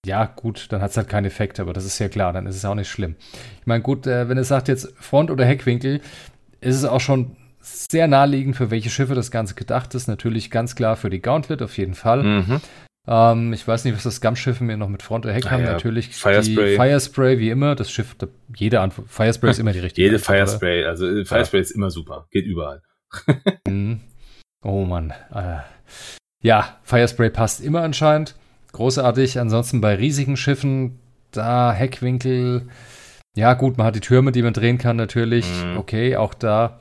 ja, 0.04 0.26
gut, 0.26 0.66
dann 0.70 0.80
hat 0.80 0.90
es 0.90 0.96
halt 0.96 1.08
keinen 1.08 1.26
Effekt, 1.26 1.60
aber 1.60 1.72
das 1.72 1.84
ist 1.84 1.98
ja 1.98 2.08
klar, 2.08 2.32
dann 2.32 2.46
ist 2.46 2.56
es 2.56 2.64
auch 2.64 2.74
nicht 2.74 2.88
schlimm. 2.88 3.16
Ich 3.60 3.66
meine, 3.66 3.82
gut, 3.82 4.06
äh, 4.06 4.28
wenn 4.28 4.38
es 4.38 4.48
sagt 4.48 4.68
jetzt 4.68 4.92
Front- 4.98 5.30
oder 5.30 5.44
Heckwinkel, 5.44 6.00
ist 6.60 6.76
es 6.76 6.84
auch 6.84 7.00
schon 7.00 7.36
sehr 7.60 8.06
naheliegend, 8.06 8.56
für 8.56 8.70
welche 8.70 8.90
Schiffe 8.90 9.14
das 9.14 9.30
Ganze 9.30 9.54
gedacht 9.54 9.94
ist. 9.94 10.06
Natürlich 10.06 10.50
ganz 10.50 10.76
klar 10.76 10.96
für 10.96 11.10
die 11.10 11.20
Gauntlet 11.20 11.62
auf 11.62 11.76
jeden 11.78 11.94
Fall. 11.94 12.22
Mhm. 12.22 12.60
Ähm, 13.06 13.52
ich 13.52 13.66
weiß 13.66 13.84
nicht, 13.84 13.94
was 13.94 14.02
das 14.02 14.16
Scum-Schiffe 14.16 14.64
mir 14.64 14.76
noch 14.76 14.88
mit 14.88 15.02
Front 15.02 15.24
oder 15.24 15.34
Heck 15.34 15.46
ah, 15.46 15.50
haben. 15.52 15.64
Ja. 15.64 15.72
Natürlich 15.72 16.08
Firespray. 16.08 16.76
Firespray, 16.76 17.38
wie 17.38 17.50
immer. 17.50 17.74
Das 17.74 17.90
Schiff, 17.90 18.16
jede 18.54 18.80
Antwort. 18.80 19.08
Firespray 19.10 19.50
ist 19.50 19.58
immer 19.58 19.72
die 19.72 19.80
richtige. 19.80 20.02
Jede 20.02 20.16
Antwort, 20.16 20.36
Firespray, 20.36 20.80
oder? 20.80 20.88
also 20.90 21.06
äh, 21.06 21.24
Firespray 21.24 21.60
ja. 21.60 21.62
ist 21.62 21.70
immer 21.70 21.90
super. 21.90 22.26
Geht 22.30 22.46
überall. 22.46 22.82
mhm. 23.68 24.00
Oh 24.62 24.84
Mann. 24.84 25.12
Äh, 25.32 25.58
ja, 26.42 26.78
Firespray 26.82 27.30
passt 27.30 27.62
immer 27.62 27.82
anscheinend 27.82 28.34
großartig. 28.74 29.38
Ansonsten 29.38 29.80
bei 29.80 29.94
riesigen 29.94 30.36
Schiffen, 30.36 30.98
da 31.30 31.72
Heckwinkel, 31.72 32.68
ja 33.36 33.54
gut, 33.54 33.78
man 33.78 33.86
hat 33.86 33.96
die 33.96 34.00
Türme, 34.00 34.32
die 34.32 34.42
man 34.42 34.52
drehen 34.52 34.78
kann 34.78 34.96
natürlich. 34.96 35.46
Mhm. 35.64 35.78
Okay, 35.78 36.16
auch 36.16 36.34
da. 36.34 36.80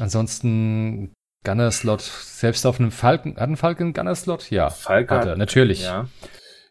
Ansonsten 0.00 1.12
Gunner-Slot, 1.44 2.00
selbst 2.00 2.66
auf 2.66 2.80
einem 2.80 2.90
Falcon, 2.90 3.36
hat 3.36 3.48
ein 3.48 3.56
Falcon 3.56 3.92
Gunner-Slot? 3.92 4.50
Ja, 4.50 4.70
Falcon 4.70 5.18
hat 5.18 5.26
er, 5.26 5.36
natürlich. 5.36 5.82
Ja. 5.82 6.08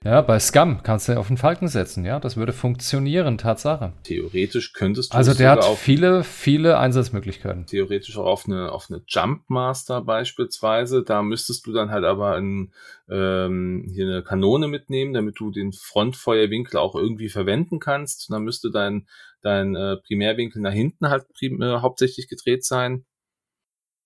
Ja, 0.03 0.21
bei 0.21 0.39
Scum 0.39 0.83
kannst 0.83 1.09
du 1.09 1.17
auf 1.17 1.27
den 1.27 1.37
Falken 1.37 1.67
setzen, 1.67 2.05
ja, 2.05 2.19
das 2.19 2.37
würde 2.37 2.53
funktionieren, 2.53 3.37
Tatsache. 3.37 3.93
Theoretisch 4.03 4.73
könntest 4.73 5.11
du 5.13 5.17
Also 5.17 5.33
der 5.33 5.51
hat 5.51 5.65
viele, 5.65 6.23
viele 6.23 6.77
Einsatzmöglichkeiten. 6.77 7.65
Theoretisch 7.65 8.17
auch 8.17 8.25
auf 8.25 8.45
eine, 8.45 8.71
auf 8.71 8.87
eine 8.89 9.01
Jumpmaster 9.07 10.01
beispielsweise. 10.01 11.03
Da 11.03 11.23
müsstest 11.23 11.65
du 11.65 11.73
dann 11.73 11.89
halt 11.89 12.05
aber 12.05 12.35
ein, 12.35 12.71
ähm, 13.09 13.89
hier 13.91 14.05
eine 14.05 14.23
Kanone 14.23 14.67
mitnehmen, 14.67 15.13
damit 15.13 15.39
du 15.39 15.51
den 15.51 15.73
Frontfeuerwinkel 15.73 16.79
auch 16.79 16.95
irgendwie 16.95 17.29
verwenden 17.29 17.79
kannst. 17.79 18.31
Dann 18.31 18.43
müsste 18.43 18.69
dein, 18.71 19.07
dein 19.41 19.75
äh, 19.75 19.97
Primärwinkel 19.97 20.61
nach 20.61 20.73
hinten 20.73 21.09
halt 21.09 21.25
prim 21.33 21.61
äh, 21.61 21.79
hauptsächlich 21.79 22.27
gedreht 22.27 22.63
sein. 22.63 23.05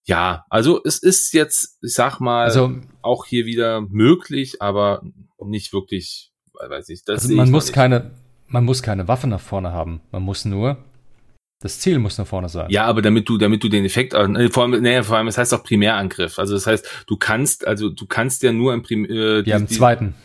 Ja, 0.03 0.45
also 0.49 0.81
es 0.83 0.97
ist 0.97 1.33
jetzt, 1.33 1.77
ich 1.83 1.93
sag 1.93 2.19
mal, 2.19 2.45
also, 2.45 2.75
auch 3.03 3.25
hier 3.25 3.45
wieder 3.45 3.81
möglich, 3.81 4.61
aber 4.61 5.03
nicht 5.49 5.73
wirklich, 5.73 6.31
weiß 6.53 6.89
ich. 6.89 7.03
Das 7.05 7.23
also 7.23 7.35
man 7.35 7.51
muss 7.51 7.67
nicht. 7.67 7.73
keine, 7.73 8.11
man 8.47 8.65
muss 8.65 8.83
keine 8.83 9.07
Waffe 9.07 9.27
nach 9.27 9.39
vorne 9.39 9.71
haben. 9.71 10.01
Man 10.11 10.23
muss 10.23 10.45
nur 10.45 10.77
das 11.61 11.79
Ziel 11.79 11.99
muss 11.99 12.17
nach 12.17 12.25
vorne 12.25 12.49
sein. 12.49 12.71
Ja, 12.71 12.85
aber 12.85 13.03
damit 13.03 13.29
du, 13.29 13.37
damit 13.37 13.63
du 13.63 13.69
den 13.69 13.85
Effekt, 13.85 14.15
äh, 14.15 14.49
vor 14.49 14.63
allem, 14.63 14.81
nee, 14.81 15.03
vor 15.03 15.17
allem, 15.17 15.27
das 15.27 15.37
heißt 15.37 15.53
auch 15.53 15.63
Primärangriff. 15.63 16.39
Also 16.39 16.55
das 16.55 16.65
heißt, 16.65 17.05
du 17.05 17.17
kannst, 17.17 17.67
also 17.67 17.89
du 17.89 18.07
kannst 18.07 18.41
ja 18.41 18.51
nur 18.51 18.73
im 18.73 18.81
Prim, 18.81 19.05
äh, 19.05 19.41
ja, 19.41 19.57
im 19.57 19.67
die, 19.67 19.75
zweiten. 19.75 20.15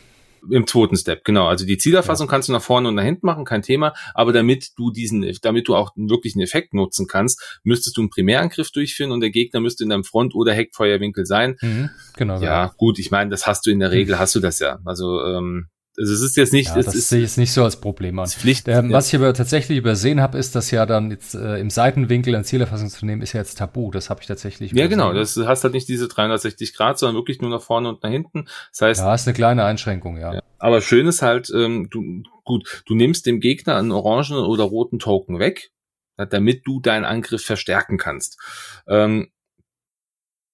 Im 0.51 0.67
zweiten 0.67 0.97
Step, 0.97 1.25
genau. 1.25 1.47
Also 1.47 1.67
die 1.67 1.79
Zielerfassung 1.79 2.27
ja. 2.27 2.31
kannst 2.31 2.49
du 2.49 2.53
nach 2.53 2.63
vorne 2.63 2.89
und 2.89 2.95
nach 2.95 3.05
hinten 3.05 3.27
machen, 3.27 3.45
kein 3.45 3.63
Thema. 3.63 3.95
Aber 4.15 4.33
damit 4.33 4.73
du 4.77 4.91
diesen, 4.91 5.27
damit 5.43 5.69
du 5.69 5.75
auch 5.75 5.93
wirklich 5.97 6.35
einen 6.35 6.43
Effekt 6.43 6.75
nutzen 6.75 7.07
kannst, 7.07 7.61
müsstest 7.65 7.97
du 7.97 8.03
einen 8.03 8.11
Primärangriff 8.11 8.71
durchführen 8.71 9.13
und 9.13 9.21
der 9.21 9.31
Gegner 9.31 9.61
müsste 9.61 9.85
in 9.85 9.91
deinem 9.91 10.05
Front- 10.05 10.35
oder 10.35 10.53
Heckfeuerwinkel 10.53 11.27
sein. 11.27 11.57
Mhm, 11.61 11.91
genau. 12.17 12.41
Ja, 12.41 12.67
genau. 12.67 12.77
gut. 12.77 12.99
Ich 12.99 13.11
meine, 13.11 13.31
das 13.31 13.47
hast 13.47 13.67
du 13.67 13.71
in 13.71 13.81
der 13.81 13.91
Regel, 13.91 14.17
mhm. 14.17 14.19
hast 14.19 14.35
du 14.35 14.41
das 14.41 14.59
ja. 14.59 14.79
Also 14.85 15.23
ähm, 15.25 15.69
also 15.99 16.13
es 16.13 16.21
ist 16.21 16.37
jetzt 16.37 16.53
nicht. 16.53 16.69
Ja, 16.69 16.75
das 16.75 16.95
ist, 16.95 17.09
sehe 17.09 17.21
ich 17.21 17.25
jetzt 17.25 17.39
nicht 17.39 17.53
so 17.53 17.65
als 17.65 17.81
Problem 17.81 18.19
an. 18.19 18.27
Pflicht, 18.29 18.69
ähm, 18.69 18.91
ja. 18.91 18.97
Was 18.97 19.09
ich 19.09 19.17
aber 19.17 19.33
tatsächlich 19.33 19.79
übersehen 19.79 20.21
habe, 20.21 20.37
ist, 20.37 20.55
dass 20.55 20.71
ja 20.71 20.85
dann 20.85 21.11
jetzt 21.11 21.35
äh, 21.35 21.59
im 21.59 21.71
Seitenwinkel 21.71 22.35
ein 22.35 22.45
Zielerfassung 22.45 22.91
zu 22.91 23.07
nehmen, 23.07 23.23
ist 23.23 23.33
ja 23.33 23.41
jetzt 23.41 23.57
tabu. 23.57 23.91
Das 23.91 24.11
habe 24.11 24.21
ich 24.21 24.27
tatsächlich. 24.27 24.73
Ja, 24.73 24.87
genau. 24.89 25.13
Das 25.13 25.37
hast 25.37 25.65
halt 25.65 25.75
nicht 25.75 25.89
diese 25.89 26.09
360 26.09 26.75
Grad, 26.75 26.99
sondern 26.99 27.17
wirklich 27.17 27.41
nur 27.41 27.51
nach 27.51 27.63
vorne 27.63 27.89
und 27.89 28.03
nach 28.03 28.11
hinten. 28.11 28.47
Das 28.73 28.83
heißt. 28.83 29.01
Ja, 29.01 29.15
ist 29.15 29.27
eine 29.27 29.35
kleine 29.35 29.65
Einschränkung, 29.65 30.19
ja. 30.19 30.35
ja. 30.35 30.43
Aber 30.59 30.83
schön 30.83 31.07
ist 31.07 31.23
halt, 31.23 31.51
ähm, 31.55 31.89
du, 31.91 32.23
gut, 32.45 32.83
du 32.87 32.95
nimmst 32.95 33.25
dem 33.25 33.41
Gegner 33.41 33.77
einen 33.77 33.93
orangen 33.93 34.39
oder 34.39 34.65
roten 34.65 34.99
Token 34.99 35.39
weg, 35.39 35.71
damit 36.17 36.67
du 36.67 36.81
deinen 36.81 37.05
Angriff 37.05 37.45
verstärken 37.45 37.99
kannst. 37.99 38.39
Ähm, 38.87 39.29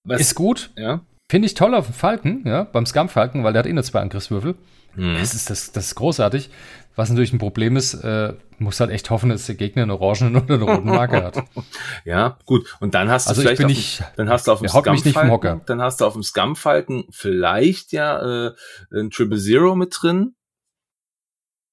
was, 0.05 0.20
ist 0.20 0.34
gut. 0.34 0.70
Ja. 0.76 1.05
Finde 1.28 1.47
ich 1.47 1.55
toll 1.55 1.74
auf 1.74 1.86
dem 1.86 1.95
Falken, 1.95 2.43
ja, 2.47 2.64
beim 2.64 2.84
Scum-Falken, 2.84 3.45
weil 3.45 3.53
der 3.53 3.61
hat 3.61 3.66
eh 3.66 3.72
nur 3.72 3.84
zwei 3.84 4.01
Angriffswürfel. 4.01 4.57
Mhm. 4.95 5.14
Das, 5.14 5.34
ist, 5.34 5.51
das, 5.51 5.72
das 5.72 5.86
ist 5.86 5.95
großartig. 5.95 6.51
Was 6.95 7.09
natürlich 7.09 7.32
ein 7.32 7.38
Problem 7.38 7.76
ist, 7.76 7.95
äh, 7.95 8.34
muss 8.59 8.78
halt 8.78 8.90
echt 8.90 9.09
hoffen, 9.09 9.30
dass 9.30 9.47
der 9.47 9.55
Gegner 9.55 9.82
einen 9.82 9.90
orangen 9.93 10.36
oder 10.36 10.55
einen 10.55 10.62
roten 10.62 10.88
Marker 10.88 11.24
hat. 11.24 11.43
Ja, 12.05 12.38
gut. 12.47 12.76
Und 12.80 12.95
dann 12.95 13.11
hast 13.11 13.26
du 13.26 13.30
also 13.30 13.43
vielleicht 13.43 13.61
ich 13.61 13.66
bin 13.66 13.66
auf, 13.66 13.76
nicht, 13.76 14.05
dann 14.16 14.28
hast 14.28 14.47
du 14.49 14.53
auf 14.53 14.59
dem 14.59 14.68
Scum-Falken, 14.68 15.61
dann 15.66 15.80
hast 15.80 16.01
du 16.01 16.05
auf 16.05 16.14
dem 16.14 16.22
Scum-Falken 16.22 17.05
vielleicht 17.11 17.93
ja 17.93 18.49
äh, 18.49 18.53
ein 18.93 19.11
Triple 19.11 19.38
Zero 19.38 19.76
mit 19.76 19.97
drin 20.01 20.34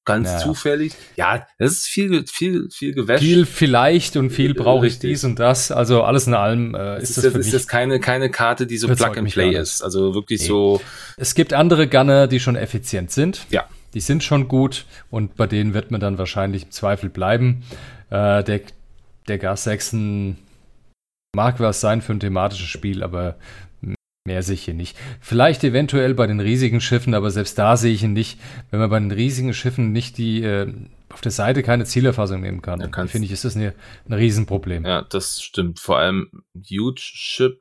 ganz 0.09 0.27
naja. 0.27 0.39
zufällig. 0.39 0.93
Ja, 1.15 1.47
das 1.57 1.71
ist 1.73 1.87
viel, 1.87 2.25
viel, 2.27 2.69
viel 2.71 2.93
Gewäsch. 2.93 3.21
Viel 3.21 3.45
vielleicht 3.45 4.17
und 4.17 4.31
viel 4.31 4.53
brauche 4.53 4.87
ich 4.87 4.99
dies 4.99 5.23
und 5.23 5.39
das. 5.39 5.71
Also 5.71 6.03
alles 6.03 6.27
in 6.27 6.33
allem 6.33 6.75
äh, 6.75 6.97
ist, 6.97 7.09
ist 7.09 7.17
das, 7.17 7.23
das 7.25 7.33
für 7.33 7.39
ist 7.39 7.45
mich. 7.45 7.53
das 7.53 7.67
keine, 7.67 7.99
keine 7.99 8.29
Karte, 8.29 8.65
die 8.65 8.77
so 8.77 8.87
Plug 8.87 9.17
and 9.17 9.29
Play 9.29 9.55
ist. 9.55 9.83
Also 9.83 10.15
wirklich 10.15 10.41
nee. 10.41 10.47
so. 10.47 10.81
Es 11.17 11.35
gibt 11.35 11.53
andere 11.53 11.87
Gunner, 11.87 12.27
die 12.27 12.39
schon 12.39 12.55
effizient 12.55 13.11
sind. 13.11 13.45
Ja. 13.49 13.65
Die 13.93 14.01
sind 14.01 14.23
schon 14.23 14.47
gut 14.47 14.85
und 15.09 15.35
bei 15.35 15.47
denen 15.47 15.73
wird 15.73 15.91
man 15.91 16.01
dann 16.01 16.17
wahrscheinlich 16.17 16.63
im 16.63 16.71
Zweifel 16.71 17.09
bleiben. 17.09 17.63
Äh, 18.09 18.43
der, 18.43 18.61
der 19.27 19.37
Gas 19.37 19.65
6 19.65 19.95
mag 21.35 21.59
was 21.59 21.81
sein 21.81 22.01
für 22.01 22.13
ein 22.13 22.19
thematisches 22.19 22.67
Spiel, 22.67 23.03
aber 23.03 23.35
Mehr 24.29 24.43
sehe 24.43 24.53
ich 24.53 24.65
hier 24.65 24.75
nicht. 24.75 24.95
Vielleicht 25.21 25.63
eventuell 25.63 26.13
bei 26.13 26.27
den 26.27 26.39
riesigen 26.39 26.81
Schiffen, 26.81 27.15
aber 27.15 27.31
selbst 27.31 27.57
da 27.57 27.75
sehe 27.75 27.91
ich 27.91 28.03
ihn 28.03 28.13
nicht. 28.13 28.39
Wenn 28.69 28.79
man 28.79 28.91
bei 28.91 28.99
den 28.99 29.09
riesigen 29.09 29.55
Schiffen 29.55 29.91
nicht 29.91 30.19
die 30.19 30.43
äh, 30.43 30.71
auf 31.09 31.21
der 31.21 31.31
Seite 31.31 31.63
keine 31.63 31.85
Zielerfassung 31.85 32.39
nehmen 32.39 32.61
kann, 32.61 32.79
ja, 32.79 33.07
finde 33.07 33.25
ich, 33.25 33.31
ist 33.31 33.43
das 33.43 33.55
eine, 33.55 33.73
ein 34.07 34.13
Riesenproblem. 34.13 34.85
Ja, 34.85 35.01
das 35.01 35.41
stimmt. 35.41 35.79
Vor 35.79 35.97
allem 35.97 36.43
Huge 36.55 37.01
Ship. 37.01 37.59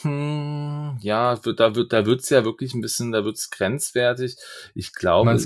Hm, 0.00 0.96
ja, 1.02 1.44
wird, 1.44 1.60
da 1.60 1.74
wird 1.74 1.92
da 1.92 2.06
wird's 2.06 2.30
ja 2.30 2.46
wirklich 2.46 2.72
ein 2.72 2.80
bisschen, 2.80 3.12
da 3.12 3.26
wird's 3.26 3.50
grenzwertig. 3.50 4.36
Ich 4.74 4.94
glaube, 4.94 5.38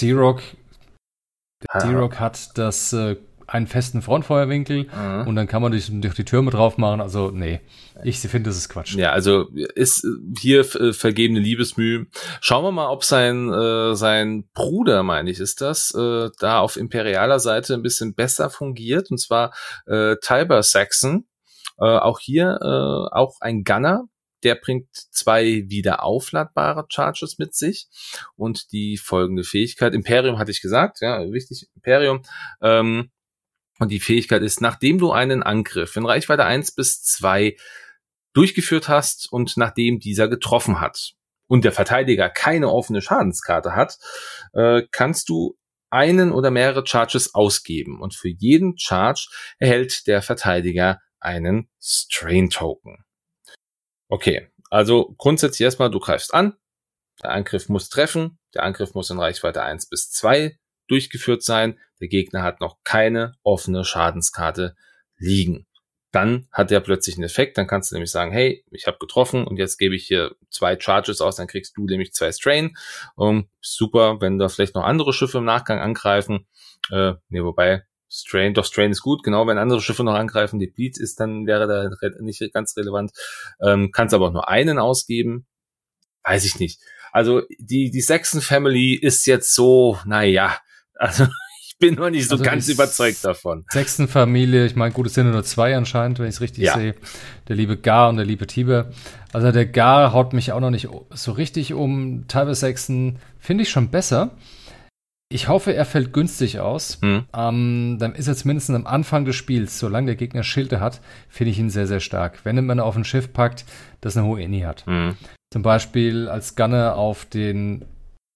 D-Rock 0.00 0.42
D-Rock 1.72 2.18
hat 2.18 2.58
das 2.58 2.92
äh, 2.92 3.16
einen 3.46 3.66
festen 3.66 4.02
Frontfeuerwinkel 4.02 4.84
mhm. 4.84 5.26
und 5.26 5.36
dann 5.36 5.46
kann 5.46 5.62
man 5.62 5.72
durch, 5.72 5.90
durch 5.90 6.14
die 6.14 6.24
Türme 6.24 6.50
drauf 6.50 6.78
machen. 6.78 7.00
Also 7.00 7.30
nee, 7.30 7.60
ich 8.02 8.18
finde, 8.18 8.50
das 8.50 8.56
ist 8.56 8.68
Quatsch. 8.68 8.94
Ja, 8.94 9.12
also 9.12 9.48
ist 9.74 10.06
hier 10.38 10.60
äh, 10.60 10.92
vergebene 10.92 11.40
Liebesmüh. 11.40 12.06
Schauen 12.40 12.64
wir 12.64 12.72
mal, 12.72 12.88
ob 12.88 13.04
sein 13.04 13.52
äh, 13.52 13.94
sein 13.94 14.48
Bruder, 14.54 15.02
meine 15.02 15.30
ich, 15.30 15.40
ist 15.40 15.60
das, 15.60 15.94
äh, 15.94 16.30
da 16.38 16.58
auf 16.58 16.76
imperialer 16.76 17.40
Seite 17.40 17.74
ein 17.74 17.82
bisschen 17.82 18.14
besser 18.14 18.50
fungiert. 18.50 19.10
Und 19.10 19.18
zwar 19.18 19.54
äh, 19.86 20.16
Tiber 20.20 20.62
Saxon. 20.62 21.26
Äh, 21.78 21.84
auch 21.84 22.20
hier 22.20 22.58
äh, 22.62 23.16
auch 23.16 23.40
ein 23.40 23.64
Gunner, 23.64 24.04
der 24.44 24.54
bringt 24.54 24.88
zwei 24.92 25.64
wieder 25.66 26.04
aufladbare 26.04 26.86
Charges 26.88 27.38
mit 27.38 27.54
sich 27.54 27.88
und 28.36 28.70
die 28.72 28.96
folgende 28.96 29.42
Fähigkeit. 29.42 29.94
Imperium 29.94 30.38
hatte 30.38 30.50
ich 30.50 30.60
gesagt, 30.60 31.00
ja, 31.00 31.20
wichtig, 31.32 31.68
Imperium. 31.74 32.22
Ähm, 32.62 33.10
und 33.78 33.90
die 33.90 34.00
Fähigkeit 34.00 34.42
ist, 34.42 34.60
nachdem 34.60 34.98
du 34.98 35.12
einen 35.12 35.42
Angriff 35.42 35.96
in 35.96 36.06
Reichweite 36.06 36.44
1 36.44 36.72
bis 36.72 37.02
2 37.02 37.56
durchgeführt 38.32 38.88
hast 38.88 39.32
und 39.32 39.56
nachdem 39.56 40.00
dieser 40.00 40.28
getroffen 40.28 40.80
hat 40.80 41.14
und 41.46 41.64
der 41.64 41.72
Verteidiger 41.72 42.28
keine 42.28 42.70
offene 42.70 43.02
Schadenskarte 43.02 43.74
hat, 43.74 43.98
äh, 44.52 44.82
kannst 44.90 45.28
du 45.28 45.56
einen 45.90 46.32
oder 46.32 46.50
mehrere 46.50 46.84
Charges 46.84 47.34
ausgeben. 47.34 48.00
Und 48.00 48.14
für 48.14 48.28
jeden 48.28 48.76
Charge 48.76 49.28
erhält 49.58 50.06
der 50.08 50.22
Verteidiger 50.22 51.00
einen 51.20 51.70
Strain 51.80 52.50
Token. 52.50 53.04
Okay, 54.08 54.48
also 54.70 55.14
grundsätzlich 55.16 55.60
erstmal, 55.64 55.90
du 55.90 56.00
greifst 56.00 56.34
an, 56.34 56.56
der 57.22 57.30
Angriff 57.30 57.68
muss 57.68 57.88
treffen, 57.88 58.38
der 58.54 58.64
Angriff 58.64 58.94
muss 58.94 59.10
in 59.10 59.20
Reichweite 59.20 59.62
1 59.62 59.88
bis 59.88 60.10
2 60.10 60.58
durchgeführt 60.86 61.42
sein. 61.42 61.78
Der 62.00 62.08
Gegner 62.08 62.42
hat 62.42 62.60
noch 62.60 62.78
keine 62.84 63.34
offene 63.42 63.84
Schadenskarte 63.84 64.74
liegen. 65.16 65.66
Dann 66.10 66.46
hat 66.52 66.70
er 66.70 66.80
plötzlich 66.80 67.16
einen 67.16 67.24
Effekt, 67.24 67.58
dann 67.58 67.66
kannst 67.66 67.90
du 67.90 67.96
nämlich 67.96 68.12
sagen, 68.12 68.30
hey, 68.30 68.64
ich 68.70 68.86
habe 68.86 68.98
getroffen 68.98 69.44
und 69.46 69.56
jetzt 69.56 69.78
gebe 69.78 69.96
ich 69.96 70.06
hier 70.06 70.36
zwei 70.48 70.78
Charges 70.78 71.20
aus, 71.20 71.36
dann 71.36 71.48
kriegst 71.48 71.76
du 71.76 71.86
nämlich 71.86 72.12
zwei 72.12 72.30
Strain. 72.30 72.76
Um, 73.16 73.48
super, 73.60 74.20
wenn 74.20 74.38
da 74.38 74.48
vielleicht 74.48 74.76
noch 74.76 74.84
andere 74.84 75.12
Schiffe 75.12 75.38
im 75.38 75.44
Nachgang 75.44 75.80
angreifen. 75.80 76.46
Äh, 76.90 77.14
nee, 77.30 77.42
wobei 77.42 77.82
Strain, 78.08 78.54
doch 78.54 78.64
Strain 78.64 78.92
ist 78.92 79.00
gut, 79.00 79.24
genau, 79.24 79.48
wenn 79.48 79.58
andere 79.58 79.80
Schiffe 79.80 80.04
noch 80.04 80.14
angreifen, 80.14 80.60
die 80.60 80.68
Bleed 80.68 80.98
ist, 80.98 81.18
dann 81.18 81.46
wäre 81.46 81.66
da 81.66 82.12
nicht 82.20 82.52
ganz 82.52 82.76
relevant. 82.76 83.10
Ähm, 83.60 83.90
kannst 83.90 84.14
aber 84.14 84.28
auch 84.28 84.32
nur 84.32 84.48
einen 84.48 84.78
ausgeben. 84.78 85.46
Weiß 86.22 86.44
ich 86.44 86.60
nicht. 86.60 86.80
Also 87.10 87.42
die, 87.58 87.90
die 87.90 88.00
Saxon 88.00 88.40
Family 88.40 88.94
ist 88.94 89.26
jetzt 89.26 89.52
so, 89.52 89.98
naja, 90.04 90.56
also 90.96 91.26
ich 91.60 91.78
bin 91.78 91.94
noch 91.94 92.10
nicht 92.10 92.28
so 92.28 92.34
also 92.34 92.44
ganz 92.44 92.68
überzeugt 92.68 93.24
davon. 93.24 93.64
Sechsten 93.70 94.08
Familie, 94.08 94.66
ich 94.66 94.76
meine, 94.76 94.92
gut, 94.92 95.06
es 95.06 95.14
sind 95.14 95.30
nur 95.30 95.44
zwei 95.44 95.76
anscheinend, 95.76 96.18
wenn 96.18 96.26
ich 96.26 96.36
es 96.36 96.40
richtig 96.40 96.64
ja. 96.64 96.74
sehe. 96.74 96.94
Der 97.48 97.56
liebe 97.56 97.76
Gar 97.76 98.10
und 98.10 98.16
der 98.16 98.26
liebe 98.26 98.46
Tiber. 98.46 98.90
Also 99.32 99.50
der 99.50 99.66
Gar 99.66 100.12
haut 100.12 100.32
mich 100.32 100.52
auch 100.52 100.60
noch 100.60 100.70
nicht 100.70 100.88
so 101.10 101.32
richtig 101.32 101.74
um. 101.74 102.26
Teilweise 102.28 102.60
Sechsten 102.60 103.18
finde 103.38 103.62
ich 103.62 103.70
schon 103.70 103.90
besser. 103.90 104.30
Ich 105.30 105.48
hoffe, 105.48 105.74
er 105.74 105.84
fällt 105.84 106.12
günstig 106.12 106.60
aus. 106.60 106.98
Hm. 107.02 107.24
Ähm, 107.34 107.96
dann 107.98 108.14
ist 108.14 108.28
er 108.28 108.36
zumindest 108.36 108.70
am 108.70 108.86
Anfang 108.86 109.24
des 109.24 109.34
Spiels, 109.34 109.78
solange 109.78 110.06
der 110.06 110.16
Gegner 110.16 110.44
Schilde 110.44 110.78
hat, 110.78 111.00
finde 111.28 111.50
ich 111.50 111.58
ihn 111.58 111.70
sehr, 111.70 111.88
sehr 111.88 112.00
stark. 112.00 112.44
Wenn 112.44 112.64
man 112.64 112.78
auf 112.78 112.94
ein 112.94 113.04
Schiff 113.04 113.32
packt, 113.32 113.64
das 114.00 114.16
eine 114.16 114.26
hohe 114.26 114.40
Inni 114.42 114.60
hat. 114.60 114.86
Hm. 114.86 115.16
Zum 115.52 115.62
Beispiel 115.62 116.28
als 116.28 116.54
Gunner 116.54 116.96
auf 116.96 117.24
den 117.24 117.84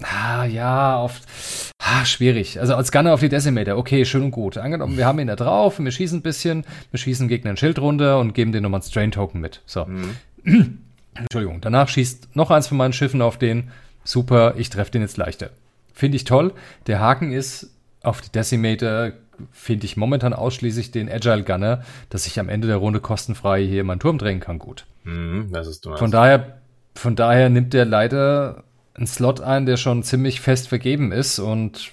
Ah, 0.03 0.45
ja, 0.45 1.03
oft. 1.03 1.25
Ah, 1.91 2.05
schwierig. 2.05 2.61
Also 2.61 2.75
als 2.75 2.93
Gunner 2.93 3.15
auf 3.15 3.21
die 3.21 3.31
Decimator, 3.31 3.79
okay, 3.79 4.05
schön 4.05 4.23
und 4.23 4.31
gut. 4.31 4.59
Angenommen, 4.59 4.99
wir 4.99 5.07
haben 5.07 5.19
ihn 5.21 5.27
da 5.27 5.37
drauf, 5.37 5.79
wir 5.79 5.91
schießen 5.91 6.19
ein 6.19 6.23
bisschen, 6.23 6.65
wir 6.91 6.99
schießen 6.99 7.29
Gegner 7.29 7.51
ein 7.51 7.57
Schild 7.57 7.79
runter 7.79 8.19
und 8.19 8.35
geben 8.35 8.53
den 8.53 8.63
nochmal 8.63 8.81
ein 8.81 8.83
Strain-Token 8.83 9.41
mit. 9.41 9.63
So. 9.65 9.87
Mhm. 9.87 10.19
Entschuldigung. 11.15 11.63
Danach 11.63 11.89
schießt 11.89 12.37
noch 12.37 12.51
eins 12.51 12.67
von 12.67 12.77
meinen 12.77 12.93
Schiffen 12.93 13.23
auf 13.23 13.39
den. 13.39 13.71
Super, 14.05 14.55
ich 14.59 14.69
treffe 14.69 14.91
den 14.91 15.01
jetzt 15.01 15.17
leichter. 15.17 15.51
Finde 15.95 16.17
ich 16.17 16.25
toll. 16.25 16.53
Der 16.87 17.01
Haken 17.01 17.33
ist 17.33 17.71
auf 18.03 18.21
die 18.21 18.31
Decimator 18.31 19.13
finde 19.53 19.87
ich 19.87 19.97
momentan 19.97 20.35
ausschließlich 20.35 20.91
den 20.91 21.11
Agile 21.11 21.43
Gunner, 21.43 21.83
dass 22.11 22.27
ich 22.27 22.39
am 22.39 22.51
Ende 22.51 22.69
der 22.69 22.77
Runde 22.77 23.01
kostenfrei 23.01 23.65
hier 23.65 23.85
meinen 23.85 24.01
Turm 24.01 24.19
drängen 24.19 24.41
kann, 24.41 24.59
gut. 24.59 24.85
Mhm, 25.05 25.49
das 25.53 25.69
ist 25.69 25.87
von 25.87 26.11
daher, 26.11 26.59
von 26.95 27.17
daher 27.17 27.49
nimmt 27.49 27.73
der 27.73 27.85
leider 27.85 28.65
einen 28.99 29.07
Slot 29.07 29.41
ein, 29.41 29.65
der 29.65 29.77
schon 29.77 30.03
ziemlich 30.03 30.41
fest 30.41 30.69
vergeben 30.69 31.13
ist 31.13 31.39
und 31.39 31.93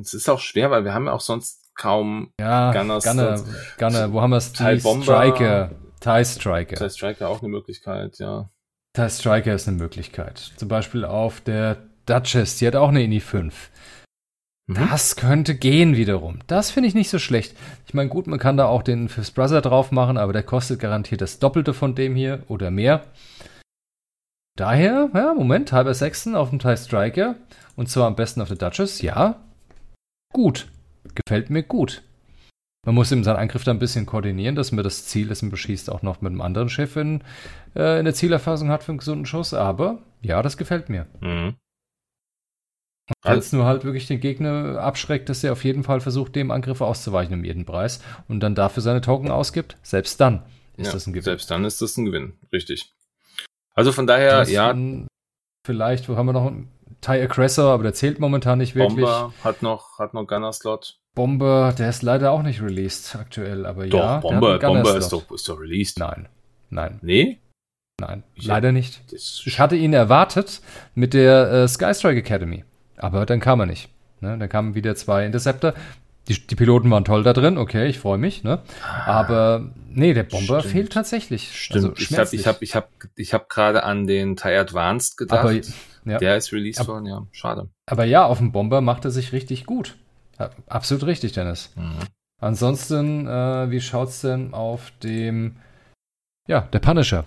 es 0.00 0.14
ist 0.14 0.28
auch 0.28 0.40
schwer, 0.40 0.70
weil 0.70 0.84
wir 0.84 0.94
haben 0.94 1.06
ja 1.06 1.12
auch 1.12 1.20
sonst 1.20 1.72
kaum 1.74 2.30
ja, 2.40 2.72
Gunners. 2.72 3.04
Gunner, 3.04 3.44
Gunner, 3.78 4.12
wo 4.12 4.20
haben 4.20 4.30
wir 4.30 4.36
es? 4.36 4.52
Bomber. 4.82 5.02
Striker. 5.02 5.70
Ty 6.00 6.24
Striker. 6.24 6.76
Ty 6.76 6.90
Striker 6.90 7.28
auch 7.28 7.40
eine 7.40 7.48
Möglichkeit, 7.48 8.18
ja. 8.18 8.50
Ty 8.92 9.10
Striker 9.10 9.54
ist 9.54 9.68
eine 9.68 9.76
Möglichkeit. 9.76 10.38
Zum 10.56 10.68
Beispiel 10.68 11.04
auf 11.04 11.40
der 11.40 11.78
Duchess, 12.06 12.58
die 12.58 12.66
hat 12.66 12.76
auch 12.76 12.88
eine 12.88 13.02
INI 13.02 13.20
5. 13.20 13.70
Mhm. 14.68 14.74
Das 14.74 15.16
könnte 15.16 15.54
gehen 15.54 15.96
wiederum. 15.96 16.40
Das 16.46 16.70
finde 16.70 16.88
ich 16.88 16.94
nicht 16.94 17.10
so 17.10 17.18
schlecht. 17.18 17.56
Ich 17.86 17.94
meine, 17.94 18.08
gut, 18.08 18.26
man 18.26 18.38
kann 18.38 18.56
da 18.56 18.66
auch 18.66 18.82
den 18.82 19.08
Fifth 19.08 19.34
Brother 19.34 19.60
drauf 19.60 19.92
machen, 19.92 20.18
aber 20.18 20.32
der 20.32 20.42
kostet 20.42 20.80
garantiert 20.80 21.20
das 21.20 21.38
Doppelte 21.38 21.72
von 21.72 21.94
dem 21.94 22.16
hier 22.16 22.42
oder 22.48 22.70
mehr. 22.70 23.04
Daher, 24.56 25.10
ja, 25.12 25.34
Moment, 25.34 25.70
halber 25.72 25.92
Sechsten 25.92 26.34
auf 26.34 26.48
dem 26.48 26.58
Thai 26.58 26.76
Striker 26.76 27.36
und 27.76 27.90
zwar 27.90 28.06
am 28.06 28.16
besten 28.16 28.40
auf 28.40 28.48
der 28.48 28.56
Duchess. 28.56 29.02
Ja, 29.02 29.38
gut. 30.32 30.68
Gefällt 31.14 31.50
mir 31.50 31.62
gut. 31.62 32.02
Man 32.86 32.94
muss 32.94 33.12
eben 33.12 33.22
seinen 33.22 33.36
Angriff 33.36 33.64
da 33.64 33.72
ein 33.72 33.78
bisschen 33.78 34.06
koordinieren, 34.06 34.54
dass 34.54 34.72
man 34.72 34.82
das 34.82 35.06
Ziel, 35.06 35.28
das 35.28 35.42
man 35.42 35.50
beschießt, 35.50 35.90
auch 35.90 36.02
noch 36.02 36.22
mit 36.22 36.30
einem 36.30 36.40
anderen 36.40 36.68
Schiff 36.68 36.96
in, 36.96 37.22
äh, 37.74 37.98
in 37.98 38.06
der 38.06 38.14
Zielerfassung 38.14 38.70
hat 38.70 38.82
für 38.82 38.92
einen 38.92 38.98
gesunden 38.98 39.26
Schuss. 39.26 39.52
Aber 39.52 39.98
ja, 40.22 40.40
das 40.42 40.56
gefällt 40.56 40.88
mir. 40.88 41.06
Mhm. 41.20 41.56
Wenn 43.22 43.38
es 43.38 43.52
nur 43.52 43.66
halt 43.66 43.84
wirklich 43.84 44.06
den 44.06 44.20
Gegner 44.20 44.80
abschreckt, 44.80 45.28
dass 45.28 45.44
er 45.44 45.52
auf 45.52 45.64
jeden 45.64 45.84
Fall 45.84 46.00
versucht, 46.00 46.34
dem 46.34 46.50
Angriff 46.50 46.80
auszuweichen 46.80 47.34
um 47.34 47.44
jeden 47.44 47.66
Preis 47.66 48.02
und 48.26 48.40
dann 48.40 48.54
dafür 48.54 48.82
seine 48.82 49.00
Token 49.00 49.30
ausgibt, 49.30 49.76
selbst 49.82 50.20
dann 50.20 50.42
ist 50.76 50.86
ja, 50.86 50.92
das 50.92 51.06
ein 51.06 51.12
Gewinn. 51.12 51.24
Selbst 51.24 51.50
dann 51.50 51.64
ist 51.64 51.82
das 51.82 51.96
ein 51.96 52.06
Gewinn, 52.06 52.34
richtig. 52.52 52.95
Also 53.76 53.92
von 53.92 54.06
daher, 54.06 54.38
das 54.38 54.50
ja. 54.50 54.74
Vielleicht, 55.64 56.08
wo 56.08 56.16
haben 56.16 56.26
wir 56.26 56.32
noch 56.32 56.46
einen 56.46 56.70
Ty 57.00 57.22
Aggressor, 57.22 57.72
aber 57.72 57.82
der 57.82 57.94
zählt 57.94 58.18
momentan 58.18 58.58
nicht 58.58 58.74
wirklich. 58.74 59.04
Bomber 59.04 59.32
hat 59.44 59.62
noch, 59.62 59.98
hat 59.98 60.14
noch 60.14 60.26
Gunner-Slot. 60.26 60.98
Bomber, 61.14 61.74
der 61.76 61.88
ist 61.88 62.02
leider 62.02 62.30
auch 62.32 62.42
nicht 62.42 62.62
released 62.62 63.16
aktuell, 63.16 63.66
aber 63.66 63.86
doch, 63.86 63.98
ja. 63.98 64.18
Bomber, 64.18 64.58
Bomber 64.58 64.96
ist 64.96 65.10
doch, 65.10 65.30
ist 65.30 65.48
doch 65.48 65.60
released. 65.60 65.98
Nein, 65.98 66.28
nein. 66.70 66.98
Nee? 67.02 67.40
Nein, 68.00 68.22
ich 68.34 68.46
leider 68.46 68.72
nicht. 68.72 69.00
Ich 69.12 69.58
hatte 69.58 69.76
ihn 69.76 69.92
erwartet 69.92 70.60
mit 70.94 71.14
der 71.14 71.50
äh, 71.50 71.68
Skystrike 71.68 72.18
Academy, 72.18 72.64
aber 72.96 73.24
dann 73.24 73.40
kam 73.40 73.60
er 73.60 73.66
nicht. 73.66 73.88
Ne? 74.20 74.36
Dann 74.38 74.48
kamen 74.48 74.74
wieder 74.74 74.94
zwei 74.96 75.24
Interceptor. 75.24 75.74
Die, 76.28 76.46
die 76.46 76.56
Piloten 76.56 76.90
waren 76.90 77.04
toll 77.04 77.22
da 77.22 77.32
drin, 77.32 77.56
okay, 77.56 77.86
ich 77.86 77.98
freue 77.98 78.18
mich, 78.18 78.42
ne? 78.42 78.60
Aber 79.04 79.70
nee, 79.88 80.12
der 80.12 80.24
Bomber 80.24 80.60
Stimmt. 80.60 80.72
fehlt 80.72 80.92
tatsächlich. 80.92 81.56
Stimmt. 81.56 81.84
Also, 81.84 81.92
ich 81.96 82.18
habe 82.18 82.34
ich 82.34 82.46
hab, 82.46 82.62
ich 82.62 82.74
hab, 82.74 82.90
ich 83.14 83.34
hab 83.34 83.48
gerade 83.48 83.84
an 83.84 84.06
den 84.06 84.36
TIE 84.36 84.56
Advanced 84.56 85.16
gedacht. 85.16 85.40
Aber, 85.40 85.52
ja. 86.04 86.18
Der 86.18 86.36
ist 86.36 86.52
released 86.52 86.80
Ab, 86.80 86.88
worden, 86.88 87.06
ja, 87.06 87.26
schade. 87.32 87.68
Aber 87.86 88.04
ja, 88.04 88.24
auf 88.24 88.38
dem 88.38 88.52
Bomber 88.52 88.80
macht 88.80 89.04
er 89.04 89.10
sich 89.10 89.32
richtig 89.32 89.66
gut. 89.66 89.96
Absolut 90.66 91.04
richtig, 91.06 91.32
Dennis. 91.32 91.72
Mhm. 91.76 91.98
Ansonsten, 92.40 93.26
äh, 93.26 93.70
wie 93.70 93.80
schaut's 93.80 94.20
denn 94.20 94.52
auf 94.52 94.92
dem, 95.02 95.56
ja, 96.46 96.60
der 96.60 96.80
Punisher? 96.80 97.24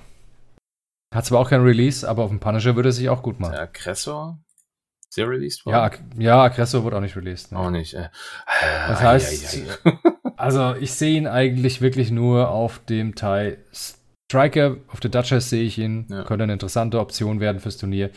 Hat 1.13 1.25
zwar 1.25 1.39
auch 1.39 1.49
kein 1.49 1.61
Release, 1.61 2.07
aber 2.07 2.23
auf 2.23 2.29
dem 2.29 2.39
Punisher 2.39 2.75
würde 2.75 2.89
er 2.89 2.93
sich 2.93 3.09
auch 3.09 3.23
gut 3.23 3.39
machen. 3.39 3.53
Der 3.53 3.61
Aggressor? 3.63 4.39
Sehr 5.09 5.27
released 5.27 5.65
worden? 5.65 6.13
Ja, 6.17 6.23
ja, 6.23 6.43
Aggressor 6.43 6.83
wurde 6.83 6.97
auch 6.97 7.01
nicht 7.01 7.15
released. 7.15 7.51
Ne? 7.51 7.59
Auch 7.59 7.71
nicht. 7.71 7.95
Äh. 7.95 8.09
Das 8.87 9.01
heißt, 9.01 9.63
also 10.37 10.75
ich 10.79 10.93
sehe 10.93 11.17
ihn 11.17 11.27
eigentlich 11.27 11.81
wirklich 11.81 12.11
nur 12.11 12.49
auf 12.49 12.79
dem 12.85 13.15
Teil 13.15 13.57
Striker, 14.29 14.77
auf 14.89 14.99
der 14.99 15.09
Duchess 15.09 15.49
sehe 15.49 15.63
ich 15.63 15.79
ihn, 15.79 16.05
ja. 16.07 16.23
könnte 16.23 16.43
eine 16.43 16.53
interessante 16.53 16.99
Option 16.99 17.39
werden 17.39 17.59
fürs 17.59 17.77
Turnier. 17.77 18.11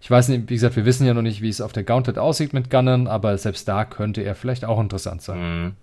Ich 0.00 0.10
weiß 0.10 0.28
nicht, 0.28 0.48
wie 0.48 0.54
gesagt, 0.54 0.76
wir 0.76 0.86
wissen 0.86 1.06
ja 1.06 1.12
noch 1.12 1.20
nicht, 1.20 1.42
wie 1.42 1.50
es 1.50 1.60
auf 1.60 1.72
der 1.72 1.84
Gauntlet 1.84 2.16
aussieht 2.16 2.54
mit 2.54 2.70
Gunnern, 2.70 3.06
aber 3.06 3.36
selbst 3.36 3.68
da 3.68 3.84
könnte 3.84 4.22
er 4.22 4.34
vielleicht 4.34 4.64
auch 4.64 4.80
interessant 4.80 5.20
sein. 5.20 5.38
Mhm. 5.38 5.76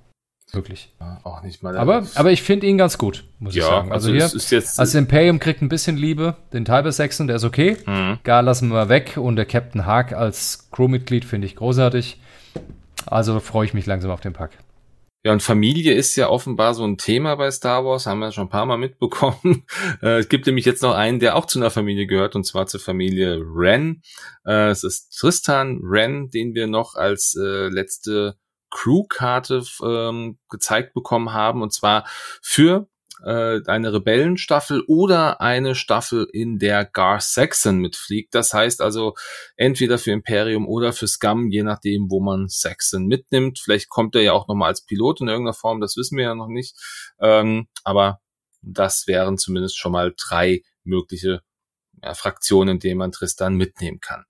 Wirklich. 0.51 0.93
Ja, 0.99 1.19
auch 1.23 1.41
nicht 1.41 1.63
mal. 1.63 1.77
Aber, 1.77 2.05
aber 2.15 2.31
ich 2.31 2.41
finde 2.41 2.67
ihn 2.67 2.77
ganz 2.77 2.97
gut, 2.97 3.25
muss 3.39 3.55
ja, 3.55 3.63
ich 3.63 3.69
sagen. 3.69 3.91
Also, 3.91 4.11
also 4.11 4.27
hier, 4.27 4.35
ist 4.35 4.51
jetzt, 4.51 4.79
also 4.79 4.97
Imperium 4.97 5.39
kriegt 5.39 5.61
ein 5.61 5.69
bisschen 5.69 5.97
Liebe, 5.97 6.37
den 6.53 6.65
Tiber 6.65 6.91
Saxon, 6.91 7.27
der 7.27 7.37
ist 7.37 7.43
okay. 7.43 7.77
Mhm. 7.85 8.19
Gar 8.23 8.41
lassen 8.41 8.69
wir 8.69 8.87
weg 8.87 9.17
und 9.17 9.35
der 9.35 9.45
Captain 9.45 9.85
Haag 9.85 10.13
als 10.13 10.69
Crewmitglied 10.71 11.25
finde 11.25 11.47
ich 11.47 11.55
großartig. 11.55 12.21
Also 13.05 13.39
freue 13.39 13.65
ich 13.65 13.73
mich 13.73 13.85
langsam 13.85 14.11
auf 14.11 14.21
den 14.21 14.33
Pack. 14.33 14.51
Ja, 15.25 15.33
und 15.33 15.41
Familie 15.41 15.95
ist 15.95 16.15
ja 16.17 16.29
offenbar 16.29 16.75
so 16.75 16.85
ein 16.85 16.99
Thema 16.99 17.33
bei 17.33 17.49
Star 17.49 17.83
Wars, 17.83 18.05
haben 18.05 18.19
wir 18.19 18.31
schon 18.31 18.45
ein 18.45 18.49
paar 18.49 18.67
Mal 18.67 18.77
mitbekommen. 18.77 19.65
Äh, 20.01 20.19
es 20.19 20.29
gibt 20.29 20.45
nämlich 20.45 20.65
jetzt 20.65 20.83
noch 20.83 20.93
einen, 20.93 21.19
der 21.19 21.35
auch 21.35 21.45
zu 21.45 21.57
einer 21.57 21.71
Familie 21.71 22.05
gehört, 22.05 22.35
und 22.35 22.43
zwar 22.43 22.67
zur 22.67 22.79
Familie 22.79 23.39
Ren. 23.39 24.01
Äh, 24.45 24.69
es 24.69 24.83
ist 24.83 25.17
Tristan 25.17 25.79
Ren, 25.81 26.29
den 26.29 26.53
wir 26.53 26.67
noch 26.67 26.95
als 26.95 27.35
äh, 27.39 27.69
letzte 27.69 28.35
Crew-Karte 28.75 29.63
ähm, 29.83 30.37
gezeigt 30.49 30.93
bekommen 30.93 31.31
haben, 31.33 31.61
und 31.61 31.73
zwar 31.73 32.05
für 32.41 32.87
äh, 33.23 33.61
eine 33.67 33.93
Rebellenstaffel 33.93 34.83
oder 34.87 35.39
eine 35.39 35.75
Staffel, 35.75 36.27
in 36.31 36.59
der 36.59 36.83
Gar 36.83 37.21
Saxon 37.21 37.77
mitfliegt. 37.77 38.35
Das 38.35 38.53
heißt 38.53 38.81
also 38.81 39.15
entweder 39.55 39.97
für 39.97 40.11
Imperium 40.11 40.67
oder 40.67 40.91
für 40.91 41.07
Scum, 41.07 41.49
je 41.49 41.63
nachdem, 41.63 42.11
wo 42.11 42.19
man 42.19 42.47
Saxon 42.49 43.05
mitnimmt. 43.05 43.59
Vielleicht 43.59 43.89
kommt 43.89 44.15
er 44.15 44.21
ja 44.21 44.33
auch 44.33 44.47
nochmal 44.49 44.69
als 44.69 44.85
Pilot 44.85 45.21
in 45.21 45.29
irgendeiner 45.29 45.53
Form, 45.53 45.79
das 45.79 45.95
wissen 45.95 46.17
wir 46.17 46.25
ja 46.25 46.35
noch 46.35 46.49
nicht. 46.49 46.75
Ähm, 47.19 47.67
aber 47.85 48.19
das 48.61 49.07
wären 49.07 49.37
zumindest 49.37 49.77
schon 49.77 49.93
mal 49.93 50.13
drei 50.17 50.63
mögliche 50.83 51.41
ja, 52.03 52.13
Fraktionen, 52.13 52.75
in 52.75 52.79
denen 52.79 52.97
man 52.97 53.13
Tristan 53.13 53.55
mitnehmen 53.55 54.01
kann. 54.01 54.25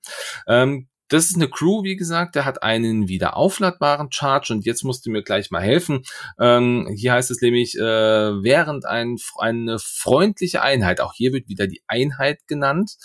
Ähm, 0.47 0.87
das 1.07 1.25
ist 1.25 1.35
eine 1.35 1.49
Crew, 1.49 1.83
wie 1.83 1.95
gesagt, 1.95 2.35
der 2.35 2.45
hat 2.45 2.63
einen 2.63 3.07
wieder 3.07 3.37
aufladbaren 3.37 4.11
Charge 4.11 4.53
und 4.53 4.65
jetzt 4.65 4.83
musst 4.83 5.05
du 5.05 5.11
mir 5.11 5.23
gleich 5.23 5.51
mal 5.51 5.61
helfen. 5.61 6.03
Ähm, 6.39 6.87
hier 6.95 7.13
heißt 7.13 7.29
es 7.31 7.41
nämlich, 7.41 7.75
äh, 7.75 7.81
während 7.81 8.85
ein, 8.85 9.17
eine 9.37 9.77
freundliche 9.79 10.61
Einheit, 10.61 11.01
auch 11.01 11.13
hier 11.13 11.31
wird 11.33 11.47
wieder 11.47 11.67
die 11.67 11.83
Einheit 11.87 12.47
genannt, 12.47 12.95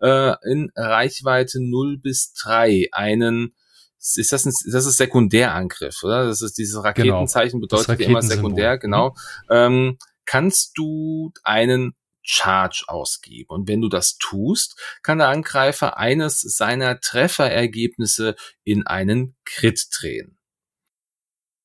äh, 0.00 0.34
in 0.50 0.70
Reichweite 0.74 1.58
0 1.60 1.98
bis 1.98 2.32
3 2.34 2.88
einen 2.92 3.54
ist 4.02 4.32
das 4.32 4.46
ein, 4.46 4.52
das 4.72 4.86
ist 4.86 4.96
Sekundärangriff, 4.96 6.02
oder? 6.02 6.24
Das 6.24 6.40
ist 6.40 6.56
dieses 6.56 6.76
genau. 6.76 6.86
Raketenzeichen 6.86 7.60
genau. 7.60 7.68
bedeutet 7.68 8.00
immer 8.00 8.22
sekundär, 8.22 8.78
genau. 8.78 9.10
Mhm. 9.10 9.50
Ähm, 9.50 9.98
kannst 10.24 10.72
du 10.78 11.32
einen 11.44 11.94
Charge 12.22 12.84
ausgeben. 12.88 13.50
Und 13.50 13.68
wenn 13.68 13.80
du 13.80 13.88
das 13.88 14.18
tust, 14.18 14.78
kann 15.02 15.18
der 15.18 15.28
Angreifer 15.28 15.98
eines 15.98 16.40
seiner 16.40 17.00
Trefferergebnisse 17.00 18.36
in 18.64 18.86
einen 18.86 19.36
Crit 19.44 19.88
drehen. 19.92 20.38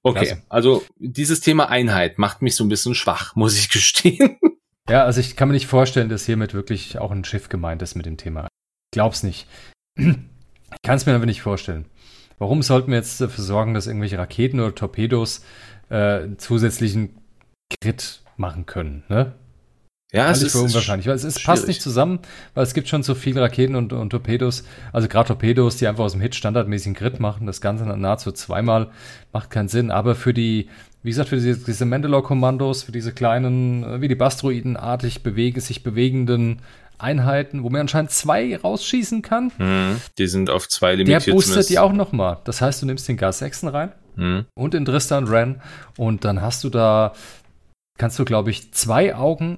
Okay, 0.03 0.25
Klasse. 0.25 0.43
also 0.49 0.85
dieses 0.97 1.39
Thema 1.39 1.69
Einheit 1.69 2.19
macht 2.19 2.41
mich 2.41 2.55
so 2.55 2.63
ein 2.63 2.69
bisschen 2.69 2.93
schwach, 2.93 3.35
muss 3.35 3.57
ich 3.57 3.69
gestehen. 3.69 4.37
Ja, 4.87 5.03
also 5.03 5.19
ich 5.19 5.35
kann 5.35 5.47
mir 5.47 5.55
nicht 5.55 5.67
vorstellen, 5.67 6.09
dass 6.09 6.25
hiermit 6.25 6.53
wirklich 6.53 6.99
auch 6.99 7.11
ein 7.11 7.25
Schiff 7.25 7.49
gemeint 7.49 7.81
ist 7.81 7.95
mit 7.95 8.05
dem 8.05 8.17
Thema. 8.17 8.43
Ich 8.43 8.91
glaub's 8.91 9.23
nicht. 9.23 9.47
Ich 9.97 10.81
kann 10.83 10.97
es 10.97 11.05
mir 11.07 11.15
aber 11.15 11.25
nicht 11.25 11.41
vorstellen. 11.41 11.85
Warum 12.37 12.61
sollten 12.61 12.91
wir 12.91 12.97
jetzt 12.97 13.19
dafür 13.19 13.43
sorgen, 13.43 13.73
dass 13.73 13.87
irgendwelche 13.87 14.17
Raketen 14.17 14.59
oder 14.59 14.75
Torpedos 14.75 15.43
äh, 15.89 16.35
zusätzlichen 16.37 17.17
Crit 17.81 18.21
machen 18.37 18.65
können? 18.65 19.03
Ne? 19.07 19.33
Ja, 20.15 20.31
es 20.31 20.41
ist 20.41 20.55
unwahrscheinlich, 20.55 21.07
weil 21.07 21.15
es, 21.15 21.25
es 21.25 21.43
passt 21.43 21.67
nicht 21.67 21.81
zusammen, 21.81 22.19
weil 22.53 22.63
es 22.63 22.73
gibt 22.73 22.87
schon 22.87 23.03
so 23.03 23.15
viele 23.15 23.41
Raketen 23.41 23.75
und, 23.75 23.91
und 23.91 24.11
Torpedos, 24.11 24.63
also 24.93 25.09
gerade 25.09 25.27
Torpedos, 25.27 25.75
die 25.75 25.87
einfach 25.87 26.05
aus 26.05 26.13
dem 26.13 26.21
Hit 26.21 26.35
standardmäßigen 26.35 26.93
Grid 26.93 27.19
machen, 27.19 27.47
das 27.47 27.59
Ganze 27.59 27.83
nahezu 27.85 28.31
zweimal, 28.31 28.91
macht 29.33 29.49
keinen 29.49 29.67
Sinn, 29.67 29.91
aber 29.91 30.15
für 30.15 30.33
die, 30.33 30.69
wie 31.03 31.09
gesagt, 31.09 31.29
für 31.29 31.35
diese, 31.35 31.57
diese 31.57 31.85
Mandalore-Kommandos, 31.85 32.83
für 32.83 32.93
diese 32.93 33.11
kleinen, 33.11 33.83
äh, 33.83 34.01
wie 34.01 34.07
die 34.07 34.15
Bastroiden-artig 34.15 35.21
bewege, 35.21 35.59
sich 35.59 35.83
bewegenden 35.83 36.61
Einheiten, 36.97 37.63
wo 37.63 37.69
man 37.69 37.81
anscheinend 37.81 38.11
zwei 38.11 38.55
rausschießen 38.55 39.21
kann. 39.21 39.51
Mhm, 39.57 40.01
die 40.17 40.27
sind 40.27 40.49
auf 40.49 40.69
zwei 40.69 40.95
limitiert. 40.95 41.27
Der 41.27 41.33
boostet 41.33 41.69
die 41.69 41.77
auch 41.77 41.91
nochmal. 41.91 42.37
Das 42.45 42.61
heißt, 42.61 42.81
du 42.81 42.85
nimmst 42.85 43.07
den 43.09 43.17
Gas 43.17 43.39
6 43.39 43.65
rein 43.65 43.91
mhm. 44.15 44.45
und 44.55 44.73
den 44.73 44.85
Dristan 44.85 45.27
Ren 45.27 45.61
und 45.97 46.23
dann 46.23 46.41
hast 46.41 46.63
du 46.63 46.69
da, 46.69 47.11
kannst 47.97 48.17
du, 48.17 48.23
glaube 48.23 48.49
ich, 48.49 48.73
zwei 48.73 49.13
Augen 49.13 49.57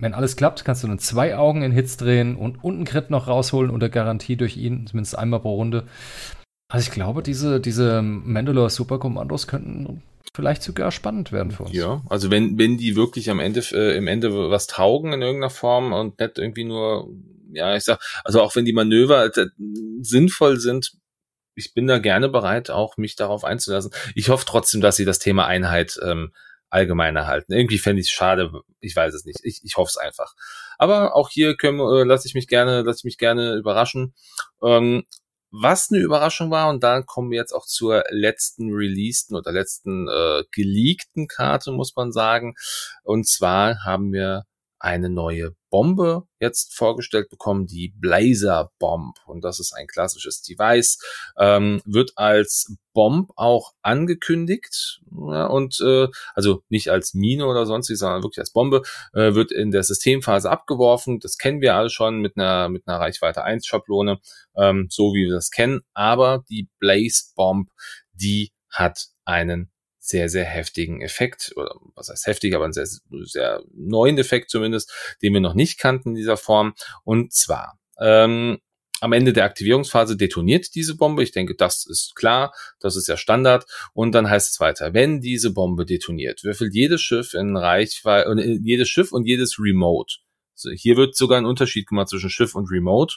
wenn 0.00 0.14
alles 0.14 0.36
klappt, 0.36 0.64
kannst 0.64 0.82
du 0.82 0.88
dann 0.88 0.98
zwei 0.98 1.36
Augen 1.36 1.62
in 1.62 1.72
Hits 1.72 1.96
drehen 1.96 2.36
und 2.36 2.64
unten 2.64 2.84
Crit 2.84 3.10
noch 3.10 3.28
rausholen 3.28 3.70
unter 3.70 3.88
Garantie 3.88 4.36
durch 4.36 4.56
ihn, 4.56 4.86
zumindest 4.86 5.16
einmal 5.16 5.40
pro 5.40 5.54
Runde. 5.54 5.86
Also 6.68 6.88
ich 6.88 6.92
glaube, 6.92 7.22
diese, 7.22 7.60
diese 7.60 8.00
Mandalore 8.02 8.70
Superkommandos 8.70 9.46
könnten 9.46 10.02
vielleicht 10.34 10.62
sogar 10.62 10.92
spannend 10.92 11.32
werden 11.32 11.50
für 11.50 11.64
uns. 11.64 11.72
Ja, 11.72 12.02
also 12.08 12.30
wenn, 12.30 12.58
wenn 12.58 12.78
die 12.78 12.96
wirklich 12.96 13.30
am 13.30 13.40
Ende, 13.40 13.60
äh, 13.72 13.96
im 13.96 14.06
Ende 14.06 14.50
was 14.50 14.66
taugen 14.66 15.12
in 15.12 15.22
irgendeiner 15.22 15.50
Form 15.50 15.92
und 15.92 16.18
nicht 16.20 16.38
irgendwie 16.38 16.64
nur, 16.64 17.08
ja, 17.52 17.74
ich 17.74 17.84
sag, 17.84 17.98
also 18.24 18.40
auch 18.40 18.54
wenn 18.54 18.64
die 18.64 18.72
Manöver 18.72 19.36
äh, 19.36 19.46
sinnvoll 20.00 20.58
sind, 20.58 20.92
ich 21.56 21.74
bin 21.74 21.88
da 21.88 21.98
gerne 21.98 22.28
bereit, 22.28 22.70
auch 22.70 22.96
mich 22.96 23.16
darauf 23.16 23.44
einzulassen. 23.44 23.90
Ich 24.14 24.28
hoffe 24.28 24.46
trotzdem, 24.46 24.80
dass 24.80 24.96
sie 24.96 25.04
das 25.04 25.18
Thema 25.18 25.46
Einheit 25.46 25.98
ähm, 26.02 26.32
allgemein 26.70 27.16
erhalten. 27.16 27.52
Irgendwie 27.52 27.78
fände 27.78 28.00
ich 28.00 28.08
es 28.08 28.12
schade, 28.12 28.50
ich 28.80 28.96
weiß 28.96 29.14
es 29.14 29.24
nicht. 29.24 29.40
Ich, 29.42 29.60
ich 29.62 29.76
hoffe 29.76 29.90
es 29.90 29.96
einfach. 29.96 30.34
Aber 30.78 31.14
auch 31.16 31.28
hier 31.28 31.56
können, 31.56 31.80
äh, 31.80 32.04
lasse 32.04 32.26
ich 32.26 32.34
mich 32.34 32.46
gerne, 32.48 32.82
lasse 32.82 33.00
ich 33.00 33.04
mich 33.04 33.18
gerne 33.18 33.54
überraschen. 33.54 34.14
Ähm, 34.62 35.04
was 35.52 35.90
eine 35.90 36.00
Überraschung 36.00 36.50
war, 36.50 36.68
und 36.70 36.82
da 36.84 37.02
kommen 37.02 37.30
wir 37.30 37.38
jetzt 37.38 37.52
auch 37.52 37.66
zur 37.66 38.04
letzten 38.10 38.72
releaseden 38.72 39.36
oder 39.36 39.50
letzten 39.50 40.06
äh, 40.08 40.44
geleakten 40.52 41.26
Karte, 41.26 41.72
muss 41.72 41.96
man 41.96 42.12
sagen. 42.12 42.54
Und 43.02 43.28
zwar 43.28 43.84
haben 43.84 44.12
wir 44.12 44.44
eine 44.80 45.10
neue 45.10 45.54
Bombe 45.68 46.24
jetzt 46.40 46.74
vorgestellt 46.74 47.28
bekommen, 47.28 47.66
die 47.66 47.94
Blazer 47.96 48.72
Bomb. 48.78 49.16
Und 49.26 49.44
das 49.44 49.60
ist 49.60 49.72
ein 49.72 49.86
klassisches 49.86 50.42
Device, 50.42 50.98
ähm, 51.38 51.82
wird 51.84 52.12
als 52.16 52.74
Bomb 52.94 53.30
auch 53.36 53.72
angekündigt. 53.82 55.00
Ja, 55.12 55.46
und 55.46 55.80
äh, 55.80 56.08
also 56.34 56.62
nicht 56.70 56.90
als 56.90 57.14
Mine 57.14 57.46
oder 57.46 57.66
sonstiges, 57.66 58.00
sondern 58.00 58.22
wirklich 58.22 58.40
als 58.40 58.52
Bombe, 58.52 58.82
äh, 59.12 59.34
wird 59.34 59.52
in 59.52 59.70
der 59.70 59.82
Systemphase 59.82 60.50
abgeworfen. 60.50 61.20
Das 61.20 61.36
kennen 61.36 61.60
wir 61.60 61.76
alle 61.76 61.90
schon 61.90 62.20
mit 62.20 62.36
einer, 62.36 62.68
mit 62.70 62.88
einer 62.88 62.98
Reichweite 62.98 63.44
1 63.44 63.66
Schablone, 63.66 64.18
ähm, 64.56 64.88
so 64.90 65.12
wie 65.12 65.26
wir 65.26 65.34
das 65.34 65.50
kennen. 65.50 65.82
Aber 65.92 66.42
die 66.48 66.68
Blaze 66.78 67.32
Bomb, 67.36 67.70
die 68.14 68.50
hat 68.70 69.08
einen 69.24 69.70
sehr, 70.00 70.28
sehr 70.28 70.44
heftigen 70.44 71.02
Effekt, 71.02 71.52
oder 71.56 71.76
was 71.94 72.08
heißt 72.08 72.26
heftig, 72.26 72.54
aber 72.54 72.64
einen 72.64 72.72
sehr, 72.72 72.86
sehr 72.86 73.62
neuen 73.72 74.18
Effekt 74.18 74.50
zumindest, 74.50 74.92
den 75.22 75.34
wir 75.34 75.40
noch 75.40 75.54
nicht 75.54 75.78
kannten 75.78 76.10
in 76.10 76.14
dieser 76.16 76.38
Form. 76.38 76.74
Und 77.04 77.32
zwar, 77.32 77.78
ähm, 78.00 78.58
am 79.00 79.12
Ende 79.12 79.32
der 79.32 79.44
Aktivierungsphase 79.44 80.16
detoniert 80.16 80.74
diese 80.74 80.96
Bombe. 80.96 81.22
Ich 81.22 81.32
denke, 81.32 81.54
das 81.54 81.86
ist 81.86 82.14
klar, 82.14 82.52
das 82.80 82.96
ist 82.96 83.08
ja 83.08 83.16
Standard. 83.16 83.64
Und 83.94 84.12
dann 84.12 84.28
heißt 84.28 84.52
es 84.52 84.60
weiter, 84.60 84.92
wenn 84.94 85.20
diese 85.20 85.52
Bombe 85.52 85.86
detoniert, 85.86 86.44
würfelt 86.44 86.74
jedes 86.74 87.00
Schiff 87.00 87.34
in 87.34 87.56
Reichweite, 87.56 88.30
äh, 88.30 88.58
jedes 88.62 88.88
Schiff 88.88 89.12
und 89.12 89.26
jedes 89.26 89.58
Remote. 89.58 90.16
Also 90.54 90.70
hier 90.70 90.96
wird 90.96 91.16
sogar 91.16 91.38
ein 91.38 91.46
Unterschied 91.46 91.86
gemacht 91.86 92.08
zwischen 92.10 92.30
Schiff 92.30 92.54
und 92.54 92.70
Remote. 92.70 93.16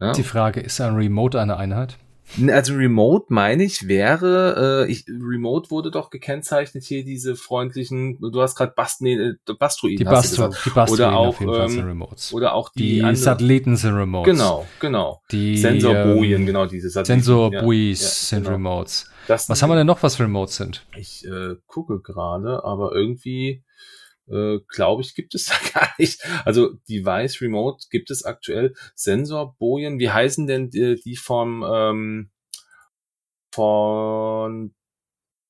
Ja. 0.00 0.12
Die 0.12 0.22
Frage, 0.22 0.60
ist 0.60 0.80
ein 0.80 0.94
Remote 0.94 1.38
eine 1.40 1.56
Einheit? 1.56 1.98
Also 2.50 2.74
Remote 2.74 3.26
meine 3.30 3.64
ich 3.64 3.88
wäre, 3.88 4.86
äh, 4.86 4.90
ich, 4.90 5.06
Remote 5.08 5.70
wurde 5.70 5.90
doch 5.90 6.10
gekennzeichnet 6.10 6.84
hier 6.84 7.04
diese 7.04 7.36
freundlichen, 7.36 8.18
du 8.20 8.40
hast 8.40 8.54
gerade 8.54 8.72
Bast, 8.76 9.00
nee, 9.00 9.14
äh, 9.14 9.34
Bastroiden. 9.58 9.96
Die, 9.96 10.04
Bastro, 10.04 10.48
die 10.48 10.70
Bastroiden 10.70 11.06
oder 11.06 11.16
auch, 11.16 11.28
auf 11.28 11.40
jeden 11.40 11.54
Fall 11.54 11.68
sind 11.68 11.80
ähm, 11.80 11.86
Remotes. 11.86 12.32
Oder 12.32 12.54
auch 12.54 12.68
die, 12.70 12.94
die 12.94 13.00
andere, 13.00 13.16
Satelliten 13.16 13.76
sind 13.76 13.94
Remotes. 13.94 14.32
Genau, 14.32 14.66
genau. 14.78 15.22
Die 15.30 15.56
Sensorbojen, 15.56 16.42
ähm, 16.42 16.46
genau, 16.46 16.66
diese 16.66 16.90
Satelliten. 16.90 17.24
Sensorbuis 17.24 18.00
ja, 18.00 18.08
sind 18.08 18.44
genau. 18.44 18.56
Remotes. 18.56 19.10
Das 19.26 19.48
was 19.48 19.62
haben 19.62 19.70
wir 19.70 19.76
denn 19.76 19.86
noch, 19.86 20.02
was 20.02 20.20
Remotes 20.20 20.56
sind? 20.56 20.86
Ich 20.96 21.26
äh, 21.26 21.56
gucke 21.66 22.00
gerade, 22.00 22.64
aber 22.64 22.92
irgendwie 22.94 23.62
äh, 24.30 24.58
glaube 24.68 25.02
ich, 25.02 25.14
gibt 25.14 25.34
es 25.34 25.46
da 25.46 25.54
gar 25.72 25.90
nicht. 25.98 26.24
Also 26.44 26.74
Device 26.88 27.40
Remote 27.40 27.86
gibt 27.90 28.10
es 28.10 28.24
aktuell. 28.24 28.74
Sensorbojen, 28.94 29.98
wie 29.98 30.10
heißen 30.10 30.46
denn 30.46 30.70
die, 30.70 31.00
die 31.00 31.16
vom 31.16 31.64
ähm, 31.68 32.30
von 33.52 34.74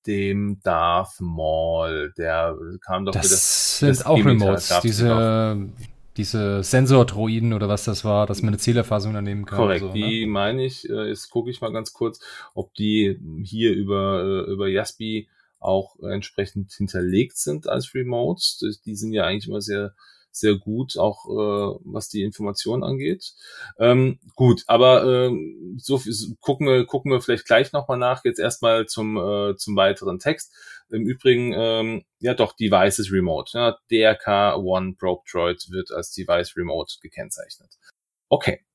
dem 0.06 0.60
Darth 0.62 1.20
Maul, 1.20 2.14
der 2.16 2.56
kam 2.84 3.04
doch 3.04 3.12
das 3.12 3.24
wieder. 3.24 3.34
Das 3.34 3.78
sind 3.78 4.06
auch 4.06 4.24
Remotes, 4.24 4.80
diese, 4.82 5.68
diese 6.16 6.62
Sensordroiden 6.62 7.52
oder 7.52 7.68
was 7.68 7.84
das 7.84 8.04
war, 8.04 8.26
dass 8.26 8.40
man 8.40 8.48
eine 8.48 8.58
Zielerfassung 8.58 9.12
daneben 9.12 9.44
kann. 9.44 9.58
Korrekt, 9.58 9.80
so, 9.80 9.92
die 9.92 10.24
ne? 10.24 10.32
meine 10.32 10.64
ich, 10.64 10.88
äh, 10.88 11.08
jetzt 11.08 11.28
gucke 11.28 11.50
ich 11.50 11.60
mal 11.60 11.72
ganz 11.72 11.92
kurz, 11.92 12.20
ob 12.54 12.72
die 12.74 13.20
hier 13.44 13.74
über, 13.74 14.46
äh, 14.48 14.50
über 14.50 14.68
Jaspi 14.68 15.28
auch 15.58 15.98
entsprechend 16.00 16.72
hinterlegt 16.72 17.36
sind 17.36 17.68
als 17.68 17.94
Remotes. 17.94 18.80
Die 18.84 18.96
sind 18.96 19.12
ja 19.12 19.24
eigentlich 19.24 19.48
immer 19.48 19.60
sehr 19.60 19.94
sehr 20.30 20.56
gut, 20.56 20.96
auch 20.96 21.26
äh, 21.26 21.78
was 21.84 22.08
die 22.08 22.22
Informationen 22.22 22.84
angeht. 22.84 23.32
Ähm, 23.78 24.20
gut, 24.34 24.62
aber 24.66 25.04
äh, 25.04 25.30
so 25.78 26.00
gucken 26.40 26.66
wir 26.66 26.86
gucken 26.86 27.10
wir 27.10 27.20
vielleicht 27.20 27.46
gleich 27.46 27.72
nochmal 27.72 27.98
nach. 27.98 28.24
Jetzt 28.24 28.38
erstmal 28.38 28.86
zum 28.86 29.16
äh, 29.16 29.56
zum 29.56 29.76
weiteren 29.76 30.18
Text. 30.18 30.54
Im 30.90 31.06
Übrigen, 31.06 31.52
ähm, 31.56 32.04
ja 32.18 32.34
doch, 32.34 32.54
Devices 32.54 33.12
Remote. 33.12 33.50
Ja, 33.54 33.78
DRK 33.90 34.56
One 34.56 34.94
Probe 34.98 35.22
Droid 35.30 35.66
wird 35.70 35.90
als 35.92 36.12
Device 36.12 36.56
Remote 36.56 36.94
gekennzeichnet. 37.02 37.74
Okay 38.28 38.67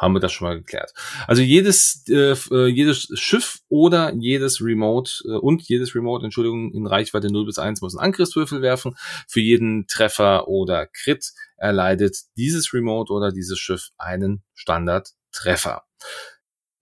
haben 0.00 0.14
wir 0.14 0.20
das 0.20 0.32
schon 0.32 0.48
mal 0.48 0.56
geklärt. 0.56 0.94
Also 1.26 1.42
jedes, 1.42 2.04
äh, 2.08 2.32
äh, 2.32 2.66
jedes 2.68 3.08
Schiff 3.14 3.58
oder 3.68 4.14
jedes 4.14 4.62
Remote 4.62 5.12
äh, 5.26 5.32
und 5.32 5.62
jedes 5.68 5.94
Remote, 5.94 6.24
Entschuldigung, 6.24 6.72
in 6.72 6.86
Reichweite 6.86 7.30
0 7.30 7.44
bis 7.44 7.58
1 7.58 7.82
muss 7.82 7.94
einen 7.94 8.06
Angriffswürfel 8.06 8.62
werfen. 8.62 8.96
Für 9.28 9.40
jeden 9.40 9.86
Treffer 9.86 10.48
oder 10.48 10.86
Crit 10.86 11.32
erleidet 11.56 12.16
dieses 12.38 12.72
Remote 12.72 13.12
oder 13.12 13.30
dieses 13.30 13.58
Schiff 13.58 13.90
einen 13.98 14.42
Standardtreffer. 14.54 15.84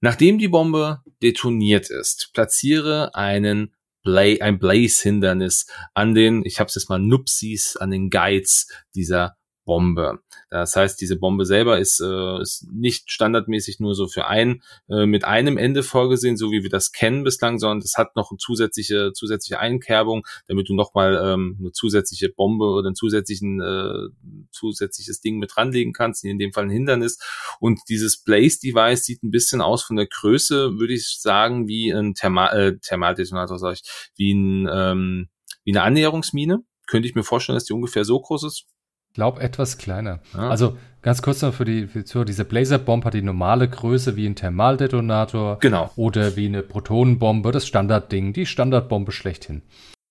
Nachdem 0.01 0.39
die 0.39 0.49
Bombe 0.49 1.03
detoniert 1.20 1.90
ist, 1.90 2.31
platziere 2.32 3.16
einen 3.16 3.74
Bla 4.05 4.23
ein 4.23 4.61
Blaze-Hindernis 4.61 5.66
an 5.93 6.15
den, 6.15 6.45
ich 6.45 6.61
habe 6.61 6.69
es 6.69 6.77
jetzt 6.77 6.89
mal 6.89 7.01
Nupsis, 7.01 7.77
an 7.77 7.90
den 7.90 8.11
Guides 8.11 8.69
dieser 8.95 9.38
Bombe. 9.69 10.20
Das 10.49 10.74
heißt, 10.77 10.99
diese 10.99 11.16
Bombe 11.16 11.45
selber 11.45 11.78
ist, 11.78 12.01
äh, 12.01 12.40
ist 12.40 12.66
nicht 12.73 13.11
standardmäßig 13.11 13.81
nur 13.81 13.95
so 13.95 14.09
für 14.09 14.27
ein, 14.27 14.62
äh, 14.89 15.05
mit 15.05 15.24
einem 15.24 15.59
Ende 15.59 15.82
vorgesehen, 15.82 16.39
so 16.39 16.51
wie 16.51 16.62
wir 16.62 16.70
das 16.70 16.90
kennen 16.93 17.23
bislang, 17.23 17.59
sondern 17.59 17.81
es 17.81 17.99
hat 17.99 18.16
noch 18.16 18.31
eine 18.31 18.39
zusätzliche, 18.39 19.12
zusätzliche 19.12 19.61
Einkerbung, 19.61 20.27
damit 20.47 20.70
du 20.70 20.74
nochmal 20.74 21.20
ähm, 21.23 21.59
eine 21.61 21.73
zusätzliche 21.73 22.31
Bombe 22.31 22.65
oder 22.65 22.89
ein 22.89 22.95
zusätzlichen, 22.95 23.61
äh, 23.61 24.09
zusätzliches 24.51 25.20
Ding 25.20 25.39
mit 25.39 25.53
dranlegen 25.55 25.93
kannst, 25.93 26.24
in 26.24 26.39
dem 26.39 26.55
Fall 26.55 26.65
ein 26.65 26.70
Hindernis. 26.70 27.19
Und 27.61 27.81
dieses 27.90 28.24
Blaze-Device 28.24 29.05
sieht 29.05 29.23
ein 29.23 29.31
bisschen 29.31 29.61
aus 29.61 29.82
von 29.82 29.97
der 29.97 30.07
Größe, 30.07 30.78
würde 30.78 30.95
ich 30.95 31.19
sagen, 31.20 31.69
wie 31.69 31.90
ein 31.90 32.15
Thermal, 32.15 32.59
äh, 32.59 32.78
Thermaldetonator, 32.78 33.59
sag 33.59 33.74
ich, 33.74 33.82
wie 34.16 34.32
ein, 34.32 34.66
ähm, 34.73 35.28
wie 35.65 35.73
eine 35.73 35.82
Annäherungsmine. 35.82 36.65
Könnte 36.86 37.07
ich 37.07 37.15
mir 37.15 37.23
vorstellen, 37.23 37.57
dass 37.57 37.66
die 37.66 37.74
ungefähr 37.74 38.07
so 38.07 38.19
groß 38.19 38.45
ist 38.45 38.65
glaube 39.14 39.40
etwas 39.40 39.78
kleiner. 39.78 40.20
Ja. 40.35 40.48
Also 40.48 40.76
ganz 41.02 41.22
kurz 41.22 41.43
noch 41.43 41.55
für 41.55 41.64
die, 41.64 41.86
für 41.86 42.02
die 42.02 42.24
diese 42.26 42.44
Blazer 42.44 42.78
Bomb 42.78 43.05
hat 43.05 43.14
die 43.14 43.22
normale 43.22 43.68
Größe 43.68 44.16
wie 44.16 44.26
ein 44.26 44.35
Thermaldetonator. 44.35 45.59
Genau. 45.60 45.90
Oder 45.97 46.36
wie 46.36 46.47
eine 46.47 46.62
Protonenbombe, 46.62 47.52
das 47.52 47.66
Standardding, 47.66 48.32
die 48.32 48.47
Standardbombe 48.47 49.12
schlechthin. 49.12 49.62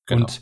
Genau. 0.05 0.21
Und 0.21 0.41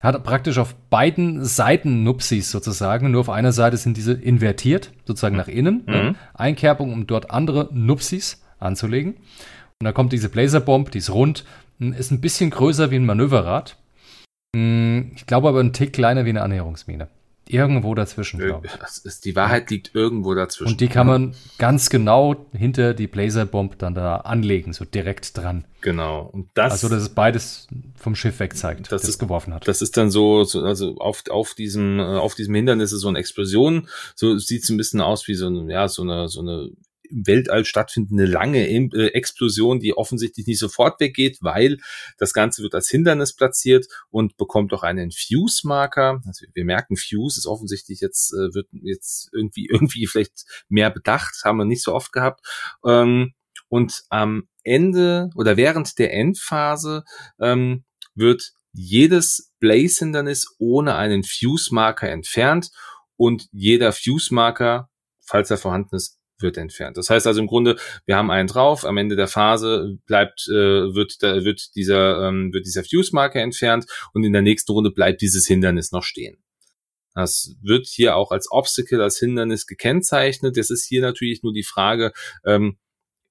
hat 0.00 0.22
praktisch 0.22 0.58
auf 0.58 0.74
beiden 0.90 1.44
Seiten 1.44 2.04
Nupsis 2.04 2.50
sozusagen. 2.50 3.10
Nur 3.10 3.22
auf 3.22 3.30
einer 3.30 3.52
Seite 3.52 3.76
sind 3.76 3.96
diese 3.96 4.12
invertiert, 4.12 4.92
sozusagen 5.04 5.34
mhm. 5.34 5.40
nach 5.40 5.48
innen. 5.48 5.82
Mhm. 5.86 5.92
Ne? 5.92 6.14
Einkerbung, 6.34 6.92
um 6.92 7.06
dort 7.06 7.30
andere 7.30 7.68
Nupsis 7.72 8.42
anzulegen. 8.58 9.14
Und 9.14 9.84
dann 9.84 9.94
kommt 9.94 10.12
diese 10.12 10.28
Blazerbomb, 10.28 10.90
die 10.90 10.98
ist 10.98 11.10
rund, 11.10 11.44
ist 11.78 12.10
ein 12.10 12.20
bisschen 12.20 12.50
größer 12.50 12.90
wie 12.90 12.96
ein 12.96 13.06
Manöverrad. 13.06 13.76
Hm, 14.54 15.12
ich 15.14 15.26
glaube 15.26 15.48
aber 15.48 15.60
ein 15.60 15.72
Tick 15.72 15.92
kleiner 15.92 16.24
wie 16.24 16.30
eine 16.30 16.42
Annäherungsmine. 16.42 17.08
Irgendwo 17.50 17.94
dazwischen, 17.94 18.38
glaube 18.40 18.66
ich. 18.66 19.04
Ist, 19.04 19.24
die 19.24 19.34
Wahrheit 19.34 19.70
liegt 19.70 19.94
irgendwo 19.94 20.34
dazwischen. 20.34 20.72
Und 20.72 20.80
die 20.80 20.88
kann 20.88 21.06
man 21.06 21.34
ganz 21.56 21.88
genau 21.88 22.46
hinter 22.52 22.94
die 22.94 23.06
Blazerbomb 23.06 23.78
dann 23.78 23.94
da 23.94 24.16
anlegen, 24.16 24.72
so 24.72 24.84
direkt 24.84 25.36
dran. 25.36 25.64
Genau. 25.80 26.28
Und 26.32 26.50
das, 26.54 26.72
also, 26.72 26.88
dass 26.88 27.02
es 27.02 27.08
beides 27.08 27.66
vom 27.96 28.14
Schiff 28.14 28.38
weg 28.40 28.56
zeigt, 28.56 28.92
das, 28.92 29.02
das 29.02 29.10
es 29.10 29.18
geworfen 29.18 29.54
hat. 29.54 29.66
Das 29.66 29.80
ist 29.80 29.96
dann 29.96 30.10
so, 30.10 30.44
so 30.44 30.62
also 30.62 30.96
auf, 30.98 31.22
auf 31.30 31.54
diesem, 31.54 31.98
äh, 31.98 32.02
auf 32.02 32.34
diesem 32.34 32.54
Hindernis 32.54 32.92
ist 32.92 33.00
so 33.00 33.08
eine 33.08 33.18
Explosion. 33.18 33.88
So 34.14 34.36
sieht 34.38 34.64
es 34.64 34.68
ein 34.68 34.76
bisschen 34.76 35.00
aus 35.00 35.26
wie 35.28 35.34
so 35.34 35.46
eine, 35.46 35.72
ja, 35.72 35.88
so 35.88 36.02
eine, 36.02 36.28
so 36.28 36.40
eine 36.40 36.70
im 37.10 37.26
Weltall 37.26 37.64
stattfindende 37.64 38.26
lange 38.26 38.68
äh, 38.68 39.08
Explosion, 39.08 39.80
die 39.80 39.94
offensichtlich 39.94 40.46
nicht 40.46 40.58
sofort 40.58 41.00
weggeht, 41.00 41.38
weil 41.40 41.78
das 42.18 42.32
Ganze 42.32 42.62
wird 42.62 42.74
als 42.74 42.88
Hindernis 42.88 43.34
platziert 43.34 43.86
und 44.10 44.36
bekommt 44.36 44.72
auch 44.72 44.82
einen 44.82 45.10
Fuse-Marker. 45.10 46.22
Also 46.26 46.46
wir 46.52 46.64
merken, 46.64 46.96
Fuse 46.96 47.38
ist 47.38 47.46
offensichtlich 47.46 48.00
jetzt, 48.00 48.32
äh, 48.32 48.54
wird 48.54 48.68
jetzt 48.72 49.30
irgendwie, 49.32 49.66
irgendwie 49.70 50.06
vielleicht 50.06 50.44
mehr 50.68 50.90
bedacht, 50.90 51.42
haben 51.44 51.58
wir 51.58 51.64
nicht 51.64 51.82
so 51.82 51.94
oft 51.94 52.12
gehabt. 52.12 52.40
Ähm, 52.84 53.34
und 53.68 54.04
am 54.08 54.48
Ende 54.64 55.30
oder 55.34 55.56
während 55.56 55.98
der 55.98 56.12
Endphase 56.12 57.04
ähm, 57.40 57.84
wird 58.14 58.52
jedes 58.72 59.52
Blaze-Hindernis 59.60 60.54
ohne 60.58 60.96
einen 60.96 61.24
Fuse-Marker 61.24 62.08
entfernt 62.08 62.70
und 63.16 63.48
jeder 63.52 63.92
Fuse-Marker, 63.92 64.88
falls 65.20 65.50
er 65.50 65.58
vorhanden 65.58 65.96
ist, 65.96 66.17
wird 66.40 66.56
entfernt. 66.56 66.96
Das 66.96 67.10
heißt 67.10 67.26
also 67.26 67.40
im 67.40 67.46
Grunde, 67.46 67.76
wir 68.06 68.16
haben 68.16 68.30
einen 68.30 68.48
drauf, 68.48 68.84
am 68.84 68.96
Ende 68.96 69.16
der 69.16 69.28
Phase 69.28 69.98
bleibt, 70.06 70.46
äh, 70.48 70.94
wird, 70.94 71.22
da, 71.22 71.44
wird 71.44 71.74
dieser, 71.74 72.28
ähm, 72.28 72.52
wird 72.52 72.66
dieser 72.66 72.84
Fuse-Marker 72.84 73.40
entfernt 73.40 73.86
und 74.12 74.24
in 74.24 74.32
der 74.32 74.42
nächsten 74.42 74.72
Runde 74.72 74.90
bleibt 74.90 75.20
dieses 75.20 75.46
Hindernis 75.46 75.92
noch 75.92 76.02
stehen. 76.02 76.42
Das 77.14 77.56
wird 77.62 77.86
hier 77.86 78.16
auch 78.16 78.30
als 78.30 78.48
Obstacle, 78.50 79.02
als 79.02 79.18
Hindernis 79.18 79.66
gekennzeichnet. 79.66 80.56
Das 80.56 80.70
ist 80.70 80.86
hier 80.86 81.02
natürlich 81.02 81.42
nur 81.42 81.52
die 81.52 81.64
Frage, 81.64 82.12
ähm, 82.44 82.78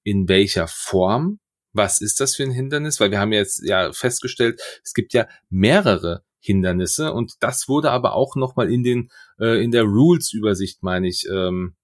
in 0.04 0.28
welcher 0.28 0.68
Form 0.68 1.40
was 1.72 2.00
ist 2.00 2.20
das 2.20 2.36
für 2.36 2.42
ein 2.42 2.50
Hindernis? 2.50 3.00
Weil 3.00 3.10
wir 3.10 3.20
haben 3.20 3.32
jetzt 3.32 3.62
ja 3.64 3.92
festgestellt, 3.92 4.60
es 4.84 4.94
gibt 4.94 5.12
ja 5.14 5.28
mehrere 5.48 6.24
Hindernisse. 6.40 7.12
Und 7.12 7.34
das 7.40 7.68
wurde 7.68 7.90
aber 7.90 8.14
auch 8.14 8.36
nochmal 8.36 8.70
in 8.70 8.82
den, 8.82 9.10
äh, 9.40 9.62
in 9.62 9.70
der 9.70 9.84
Rules-Übersicht, 9.84 10.82
meine 10.82 11.08
ich, 11.08 11.26
ähm, 11.30 11.74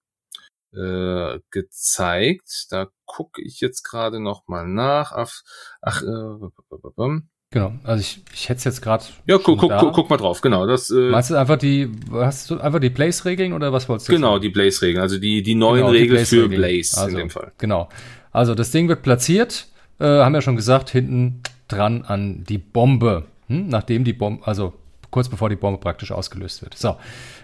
äh, 0.77 1.41
gezeigt. 1.51 2.67
Da 2.71 2.89
gucke 3.05 3.43
ich 3.43 3.61
jetzt 3.61 3.83
gerade 3.83 4.21
nochmal 4.21 4.67
nach. 4.67 5.13
Ach, 5.13 5.43
ach 5.83 6.03
äh, 6.03 7.21
Genau, 7.55 7.73
also 7.85 8.01
ich, 8.01 8.21
ich 8.33 8.49
hätte 8.49 8.59
es 8.59 8.65
jetzt 8.65 8.83
gerade. 8.83 9.05
Ja, 9.27 9.39
guck, 9.39 9.61
guck, 9.61 9.73
guck, 9.79 9.93
guck 9.93 10.11
mal 10.11 10.17
drauf, 10.17 10.41
genau. 10.41 10.67
Das, 10.67 10.91
äh, 10.91 11.11
Meinst 11.11 11.31
du 11.31 11.37
einfach 11.37 11.57
die, 11.57 11.89
hast 12.13 12.51
du 12.51 12.59
einfach 12.59 12.81
die 12.81 12.91
Blaze-Regeln 12.91 13.53
oder 13.53 13.73
was 13.73 13.89
wolltest 13.89 14.09
du 14.09 14.13
Genau, 14.13 14.33
sagen? 14.33 14.43
die 14.43 14.49
Blaze-Regeln, 14.49 15.01
also 15.01 15.19
die, 15.19 15.41
die 15.45 15.55
neuen 15.55 15.83
genau, 15.83 15.91
Regeln 15.91 16.27
für 16.27 16.49
Blaze 16.49 17.01
also, 17.01 17.11
in 17.11 17.17
dem 17.17 17.31
Fall. 17.31 17.53
Genau. 17.59 17.89
Also 18.33 18.57
das 18.57 18.73
Ding 18.73 18.89
wird 18.89 19.03
platziert, 19.03 19.69
äh, 20.01 20.05
haben 20.05 20.35
wir 20.35 20.43
schon 20.43 20.57
gesagt, 20.57 20.91
hinten 20.91 21.43
dran 21.69 22.03
an 22.03 22.43
die 22.43 22.59
Bombe. 22.59 23.27
Hm? 23.47 23.69
Nachdem 23.69 24.03
die 24.03 24.15
Bombe, 24.15 24.45
also 24.45 24.73
kurz 25.13 25.29
bevor 25.29 25.49
die 25.49 25.55
Bombe 25.55 25.79
praktisch 25.79 26.11
ausgelöst 26.11 26.61
wird. 26.63 26.77
So. 26.77 26.97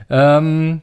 Ähm, 0.08 0.82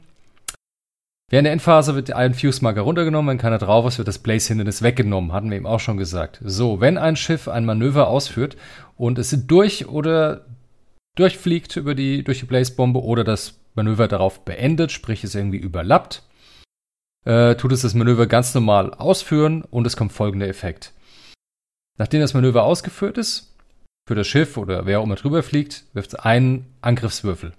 Während 1.30 1.44
der 1.44 1.52
Endphase 1.52 1.94
wird 1.94 2.10
ein 2.12 2.32
Fuse-Marker 2.32 2.80
runtergenommen, 2.80 3.30
wenn 3.30 3.38
keiner 3.38 3.58
drauf 3.58 3.86
ist, 3.86 3.98
wird 3.98 4.08
das 4.08 4.18
Blaze-Hindernis 4.18 4.82
weggenommen, 4.82 5.32
hatten 5.32 5.50
wir 5.50 5.58
eben 5.58 5.66
auch 5.66 5.80
schon 5.80 5.98
gesagt. 5.98 6.40
So, 6.42 6.80
wenn 6.80 6.96
ein 6.96 7.16
Schiff 7.16 7.48
ein 7.48 7.66
Manöver 7.66 8.08
ausführt 8.08 8.56
und 8.96 9.18
es 9.18 9.30
durch 9.46 9.88
oder 9.88 10.46
durchfliegt 11.16 11.76
über 11.76 11.94
die, 11.94 12.24
durch 12.24 12.40
die 12.40 12.46
Blaze-Bombe 12.46 13.02
oder 13.02 13.24
das 13.24 13.58
Manöver 13.74 14.08
darauf 14.08 14.44
beendet, 14.46 14.90
sprich 14.90 15.22
es 15.22 15.34
irgendwie 15.34 15.58
überlappt, 15.58 16.22
äh, 17.26 17.56
tut 17.56 17.72
es 17.72 17.82
das 17.82 17.92
Manöver 17.92 18.26
ganz 18.26 18.54
normal 18.54 18.94
ausführen 18.94 19.64
und 19.64 19.86
es 19.86 19.98
kommt 19.98 20.12
folgender 20.12 20.48
Effekt. 20.48 20.94
Nachdem 21.98 22.20
das 22.20 22.32
Manöver 22.32 22.62
ausgeführt 22.62 23.18
ist, 23.18 23.54
für 24.06 24.14
das 24.14 24.26
Schiff 24.26 24.56
oder 24.56 24.86
wer 24.86 25.00
auch 25.00 25.04
immer 25.04 25.16
drüber 25.16 25.42
fliegt, 25.42 25.84
wirft 25.92 26.14
es 26.14 26.18
einen 26.18 26.64
Angriffswürfel. 26.80 27.52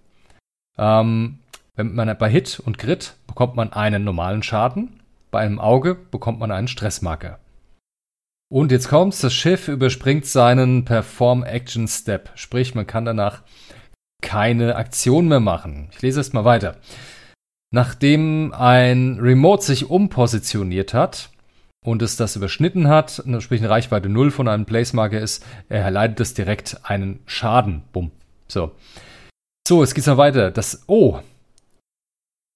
Ähm, 0.79 1.37
wenn 1.75 1.93
man 1.93 2.17
bei 2.17 2.29
Hit 2.29 2.59
und 2.59 2.79
Grit 2.79 3.13
bekommt 3.39 3.55
man 3.55 3.71
einen 3.71 4.03
normalen 4.03 4.43
Schaden, 4.43 4.99
bei 5.31 5.39
einem 5.39 5.59
Auge 5.59 5.95
bekommt 5.95 6.41
man 6.41 6.51
einen 6.51 6.67
Stressmarker. 6.67 7.39
Und 8.51 8.69
jetzt 8.69 8.89
kommt's, 8.89 9.21
das 9.21 9.33
Schiff 9.33 9.69
überspringt 9.69 10.25
seinen 10.25 10.83
Perform 10.83 11.45
Action 11.45 11.87
Step, 11.87 12.31
sprich 12.35 12.75
man 12.75 12.85
kann 12.85 13.05
danach 13.05 13.43
keine 14.21 14.75
Aktion 14.75 15.29
mehr 15.29 15.39
machen. 15.39 15.87
Ich 15.93 16.01
lese 16.01 16.19
es 16.19 16.33
mal 16.33 16.43
weiter. 16.43 16.75
Nachdem 17.73 18.53
ein 18.53 19.19
Remote 19.21 19.63
sich 19.63 19.89
umpositioniert 19.89 20.93
hat 20.93 21.29
und 21.85 22.01
es 22.01 22.17
das 22.17 22.35
überschnitten 22.35 22.89
hat, 22.89 23.23
sprich 23.39 23.61
eine 23.61 23.69
Reichweite 23.69 24.09
0 24.09 24.31
von 24.31 24.49
einem 24.49 24.65
Placemarker 24.65 25.21
ist, 25.21 25.45
erleidet 25.69 26.19
es 26.19 26.33
direkt 26.33 26.81
einen 26.83 27.21
Schaden. 27.25 27.83
Bumm. 27.93 28.11
So. 28.49 28.73
So, 29.65 29.81
jetzt 29.81 29.95
geht's 29.95 30.07
noch 30.07 30.17
weiter. 30.17 30.51
Das 30.51 30.83
Oh, 30.87 31.21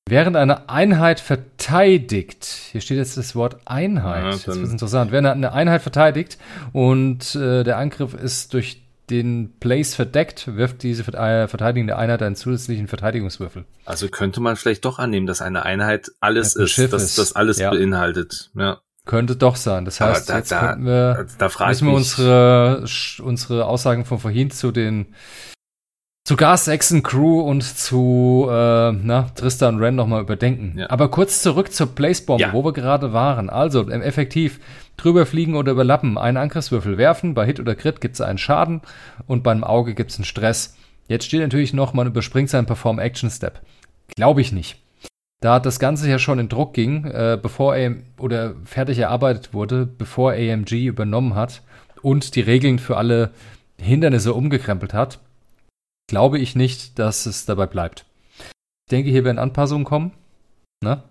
Während 0.09 0.35
eine 0.35 0.69
Einheit 0.69 1.21
verteidigt, 1.21 2.45
hier 2.45 2.81
steht 2.81 2.97
jetzt 2.97 3.15
das 3.17 3.35
Wort 3.35 3.61
Einheit, 3.65 4.23
ja, 4.23 4.31
das 4.31 4.57
ist 4.57 4.71
interessant, 4.71 5.11
während 5.11 5.27
eine 5.27 5.53
Einheit 5.53 5.81
verteidigt 5.81 6.37
und 6.73 7.35
äh, 7.35 7.63
der 7.63 7.77
Angriff 7.77 8.13
ist 8.13 8.53
durch 8.53 8.83
den 9.09 9.57
Place 9.59 9.95
verdeckt, 9.95 10.55
wirft 10.55 10.83
diese 10.83 11.03
äh, 11.13 11.47
verteidigende 11.47 11.97
Einheit 11.97 12.21
einen 12.21 12.35
zusätzlichen 12.35 12.87
Verteidigungswürfel. 12.87 13.65
Also 13.85 14.07
könnte 14.09 14.41
man 14.41 14.55
vielleicht 14.55 14.85
doch 14.85 14.99
annehmen, 14.99 15.25
dass 15.27 15.41
eine 15.41 15.63
Einheit 15.63 16.11
alles 16.19 16.55
ja, 16.55 16.63
ist, 16.63 16.71
Schiff 16.71 16.91
dass 16.91 17.15
das 17.15 17.33
alles 17.33 17.59
ja. 17.59 17.69
beinhaltet. 17.69 18.51
Ja. 18.55 18.81
Könnte 19.05 19.35
doch 19.35 19.57
sein. 19.57 19.83
Das 19.83 19.99
heißt, 19.99 20.29
da, 20.29 20.37
jetzt 20.37 20.51
da, 20.51 20.77
wir, 20.79 21.27
da 21.37 21.67
müssen 21.67 21.87
wir 21.87 21.93
unsere, 21.93 22.85
unsere 23.21 23.65
Aussagen 23.65 24.05
von 24.05 24.19
vorhin 24.19 24.49
zu 24.49 24.71
den 24.71 25.13
zu 26.25 26.37
Gas, 26.37 26.65
Saxon 26.65 27.03
Crew 27.03 27.41
und 27.41 27.63
zu 27.63 28.47
äh, 28.49 28.91
na, 28.93 29.29
Tristan 29.35 29.77
Ren 29.77 29.95
nochmal 29.95 30.21
überdenken. 30.21 30.77
Ja. 30.77 30.89
Aber 30.89 31.09
kurz 31.09 31.41
zurück 31.41 31.73
zur 31.73 31.87
Placebomb, 31.87 32.39
ja. 32.39 32.53
wo 32.53 32.63
wir 32.63 32.71
gerade 32.71 33.11
waren. 33.11 33.49
Also 33.49 33.89
effektiv 33.89 34.61
drüber 34.95 35.25
fliegen 35.25 35.55
oder 35.55 35.73
überlappen, 35.73 36.17
einen 36.17 36.37
Angriffswürfel 36.37 36.97
werfen, 36.97 37.33
bei 37.33 37.45
Hit 37.45 37.59
oder 37.59 37.75
Crit 37.75 37.99
gibt 37.99 38.15
es 38.15 38.21
einen 38.21 38.37
Schaden 38.37 38.81
und 39.27 39.43
beim 39.43 39.63
Auge 39.63 39.95
gibt 39.95 40.11
es 40.11 40.17
einen 40.17 40.25
Stress. 40.25 40.77
Jetzt 41.07 41.25
steht 41.25 41.41
natürlich 41.41 41.73
noch, 41.73 41.93
man 41.93 42.07
überspringt 42.07 42.49
seinen 42.49 42.67
Perform 42.67 42.99
Action 42.99 43.29
Step. 43.29 43.59
Glaube 44.15 44.39
ich 44.39 44.53
nicht. 44.53 44.77
Da 45.41 45.59
das 45.59 45.77
Ganze 45.77 46.09
ja 46.09 46.19
schon 46.19 46.39
in 46.39 46.47
Druck 46.47 46.73
ging, 46.73 47.03
äh, 47.03 47.37
bevor 47.41 47.73
AM 47.73 48.03
oder 48.17 48.53
fertig 48.63 48.99
erarbeitet 48.99 49.53
wurde, 49.53 49.85
bevor 49.85 50.31
AMG 50.31 50.85
übernommen 50.85 51.35
hat 51.35 51.63
und 52.01 52.35
die 52.35 52.41
Regeln 52.41 52.79
für 52.79 52.95
alle 52.95 53.31
Hindernisse 53.77 54.33
umgekrempelt 54.33 54.93
hat, 54.93 55.19
glaube 56.07 56.39
ich 56.39 56.55
nicht, 56.55 56.99
dass 56.99 57.25
es 57.25 57.45
dabei 57.45 57.67
bleibt. 57.67 58.05
Ich 58.85 58.91
denke, 58.91 59.09
hier 59.09 59.23
werden 59.23 59.39
Anpassungen 59.39 59.85
kommen. 59.85 60.11
Ne? 60.83 61.03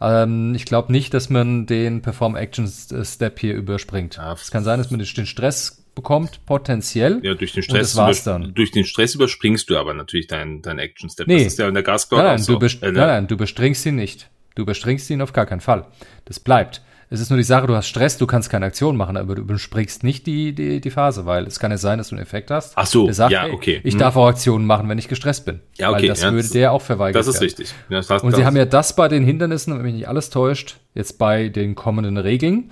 Ähm, 0.00 0.54
ich 0.54 0.64
glaube 0.64 0.92
nicht, 0.92 1.12
dass 1.14 1.28
man 1.28 1.66
den 1.66 2.02
Perform 2.02 2.36
Action 2.36 2.66
Step 2.66 3.38
hier 3.38 3.54
überspringt. 3.54 4.16
Ja, 4.16 4.32
es 4.32 4.50
kann 4.50 4.64
sein, 4.64 4.78
dass 4.78 4.90
man 4.90 4.98
den 4.98 5.26
Stress 5.26 5.84
bekommt, 5.94 6.46
potenziell. 6.46 7.20
Ja, 7.22 7.34
durch 7.34 7.52
den 7.52 7.62
Stress, 7.62 7.94
dann. 8.24 8.54
durch 8.54 8.70
den 8.70 8.84
Stress 8.84 9.14
überspringst 9.14 9.68
du 9.68 9.76
aber 9.76 9.94
natürlich 9.94 10.28
deinen 10.28 10.62
dein 10.62 10.78
Action 10.78 11.10
Step. 11.10 11.26
Nee. 11.26 11.44
Das 11.44 11.52
ist 11.54 11.58
ja 11.58 11.68
in 11.68 11.74
der 11.74 11.82
Gasglock 11.82 12.20
nein, 12.20 12.28
nein, 12.28 12.38
so. 12.38 12.56
du 12.56 12.66
äh, 12.66 12.70
nein, 12.82 12.94
nein, 12.94 13.26
du 13.26 13.34
überspringst 13.34 13.84
ihn 13.84 13.96
nicht. 13.96 14.30
Du 14.54 14.62
überspringst 14.62 15.10
ihn 15.10 15.20
auf 15.22 15.32
gar 15.32 15.46
keinen 15.46 15.60
Fall. 15.60 15.86
Das 16.24 16.40
bleibt. 16.40 16.82
Es 17.10 17.20
ist 17.20 17.30
nur 17.30 17.38
die 17.38 17.44
Sache, 17.44 17.66
du 17.66 17.74
hast 17.74 17.88
Stress, 17.88 18.18
du 18.18 18.26
kannst 18.26 18.50
keine 18.50 18.66
Aktion 18.66 18.96
machen, 18.96 19.16
aber 19.16 19.34
du 19.34 19.42
überspringst 19.42 20.04
nicht 20.04 20.26
die, 20.26 20.54
die, 20.54 20.80
die 20.80 20.90
Phase, 20.90 21.24
weil 21.24 21.46
es 21.46 21.58
kann 21.58 21.70
ja 21.70 21.78
sein, 21.78 21.98
dass 21.98 22.08
du 22.08 22.16
einen 22.16 22.22
Effekt 22.22 22.50
hast. 22.50 22.74
Ach 22.76 22.86
so, 22.86 23.06
der 23.06 23.14
sagt, 23.14 23.32
ja, 23.32 23.46
okay. 23.46 23.76
Ey, 23.76 23.80
ich 23.84 23.94
hm. 23.94 24.00
darf 24.00 24.16
auch 24.16 24.26
Aktionen 24.26 24.66
machen, 24.66 24.88
wenn 24.88 24.98
ich 24.98 25.08
gestresst 25.08 25.46
bin. 25.46 25.60
Ja, 25.78 25.90
okay. 25.90 26.02
Weil 26.02 26.08
das 26.08 26.22
ja, 26.22 26.32
würde 26.32 26.48
der 26.48 26.72
auch 26.72 26.82
verweigern. 26.82 27.18
Das 27.18 27.26
ist 27.26 27.40
richtig. 27.40 27.72
Ja, 27.88 27.98
das 27.98 28.10
heißt, 28.10 28.24
Und 28.24 28.36
sie 28.36 28.44
haben 28.44 28.56
ja 28.56 28.66
das 28.66 28.94
bei 28.94 29.08
den 29.08 29.24
Hindernissen, 29.24 29.74
wenn 29.74 29.82
mich 29.82 29.94
nicht 29.94 30.08
alles 30.08 30.28
täuscht, 30.28 30.76
jetzt 30.94 31.18
bei 31.18 31.48
den 31.48 31.74
kommenden 31.74 32.18
Regeln 32.18 32.70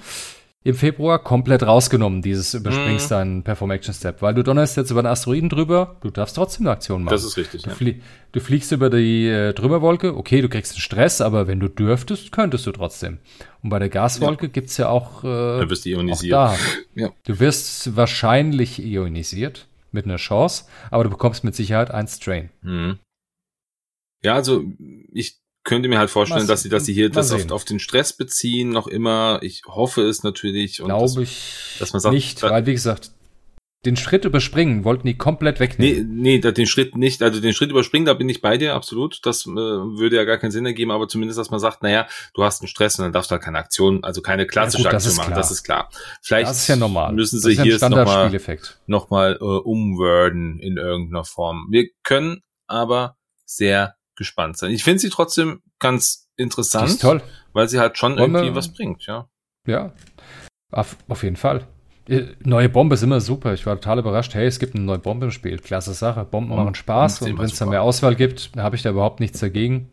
im 0.66 0.74
Februar 0.74 1.20
komplett 1.20 1.62
rausgenommen, 1.62 2.22
dieses 2.22 2.52
überspringst 2.52 3.06
mhm. 3.06 3.14
deinen 3.14 3.43
Perform 3.44 3.70
Action 3.70 3.94
Step, 3.94 4.20
weil 4.20 4.34
du 4.34 4.43
donnerst 4.43 4.76
jetzt 4.76 4.90
über 4.90 4.98
einen 4.98 5.06
Asteroiden 5.06 5.48
drüber, 5.48 5.94
du 6.01 6.10
darfst 6.10 6.34
trotzdem 6.34 6.66
eine 6.66 6.72
Aktion 6.72 7.05
machen. 7.05 7.14
Das 7.14 7.22
ist 7.22 7.36
richtig. 7.36 7.62
Du, 7.62 7.70
ja. 7.70 7.76
flie 7.76 8.01
du 8.32 8.40
fliegst 8.40 8.72
über 8.72 8.90
die 8.90 9.28
äh, 9.28 9.52
Drüberwolke, 9.52 10.16
okay, 10.16 10.43
du 10.43 10.48
kriegst 10.48 10.72
einen 10.72 10.80
Stress, 10.80 11.20
aber 11.20 11.47
wenn 11.47 11.60
du 11.60 11.68
dürftest, 11.68 12.32
könntest 12.32 12.66
du 12.66 12.72
trotzdem. 12.72 13.18
Und 13.62 13.70
bei 13.70 13.78
der 13.78 13.90
Gaswolke 13.90 14.47
ja. 14.47 14.52
gibt's 14.52 14.76
ja 14.76 14.88
auch, 14.88 15.22
äh, 15.22 15.26
da 15.60 15.70
wirst 15.70 15.84
du 15.84 15.90
ionisiert. 15.90 16.32
Da. 16.32 16.56
Ja. 16.97 17.10
Du 17.24 17.38
wirst 17.38 17.94
wahrscheinlich 17.94 18.82
ionisiert 18.82 19.68
mit 19.93 20.06
einer 20.06 20.16
Chance, 20.16 20.64
aber 20.90 21.05
du 21.05 21.10
bekommst 21.10 21.44
mit 21.44 21.55
Sicherheit 21.55 21.93
einen 21.93 22.09
Strain. 22.09 22.51
Mhm. 22.62 22.98
Ja, 24.24 24.34
also 24.34 24.64
ich 25.12 25.38
könnte 25.66 25.88
mir 25.88 25.98
halt 25.98 26.10
vorstellen, 26.10 26.43
was, 26.43 26.47
dass 26.47 26.62
sie, 26.62 26.68
dass 26.70 26.86
sie 26.86 26.94
hier 26.94 27.10
das 27.10 27.32
auf, 27.32 27.51
auf, 27.51 27.64
den 27.64 27.78
Stress 27.78 28.14
beziehen, 28.14 28.70
noch 28.70 28.86
immer. 28.86 29.40
Ich 29.43 29.62
hoffe 29.66 30.02
es 30.02 30.22
natürlich. 30.22 30.78
Glaube 30.78 31.22
ich 31.22 31.76
dass 31.78 31.93
man 31.93 32.01
sagt, 32.01 32.14
nicht, 32.14 32.43
weil 32.43 32.64
wie 32.64 32.72
gesagt, 32.72 33.10
den 33.84 33.97
Schritt 33.97 34.24
überspringen 34.24 34.84
wollten 34.84 35.06
die 35.06 35.16
komplett 35.16 35.60
wegnehmen. 35.60 36.16
Nee, 36.16 36.40
nee, 36.40 36.52
den 36.52 36.66
Schritt 36.66 36.97
nicht, 36.97 37.22
also 37.22 37.40
den 37.40 37.52
Schritt 37.52 37.70
überspringen, 37.70 38.06
da 38.06 38.14
bin 38.14 38.28
ich 38.28 38.40
bei 38.40 38.56
dir, 38.56 38.74
absolut. 38.74 39.20
Das 39.24 39.47
äh, 39.47 39.51
würde 39.51 40.16
ja 40.16 40.24
gar 40.24 40.38
keinen 40.38 40.51
Sinn 40.51 40.66
ergeben, 40.66 40.90
aber 40.90 41.09
zumindest, 41.09 41.38
dass 41.38 41.51
man 41.51 41.60
sagt, 41.60 41.82
naja, 41.82 42.06
du 42.34 42.43
hast 42.43 42.62
einen 42.62 42.68
Stress 42.68 42.98
und 42.98 43.05
dann 43.05 43.12
darfst 43.12 43.30
du 43.30 43.34
halt 43.34 43.43
keine 43.43 43.59
Aktion, 43.59 44.02
also 44.02 44.22
keine 44.22 44.47
klassische 44.47 44.84
ja, 44.84 44.90
gut, 44.90 44.97
Aktion 44.97 45.16
machen, 45.16 45.26
klar. 45.28 45.38
das 45.38 45.51
ist 45.51 45.62
klar. 45.62 45.90
Vielleicht 46.22 46.48
das 46.48 46.59
ist 46.59 46.68
ja 46.68 46.76
normal. 46.76 47.12
müssen 47.12 47.40
sie 47.40 47.60
hier 47.60 47.78
nochmal 47.88 48.30
noch 48.86 49.10
mal, 49.10 49.38
äh, 49.40 49.44
umworden 49.44 50.59
in 50.60 50.76
irgendeiner 50.76 51.24
Form. 51.24 51.66
Wir 51.70 51.88
können 52.02 52.43
aber 52.66 53.16
sehr 53.44 53.95
gespannt 54.16 54.56
sein. 54.59 54.70
Ich 54.70 54.84
finde 54.84 55.01
sie 55.01 55.10
trotzdem 55.10 55.62
ganz 55.78 56.28
interessant, 56.36 56.88
ist 56.88 57.02
toll. 57.02 57.22
weil 57.52 57.68
sie 57.68 57.78
halt 57.78 57.98
schon 57.98 58.16
Bombe, 58.16 58.38
irgendwie 58.38 58.56
was 58.56 58.72
bringt, 58.72 59.06
ja. 59.06 59.28
Ja, 59.66 59.93
auf, 60.72 60.97
auf 61.09 61.22
jeden 61.22 61.36
Fall. 61.36 61.66
Äh, 62.09 62.24
neue 62.44 62.68
Bombe 62.68 62.94
ist 62.94 63.02
immer 63.02 63.20
super. 63.20 63.55
Ich 63.55 63.66
war 63.66 63.74
total 63.76 63.98
überrascht. 63.98 64.34
Hey, 64.34 64.47
es 64.47 64.59
gibt 64.59 64.74
eine 64.74 64.84
neue 64.84 64.98
Bombe 64.98 65.26
im 65.26 65.32
Spiel. 65.32 65.59
Klasse 65.59 65.93
Sache. 65.93 66.24
Bomben 66.24 66.55
machen 66.55 66.74
Spaß. 66.74 67.22
Und 67.22 67.38
wenn 67.38 67.47
es 67.47 67.59
da 67.59 67.66
mehr 67.66 67.82
Auswahl 67.82 68.14
gibt, 68.14 68.52
habe 68.56 68.76
ich 68.76 68.82
da 68.82 68.90
überhaupt 68.90 69.20
nichts 69.20 69.40
dagegen. 69.40 69.90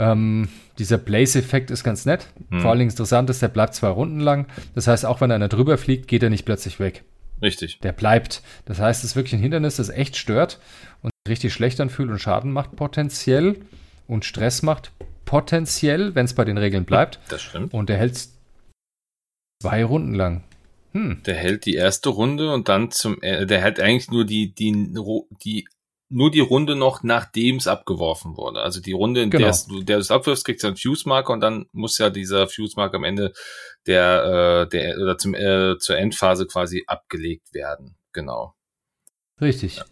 Ähm, 0.00 0.48
dieser 0.78 0.98
Blaze-Effekt 0.98 1.70
ist 1.70 1.84
ganz 1.84 2.06
nett. 2.06 2.28
Hm. 2.50 2.60
Vor 2.60 2.70
allen 2.70 2.78
Dingen 2.78 2.90
interessant 2.90 3.30
ist, 3.30 3.42
der 3.42 3.48
bleibt 3.48 3.74
zwei 3.74 3.88
Runden 3.88 4.20
lang. 4.20 4.46
Das 4.74 4.86
heißt, 4.86 5.06
auch 5.06 5.20
wenn 5.20 5.30
einer 5.30 5.48
drüber 5.48 5.78
fliegt, 5.78 6.08
geht 6.08 6.22
er 6.22 6.30
nicht 6.30 6.44
plötzlich 6.44 6.80
weg. 6.80 7.04
Richtig. 7.42 7.78
Der 7.80 7.92
bleibt. 7.92 8.42
Das 8.64 8.80
heißt, 8.80 9.04
es 9.04 9.10
ist 9.10 9.16
wirklich 9.16 9.34
ein 9.34 9.40
Hindernis, 9.40 9.76
das 9.76 9.90
echt 9.90 10.16
stört 10.16 10.58
und 11.02 11.10
richtig 11.28 11.52
schlecht 11.52 11.80
anfühlt 11.80 12.10
und 12.10 12.18
Schaden 12.18 12.52
macht 12.52 12.76
potenziell 12.76 13.60
und 14.06 14.24
Stress 14.24 14.62
macht 14.62 14.92
potenziell, 15.24 16.14
wenn 16.14 16.24
es 16.24 16.34
bei 16.34 16.44
den 16.44 16.58
Regeln 16.58 16.84
bleibt. 16.84 17.20
Das 17.28 17.42
stimmt. 17.42 17.74
Und 17.74 17.88
der 17.88 17.98
hält 17.98 18.28
zwei 19.60 19.84
Runden 19.84 20.14
lang. 20.14 20.44
Hm. 20.92 21.22
Der 21.26 21.34
hält 21.34 21.66
die 21.66 21.74
erste 21.74 22.08
Runde 22.08 22.52
und 22.52 22.68
dann 22.68 22.90
zum, 22.90 23.20
äh, 23.22 23.46
der 23.46 23.60
hält 23.60 23.78
eigentlich 23.78 24.10
nur 24.10 24.24
die, 24.24 24.54
die, 24.54 24.94
die, 25.44 25.68
nur 26.10 26.30
die 26.30 26.40
Runde 26.40 26.76
noch, 26.76 27.02
nachdem 27.02 27.56
es 27.56 27.66
abgeworfen 27.66 28.36
wurde. 28.36 28.60
Also 28.62 28.80
die 28.80 28.92
Runde, 28.92 29.22
in 29.22 29.30
genau. 29.30 29.50
der, 29.50 29.84
der 29.84 29.96
du 29.96 30.00
es 30.00 30.10
abwirfst, 30.10 30.44
kriegst 30.44 30.62
du 30.62 30.68
einen 30.68 30.76
Fuse-Marker 30.76 31.32
und 31.32 31.40
dann 31.40 31.66
muss 31.72 31.98
ja 31.98 32.08
dieser 32.08 32.48
Fuse-Marker 32.48 32.96
am 32.96 33.04
Ende 33.04 33.32
der, 33.86 34.64
äh, 34.64 34.68
der, 34.68 34.96
oder 34.98 35.18
zum, 35.18 35.34
äh, 35.34 35.76
zur 35.78 35.98
Endphase 35.98 36.46
quasi 36.46 36.84
abgelegt 36.86 37.52
werden. 37.52 37.96
Genau. 38.12 38.54
Richtig. 39.40 39.76
Ja. 39.76 39.84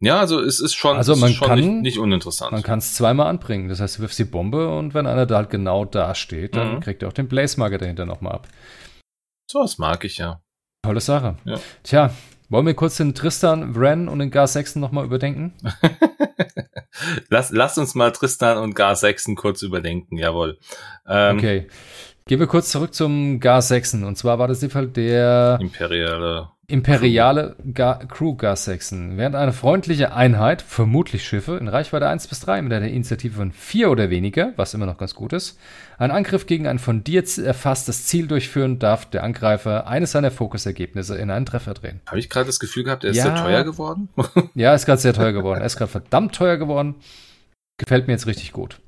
Ja, 0.00 0.20
also 0.20 0.40
es 0.40 0.60
ist 0.60 0.74
schon, 0.74 0.96
Also 0.96 1.16
man 1.16 1.30
ist 1.30 1.36
schon 1.36 1.48
kann- 1.48 1.58
nicht, 1.58 1.68
nicht 1.82 1.98
uninteressant. 1.98 2.52
Man 2.52 2.62
kann 2.62 2.78
es 2.78 2.94
zweimal 2.94 3.26
anbringen. 3.26 3.68
Das 3.68 3.80
heißt, 3.80 3.98
du 3.98 4.02
wirfst 4.02 4.18
die 4.18 4.24
Bombe 4.24 4.68
und 4.76 4.94
wenn 4.94 5.06
einer 5.08 5.26
da 5.26 5.36
halt 5.36 5.50
genau 5.50 5.84
da 5.84 6.14
steht, 6.14 6.54
dann 6.54 6.76
Mhm. 6.76 6.80
kriegt 6.80 7.02
er 7.02 7.08
auch 7.08 7.12
den 7.12 7.26
Blaze-Marker 7.28 7.78
dahinter 7.78 8.06
nochmal 8.06 8.32
ab. 8.34 8.48
so, 9.50 9.62
das 9.62 9.78
mag 9.78 10.04
ich 10.04 10.18
ja. 10.18 10.40
Tolle 10.84 11.00
Sache. 11.00 11.36
Ja. 11.44 11.58
Tja, 11.82 12.10
wollen 12.50 12.66
wir 12.66 12.74
kurz 12.74 12.98
den 12.98 13.14
Tristan, 13.14 13.74
Vren 13.74 14.08
und 14.08 14.18
den 14.20 14.30
Gar 14.30 14.46
Sexton 14.46 14.80
nochmal 14.80 15.04
überdenken? 15.04 15.54
lass, 17.30 17.50
lass 17.50 17.78
uns 17.78 17.94
mal 17.94 18.12
Tristan 18.12 18.58
und 18.58 18.74
Gar 18.74 18.94
Sexen 18.96 19.34
kurz 19.36 19.62
überdenken, 19.62 20.16
jawohl. 20.16 20.58
Ähm, 21.08 21.36
Okay. 21.38 21.66
Gehen 22.26 22.40
wir 22.40 22.46
kurz 22.46 22.70
zurück 22.70 22.92
zum 22.92 23.40
Gar 23.40 23.62
Sexton. 23.62 24.04
Und 24.04 24.16
zwar 24.18 24.38
war 24.38 24.48
das 24.48 24.60
dem 24.60 24.68
Fall 24.70 24.86
der 24.88 25.58
Imperiale. 25.62 26.50
Imperiale 26.70 27.56
Gar 27.72 28.00
Crew 28.08 28.36
Sexton. 28.54 29.16
Während 29.16 29.34
eine 29.34 29.54
freundliche 29.54 30.12
Einheit, 30.12 30.60
vermutlich 30.60 31.26
Schiffe, 31.26 31.56
in 31.56 31.66
Reichweite 31.66 32.06
1 32.06 32.28
bis 32.28 32.40
3 32.40 32.60
mit 32.60 32.72
einer 32.74 32.88
Initiative 32.88 33.36
von 33.36 33.52
4 33.52 33.90
oder 33.90 34.10
weniger, 34.10 34.52
was 34.56 34.74
immer 34.74 34.84
noch 34.84 34.98
ganz 34.98 35.14
gut 35.14 35.32
ist, 35.32 35.58
einen 35.96 36.12
Angriff 36.12 36.46
gegen 36.46 36.66
ein 36.66 36.78
von 36.78 37.02
dir 37.02 37.24
erfasstes 37.38 38.04
Ziel 38.04 38.26
durchführen, 38.26 38.78
darf 38.78 39.06
der 39.06 39.24
Angreifer 39.24 39.86
eines 39.86 40.12
seiner 40.12 40.30
Fokusergebnisse 40.30 41.16
in 41.16 41.30
einen 41.30 41.46
Treffer 41.46 41.72
drehen. 41.72 42.00
Habe 42.06 42.18
ich 42.18 42.28
gerade 42.28 42.46
das 42.46 42.60
Gefühl 42.60 42.84
gehabt, 42.84 43.02
er 43.02 43.10
ist 43.10 43.16
Ja. 43.16 43.24
sehr 43.24 43.34
teuer 43.36 43.64
geworden? 43.64 44.10
Ja, 44.54 44.74
ist 44.74 44.84
gerade 44.84 45.00
sehr 45.00 45.14
teuer 45.14 45.32
geworden. 45.32 45.60
Er 45.60 45.66
ist 45.66 45.78
gerade 45.78 45.90
verdammt 45.90 46.34
teuer 46.34 46.58
geworden. 46.58 46.96
Gefällt 47.78 48.08
mir 48.08 48.12
jetzt 48.12 48.26
richtig 48.26 48.52
gut. 48.52 48.78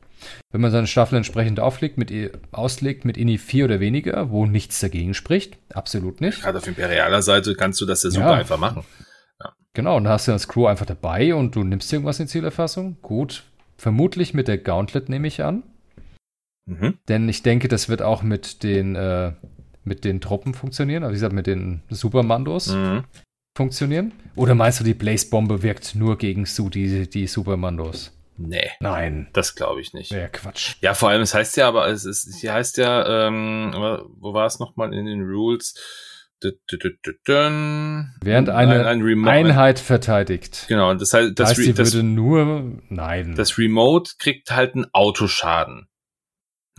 Wenn 0.52 0.60
man 0.60 0.72
seine 0.72 0.88
Staffel 0.88 1.16
entsprechend 1.16 1.60
auflegt, 1.60 1.96
mit, 1.96 2.12
auslegt 2.50 3.04
mit 3.04 3.16
INI 3.16 3.38
4 3.38 3.66
oder 3.66 3.78
weniger, 3.80 4.30
wo 4.30 4.46
nichts 4.46 4.80
dagegen 4.80 5.14
spricht, 5.14 5.58
absolut 5.72 6.20
nicht. 6.20 6.42
Gerade 6.42 6.58
auf 6.58 6.66
imperialer 6.66 7.22
Seite 7.22 7.54
kannst 7.54 7.80
du 7.80 7.86
das 7.86 8.02
ja 8.02 8.10
super 8.10 8.30
Ja. 8.30 8.34
einfach 8.34 8.58
machen. 8.58 8.82
Genau, 9.74 9.96
und 9.96 10.04
dann 10.04 10.12
hast 10.12 10.26
du 10.26 10.32
das 10.32 10.48
Crew 10.48 10.66
einfach 10.66 10.86
dabei 10.86 11.32
und 11.36 11.54
du 11.54 11.62
nimmst 11.62 11.92
irgendwas 11.92 12.18
in 12.18 12.26
Zielerfassung. 12.26 12.96
Gut. 13.02 13.44
Vermutlich 13.76 14.34
mit 14.34 14.48
der 14.48 14.58
Gauntlet 14.58 15.08
nehme 15.08 15.28
ich 15.28 15.44
an. 15.44 15.62
Mhm. 16.66 16.94
Denn 17.08 17.28
ich 17.28 17.42
denke, 17.44 17.68
das 17.68 17.88
wird 17.88 18.02
auch 18.02 18.22
mit 18.22 18.64
den, 18.64 18.96
äh, 18.96 19.32
mit 19.84 20.04
den 20.04 20.20
Truppen 20.20 20.54
funktionieren. 20.54 21.04
Also 21.04 21.12
wie 21.12 21.16
gesagt, 21.16 21.32
mit 21.32 21.46
den 21.46 21.82
Supermandos 21.88 22.74
Mhm. 22.74 23.04
funktionieren. 23.56 24.10
Oder 24.34 24.56
meinst 24.56 24.80
du, 24.80 24.84
die 24.84 24.94
Blaze-Bombe 24.94 25.62
wirkt 25.62 25.94
nur 25.94 26.18
gegen 26.18 26.44
Su, 26.46 26.68
die, 26.68 27.08
die 27.08 27.28
Supermandos? 27.28 28.12
Nee, 28.42 28.70
Nein. 28.80 29.28
das 29.34 29.54
glaube 29.54 29.80
ich 29.82 29.92
nicht. 29.92 30.10
Ja, 30.12 30.28
Quatsch. 30.28 30.76
Ja, 30.80 30.94
vor 30.94 31.10
allem, 31.10 31.20
es 31.20 31.34
heißt 31.34 31.58
ja, 31.58 31.68
aber 31.68 31.88
es 31.88 32.06
ist, 32.06 32.40
hier 32.40 32.54
heißt 32.54 32.78
ja, 32.78 33.26
ähm, 33.26 33.72
wo 33.74 34.32
war 34.32 34.46
es 34.46 34.58
nochmal 34.58 34.94
in 34.94 35.04
den 35.06 35.22
Rules? 35.22 35.74
Während 38.22 38.48
eine 38.48 38.86
ein, 38.86 39.02
ein 39.02 39.28
Einheit 39.28 39.78
verteidigt. 39.78 40.64
Genau, 40.68 40.94
das 40.94 41.12
heißt, 41.12 41.28
Das 41.30 41.34
das, 41.34 41.48
heißt, 41.50 41.58
sie 41.58 41.74
das, 41.74 41.92
würde 41.92 42.06
nur. 42.06 42.80
Nein. 42.88 43.34
das 43.34 43.58
Remote 43.58 44.12
kriegt 44.18 44.50
halt 44.50 44.74
einen 44.74 44.86
Autoschaden. 44.94 45.89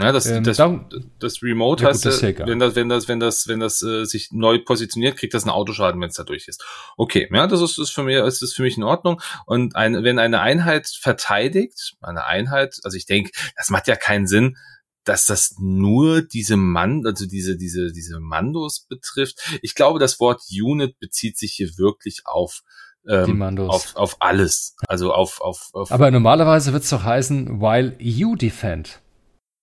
Ja, 0.02 0.12
das, 0.12 0.26
Ähm, 0.26 0.44
das, 0.44 0.58
dann- 0.58 0.90
das 1.20 1.42
Remote 1.42 1.84
Ja, 1.84 1.90
gut, 1.90 1.96
heißt, 1.96 2.06
das 2.06 2.16
ist 2.16 2.22
ja 2.22 2.48
wenn 2.48 2.60
das, 2.60 2.76
wenn 2.76 2.90
das, 2.90 3.08
wenn 3.08 3.20
das, 3.20 3.48
wenn 3.48 3.60
das 3.60 3.82
äh, 3.82 4.06
sich 4.06 4.30
neu 4.32 4.60
positioniert, 4.60 5.18
kriegt 5.18 5.34
das 5.34 5.44
einen 5.44 5.52
Autoschaden, 5.52 6.02
wenn 6.02 6.10
es 6.10 6.16
da 6.16 6.24
durch 6.24 6.48
ist. 6.48 6.64
Okay, 6.98 7.30
ja, 7.32 7.48
das 7.48 7.62
ist, 7.62 7.78
ist 7.78 7.92
für 7.92 8.04
mich, 8.04 8.16
ist 8.18 8.42
das 8.42 8.54
für 8.54 8.64
mich 8.64 8.78
in 8.78 8.84
Ordnung. 8.84 9.22
Und 9.46 9.76
ein, 9.76 10.04
wenn 10.04 10.20
eine 10.20 10.42
Einheit 10.42 10.88
verteidigt, 10.88 11.96
eine 12.02 12.26
Einheit, 12.26 12.80
also 12.84 12.98
ich 12.98 13.06
denke, 13.06 13.32
das 13.56 13.70
macht 13.70 13.88
ja 13.88 13.96
keinen 13.96 14.28
Sinn, 14.28 14.58
dass 15.04 15.26
das 15.26 15.56
nur 15.60 16.22
diese 16.22 16.58
Mann, 16.58 17.04
also 17.06 17.26
diese, 17.26 17.58
diese, 17.58 17.92
diese 17.92 18.20
Mandos 18.20 18.86
betrifft. 18.88 19.40
Ich 19.62 19.74
glaube, 19.76 20.00
das 20.00 20.20
Wort 20.20 20.42
Unit 20.52 21.00
bezieht 21.00 21.38
sich 21.38 21.54
hier 21.54 21.78
wirklich 21.78 22.22
auf, 22.26 22.62
ähm, 23.08 23.42
auf, 23.72 23.96
auf 23.96 24.18
alles. 24.20 24.76
Also 24.88 25.12
auf, 25.14 25.42
auf, 25.42 25.70
auf 25.74 25.92
Aber 25.92 26.12
normalerweise 26.12 26.72
wird 26.74 26.84
es 26.84 26.90
doch 26.90 27.04
heißen, 27.04 27.60
while 27.62 27.96
you 27.98 28.36
defend. 28.36 29.02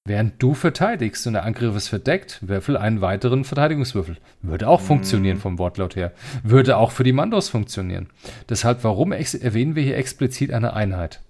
Während 0.09 0.43
du 0.43 0.55
verteidigst 0.55 1.27
und 1.27 1.35
der 1.35 1.45
Angriff 1.45 1.77
ist 1.77 1.89
verdeckt, 1.89 2.39
würfel 2.41 2.77
einen 2.77 3.01
weiteren 3.01 3.45
Verteidigungswürfel. 3.45 4.17
Würde 4.43 4.67
auch 4.67 4.81
funktionieren 4.81 5.37
Mhm. 5.37 5.41
vom 5.43 5.59
Wortlaut 5.59 5.95
her. 5.97 6.13
Würde 6.43 6.77
auch 6.79 6.91
für 6.91 7.05
die 7.05 7.13
Mandos 7.13 7.49
funktionieren. 7.49 8.09
Deshalb, 8.49 8.83
warum 8.85 9.13
erwähnen 9.13 9.77
wir 9.77 9.83
hier 9.83 9.97
explizit 9.97 10.53
eine 10.53 10.73
Einheit? 10.73 11.21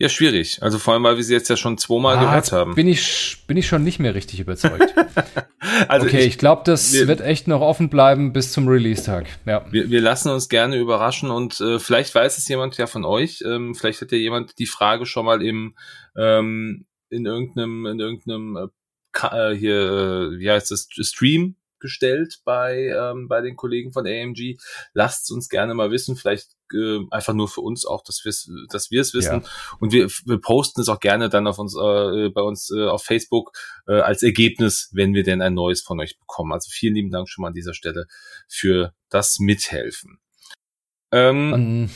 ja, 0.00 0.08
schwierig. 0.08 0.58
Also 0.62 0.78
vor 0.78 0.94
allem, 0.94 1.02
weil 1.02 1.16
wir 1.16 1.24
sie 1.24 1.32
jetzt 1.34 1.48
ja 1.50 1.56
schon 1.56 1.76
zweimal 1.76 2.18
Ah, 2.18 2.20
gehört 2.26 2.52
haben. 2.52 2.76
Bin 2.76 2.86
ich, 2.86 3.38
bin 3.48 3.56
ich 3.56 3.66
schon 3.66 3.82
nicht 3.82 3.98
mehr 3.98 4.14
richtig 4.14 4.38
überzeugt. 4.38 4.94
Also 5.88 6.06
okay, 6.06 6.20
ich, 6.20 6.38
glaube, 6.38 6.62
das 6.64 6.92
wir- 6.92 7.08
wird 7.08 7.20
echt 7.20 7.46
noch 7.48 7.60
offen 7.60 7.88
bleiben 7.88 8.32
bis 8.32 8.52
zum 8.52 8.68
Release-Tag. 8.68 9.26
Ja. 9.44 9.64
Wir, 9.70 9.90
wir 9.90 10.00
lassen 10.00 10.30
uns 10.30 10.48
gerne 10.48 10.76
überraschen 10.76 11.30
und 11.30 11.60
äh, 11.60 11.78
vielleicht 11.78 12.14
weiß 12.14 12.38
es 12.38 12.48
jemand 12.48 12.76
ja 12.78 12.86
von 12.86 13.04
euch. 13.04 13.42
Ähm, 13.44 13.74
vielleicht 13.74 14.00
hat 14.00 14.12
ja 14.12 14.18
jemand 14.18 14.58
die 14.58 14.66
Frage 14.66 15.04
schon 15.04 15.26
mal 15.26 15.42
im 15.42 15.74
ähm, 16.16 16.86
in 17.10 17.26
irgendeinem 17.26 17.86
in 17.86 18.00
irgendeinem 18.00 18.56
äh, 18.56 19.50
äh, 19.52 19.56
hier 19.56 19.80
äh, 19.80 20.38
wie 20.38 20.50
heißt 20.50 20.70
es 20.72 20.88
Stream 21.00 21.56
gestellt 21.80 22.40
bei 22.44 22.88
ähm, 22.88 23.28
bei 23.28 23.40
den 23.40 23.56
Kollegen 23.56 23.92
von 23.92 24.06
AMG. 24.06 24.56
Lasst 24.94 25.30
uns 25.30 25.48
gerne 25.48 25.74
mal 25.74 25.90
wissen. 25.90 26.16
Vielleicht 26.16 26.50
äh, 26.72 27.00
einfach 27.10 27.34
nur 27.34 27.48
für 27.48 27.60
uns 27.60 27.86
auch, 27.86 28.02
dass 28.02 28.24
wir 28.24 28.30
es 28.30 28.50
dass 28.70 28.90
wir 28.90 29.00
es 29.00 29.14
wissen. 29.14 29.44
Und 29.80 29.92
wir, 29.92 30.08
wir 30.08 30.40
posten 30.40 30.80
es 30.80 30.88
auch 30.88 31.00
gerne 31.00 31.28
dann 31.28 31.46
auf 31.46 31.58
uns 31.58 31.74
äh, 31.74 32.30
bei 32.30 32.42
uns 32.42 32.70
äh, 32.70 32.86
auf 32.86 33.04
Facebook 33.04 33.52
äh, 33.86 34.00
als 34.00 34.22
Ergebnis, 34.22 34.90
wenn 34.92 35.14
wir 35.14 35.22
denn 35.22 35.42
ein 35.42 35.54
neues 35.54 35.82
von 35.82 36.00
euch 36.00 36.18
bekommen. 36.18 36.52
Also 36.52 36.68
vielen 36.70 36.94
lieben 36.94 37.10
Dank 37.10 37.28
schon 37.28 37.42
mal 37.42 37.48
an 37.48 37.54
dieser 37.54 37.74
Stelle 37.74 38.06
für 38.48 38.92
das 39.08 39.38
Mithelfen. 39.38 40.18
Ähm, 41.10 41.88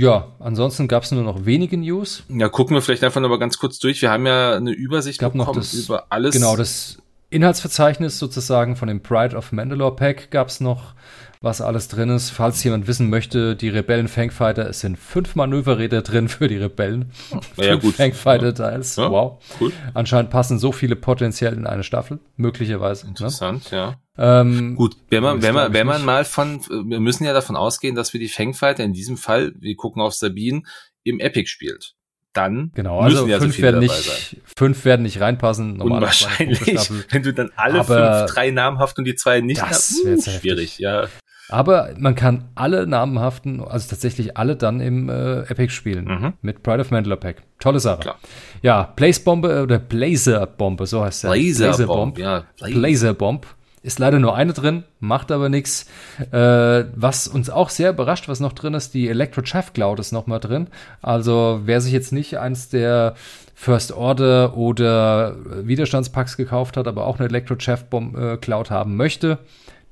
ja, 0.00 0.28
ansonsten 0.40 0.88
gab 0.88 1.02
es 1.02 1.10
nur 1.12 1.22
noch 1.22 1.44
wenige 1.44 1.76
News. 1.76 2.22
ja, 2.28 2.48
gucken 2.48 2.74
wir 2.76 2.82
vielleicht 2.82 3.04
einfach 3.04 3.20
noch 3.20 3.28
mal 3.28 3.38
ganz 3.38 3.58
kurz 3.58 3.78
durch. 3.78 4.00
Wir 4.02 4.10
haben 4.10 4.26
ja 4.26 4.54
eine 4.56 4.72
Übersicht 4.72 5.20
Gab 5.20 5.34
noch 5.34 5.46
bekommen 5.46 5.60
das- 5.60 5.74
über 5.74 6.06
alles. 6.10 6.34
Genau, 6.34 6.56
das 6.56 6.98
Inhaltsverzeichnis 7.30 8.18
sozusagen 8.18 8.76
von 8.76 8.88
dem 8.88 9.02
Pride 9.02 9.36
of 9.36 9.52
Mandalore 9.52 9.94
Pack 9.94 10.30
gab 10.30 10.48
es 10.48 10.60
noch, 10.60 10.94
was 11.40 11.60
alles 11.60 11.88
drin 11.88 12.08
ist. 12.08 12.30
Falls 12.30 12.64
jemand 12.64 12.86
wissen 12.86 13.10
möchte, 13.10 13.54
die 13.54 13.68
Rebellen 13.68 14.08
Fangfighter, 14.08 14.68
es 14.68 14.80
sind 14.80 14.98
fünf 14.98 15.34
Manöverräder 15.34 16.02
drin 16.02 16.28
für 16.28 16.48
die 16.48 16.56
Rebellen. 16.56 17.12
Ja, 17.56 17.76
gut. 17.76 17.94
Fangfighter-Teils. 17.96 18.96
Ja. 18.96 19.10
Wow. 19.10 19.42
Cool. 19.60 19.72
Anscheinend 19.92 20.30
passen 20.30 20.58
so 20.58 20.72
viele 20.72 20.96
potenziell 20.96 21.52
in 21.52 21.66
eine 21.66 21.84
Staffel, 21.84 22.18
möglicherweise. 22.36 23.04
Ne? 23.04 23.10
Interessant, 23.10 23.70
ja. 23.70 24.00
Ähm, 24.16 24.74
Gut, 24.74 24.96
wenn 25.10 25.22
man, 25.22 25.42
wenn 25.42 25.54
man, 25.54 25.72
wenn 25.72 25.86
man 25.86 26.04
mal 26.04 26.24
von, 26.24 26.60
wir 26.68 26.98
müssen 26.98 27.24
ja 27.24 27.34
davon 27.34 27.56
ausgehen, 27.56 27.94
dass 27.94 28.12
wir 28.14 28.20
die 28.20 28.28
Fangfighter 28.28 28.82
in 28.82 28.94
diesem 28.94 29.16
Fall, 29.16 29.52
wir 29.58 29.76
gucken 29.76 30.02
auf 30.02 30.14
Sabine, 30.14 30.62
im 31.04 31.20
Epic 31.20 31.48
spielt. 31.48 31.94
Dann 32.34 32.70
Genau, 32.74 33.02
müssen 33.02 33.16
also 33.16 33.28
ja 33.28 33.36
so 33.38 33.44
fünf, 33.44 33.54
viele 33.56 33.66
werden 33.72 33.80
dabei 33.80 33.94
sein. 34.00 34.14
nicht, 34.14 34.36
fünf 34.56 34.84
werden 34.84 35.02
nicht 35.02 35.20
reinpassen. 35.20 35.80
Unwahrscheinlich, 35.80 36.60
wenn 37.10 37.22
du 37.22 37.32
dann 37.32 37.50
alle 37.56 37.80
Aber 37.80 38.18
fünf, 38.26 38.32
drei 38.34 38.50
namhaft 38.50 38.98
und 38.98 39.04
die 39.06 39.14
zwei 39.14 39.40
nicht 39.40 39.60
das 39.60 39.68
hast, 39.70 40.04
wär 40.04 40.12
uh, 40.12 40.16
heftig. 40.16 40.40
schwierig, 40.40 40.78
ja. 40.78 41.06
Aber 41.50 41.94
man 41.96 42.14
kann 42.14 42.44
alle 42.54 42.86
namenhaften, 42.86 43.62
also 43.62 43.88
tatsächlich 43.88 44.36
alle 44.36 44.54
dann 44.56 44.80
im 44.80 45.08
äh, 45.08 45.40
Epic 45.50 45.70
spielen. 45.72 46.04
Mhm. 46.04 46.32
Mit 46.42 46.62
Pride 46.62 46.80
of 46.82 46.90
Mandalore 46.90 47.18
Pack. 47.18 47.42
Tolle 47.58 47.80
Sache. 47.80 48.00
Klar. 48.00 48.18
Ja, 48.60 48.92
Blaze-Bombe 48.94 49.62
oder 49.62 49.78
Blazer-Bombe, 49.78 50.84
so 50.86 51.02
heißt 51.02 51.24
der. 51.24 51.30
Laserbomb, 51.30 52.18
ja. 52.18 52.44
Blazer-Bomb. 52.60 53.46
Ist 53.82 53.98
leider 53.98 54.18
nur 54.18 54.34
eine 54.34 54.52
drin, 54.52 54.84
macht 54.98 55.30
aber 55.30 55.48
nichts. 55.48 55.86
Äh, 56.32 56.84
was 56.94 57.28
uns 57.28 57.48
auch 57.48 57.70
sehr 57.70 57.90
überrascht, 57.90 58.28
was 58.28 58.40
noch 58.40 58.52
drin 58.52 58.74
ist, 58.74 58.92
die 58.92 59.08
Electro 59.08 59.42
Chaff 59.42 59.72
Cloud 59.72 60.00
ist 60.00 60.12
noch 60.12 60.26
mal 60.26 60.40
drin. 60.40 60.66
Also 61.00 61.60
wer 61.64 61.80
sich 61.80 61.92
jetzt 61.92 62.12
nicht 62.12 62.38
eins 62.38 62.68
der 62.68 63.14
First 63.54 63.92
Order 63.92 64.56
oder 64.56 65.36
Widerstandspacks 65.66 66.36
gekauft 66.36 66.76
hat, 66.76 66.88
aber 66.88 67.06
auch 67.06 67.18
eine 67.18 67.28
Electro 67.28 67.56
Chaff 67.56 67.84
äh, 67.92 68.36
Cloud 68.36 68.70
haben 68.70 68.96
möchte, 68.96 69.38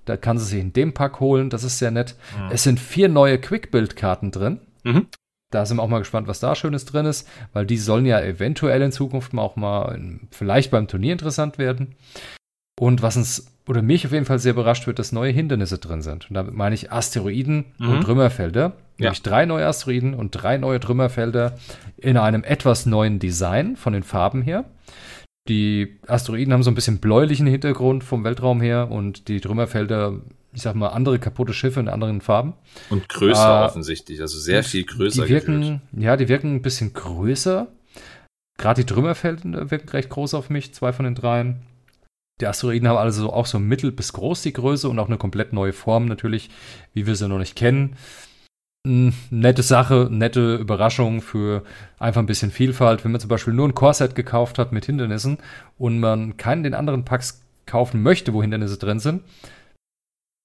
da 0.05 0.17
kann 0.17 0.39
sie 0.39 0.47
sich 0.47 0.61
in 0.61 0.73
dem 0.73 0.95
Pack 0.95 1.21
holen. 1.21 1.51
Das 1.51 1.65
ist 1.65 1.79
sehr 1.79 1.91
nett. 1.91 2.15
Es 2.51 2.63
sind 2.63 2.81
vier 2.81 3.09
neue 3.09 3.39
Quick-Build-Karten 3.39 4.31
drin. 4.31 4.61
Mhm. 4.85 5.07
Da 5.53 5.65
sind 5.65 5.77
wir 5.77 5.83
auch 5.83 5.89
mal 5.89 6.01
gespannt, 6.01 6.29
was 6.29 6.41
da 6.41 6.55
Schönes 6.55 6.85
drin 6.85 7.07
ist, 7.07 7.29
weil 7.53 7.67
die 7.67 7.79
sollen 7.79 8.07
ja 8.07 8.21
eventuell 8.21 8.83
in 8.83 8.93
Zukunft 8.93 9.33
mal 9.33 9.43
auch 9.43 9.57
mal 9.57 9.95
in, 9.95 10.29
vielleicht 10.31 10.71
beim 10.71 10.89
Turnier 10.89 11.13
interessant 11.13 11.59
werden. 11.59 11.95
Und 12.79 13.03
was 13.03 13.17
uns 13.17 13.47
oder 13.69 13.83
mich 13.83 14.07
auf 14.07 14.13
jeden 14.13 14.25
Fall 14.27 14.39
sehr 14.39 14.53
überrascht 14.53 14.87
wird, 14.87 14.99
dass 14.99 15.13
neue 15.13 15.33
Hindernisse 15.33 15.79
drin 15.79 16.03
sind. 16.03 16.29
Und 16.31 16.35
damit 16.35 16.55
meine 16.55 16.75
ich 16.75 16.93
Asteroiden 16.93 17.67
Mhm. 17.79 17.89
und 17.89 18.01
Trümmerfelder. 18.03 18.61
Ja. 18.61 18.73
Nämlich 18.99 19.23
drei 19.23 19.45
neue 19.47 19.67
Asteroiden 19.67 20.15
und 20.15 20.31
drei 20.31 20.57
neue 20.57 20.81
Trümmerfelder 20.81 21.59
in 21.97 22.17
einem 22.17 22.45
etwas 22.45 22.87
neuen 22.87 23.19
Design 23.19 23.77
von 23.77 23.93
den 23.93 24.03
Farben 24.03 24.43
her. 24.43 24.65
Die 25.49 25.99
Asteroiden 26.07 26.53
haben 26.53 26.63
so 26.63 26.71
ein 26.71 26.75
bisschen 26.75 26.99
bläulichen 26.99 27.47
Hintergrund 27.47 28.03
vom 28.05 28.25
Weltraum 28.25 28.61
her 28.61 28.91
und 28.91 29.29
die 29.29 29.41
Trümmerfelder, 29.41 30.15
ich 30.53 30.63
sag 30.63 30.75
mal, 30.75 30.89
andere 30.89 31.19
kaputte 31.19 31.53
Schiffe 31.53 31.79
in 31.81 31.89
anderen 31.89 32.21
Farben. 32.21 32.55
Und 32.91 33.09
größer 33.09 33.63
Äh, 33.63 33.65
offensichtlich, 33.67 34.21
also 34.21 34.39
sehr 34.39 34.65
viel 34.65 34.85
größer. 34.85 35.25
Die 35.25 35.29
wirken, 35.31 35.61
gefühlt. 35.61 35.81
ja, 36.03 36.17
die 36.17 36.29
wirken 36.29 36.55
ein 36.57 36.63
bisschen 36.63 36.93
größer. 36.95 37.69
Gerade 38.59 38.83
die 38.83 38.87
Trümmerfelder 38.93 39.71
wirken 39.71 39.89
recht 39.91 40.09
groß 40.09 40.35
auf 40.35 40.51
mich, 40.51 40.73
zwei 40.75 40.93
von 40.93 41.05
den 41.05 41.15
dreien. 41.15 41.61
Die 42.41 42.47
Asteroiden 42.47 42.89
haben 42.89 42.99
also 42.99 43.33
auch 43.33 43.47
so 43.47 43.59
mittel 43.59 43.93
bis 43.93 44.13
groß 44.13 44.43
die 44.43 44.53
Größe 44.53 44.89
und 44.89 44.99
auch 44.99 45.09
eine 45.09 45.17
komplett 45.17 45.53
neue 45.53 45.73
Form 45.73 46.07
natürlich, 46.07 46.51
wie 46.93 47.07
wir 47.07 47.17
sie 47.17 47.29
noch 47.29 47.39
nicht 47.39 47.57
kennen. 47.57 47.97
nette 48.85 49.63
Sache, 49.63 50.09
nette 50.11 50.57
Überraschung 50.57 51.23
für 51.23 51.65
einfach 51.99 52.21
ein 52.21 52.27
bisschen 52.27 52.51
Vielfalt. 52.51 53.05
Wenn 53.05 53.13
man 53.13 53.21
zum 53.21 53.29
Beispiel 53.29 53.55
nur 53.55 53.67
ein 53.67 53.75
Core-Set 53.75 54.15
gekauft 54.15 54.59
hat 54.59 54.73
mit 54.73 54.85
Hindernissen 54.85 55.39
und 55.79 55.99
man 55.99 56.37
keinen 56.37 56.63
den 56.63 56.75
anderen 56.75 57.05
Packs 57.05 57.43
kaufen 57.65 58.03
möchte, 58.03 58.35
wo 58.35 58.43
Hindernisse 58.43 58.77
drin 58.77 59.01
sind, 59.01 59.23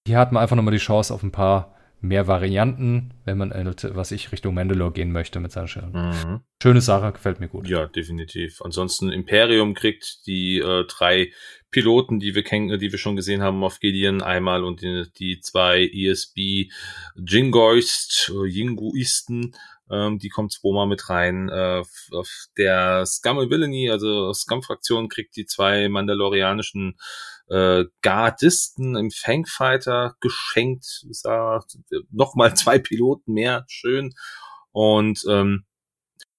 hier 0.07 0.17
hat 0.17 0.31
man 0.31 0.41
einfach 0.41 0.55
nochmal 0.55 0.73
die 0.73 0.79
Chance 0.79 1.13
auf 1.13 1.23
ein 1.23 1.31
paar 1.31 1.75
mehr 2.01 2.27
Varianten, 2.27 3.13
wenn 3.25 3.37
man, 3.37 3.51
was 3.51 4.11
ich, 4.11 4.31
Richtung 4.31 4.55
Mandalore 4.55 4.91
gehen 4.91 5.11
möchte 5.11 5.39
mit 5.39 5.51
seinen 5.51 5.67
Schirmen. 5.67 5.91
Mhm. 5.93 6.41
Schöne 6.61 6.81
Sache, 6.81 7.11
gefällt 7.11 7.39
mir 7.39 7.47
gut. 7.47 7.67
Ja, 7.67 7.87
definitiv. 7.87 8.61
Ansonsten 8.61 9.11
Imperium 9.11 9.73
kriegt 9.73 10.25
die 10.25 10.59
äh, 10.59 10.85
drei 10.85 11.31
Piloten, 11.69 12.19
die 12.19 12.35
wir 12.35 12.43
kennen, 12.43 12.79
die 12.79 12.91
wir 12.91 12.99
schon 12.99 13.15
gesehen 13.15 13.41
haben 13.41 13.63
auf 13.63 13.79
Gideon 13.79 14.21
einmal 14.21 14.63
und 14.63 14.81
die, 14.81 15.05
die 15.17 15.39
zwei 15.39 15.85
ESB 15.85 16.69
Jingoist, 17.15 18.31
äh, 18.35 18.47
Jinguisten, 18.47 19.55
ähm, 19.91 20.19
die 20.19 20.29
kommt 20.29 20.53
zweimal 20.53 20.87
mit 20.87 21.09
rein. 21.09 21.49
Äh, 21.49 21.83
auf 22.11 22.29
der 22.57 23.05
Scum 23.05 23.37
Villainy, 23.37 23.89
also 23.89 24.33
Scum-Fraktion, 24.33 25.09
kriegt 25.09 25.35
die 25.35 25.45
zwei 25.45 25.89
mandalorianischen 25.89 26.97
äh, 27.51 27.85
Gardisten 28.01 28.95
im 28.95 29.11
Fangfighter 29.11 30.15
geschenkt. 30.21 31.05
Da 31.23 31.59
nochmal 32.09 32.55
zwei 32.55 32.79
Piloten 32.79 33.33
mehr, 33.33 33.65
schön. 33.67 34.13
Und 34.71 35.23
ähm, 35.27 35.65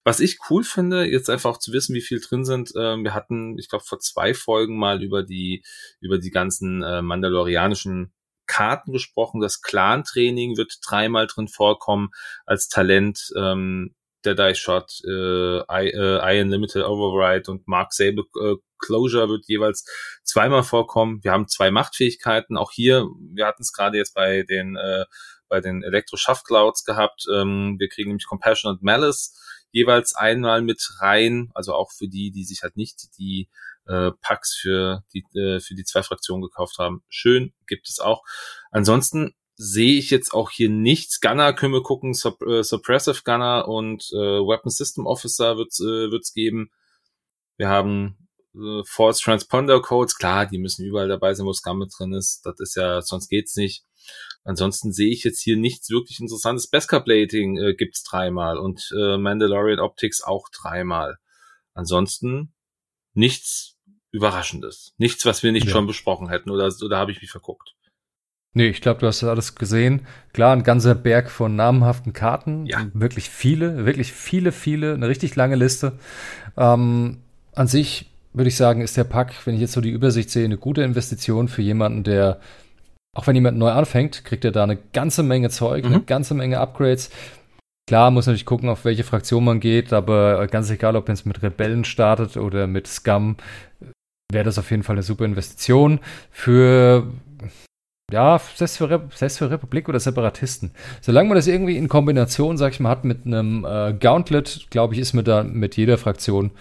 was 0.03 0.19
ich 0.19 0.39
cool 0.49 0.63
finde, 0.63 1.05
jetzt 1.05 1.29
einfach 1.29 1.59
zu 1.59 1.71
wissen, 1.71 1.95
wie 1.95 2.01
viel 2.01 2.19
drin 2.19 2.43
sind, 2.43 2.71
äh, 2.75 2.97
wir 2.97 3.13
hatten, 3.13 3.57
ich 3.57 3.69
glaube, 3.69 3.85
vor 3.85 3.99
zwei 3.99 4.33
Folgen 4.33 4.77
mal 4.77 5.01
über 5.03 5.23
die, 5.23 5.63
über 6.01 6.17
die 6.17 6.31
ganzen 6.31 6.81
äh, 6.81 7.01
mandalorianischen 7.01 8.11
Karten 8.47 8.91
gesprochen. 8.91 9.39
Das 9.39 9.61
Clan-Training 9.61 10.57
wird 10.57 10.79
dreimal 10.85 11.27
drin 11.27 11.47
vorkommen 11.47 12.09
als 12.45 12.67
Talent. 12.67 13.31
Ähm, 13.37 13.95
der 14.25 14.35
Dice 14.35 14.57
Shot, 14.57 15.01
äh, 15.05 15.59
I, 15.59 15.89
äh, 15.89 16.37
Iron 16.37 16.49
Limited 16.49 16.83
Override 16.83 17.49
und 17.51 17.67
Mark 17.67 17.93
Sable 17.93 18.25
äh, 18.41 18.55
Closure 18.79 19.29
wird 19.29 19.45
jeweils 19.47 19.85
zweimal 20.23 20.63
vorkommen. 20.63 21.23
Wir 21.23 21.31
haben 21.31 21.47
zwei 21.47 21.71
Machtfähigkeiten. 21.71 22.57
Auch 22.57 22.71
hier, 22.71 23.07
wir 23.33 23.45
hatten 23.45 23.61
es 23.63 23.71
gerade 23.71 23.97
jetzt 23.97 24.13
bei 24.13 24.43
den 24.43 24.75
äh, 24.75 25.05
bei 25.47 25.61
den 25.61 25.83
Elektro 25.83 26.17
Shaft 26.17 26.45
Clouds 26.45 26.83
gehabt. 26.83 27.25
Ähm, 27.33 27.75
wir 27.77 27.87
kriegen 27.87 28.09
nämlich 28.09 28.25
Compassion 28.25 28.73
und 28.73 28.81
Malice 28.83 29.39
jeweils 29.71 30.15
einmal 30.15 30.61
mit 30.61 30.81
rein. 30.99 31.51
Also 31.53 31.73
auch 31.73 31.91
für 31.91 32.07
die, 32.07 32.31
die 32.31 32.43
sich 32.43 32.63
halt 32.63 32.75
nicht 32.75 33.17
die 33.17 33.49
äh, 33.87 34.11
Packs 34.21 34.55
für 34.55 35.03
die 35.13 35.23
äh, 35.37 35.59
für 35.59 35.75
die 35.75 35.83
zwei 35.83 36.03
Fraktionen 36.03 36.41
gekauft 36.41 36.77
haben. 36.79 37.03
Schön, 37.07 37.53
gibt 37.67 37.87
es 37.87 37.99
auch. 37.99 38.23
Ansonsten 38.71 39.35
sehe 39.63 39.97
ich 39.97 40.09
jetzt 40.09 40.33
auch 40.33 40.51
hier 40.51 40.69
nichts. 40.69 41.21
Gunner 41.21 41.53
können 41.53 41.73
wir 41.73 41.83
gucken, 41.83 42.13
Supp 42.13 42.41
äh, 42.41 42.63
Suppressive 42.63 43.21
Gunner 43.23 43.67
und 43.67 44.03
äh, 44.11 44.17
Weapon 44.17 44.69
System 44.69 45.05
Officer 45.05 45.57
wird 45.57 45.69
es 45.69 45.79
äh, 45.79 46.11
wird's 46.11 46.33
geben. 46.33 46.69
Wir 47.55 47.69
haben 47.69 48.17
äh, 48.55 48.81
False 48.85 49.21
Transponder 49.23 49.81
Codes, 49.81 50.17
klar, 50.17 50.45
die 50.45 50.57
müssen 50.57 50.85
überall 50.85 51.07
dabei 51.07 51.33
sein, 51.33 51.45
wo 51.45 51.53
Scum 51.53 51.79
mit 51.79 51.93
drin 51.97 52.13
ist. 52.13 52.41
Das 52.45 52.59
ist 52.59 52.75
ja, 52.75 53.01
sonst 53.01 53.29
geht's 53.29 53.55
nicht. 53.55 53.85
Ansonsten 54.43 54.91
sehe 54.91 55.11
ich 55.11 55.23
jetzt 55.23 55.41
hier 55.41 55.55
nichts 55.55 55.89
wirklich 55.89 56.19
interessantes. 56.19 56.69
Beskar 56.69 57.01
Plating 57.01 57.57
äh, 57.57 57.73
gibt's 57.73 58.03
dreimal 58.03 58.57
und 58.57 58.91
äh, 58.97 59.17
Mandalorian 59.17 59.79
Optics 59.79 60.21
auch 60.21 60.49
dreimal. 60.49 61.17
Ansonsten 61.73 62.53
nichts 63.13 63.77
Überraschendes. 64.11 64.93
Nichts, 64.97 65.25
was 65.25 65.41
wir 65.41 65.53
nicht 65.53 65.67
ja. 65.67 65.71
schon 65.71 65.87
besprochen 65.87 66.27
hätten 66.27 66.51
oder, 66.51 66.69
oder 66.83 66.97
habe 66.97 67.13
ich 67.13 67.21
mich 67.21 67.31
verguckt. 67.31 67.73
Nee, 68.55 68.67
ich 68.67 68.81
glaube, 68.81 68.99
du 68.99 69.07
hast 69.07 69.23
das 69.23 69.29
alles 69.29 69.55
gesehen. 69.55 70.01
Klar, 70.31 70.55
ein 70.55 70.63
ganzer 70.63 70.93
Berg 70.93 71.31
von 71.31 71.55
namhaften 71.55 72.13
Karten. 72.13 72.65
Ja. 72.67 72.85
Wirklich 72.93 73.29
viele, 73.29 73.85
wirklich 73.85 74.13
viele, 74.13 74.51
viele, 74.51 74.93
eine 74.93 75.07
richtig 75.07 75.35
lange 75.35 75.55
Liste. 75.55 75.93
Ähm, 76.55 77.17
an 77.55 77.67
sich 77.67 78.11
würde 78.33 78.49
ich 78.49 78.55
sagen, 78.55 78.81
ist 78.81 78.97
der 78.97 79.05
Pack, 79.05 79.33
wenn 79.45 79.55
ich 79.55 79.61
jetzt 79.61 79.73
so 79.73 79.81
die 79.81 79.91
Übersicht 79.91 80.29
sehe, 80.29 80.45
eine 80.45 80.57
gute 80.57 80.83
Investition 80.83 81.47
für 81.47 81.61
jemanden, 81.61 82.03
der, 82.03 82.39
auch 83.15 83.27
wenn 83.27 83.35
jemand 83.35 83.57
neu 83.57 83.71
anfängt, 83.71 84.23
kriegt 84.23 84.45
er 84.45 84.51
da 84.51 84.63
eine 84.63 84.77
ganze 84.93 85.23
Menge 85.23 85.49
Zeug, 85.49 85.85
mhm. 85.85 85.93
eine 85.93 86.03
ganze 86.03 86.33
Menge 86.33 86.59
Upgrades. 86.59 87.09
Klar, 87.87 88.11
muss 88.11 88.27
natürlich 88.27 88.45
gucken, 88.45 88.69
auf 88.69 88.85
welche 88.85 89.03
Fraktion 89.03 89.43
man 89.43 89.59
geht, 89.59 89.93
aber 89.93 90.47
ganz 90.47 90.69
egal, 90.69 90.95
ob 90.95 91.07
man 91.07 91.13
es 91.13 91.25
mit 91.25 91.41
Rebellen 91.43 91.85
startet 91.85 92.37
oder 92.37 92.65
mit 92.65 92.87
Scum, 92.87 93.35
wäre 94.31 94.45
das 94.45 94.57
auf 94.57 94.71
jeden 94.71 94.83
Fall 94.83 94.95
eine 94.95 95.03
super 95.03 95.25
Investition. 95.25 95.99
Für 96.31 97.07
ja, 98.13 98.39
selbst 98.55 98.77
für, 98.77 99.09
selbst 99.15 99.39
für 99.39 99.49
Republik 99.49 99.89
oder 99.89 99.99
Separatisten. 99.99 100.71
Solange 101.01 101.29
man 101.29 101.35
das 101.35 101.47
irgendwie 101.47 101.77
in 101.77 101.87
Kombination, 101.87 102.57
sag 102.57 102.73
ich 102.73 102.79
mal, 102.79 102.91
hat 102.91 103.05
mit 103.05 103.25
einem 103.25 103.65
äh, 103.65 103.91
Gauntlet, 103.93 104.67
glaube 104.69 104.93
ich, 104.93 104.99
ist 104.99 105.13
man 105.13 105.25
da 105.25 105.43
mit 105.43 105.77
jeder 105.77 105.97
Fraktion 105.97 106.51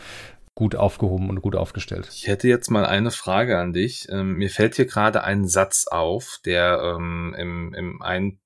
gut 0.55 0.77
aufgehoben 0.77 1.29
und 1.29 1.43
gut 1.43 1.55
aufgestellt. 1.55 2.09
Ich 2.11 2.27
hätte 2.27 2.49
jetzt 2.49 2.71
mal 2.71 2.87
eine 2.87 3.11
Frage 3.11 3.59
an 3.59 3.75
dich. 3.75 4.07
Ähm, 4.09 4.37
mir 4.37 4.49
fällt 4.49 4.77
hier 4.77 4.87
gerade 4.87 5.25
ein 5.25 5.47
Satz 5.47 5.87
auf, 5.87 6.39
der 6.47 6.81
ähm, 6.83 7.35
im, 7.39 7.75
im 7.75 8.01
ein, 8.01 8.41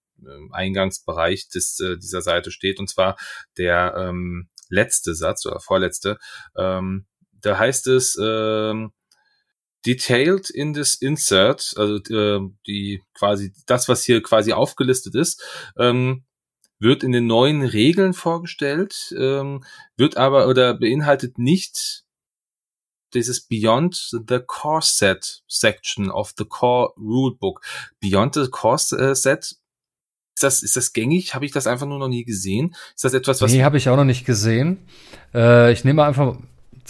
Eingangsbereich 0.51 1.49
des, 1.49 1.79
äh, 1.79 1.99
dieser 1.99 2.23
Seite 2.23 2.51
steht, 2.51 2.81
und 2.81 2.89
zwar 2.89 3.17
der 3.57 3.95
ähm, 3.97 4.49
letzte 4.69 5.15
Satz 5.15 5.47
oder 5.47 5.61
vorletzte. 5.61 6.19
Ähm, 6.57 7.07
da 7.41 7.57
heißt 7.57 7.87
es, 7.87 8.19
ähm, 8.21 8.91
detailed 9.87 10.51
in 10.51 10.75
this 10.75 10.95
insert, 10.95 11.75
also 11.77 11.97
äh, 12.13 12.41
die 12.67 13.03
quasi 13.15 13.53
das, 13.67 13.89
was 13.89 14.05
hier 14.05 14.23
quasi 14.23 14.53
aufgelistet 14.53 15.15
ist, 15.15 15.43
ähm, 15.79 16.25
wird 16.79 17.03
in 17.03 17.13
den 17.13 17.27
neuen 17.27 17.63
Regeln 17.63 18.13
vorgestellt, 18.13 19.15
ähm, 19.17 19.65
wird 19.97 20.17
aber 20.17 20.49
oder 20.49 20.75
beinhaltet 20.75 21.39
nicht 21.39 22.05
dieses 23.15 23.47
Beyond 23.47 23.95
the 24.29 24.41
Core 24.45 24.83
Set 24.83 25.43
Section 25.49 26.11
of 26.11 26.35
the 26.37 26.45
Core 26.45 26.93
Rulebook. 26.99 27.63
Beyond 28.01 28.35
the 28.35 28.49
Core 28.51 28.81
äh, 28.99 29.15
Set 29.15 29.57
ist 30.37 30.43
das, 30.43 30.63
ist 30.63 30.77
das 30.77 30.93
gängig? 30.93 31.35
Habe 31.35 31.47
ich 31.47 31.53
das 31.53 31.67
einfach 31.67 31.87
nur 31.87 31.99
noch 31.99 32.09
nie 32.09 32.25
gesehen? 32.25 32.75
Ist 32.95 33.05
das 33.05 33.15
etwas, 33.15 33.41
was. 33.41 33.53
Nee, 33.53 33.63
habe 33.63 33.79
ich 33.79 33.89
auch 33.89 33.97
noch 33.97 34.05
nicht 34.05 34.27
gesehen. 34.27 34.87
Äh, 35.33 35.73
ich 35.73 35.85
nehme 35.85 36.05
einfach 36.05 36.37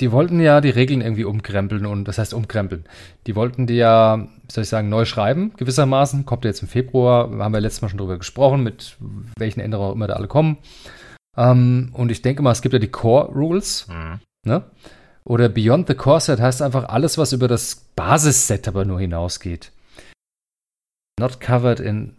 die 0.00 0.12
wollten 0.12 0.40
ja 0.40 0.60
die 0.60 0.70
Regeln 0.70 1.00
irgendwie 1.00 1.24
umkrempeln 1.24 1.86
und 1.86 2.04
das 2.04 2.18
heißt 2.18 2.34
umkrempeln. 2.34 2.84
Die 3.26 3.34
wollten 3.34 3.66
die 3.66 3.76
ja, 3.76 4.18
wie 4.18 4.52
soll 4.52 4.62
ich 4.62 4.68
sagen, 4.68 4.88
neu 4.88 5.04
schreiben, 5.04 5.52
gewissermaßen. 5.56 6.26
Kommt 6.26 6.44
jetzt 6.44 6.62
im 6.62 6.68
Februar, 6.68 7.30
haben 7.38 7.52
wir 7.52 7.60
letztes 7.60 7.82
Mal 7.82 7.88
schon 7.88 7.98
drüber 7.98 8.18
gesprochen, 8.18 8.62
mit 8.62 8.96
welchen 9.38 9.60
Änderungen 9.60 9.90
auch 9.90 9.94
immer 9.94 10.06
da 10.06 10.14
alle 10.14 10.28
kommen. 10.28 10.58
Ähm, 11.36 11.90
und 11.92 12.10
ich 12.10 12.22
denke 12.22 12.42
mal, 12.42 12.52
es 12.52 12.62
gibt 12.62 12.72
ja 12.72 12.78
die 12.78 12.90
Core 12.90 13.32
Rules, 13.32 13.86
mhm. 13.88 14.20
ne? 14.44 14.64
Oder 15.24 15.48
Beyond 15.48 15.88
the 15.88 15.94
Core 15.94 16.20
Set 16.20 16.40
heißt 16.40 16.62
einfach 16.62 16.88
alles, 16.88 17.18
was 17.18 17.32
über 17.32 17.48
das 17.48 17.88
Basisset 17.96 18.68
aber 18.68 18.84
nur 18.84 19.00
hinausgeht. 19.00 19.72
Not 21.18 21.40
covered 21.40 21.80
in 21.80 22.15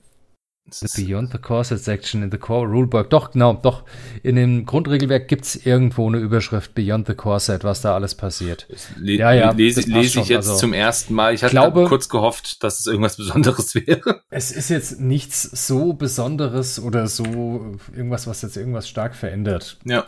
The 0.70 1.06
Beyond 1.06 1.32
the 1.32 1.38
Corset 1.38 1.80
Section 1.80 2.24
in 2.24 2.32
the 2.32 2.38
Core 2.38 2.68
Rulebook. 2.68 3.10
Doch, 3.10 3.32
genau, 3.32 3.54
doch. 3.54 3.84
In 4.22 4.36
dem 4.36 4.66
Grundregelwerk 4.66 5.28
gibt 5.28 5.46
es 5.46 5.66
irgendwo 5.66 6.08
eine 6.08 6.18
Überschrift 6.18 6.76
Beyond 6.76 7.08
the 7.08 7.14
Corset, 7.14 7.64
was 7.64 7.82
da 7.82 7.96
alles 7.96 8.16
passiert. 8.16 8.68
Le 8.98 9.14
ja, 9.14 9.32
ja, 9.32 9.52
lese, 9.52 9.82
lese 9.82 10.20
ich 10.20 10.28
jetzt 10.28 10.48
also, 10.48 10.60
zum 10.60 10.74
ersten 10.74 11.14
Mal. 11.14 11.34
Ich 11.34 11.44
hatte 11.44 11.52
glaube, 11.52 11.86
kurz 11.86 12.10
gehofft, 12.10 12.64
dass 12.64 12.80
es 12.82 12.88
irgendwas 12.88 13.16
Besonderes 13.16 13.76
wäre. 13.88 14.22
Es 14.30 14.52
ist 14.52 14.70
jetzt 14.70 15.00
nichts 15.00 15.44
so 15.44 15.94
Besonderes 15.94 16.80
oder 16.80 17.08
so 17.08 17.78
irgendwas, 17.96 18.28
was 18.28 18.42
jetzt 18.42 18.58
irgendwas 18.58 18.90
stark 18.90 19.16
verändert. 19.16 19.78
Ja. 19.86 20.06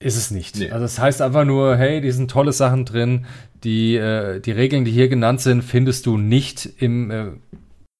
Ist 0.00 0.16
es 0.16 0.30
nicht. 0.30 0.56
Nee. 0.56 0.70
Also 0.70 0.84
es 0.84 0.94
das 0.94 1.02
heißt 1.02 1.22
einfach 1.22 1.44
nur, 1.44 1.76
hey, 1.76 2.00
die 2.00 2.12
sind 2.12 2.30
tolle 2.30 2.52
Sachen 2.52 2.84
drin. 2.84 3.26
Die, 3.64 3.96
äh, 3.96 4.38
die 4.38 4.52
Regeln, 4.52 4.84
die 4.84 4.92
hier 4.92 5.08
genannt 5.08 5.40
sind, 5.40 5.62
findest 5.62 6.06
du 6.06 6.16
nicht 6.16 6.68
im 6.78 7.10
äh, 7.10 7.32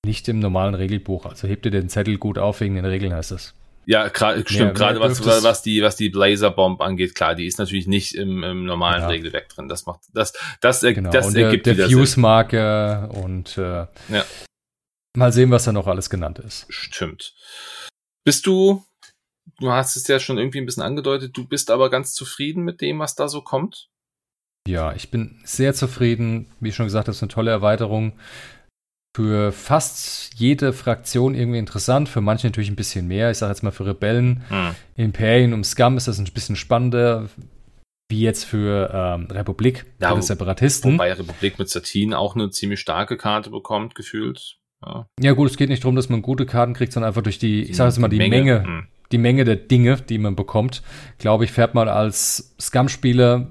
nicht 0.04 0.28
im 0.28 0.38
normalen 0.38 0.74
Regelbuch. 0.74 1.26
Also 1.26 1.48
hebt 1.48 1.64
ihr 1.66 1.70
den 1.70 1.88
Zettel 1.88 2.18
gut 2.18 2.38
auf 2.38 2.60
wegen 2.60 2.74
den 2.74 2.84
Regeln, 2.84 3.12
heißt 3.12 3.32
das. 3.32 3.54
Ja, 3.88 4.10
stimmt, 4.10 4.50
mehr, 4.50 4.72
gerade 4.72 5.00
was, 5.00 5.24
was 5.24 5.62
die, 5.62 5.80
was 5.80 5.96
die 5.96 6.10
Blazer 6.10 6.50
Bomb 6.50 6.82
angeht, 6.82 7.14
klar, 7.14 7.34
die 7.34 7.46
ist 7.46 7.58
natürlich 7.58 7.86
nicht 7.86 8.14
im, 8.14 8.44
im 8.44 8.66
normalen 8.66 9.00
ja. 9.00 9.08
Regelwerk 9.08 9.48
drin. 9.48 9.66
Das 9.66 9.86
macht, 9.86 10.00
das, 10.12 10.34
das, 10.60 10.82
genau. 10.82 11.10
das 11.10 11.28
und 11.28 11.36
ergibt 11.36 11.64
der, 11.64 11.74
der 11.74 11.88
Fuse-Marke 11.88 13.08
und 13.14 13.56
äh, 13.56 13.86
ja. 14.10 14.24
mal 15.16 15.32
sehen, 15.32 15.50
was 15.50 15.64
da 15.64 15.72
noch 15.72 15.86
alles 15.86 16.10
genannt 16.10 16.38
ist. 16.38 16.66
Stimmt. 16.68 17.34
Bist 18.24 18.46
du, 18.46 18.84
du 19.58 19.70
hast 19.70 19.96
es 19.96 20.06
ja 20.06 20.20
schon 20.20 20.36
irgendwie 20.36 20.58
ein 20.58 20.66
bisschen 20.66 20.82
angedeutet, 20.82 21.34
du 21.34 21.48
bist 21.48 21.70
aber 21.70 21.88
ganz 21.88 22.12
zufrieden 22.12 22.64
mit 22.64 22.82
dem, 22.82 22.98
was 22.98 23.14
da 23.14 23.26
so 23.26 23.40
kommt? 23.40 23.88
Ja, 24.68 24.92
ich 24.92 25.10
bin 25.10 25.40
sehr 25.44 25.72
zufrieden. 25.72 26.52
Wie 26.60 26.72
schon 26.72 26.84
gesagt, 26.84 27.08
das 27.08 27.16
ist 27.16 27.22
eine 27.22 27.30
tolle 27.30 27.52
Erweiterung 27.52 28.18
für 29.18 29.50
fast 29.50 30.34
jede 30.36 30.72
Fraktion 30.72 31.34
irgendwie 31.34 31.58
interessant, 31.58 32.08
für 32.08 32.20
manche 32.20 32.46
natürlich 32.46 32.70
ein 32.70 32.76
bisschen 32.76 33.08
mehr. 33.08 33.32
Ich 33.32 33.38
sage 33.38 33.50
jetzt 33.50 33.64
mal 33.64 33.72
für 33.72 33.84
Rebellen, 33.84 34.44
hm. 34.48 34.76
Imperien 34.94 35.54
und 35.54 35.64
Scum 35.64 35.96
ist 35.96 36.06
das 36.06 36.20
ein 36.20 36.24
bisschen 36.32 36.54
spannender, 36.54 37.28
wie 38.08 38.20
jetzt 38.20 38.44
für 38.44 38.88
ähm, 38.94 39.26
Republik, 39.28 39.86
ja, 40.00 40.14
für 40.14 40.22
Separatisten. 40.22 40.94
Wobei 40.94 41.12
Republik 41.14 41.58
mit 41.58 41.68
Satin 41.68 42.14
auch 42.14 42.36
eine 42.36 42.50
ziemlich 42.50 42.78
starke 42.78 43.16
Karte 43.16 43.50
bekommt, 43.50 43.96
gefühlt. 43.96 44.58
Ja. 44.86 45.08
ja. 45.18 45.32
gut, 45.32 45.50
es 45.50 45.56
geht 45.56 45.68
nicht 45.68 45.82
darum, 45.82 45.96
dass 45.96 46.08
man 46.08 46.22
gute 46.22 46.46
Karten 46.46 46.74
kriegt, 46.74 46.92
sondern 46.92 47.08
einfach 47.08 47.22
durch 47.22 47.40
die, 47.40 47.62
ich 47.62 47.76
sage 47.76 47.88
jetzt 47.88 47.98
mal, 47.98 48.06
die, 48.06 48.18
Menge, 48.18 48.36
Menge 48.36 48.62
hm. 48.62 48.86
die 49.10 49.18
Menge 49.18 49.44
der 49.44 49.56
Dinge, 49.56 49.96
die 49.96 50.18
man 50.18 50.36
bekommt. 50.36 50.84
Glaube 51.18 51.42
ich, 51.42 51.50
fährt 51.50 51.74
man 51.74 51.88
als 51.88 52.54
Scum-Spieler 52.60 53.50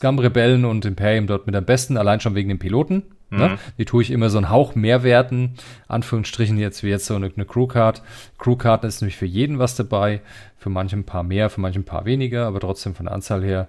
Scum-Rebellen 0.00 0.64
und 0.64 0.84
Imperium 0.84 1.26
dort 1.26 1.46
mit 1.46 1.56
am 1.56 1.64
besten, 1.64 1.96
allein 1.96 2.20
schon 2.20 2.36
wegen 2.36 2.48
den 2.48 2.60
Piloten. 2.60 3.02
Ne? 3.30 3.48
Mhm. 3.50 3.58
Die 3.76 3.84
tue 3.84 4.02
ich 4.02 4.10
immer 4.10 4.30
so 4.30 4.38
einen 4.38 4.50
Hauch 4.50 4.74
mehr 4.74 5.02
werten, 5.02 5.54
Anführungsstrichen 5.86 6.58
jetzt 6.58 6.82
wie 6.82 6.88
jetzt 6.88 7.06
so 7.06 7.14
eine, 7.14 7.30
eine 7.34 7.44
Crew-Card. 7.44 8.02
Crew-Card 8.38 8.84
ist 8.84 9.02
nämlich 9.02 9.16
für 9.16 9.26
jeden 9.26 9.58
was 9.58 9.76
dabei, 9.76 10.20
für 10.56 10.70
manche 10.70 10.96
ein 10.96 11.04
paar 11.04 11.22
mehr, 11.22 11.50
für 11.50 11.60
manche 11.60 11.78
ein 11.80 11.84
paar 11.84 12.04
weniger, 12.04 12.46
aber 12.46 12.60
trotzdem 12.60 12.94
von 12.94 13.06
der 13.06 13.14
Anzahl 13.14 13.44
her 13.44 13.68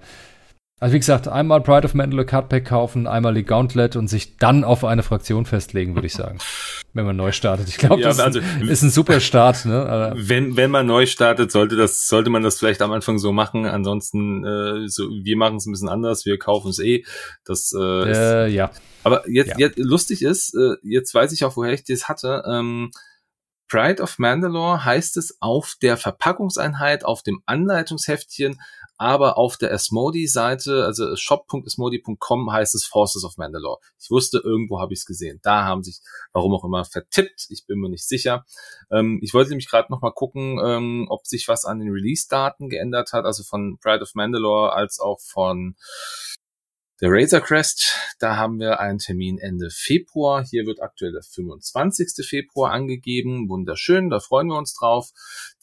also 0.80 0.94
wie 0.94 1.00
gesagt, 1.00 1.28
einmal 1.28 1.62
Pride 1.62 1.86
of 1.86 1.94
Mandalore 1.94 2.26
Cardpack 2.26 2.66
kaufen, 2.66 3.08
einmal 3.08 3.34
die 3.34 3.44
Gauntlet 3.44 3.96
und 3.96 4.08
sich 4.08 4.38
dann 4.38 4.64
auf 4.64 4.86
eine 4.86 5.04
Fraktion 5.04 5.46
festlegen, 5.46 5.96
würde 5.96 6.08
ich 6.08 6.14
sagen. 6.14 6.40
wenn 6.94 7.06
man 7.06 7.16
neu 7.16 7.32
startet. 7.32 7.68
Ich 7.68 7.78
glaube, 7.78 8.02
ja, 8.02 8.08
das 8.08 8.20
also, 8.20 8.40
ist 8.62 8.82
ein 8.82 8.90
super 8.90 9.20
Start. 9.20 9.66
Ne? 9.66 10.14
Wenn, 10.16 10.58
wenn 10.58 10.72
man 10.72 10.88
neu 10.88 11.06
startet, 11.06 11.52
sollte 11.52 11.76
das, 11.76 12.08
sollte 12.08 12.30
man 12.30 12.44
das 12.44 12.58
vielleicht 12.58 12.82
am 12.82 12.92
Anfang 12.92 13.20
so 13.20 13.32
machen. 13.32 13.66
Ansonsten, 13.66 14.44
äh, 14.46 14.88
so, 14.88 15.10
wir 15.10 15.38
machen 15.38 15.58
es 15.58 15.66
ein 15.66 15.72
bisschen 15.72 15.90
anders. 15.90 16.26
Wir 16.26 16.40
kaufen 16.40 16.70
es 16.70 16.80
eh. 16.80 17.04
Das 17.46 17.74
äh, 17.78 17.80
äh, 17.80 18.48
ist, 18.48 18.54
ja. 18.54 18.72
Aber 19.04 19.30
jetzt, 19.30 19.50
ja. 19.50 19.56
jetzt 19.58 19.78
lustig 19.78 20.22
ist, 20.24 20.56
äh, 20.56 20.76
jetzt 20.84 21.14
weiß 21.14 21.32
ich 21.32 21.46
auch, 21.46 21.56
woher 21.56 21.74
ich 21.74 21.84
das 21.84 22.08
hatte. 22.08 22.44
Ähm, 22.48 22.92
Pride 23.70 24.02
of 24.02 24.18
Mandalore 24.18 24.84
heißt 24.84 25.16
es 25.18 25.38
auf 25.42 25.76
der 25.82 25.96
Verpackungseinheit, 25.96 27.06
auf 27.06 27.22
dem 27.22 27.42
Anleitungsheftchen 27.46 28.60
aber 29.00 29.38
auf 29.38 29.56
der 29.56 29.72
Asmodi-Seite, 29.72 30.84
also 30.84 31.16
shop.asmodi.com 31.16 32.52
heißt 32.52 32.76
es 32.76 32.86
Forces 32.86 33.24
of 33.24 33.38
Mandalore. 33.38 33.80
Ich 33.98 34.12
wusste, 34.12 34.40
irgendwo 34.44 34.82
habe 34.82 34.94
ich 34.94 35.00
es 35.00 35.06
gesehen. 35.06 35.40
Da 35.42 35.64
haben 35.64 35.84
sich, 35.84 36.02
warum 36.34 36.54
auch 36.54 36.66
immer, 36.66 36.84
vertippt. 36.84 37.48
Ich 37.50 37.66
bin 37.66 37.80
mir 37.80 37.90
nicht 37.90 38.06
sicher. 38.06 38.46
Ähm, 38.92 39.20
ich 39.24 39.34
wollte 39.34 39.52
nämlich 39.52 39.70
gerade 39.70 39.90
noch 39.90 40.02
mal 40.02 40.12
gucken, 40.12 40.60
ähm, 40.64 41.08
ob 41.10 41.26
sich 41.26 41.48
was 41.48 41.64
an 41.64 41.80
den 41.80 41.90
Release-Daten 41.90 42.68
geändert 42.68 43.14
hat, 43.14 43.24
also 43.24 43.44
von 43.44 43.78
Pride 43.80 44.02
of 44.02 44.16
Mandalore 44.16 44.74
als 44.74 45.00
auch 45.00 45.22
von 45.22 45.76
der 47.02 47.12
Razor 47.12 47.40
Crest, 47.40 47.96
da 48.20 48.36
haben 48.36 48.60
wir 48.60 48.82
einen 48.82 49.00
Termin 49.00 49.38
Ende 49.38 49.70
Februar. 49.70 50.46
Hier 50.46 50.66
wird 50.66 50.82
aktuell 50.82 51.14
der 51.14 51.24
25. 51.24 52.28
Februar 52.28 52.74
angegeben. 52.74 53.48
Wunderschön, 53.48 54.10
da 54.10 54.20
freuen 54.20 54.48
wir 54.48 54.58
uns 54.58 54.74
drauf. 54.74 55.12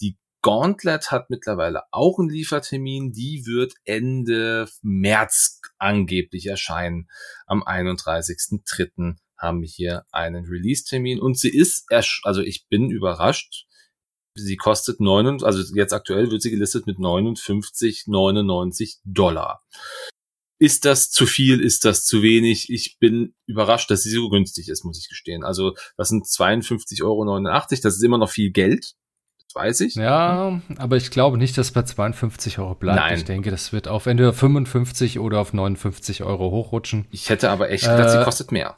Die 0.01 0.17
Gauntlet 0.47 1.11
hat 1.11 1.29
mittlerweile 1.29 1.83
auch 1.91 2.21
einen 2.21 2.29
Liefertermin. 2.29 3.11
Die 3.11 3.47
wird 3.47 3.75
Ende 3.85 4.69
März 4.81 5.61
angeblich 5.79 6.47
erscheinen. 6.47 7.09
Am 7.49 7.65
31.03. 7.65 9.17
haben 9.37 9.61
wir 9.61 9.69
hier 9.69 10.05
einen 10.13 10.45
Release-Termin 10.45 11.19
und 11.19 11.37
sie 11.37 11.51
ist, 11.51 11.87
also 12.23 12.43
ich 12.43 12.69
bin 12.69 12.93
überrascht. 12.93 13.67
Sie 14.37 14.55
kostet 14.55 15.01
9, 15.01 15.43
also 15.43 15.65
jetzt 15.75 15.93
aktuell 15.93 16.31
wird 16.31 16.43
sie 16.43 16.53
gelistet 16.53 16.87
mit 16.87 16.99
59,99 16.99 18.99
Dollar. 19.03 19.65
Ist 20.61 20.85
das 20.85 21.11
zu 21.11 21.27
viel? 21.27 21.61
Ist 21.61 21.85
das 21.85 22.05
zu 22.05 22.23
wenig? 22.23 22.71
Ich 22.71 22.99
bin 23.01 23.35
überrascht, 23.47 23.91
dass 23.91 24.05
sie 24.05 24.11
so 24.11 24.29
günstig 24.29 24.69
ist, 24.69 24.85
muss 24.85 25.01
ich 25.01 25.09
gestehen. 25.09 25.43
Also 25.43 25.75
das 25.97 26.09
sind 26.09 26.25
52,89 26.25 27.03
Euro. 27.03 27.41
Das 27.41 27.97
ist 27.97 28.05
immer 28.05 28.19
noch 28.19 28.31
viel 28.31 28.53
Geld 28.53 28.95
weiß 29.57 29.81
ich. 29.81 29.95
Ja, 29.95 30.61
aber 30.77 30.97
ich 30.97 31.11
glaube 31.11 31.39
nicht, 31.39 31.57
dass 31.59 31.69
es 31.69 31.73
bei 31.73 31.83
52 31.83 32.59
Euro 32.59 32.75
bleibt. 32.75 33.01
Nein. 33.01 33.17
Ich 33.17 33.25
denke, 33.25 33.51
das 33.51 33.73
wird 33.73 33.89
auf 33.89 34.07
entweder 34.07 34.33
55 34.33 35.19
oder 35.19 35.41
auf 35.41 35.53
59 35.53 36.23
Euro 36.23 36.51
hochrutschen. 36.51 37.07
Ich 37.11 37.31
hätte 37.31 37.51
aber 37.51 37.71
echt 37.71 37.85
gedacht, 37.85 38.09
äh, 38.09 38.19
sie 38.19 38.25
kostet 38.25 38.53
mehr. 38.53 38.77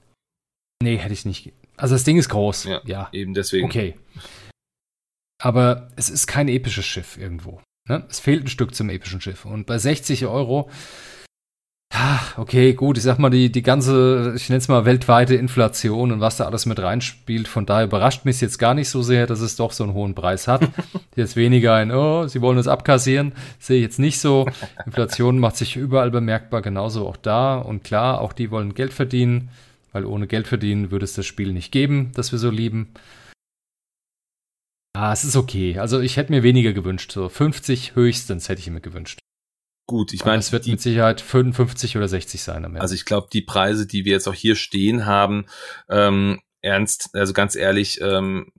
Nee, 0.83 0.97
hätte 0.97 1.13
ich 1.13 1.25
nicht. 1.25 1.53
Also 1.77 1.95
das 1.95 2.05
Ding 2.05 2.17
ist 2.17 2.29
groß. 2.29 2.65
Ja, 2.65 2.81
ja. 2.87 3.09
eben 3.13 3.35
deswegen. 3.35 3.67
Okay. 3.67 3.99
Aber 5.43 5.89
es 5.97 6.09
ist 6.09 6.27
kein 6.27 6.49
episches 6.49 6.87
Schiff 6.87 7.19
irgendwo. 7.19 7.61
Ne? 7.89 8.05
Es 8.09 8.21
fehlt 8.21 8.45
ein 8.45 8.49
Stück 8.49 8.75
zum 8.75 8.89
epischen 8.91 9.21
Schiff. 9.21 9.45
Und 9.45 9.67
bei 9.67 9.79
60 9.79 10.27
Euro 10.27 10.71
okay, 12.39 12.75
gut, 12.75 12.97
ich 12.97 13.05
sag 13.05 13.19
mal, 13.19 13.31
die, 13.31 13.51
die 13.51 13.63
ganze, 13.63 14.33
ich 14.37 14.49
nenne 14.49 14.59
es 14.59 14.69
mal 14.69 14.85
weltweite 14.85 15.35
Inflation 15.35 16.13
und 16.13 16.21
was 16.21 16.37
da 16.37 16.45
alles 16.45 16.67
mit 16.67 16.79
reinspielt, 16.79 17.49
von 17.49 17.67
daher 17.67 17.85
überrascht 17.85 18.25
mich 18.25 18.41
jetzt 18.41 18.59
gar 18.59 18.75
nicht 18.75 18.89
so 18.89 19.03
sehr, 19.03 19.27
dass 19.27 19.41
es 19.41 19.57
doch 19.57 19.73
so 19.73 19.85
einen 19.85 19.95
hohen 19.95 20.15
Preis 20.15 20.49
hat. 20.49 20.69
jetzt 21.17 21.37
weniger 21.37 21.75
ein, 21.75 21.91
oh, 21.91 22.27
sie 22.27 22.41
wollen 22.41 22.59
es 22.59 22.69
abkassieren, 22.69 23.33
sehe 23.59 23.79
ich 23.79 23.83
jetzt 23.83 23.99
nicht 23.99 24.21
so. 24.21 24.47
Inflation 24.87 25.39
macht 25.39 25.57
sich 25.57 25.77
überall 25.77 26.11
bemerkbar, 26.11 26.63
genauso 26.63 27.07
auch 27.07 27.17
da. 27.17 27.59
Und 27.59 27.85
klar, 27.85 28.21
auch 28.21 28.33
die 28.33 28.51
wollen 28.51 28.75
Geld 28.75 28.93
verdienen, 28.93 29.51
weil 29.93 30.05
ohne 30.05 30.27
Geld 30.27 30.47
verdienen 30.47 30.91
würde 30.91 31.05
es 31.05 31.15
das 31.15 31.27
Spiel 31.27 31.53
nicht 31.53 31.73
geben, 31.73 32.13
das 32.15 32.33
wir 32.33 32.39
so 32.39 32.51
lieben. 32.51 32.93
Ah, 34.95 35.13
es 35.13 35.25
ist 35.25 35.37
okay. 35.37 35.79
Also 35.79 36.01
ich 36.01 36.17
hätte 36.17 36.33
mir 36.33 36.43
weniger 36.43 36.73
gewünscht. 36.73 37.13
So 37.13 37.29
50 37.29 37.95
höchstens 37.95 38.49
hätte 38.49 38.61
ich 38.61 38.71
mir 38.71 38.81
gewünscht. 38.81 39.21
Gut, 39.89 40.13
ich 40.13 40.23
meine, 40.27 40.39
es 40.39 40.53
wird 40.53 40.67
die, 40.67 40.73
mit 40.73 40.83
Sicherheit 40.83 41.23
55 41.23 41.97
oder 41.97 42.09
60 42.09 42.43
sein. 42.43 42.67
Am 42.67 42.73
Ende. 42.73 42.83
Also 42.83 42.95
ich 42.95 43.07
glaube, 43.07 43.29
die 43.33 43.41
Preise, 43.41 43.87
die 43.87 44.05
wir 44.05 44.13
jetzt 44.13 44.29
auch 44.29 44.35
hier 44.35 44.55
stehen 44.55 45.07
haben, 45.07 45.47
ähm, 45.89 46.41
ernst, 46.61 47.09
also 47.15 47.33
ganz 47.33 47.57
ehrlich, 47.57 47.99
ähm, 48.03 48.53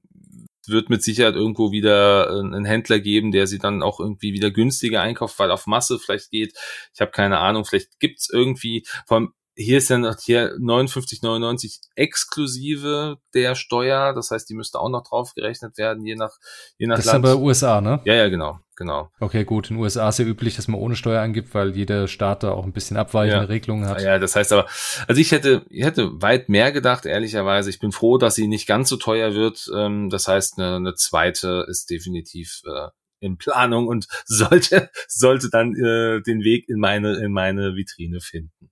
wird 0.67 0.89
mit 0.89 1.03
Sicherheit 1.03 1.35
irgendwo 1.35 1.71
wieder 1.71 2.31
äh, 2.31 2.39
einen 2.39 2.65
Händler 2.65 2.99
geben, 2.99 3.31
der 3.31 3.45
sie 3.45 3.59
dann 3.59 3.83
auch 3.83 3.99
irgendwie 3.99 4.33
wieder 4.33 4.49
günstiger 4.49 5.01
einkauft, 5.01 5.37
weil 5.37 5.51
auf 5.51 5.67
Masse 5.67 5.99
vielleicht 5.99 6.31
geht. 6.31 6.57
Ich 6.95 6.99
habe 6.99 7.11
keine 7.11 7.37
Ahnung, 7.37 7.63
vielleicht 7.63 7.99
gibt's 7.99 8.27
irgendwie, 8.31 8.83
vor 9.05 9.17
allem 9.17 9.33
hier 9.59 9.77
ist 9.77 9.89
ja 9.89 9.97
noch 9.97 10.15
hier 10.19 10.55
59,99 10.55 11.79
exklusive 11.95 13.17
der 13.33 13.55
Steuer. 13.55 14.13
Das 14.13 14.31
heißt, 14.31 14.49
die 14.49 14.53
müsste 14.53 14.79
auch 14.79 14.89
noch 14.89 15.03
drauf 15.03 15.33
gerechnet 15.35 15.77
werden, 15.77 16.05
je 16.05 16.15
nach, 16.15 16.31
je 16.77 16.87
nach 16.87 16.95
das 16.95 17.05
Land. 17.05 17.25
Das 17.25 17.31
ist 17.31 17.35
aber 17.35 17.43
USA, 17.43 17.81
ne? 17.81 17.99
Ja, 18.05 18.13
ja, 18.13 18.29
genau, 18.29 18.59
genau. 18.77 19.11
Okay, 19.19 19.43
gut. 19.43 19.69
In 19.69 19.75
den 19.75 19.83
USA 19.83 20.07
ist 20.07 20.19
ja 20.19 20.25
üblich, 20.25 20.55
dass 20.55 20.69
man 20.69 20.79
ohne 20.79 20.95
Steuer 20.95 21.21
angibt, 21.21 21.53
weil 21.53 21.75
jeder 21.75 22.07
Staat 22.07 22.43
da 22.43 22.51
auch 22.51 22.63
ein 22.63 22.71
bisschen 22.71 22.95
abweichende 22.95 23.43
ja. 23.43 23.49
Regelungen 23.49 23.85
hat. 23.85 24.01
Ja, 24.01 24.17
das 24.17 24.35
heißt 24.37 24.53
aber, 24.53 24.65
also 25.07 25.19
ich 25.19 25.33
hätte, 25.33 25.65
ich 25.69 25.83
hätte 25.83 26.21
weit 26.21 26.47
mehr 26.47 26.71
gedacht, 26.71 27.05
ehrlicherweise. 27.05 27.69
Ich 27.69 27.79
bin 27.79 27.91
froh, 27.91 28.17
dass 28.17 28.35
sie 28.35 28.47
nicht 28.47 28.65
ganz 28.65 28.87
so 28.87 28.95
teuer 28.95 29.33
wird. 29.33 29.69
Ähm, 29.75 30.09
das 30.09 30.29
heißt, 30.29 30.57
eine, 30.57 30.77
eine 30.77 30.95
zweite 30.95 31.65
ist 31.67 31.89
definitiv 31.89 32.61
äh, 32.65 32.87
in 33.19 33.37
Planung 33.37 33.87
und 33.87 34.07
sollte, 34.25 34.89
sollte 35.09 35.49
dann 35.49 35.75
äh, 35.75 36.21
den 36.21 36.43
Weg 36.45 36.69
in 36.69 36.79
meine, 36.79 37.17
in 37.17 37.33
meine 37.33 37.75
Vitrine 37.75 38.21
finden. 38.21 38.71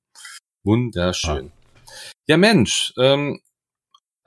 Wunderschön. 0.67 1.51
Ah. 1.53 1.91
Ja, 2.27 2.35
Mensch, 2.35 2.93
ähm, 2.97 3.39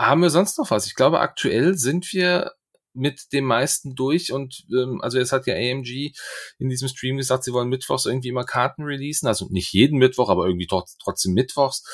haben 0.00 0.22
wir 0.22 0.30
sonst 0.30 0.56
noch 0.58 0.70
was? 0.70 0.86
Ich 0.86 0.94
glaube, 0.94 1.20
aktuell 1.20 1.76
sind 1.76 2.10
wir 2.14 2.52
mit 2.94 3.32
dem 3.34 3.44
meisten 3.44 3.94
durch 3.94 4.32
und 4.32 4.64
ähm, 4.72 5.00
also 5.02 5.18
jetzt 5.18 5.32
hat 5.32 5.46
ja 5.46 5.54
AMG 5.54 6.12
in 6.58 6.68
diesem 6.70 6.88
Stream 6.88 7.18
gesagt, 7.18 7.44
sie 7.44 7.52
wollen 7.52 7.68
mittwochs 7.68 8.06
irgendwie 8.06 8.30
immer 8.30 8.44
Karten 8.44 8.84
releasen, 8.84 9.28
also 9.28 9.48
nicht 9.50 9.72
jeden 9.72 9.98
Mittwoch, 9.98 10.30
aber 10.30 10.46
irgendwie 10.46 10.66
trotz, 10.66 10.96
trotzdem 10.96 11.34
mittwochs. 11.34 11.84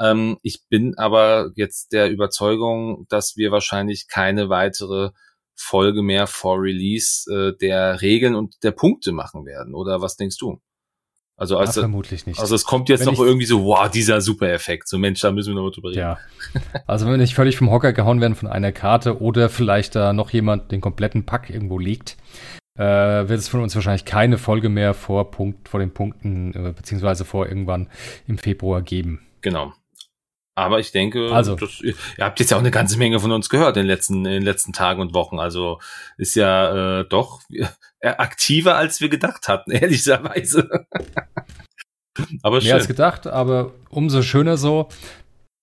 Ähm, 0.00 0.38
ich 0.42 0.62
bin 0.70 0.96
aber 0.96 1.50
jetzt 1.54 1.92
der 1.92 2.10
Überzeugung, 2.10 3.06
dass 3.10 3.36
wir 3.36 3.52
wahrscheinlich 3.52 4.08
keine 4.08 4.48
weitere 4.48 5.10
Folge 5.54 6.02
mehr 6.02 6.26
vor 6.26 6.56
Release 6.58 7.30
äh, 7.30 7.56
der 7.58 8.00
Regeln 8.00 8.34
und 8.34 8.54
der 8.62 8.72
Punkte 8.72 9.12
machen 9.12 9.44
werden. 9.44 9.74
Oder 9.74 10.00
was 10.00 10.16
denkst 10.16 10.38
du? 10.38 10.58
Also, 11.40 11.56
also 11.56 11.80
vermutlich 11.80 12.26
nicht. 12.26 12.38
Also 12.38 12.54
es 12.54 12.64
kommt 12.64 12.90
jetzt 12.90 13.06
wenn 13.06 13.14
noch 13.14 13.20
irgendwie 13.20 13.46
so, 13.46 13.64
wow, 13.64 13.90
dieser 13.90 14.20
Super-Effekt. 14.20 14.86
So 14.88 14.98
Mensch, 14.98 15.20
da 15.20 15.32
müssen 15.32 15.54
wir 15.54 15.62
noch 15.62 15.70
drüber 15.70 15.88
reden. 15.88 16.00
Ja. 16.00 16.18
Also 16.86 17.06
wenn 17.06 17.14
wir 17.14 17.18
nicht 17.18 17.34
völlig 17.34 17.56
vom 17.56 17.70
Hocker 17.70 17.94
gehauen 17.94 18.20
werden 18.20 18.34
von 18.34 18.46
einer 18.46 18.72
Karte 18.72 19.22
oder 19.22 19.48
vielleicht 19.48 19.96
da 19.96 20.12
noch 20.12 20.30
jemand 20.30 20.70
den 20.70 20.82
kompletten 20.82 21.24
Pack 21.24 21.48
irgendwo 21.48 21.78
liegt, 21.78 22.18
äh, 22.76 22.82
wird 22.82 23.38
es 23.38 23.48
von 23.48 23.62
uns 23.62 23.74
wahrscheinlich 23.74 24.04
keine 24.04 24.36
Folge 24.36 24.68
mehr 24.68 24.92
vor 24.92 25.30
Punkt, 25.30 25.70
vor 25.70 25.80
den 25.80 25.94
Punkten, 25.94 26.52
äh, 26.52 26.72
beziehungsweise 26.72 27.24
vor 27.24 27.46
irgendwann 27.46 27.88
im 28.26 28.36
Februar 28.36 28.82
geben. 28.82 29.26
Genau. 29.40 29.72
Aber 30.60 30.78
ich 30.78 30.92
denke, 30.92 31.32
also, 31.32 31.56
das, 31.56 31.80
ihr 31.80 31.94
habt 32.18 32.38
jetzt 32.38 32.50
ja 32.50 32.56
auch 32.56 32.60
eine 32.60 32.70
ganze 32.70 32.98
Menge 32.98 33.18
von 33.18 33.32
uns 33.32 33.48
gehört 33.48 33.76
in 33.76 33.84
den 33.84 33.86
letzten, 33.86 34.26
in 34.26 34.32
den 34.32 34.42
letzten 34.42 34.72
Tagen 34.72 35.00
und 35.00 35.14
Wochen. 35.14 35.38
Also 35.38 35.80
ist 36.18 36.34
ja 36.34 37.00
äh, 37.00 37.04
doch 37.08 37.40
äh, 37.50 38.08
aktiver, 38.08 38.76
als 38.76 39.00
wir 39.00 39.08
gedacht 39.08 39.48
hatten, 39.48 39.70
ehrlicherweise. 39.70 40.68
aber 42.42 42.56
Mehr 42.56 42.60
schön. 42.60 42.72
als 42.72 42.88
gedacht, 42.88 43.26
aber 43.26 43.72
umso 43.88 44.22
schöner 44.22 44.56
so. 44.56 44.88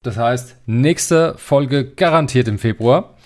Das 0.04 0.18
heißt, 0.18 0.58
nächste 0.68 1.38
Folge 1.38 1.94
garantiert 1.94 2.48
im 2.48 2.58
Februar. 2.60 3.17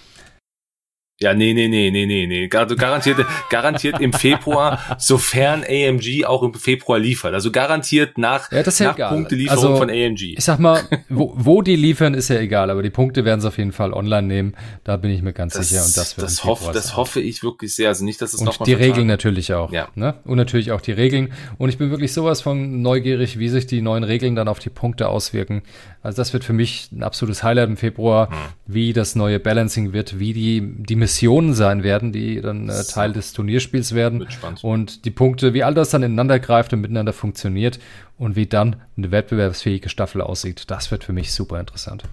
Ja, 1.21 1.33
nee, 1.33 1.53
nee, 1.53 1.67
nee, 1.67 1.91
nee, 1.91 2.05
nee, 2.05 2.25
nee. 2.25 2.47
Garantiert, 2.47 3.17
garantiert 3.49 4.01
im 4.01 4.11
Februar, 4.11 4.79
sofern 4.97 5.63
AMG 5.63 6.25
auch 6.25 6.41
im 6.41 6.53
Februar 6.53 6.97
liefert. 6.97 7.33
Also 7.33 7.51
garantiert 7.51 8.17
nach, 8.17 8.51
ja, 8.51 8.63
das 8.63 8.79
nach 8.79 8.95
egal. 8.95 9.13
Punktelieferung 9.13 9.65
Also, 9.65 9.77
von 9.77 9.89
AMG. 9.89 10.33
Ich 10.37 10.43
sag 10.43 10.59
mal, 10.59 10.81
wo, 11.09 11.33
wo 11.35 11.61
die 11.61 11.75
liefern, 11.75 12.13
ist 12.15 12.29
ja 12.29 12.39
egal, 12.39 12.69
aber 12.71 12.81
die 12.81 12.89
Punkte 12.89 13.23
werden 13.23 13.39
sie 13.39 13.47
auf 13.47 13.57
jeden 13.57 13.71
Fall 13.71 13.93
online 13.93 14.25
nehmen. 14.27 14.55
Da 14.83 14.97
bin 14.97 15.11
ich 15.11 15.21
mir 15.21 15.33
ganz 15.33 15.53
sicher. 15.53 15.83
Und 15.85 15.95
das 15.95 16.17
wird 16.17 16.25
das, 16.25 16.43
hoff, 16.43 16.71
das 16.71 16.87
sein. 16.87 16.97
hoffe 16.97 17.21
ich 17.21 17.43
wirklich 17.43 17.75
sehr. 17.75 17.89
Also 17.89 18.03
nicht, 18.03 18.21
dass 18.21 18.33
es 18.33 18.41
Und 18.41 18.65
die 18.65 18.73
Regeln 18.73 19.05
natürlich 19.07 19.53
auch. 19.53 19.71
Ja. 19.71 19.89
Ne? 19.95 20.15
Und 20.25 20.37
natürlich 20.37 20.71
auch 20.71 20.81
die 20.81 20.91
Regeln. 20.91 21.33
Und 21.57 21.69
ich 21.69 21.77
bin 21.77 21.91
wirklich 21.91 22.13
sowas 22.13 22.41
von 22.41 22.81
neugierig, 22.81 23.37
wie 23.37 23.49
sich 23.49 23.67
die 23.67 23.81
neuen 23.81 24.03
Regeln 24.03 24.35
dann 24.35 24.47
auf 24.47 24.59
die 24.59 24.69
Punkte 24.69 25.07
auswirken. 25.07 25.61
Also 26.01 26.17
das 26.17 26.33
wird 26.33 26.43
für 26.43 26.53
mich 26.53 26.89
ein 26.91 27.03
absolutes 27.03 27.43
Highlight 27.43 27.69
im 27.69 27.77
Februar, 27.77 28.29
Hm. 28.31 28.37
wie 28.65 28.93
das 28.93 29.15
neue 29.15 29.39
Balancing 29.39 29.93
wird, 29.93 30.17
wie 30.19 30.33
die, 30.33 30.61
die 30.65 30.95
Missionen 31.11 31.53
sein 31.53 31.83
werden, 31.83 32.13
die 32.13 32.39
dann 32.39 32.69
äh. 32.69 32.83
Teil 32.85 33.11
des 33.11 33.33
Turnierspiels 33.33 33.93
werden. 33.93 34.27
Und 34.61 35.03
die 35.03 35.11
Punkte, 35.11 35.53
wie 35.53 35.63
all 35.63 35.73
das 35.73 35.89
dann 35.89 36.03
ineinander 36.03 36.39
greift 36.39 36.71
und 36.71 36.79
miteinander 36.79 37.11
funktioniert 37.11 37.79
und 38.17 38.37
wie 38.37 38.47
dann 38.47 38.81
eine 38.95 39.11
wettbewerbsfähige 39.11 39.89
Staffel 39.89 40.21
aussieht. 40.21 40.71
Das 40.71 40.89
wird 40.89 41.03
für 41.03 41.11
mich 41.11 41.33
super 41.33 41.59
interessant. 41.59 42.03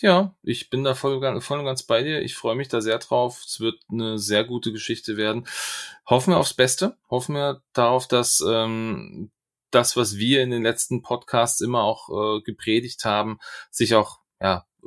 Ja, 0.00 0.36
ich 0.42 0.70
bin 0.70 0.84
da 0.84 0.94
voll, 0.94 1.40
voll 1.40 1.58
und 1.58 1.64
ganz 1.64 1.82
bei 1.82 2.02
dir. 2.02 2.22
Ich 2.22 2.36
freue 2.36 2.54
mich 2.54 2.68
da 2.68 2.80
sehr 2.80 2.98
drauf. 2.98 3.42
Es 3.44 3.58
wird 3.58 3.80
eine 3.90 4.18
sehr 4.18 4.44
gute 4.44 4.70
Geschichte 4.70 5.16
werden. 5.16 5.46
Hoffen 6.06 6.32
wir 6.32 6.38
aufs 6.38 6.54
Beste. 6.54 6.96
Hoffen 7.10 7.34
wir 7.34 7.62
darauf, 7.72 8.06
dass 8.06 8.44
ähm, 8.46 9.32
das, 9.70 9.96
was 9.96 10.16
wir 10.16 10.42
in 10.42 10.50
den 10.50 10.62
letzten 10.62 11.02
Podcasts 11.02 11.60
immer 11.60 11.82
auch 11.82 12.08
äh, 12.10 12.42
gepredigt 12.42 13.04
haben, 13.04 13.38
sich 13.70 13.94
auch 13.94 14.20
ja, 14.40 14.66
äh, 14.82 14.86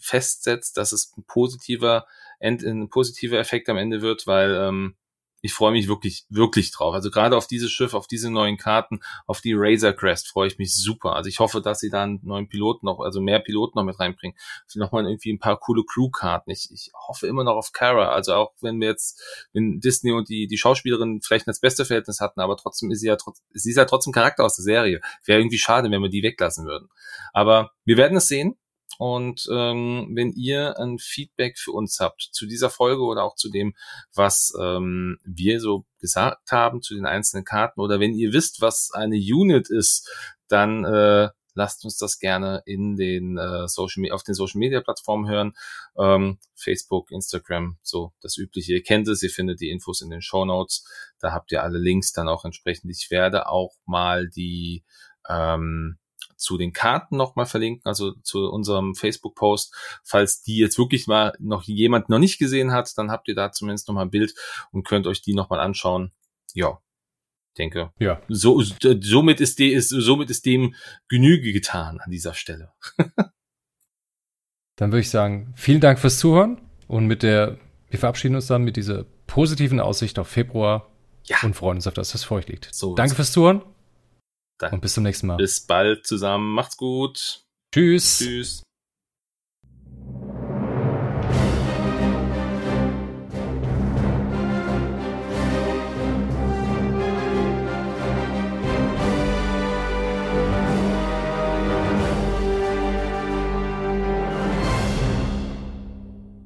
festsetzt, 0.00 0.78
dass 0.78 0.92
es 0.92 1.12
ein 1.16 1.24
positiver, 1.24 2.06
End, 2.44 2.62
ein 2.62 2.88
positiver 2.88 3.38
Effekt 3.38 3.68
am 3.68 3.76
Ende 3.76 4.02
wird, 4.02 4.26
weil 4.26 4.54
ähm, 4.54 4.96
ich 5.44 5.52
freue 5.52 5.72
mich 5.72 5.88
wirklich, 5.88 6.24
wirklich 6.30 6.72
drauf. 6.72 6.94
Also 6.94 7.10
gerade 7.10 7.36
auf 7.36 7.46
dieses 7.46 7.70
Schiff, 7.70 7.92
auf 7.92 8.06
diese 8.06 8.30
neuen 8.30 8.56
Karten, 8.56 9.00
auf 9.26 9.42
die 9.42 9.52
Razor 9.54 9.92
Crest 9.92 10.28
freue 10.28 10.46
ich 10.46 10.56
mich 10.56 10.74
super. 10.74 11.16
Also 11.16 11.28
ich 11.28 11.38
hoffe, 11.38 11.60
dass 11.60 11.80
sie 11.80 11.90
da 11.90 12.02
einen 12.02 12.18
neuen 12.22 12.48
Piloten 12.48 12.86
noch, 12.86 13.00
also 13.00 13.20
mehr 13.20 13.40
Piloten 13.40 13.78
noch 13.78 13.84
mit 13.84 14.00
reinbringen. 14.00 14.38
Nochmal 14.74 15.04
irgendwie 15.04 15.30
ein 15.30 15.38
paar 15.38 15.58
coole 15.60 15.84
Crew-Karten. 15.84 16.50
Ich, 16.50 16.70
ich 16.72 16.90
hoffe 16.94 17.26
immer 17.26 17.44
noch 17.44 17.56
auf 17.56 17.72
Kara. 17.72 18.08
Also 18.08 18.32
auch 18.32 18.54
wenn 18.62 18.80
wir 18.80 18.88
jetzt, 18.88 19.22
wenn 19.52 19.80
Disney 19.80 20.12
und 20.12 20.30
die, 20.30 20.46
die 20.46 20.56
Schauspielerin 20.56 21.20
vielleicht 21.22 21.46
das 21.46 21.60
beste 21.60 21.84
Verhältnis 21.84 22.20
hatten, 22.20 22.40
aber 22.40 22.56
trotzdem 22.56 22.90
ist 22.90 23.00
sie 23.00 23.08
ja 23.08 23.16
trotzdem, 23.16 23.44
sie 23.52 23.68
ist 23.68 23.76
ja 23.76 23.84
trotzdem 23.84 24.14
Charakter 24.14 24.44
aus 24.44 24.56
der 24.56 24.64
Serie. 24.64 25.02
Wäre 25.26 25.40
irgendwie 25.40 25.58
schade, 25.58 25.90
wenn 25.90 26.00
wir 26.00 26.08
die 26.08 26.22
weglassen 26.22 26.64
würden. 26.64 26.88
Aber 27.34 27.70
wir 27.84 27.98
werden 27.98 28.16
es 28.16 28.28
sehen. 28.28 28.56
Und 28.98 29.46
ähm, 29.50 30.10
wenn 30.14 30.32
ihr 30.32 30.78
ein 30.78 30.98
Feedback 30.98 31.58
für 31.58 31.72
uns 31.72 32.00
habt 32.00 32.28
zu 32.32 32.46
dieser 32.46 32.70
Folge 32.70 33.02
oder 33.02 33.24
auch 33.24 33.36
zu 33.36 33.50
dem, 33.50 33.74
was 34.14 34.52
ähm, 34.60 35.18
wir 35.24 35.60
so 35.60 35.84
gesagt 36.00 36.52
haben 36.52 36.82
zu 36.82 36.94
den 36.94 37.06
einzelnen 37.06 37.44
Karten, 37.44 37.80
oder 37.80 38.00
wenn 38.00 38.14
ihr 38.14 38.32
wisst, 38.32 38.60
was 38.60 38.90
eine 38.92 39.16
Unit 39.16 39.70
ist, 39.70 40.08
dann 40.48 40.84
äh, 40.84 41.28
lasst 41.54 41.84
uns 41.84 41.96
das 41.96 42.18
gerne 42.18 42.62
in 42.66 42.96
den 42.96 43.38
äh, 43.38 43.68
Social 43.68 44.10
auf 44.12 44.22
den 44.22 44.34
Social 44.34 44.58
Media 44.58 44.80
Plattformen 44.80 45.28
hören. 45.28 45.54
Ähm, 45.96 46.38
Facebook, 46.54 47.10
Instagram, 47.10 47.78
so 47.82 48.12
das 48.20 48.36
übliche. 48.36 48.74
Ihr 48.74 48.82
kennt 48.82 49.08
es, 49.08 49.22
ihr 49.22 49.30
findet 49.30 49.60
die 49.60 49.70
Infos 49.70 50.02
in 50.02 50.10
den 50.10 50.22
Show 50.22 50.44
Notes. 50.44 50.84
Da 51.20 51.32
habt 51.32 51.52
ihr 51.52 51.62
alle 51.62 51.78
Links 51.78 52.12
dann 52.12 52.28
auch 52.28 52.44
entsprechend. 52.44 52.90
Ich 52.90 53.10
werde 53.10 53.48
auch 53.48 53.74
mal 53.86 54.28
die 54.28 54.84
ähm, 55.28 55.98
zu 56.36 56.58
den 56.58 56.72
Karten 56.72 57.16
nochmal 57.16 57.46
verlinken, 57.46 57.82
also 57.84 58.12
zu 58.22 58.50
unserem 58.50 58.94
Facebook-Post. 58.94 59.74
Falls 60.02 60.42
die 60.42 60.56
jetzt 60.58 60.78
wirklich 60.78 61.06
mal 61.06 61.32
noch 61.38 61.62
jemand 61.64 62.08
noch 62.08 62.18
nicht 62.18 62.38
gesehen 62.38 62.72
hat, 62.72 62.96
dann 62.96 63.10
habt 63.10 63.28
ihr 63.28 63.34
da 63.34 63.52
zumindest 63.52 63.88
nochmal 63.88 64.06
ein 64.06 64.10
Bild 64.10 64.34
und 64.70 64.86
könnt 64.86 65.06
euch 65.06 65.22
die 65.22 65.34
nochmal 65.34 65.60
anschauen. 65.60 66.12
Ja, 66.54 66.78
denke. 67.58 67.92
Ja. 67.98 68.20
So, 68.28 68.62
somit 69.00 69.40
ist, 69.40 69.58
de, 69.58 69.68
ist, 69.68 69.88
somit 69.88 70.30
ist 70.30 70.46
dem 70.46 70.74
Genüge 71.08 71.52
getan 71.52 72.00
an 72.00 72.10
dieser 72.10 72.34
Stelle. 72.34 72.72
Dann 74.76 74.90
würde 74.90 75.00
ich 75.00 75.10
sagen, 75.10 75.52
vielen 75.56 75.80
Dank 75.80 75.98
fürs 75.98 76.18
Zuhören 76.18 76.60
und 76.88 77.06
mit 77.06 77.22
der, 77.22 77.58
wir 77.88 77.98
verabschieden 77.98 78.34
uns 78.34 78.46
dann 78.48 78.62
mit 78.62 78.76
dieser 78.76 79.04
positiven 79.26 79.80
Aussicht 79.80 80.18
auf 80.18 80.28
Februar 80.28 80.90
Ja. 81.24 81.36
und 81.42 81.54
freuen 81.54 81.76
uns 81.76 81.86
auf 81.86 81.94
das, 81.94 82.12
was 82.12 82.24
vor 82.24 82.38
euch 82.38 82.48
liegt. 82.48 82.74
So 82.74 82.94
Danke 82.94 83.14
fürs 83.14 83.32
Zuhören 83.32 83.62
Danke. 84.58 84.74
und 84.74 84.80
bis 84.80 84.94
zum 84.94 85.04
nächsten 85.04 85.26
Mal. 85.26 85.36
Bis 85.36 85.60
bald 85.60 86.06
zusammen. 86.06 86.54
Macht's 86.54 86.76
gut. 86.76 87.44
Tschüss. 87.72 88.18
Tschüss. 88.18 88.62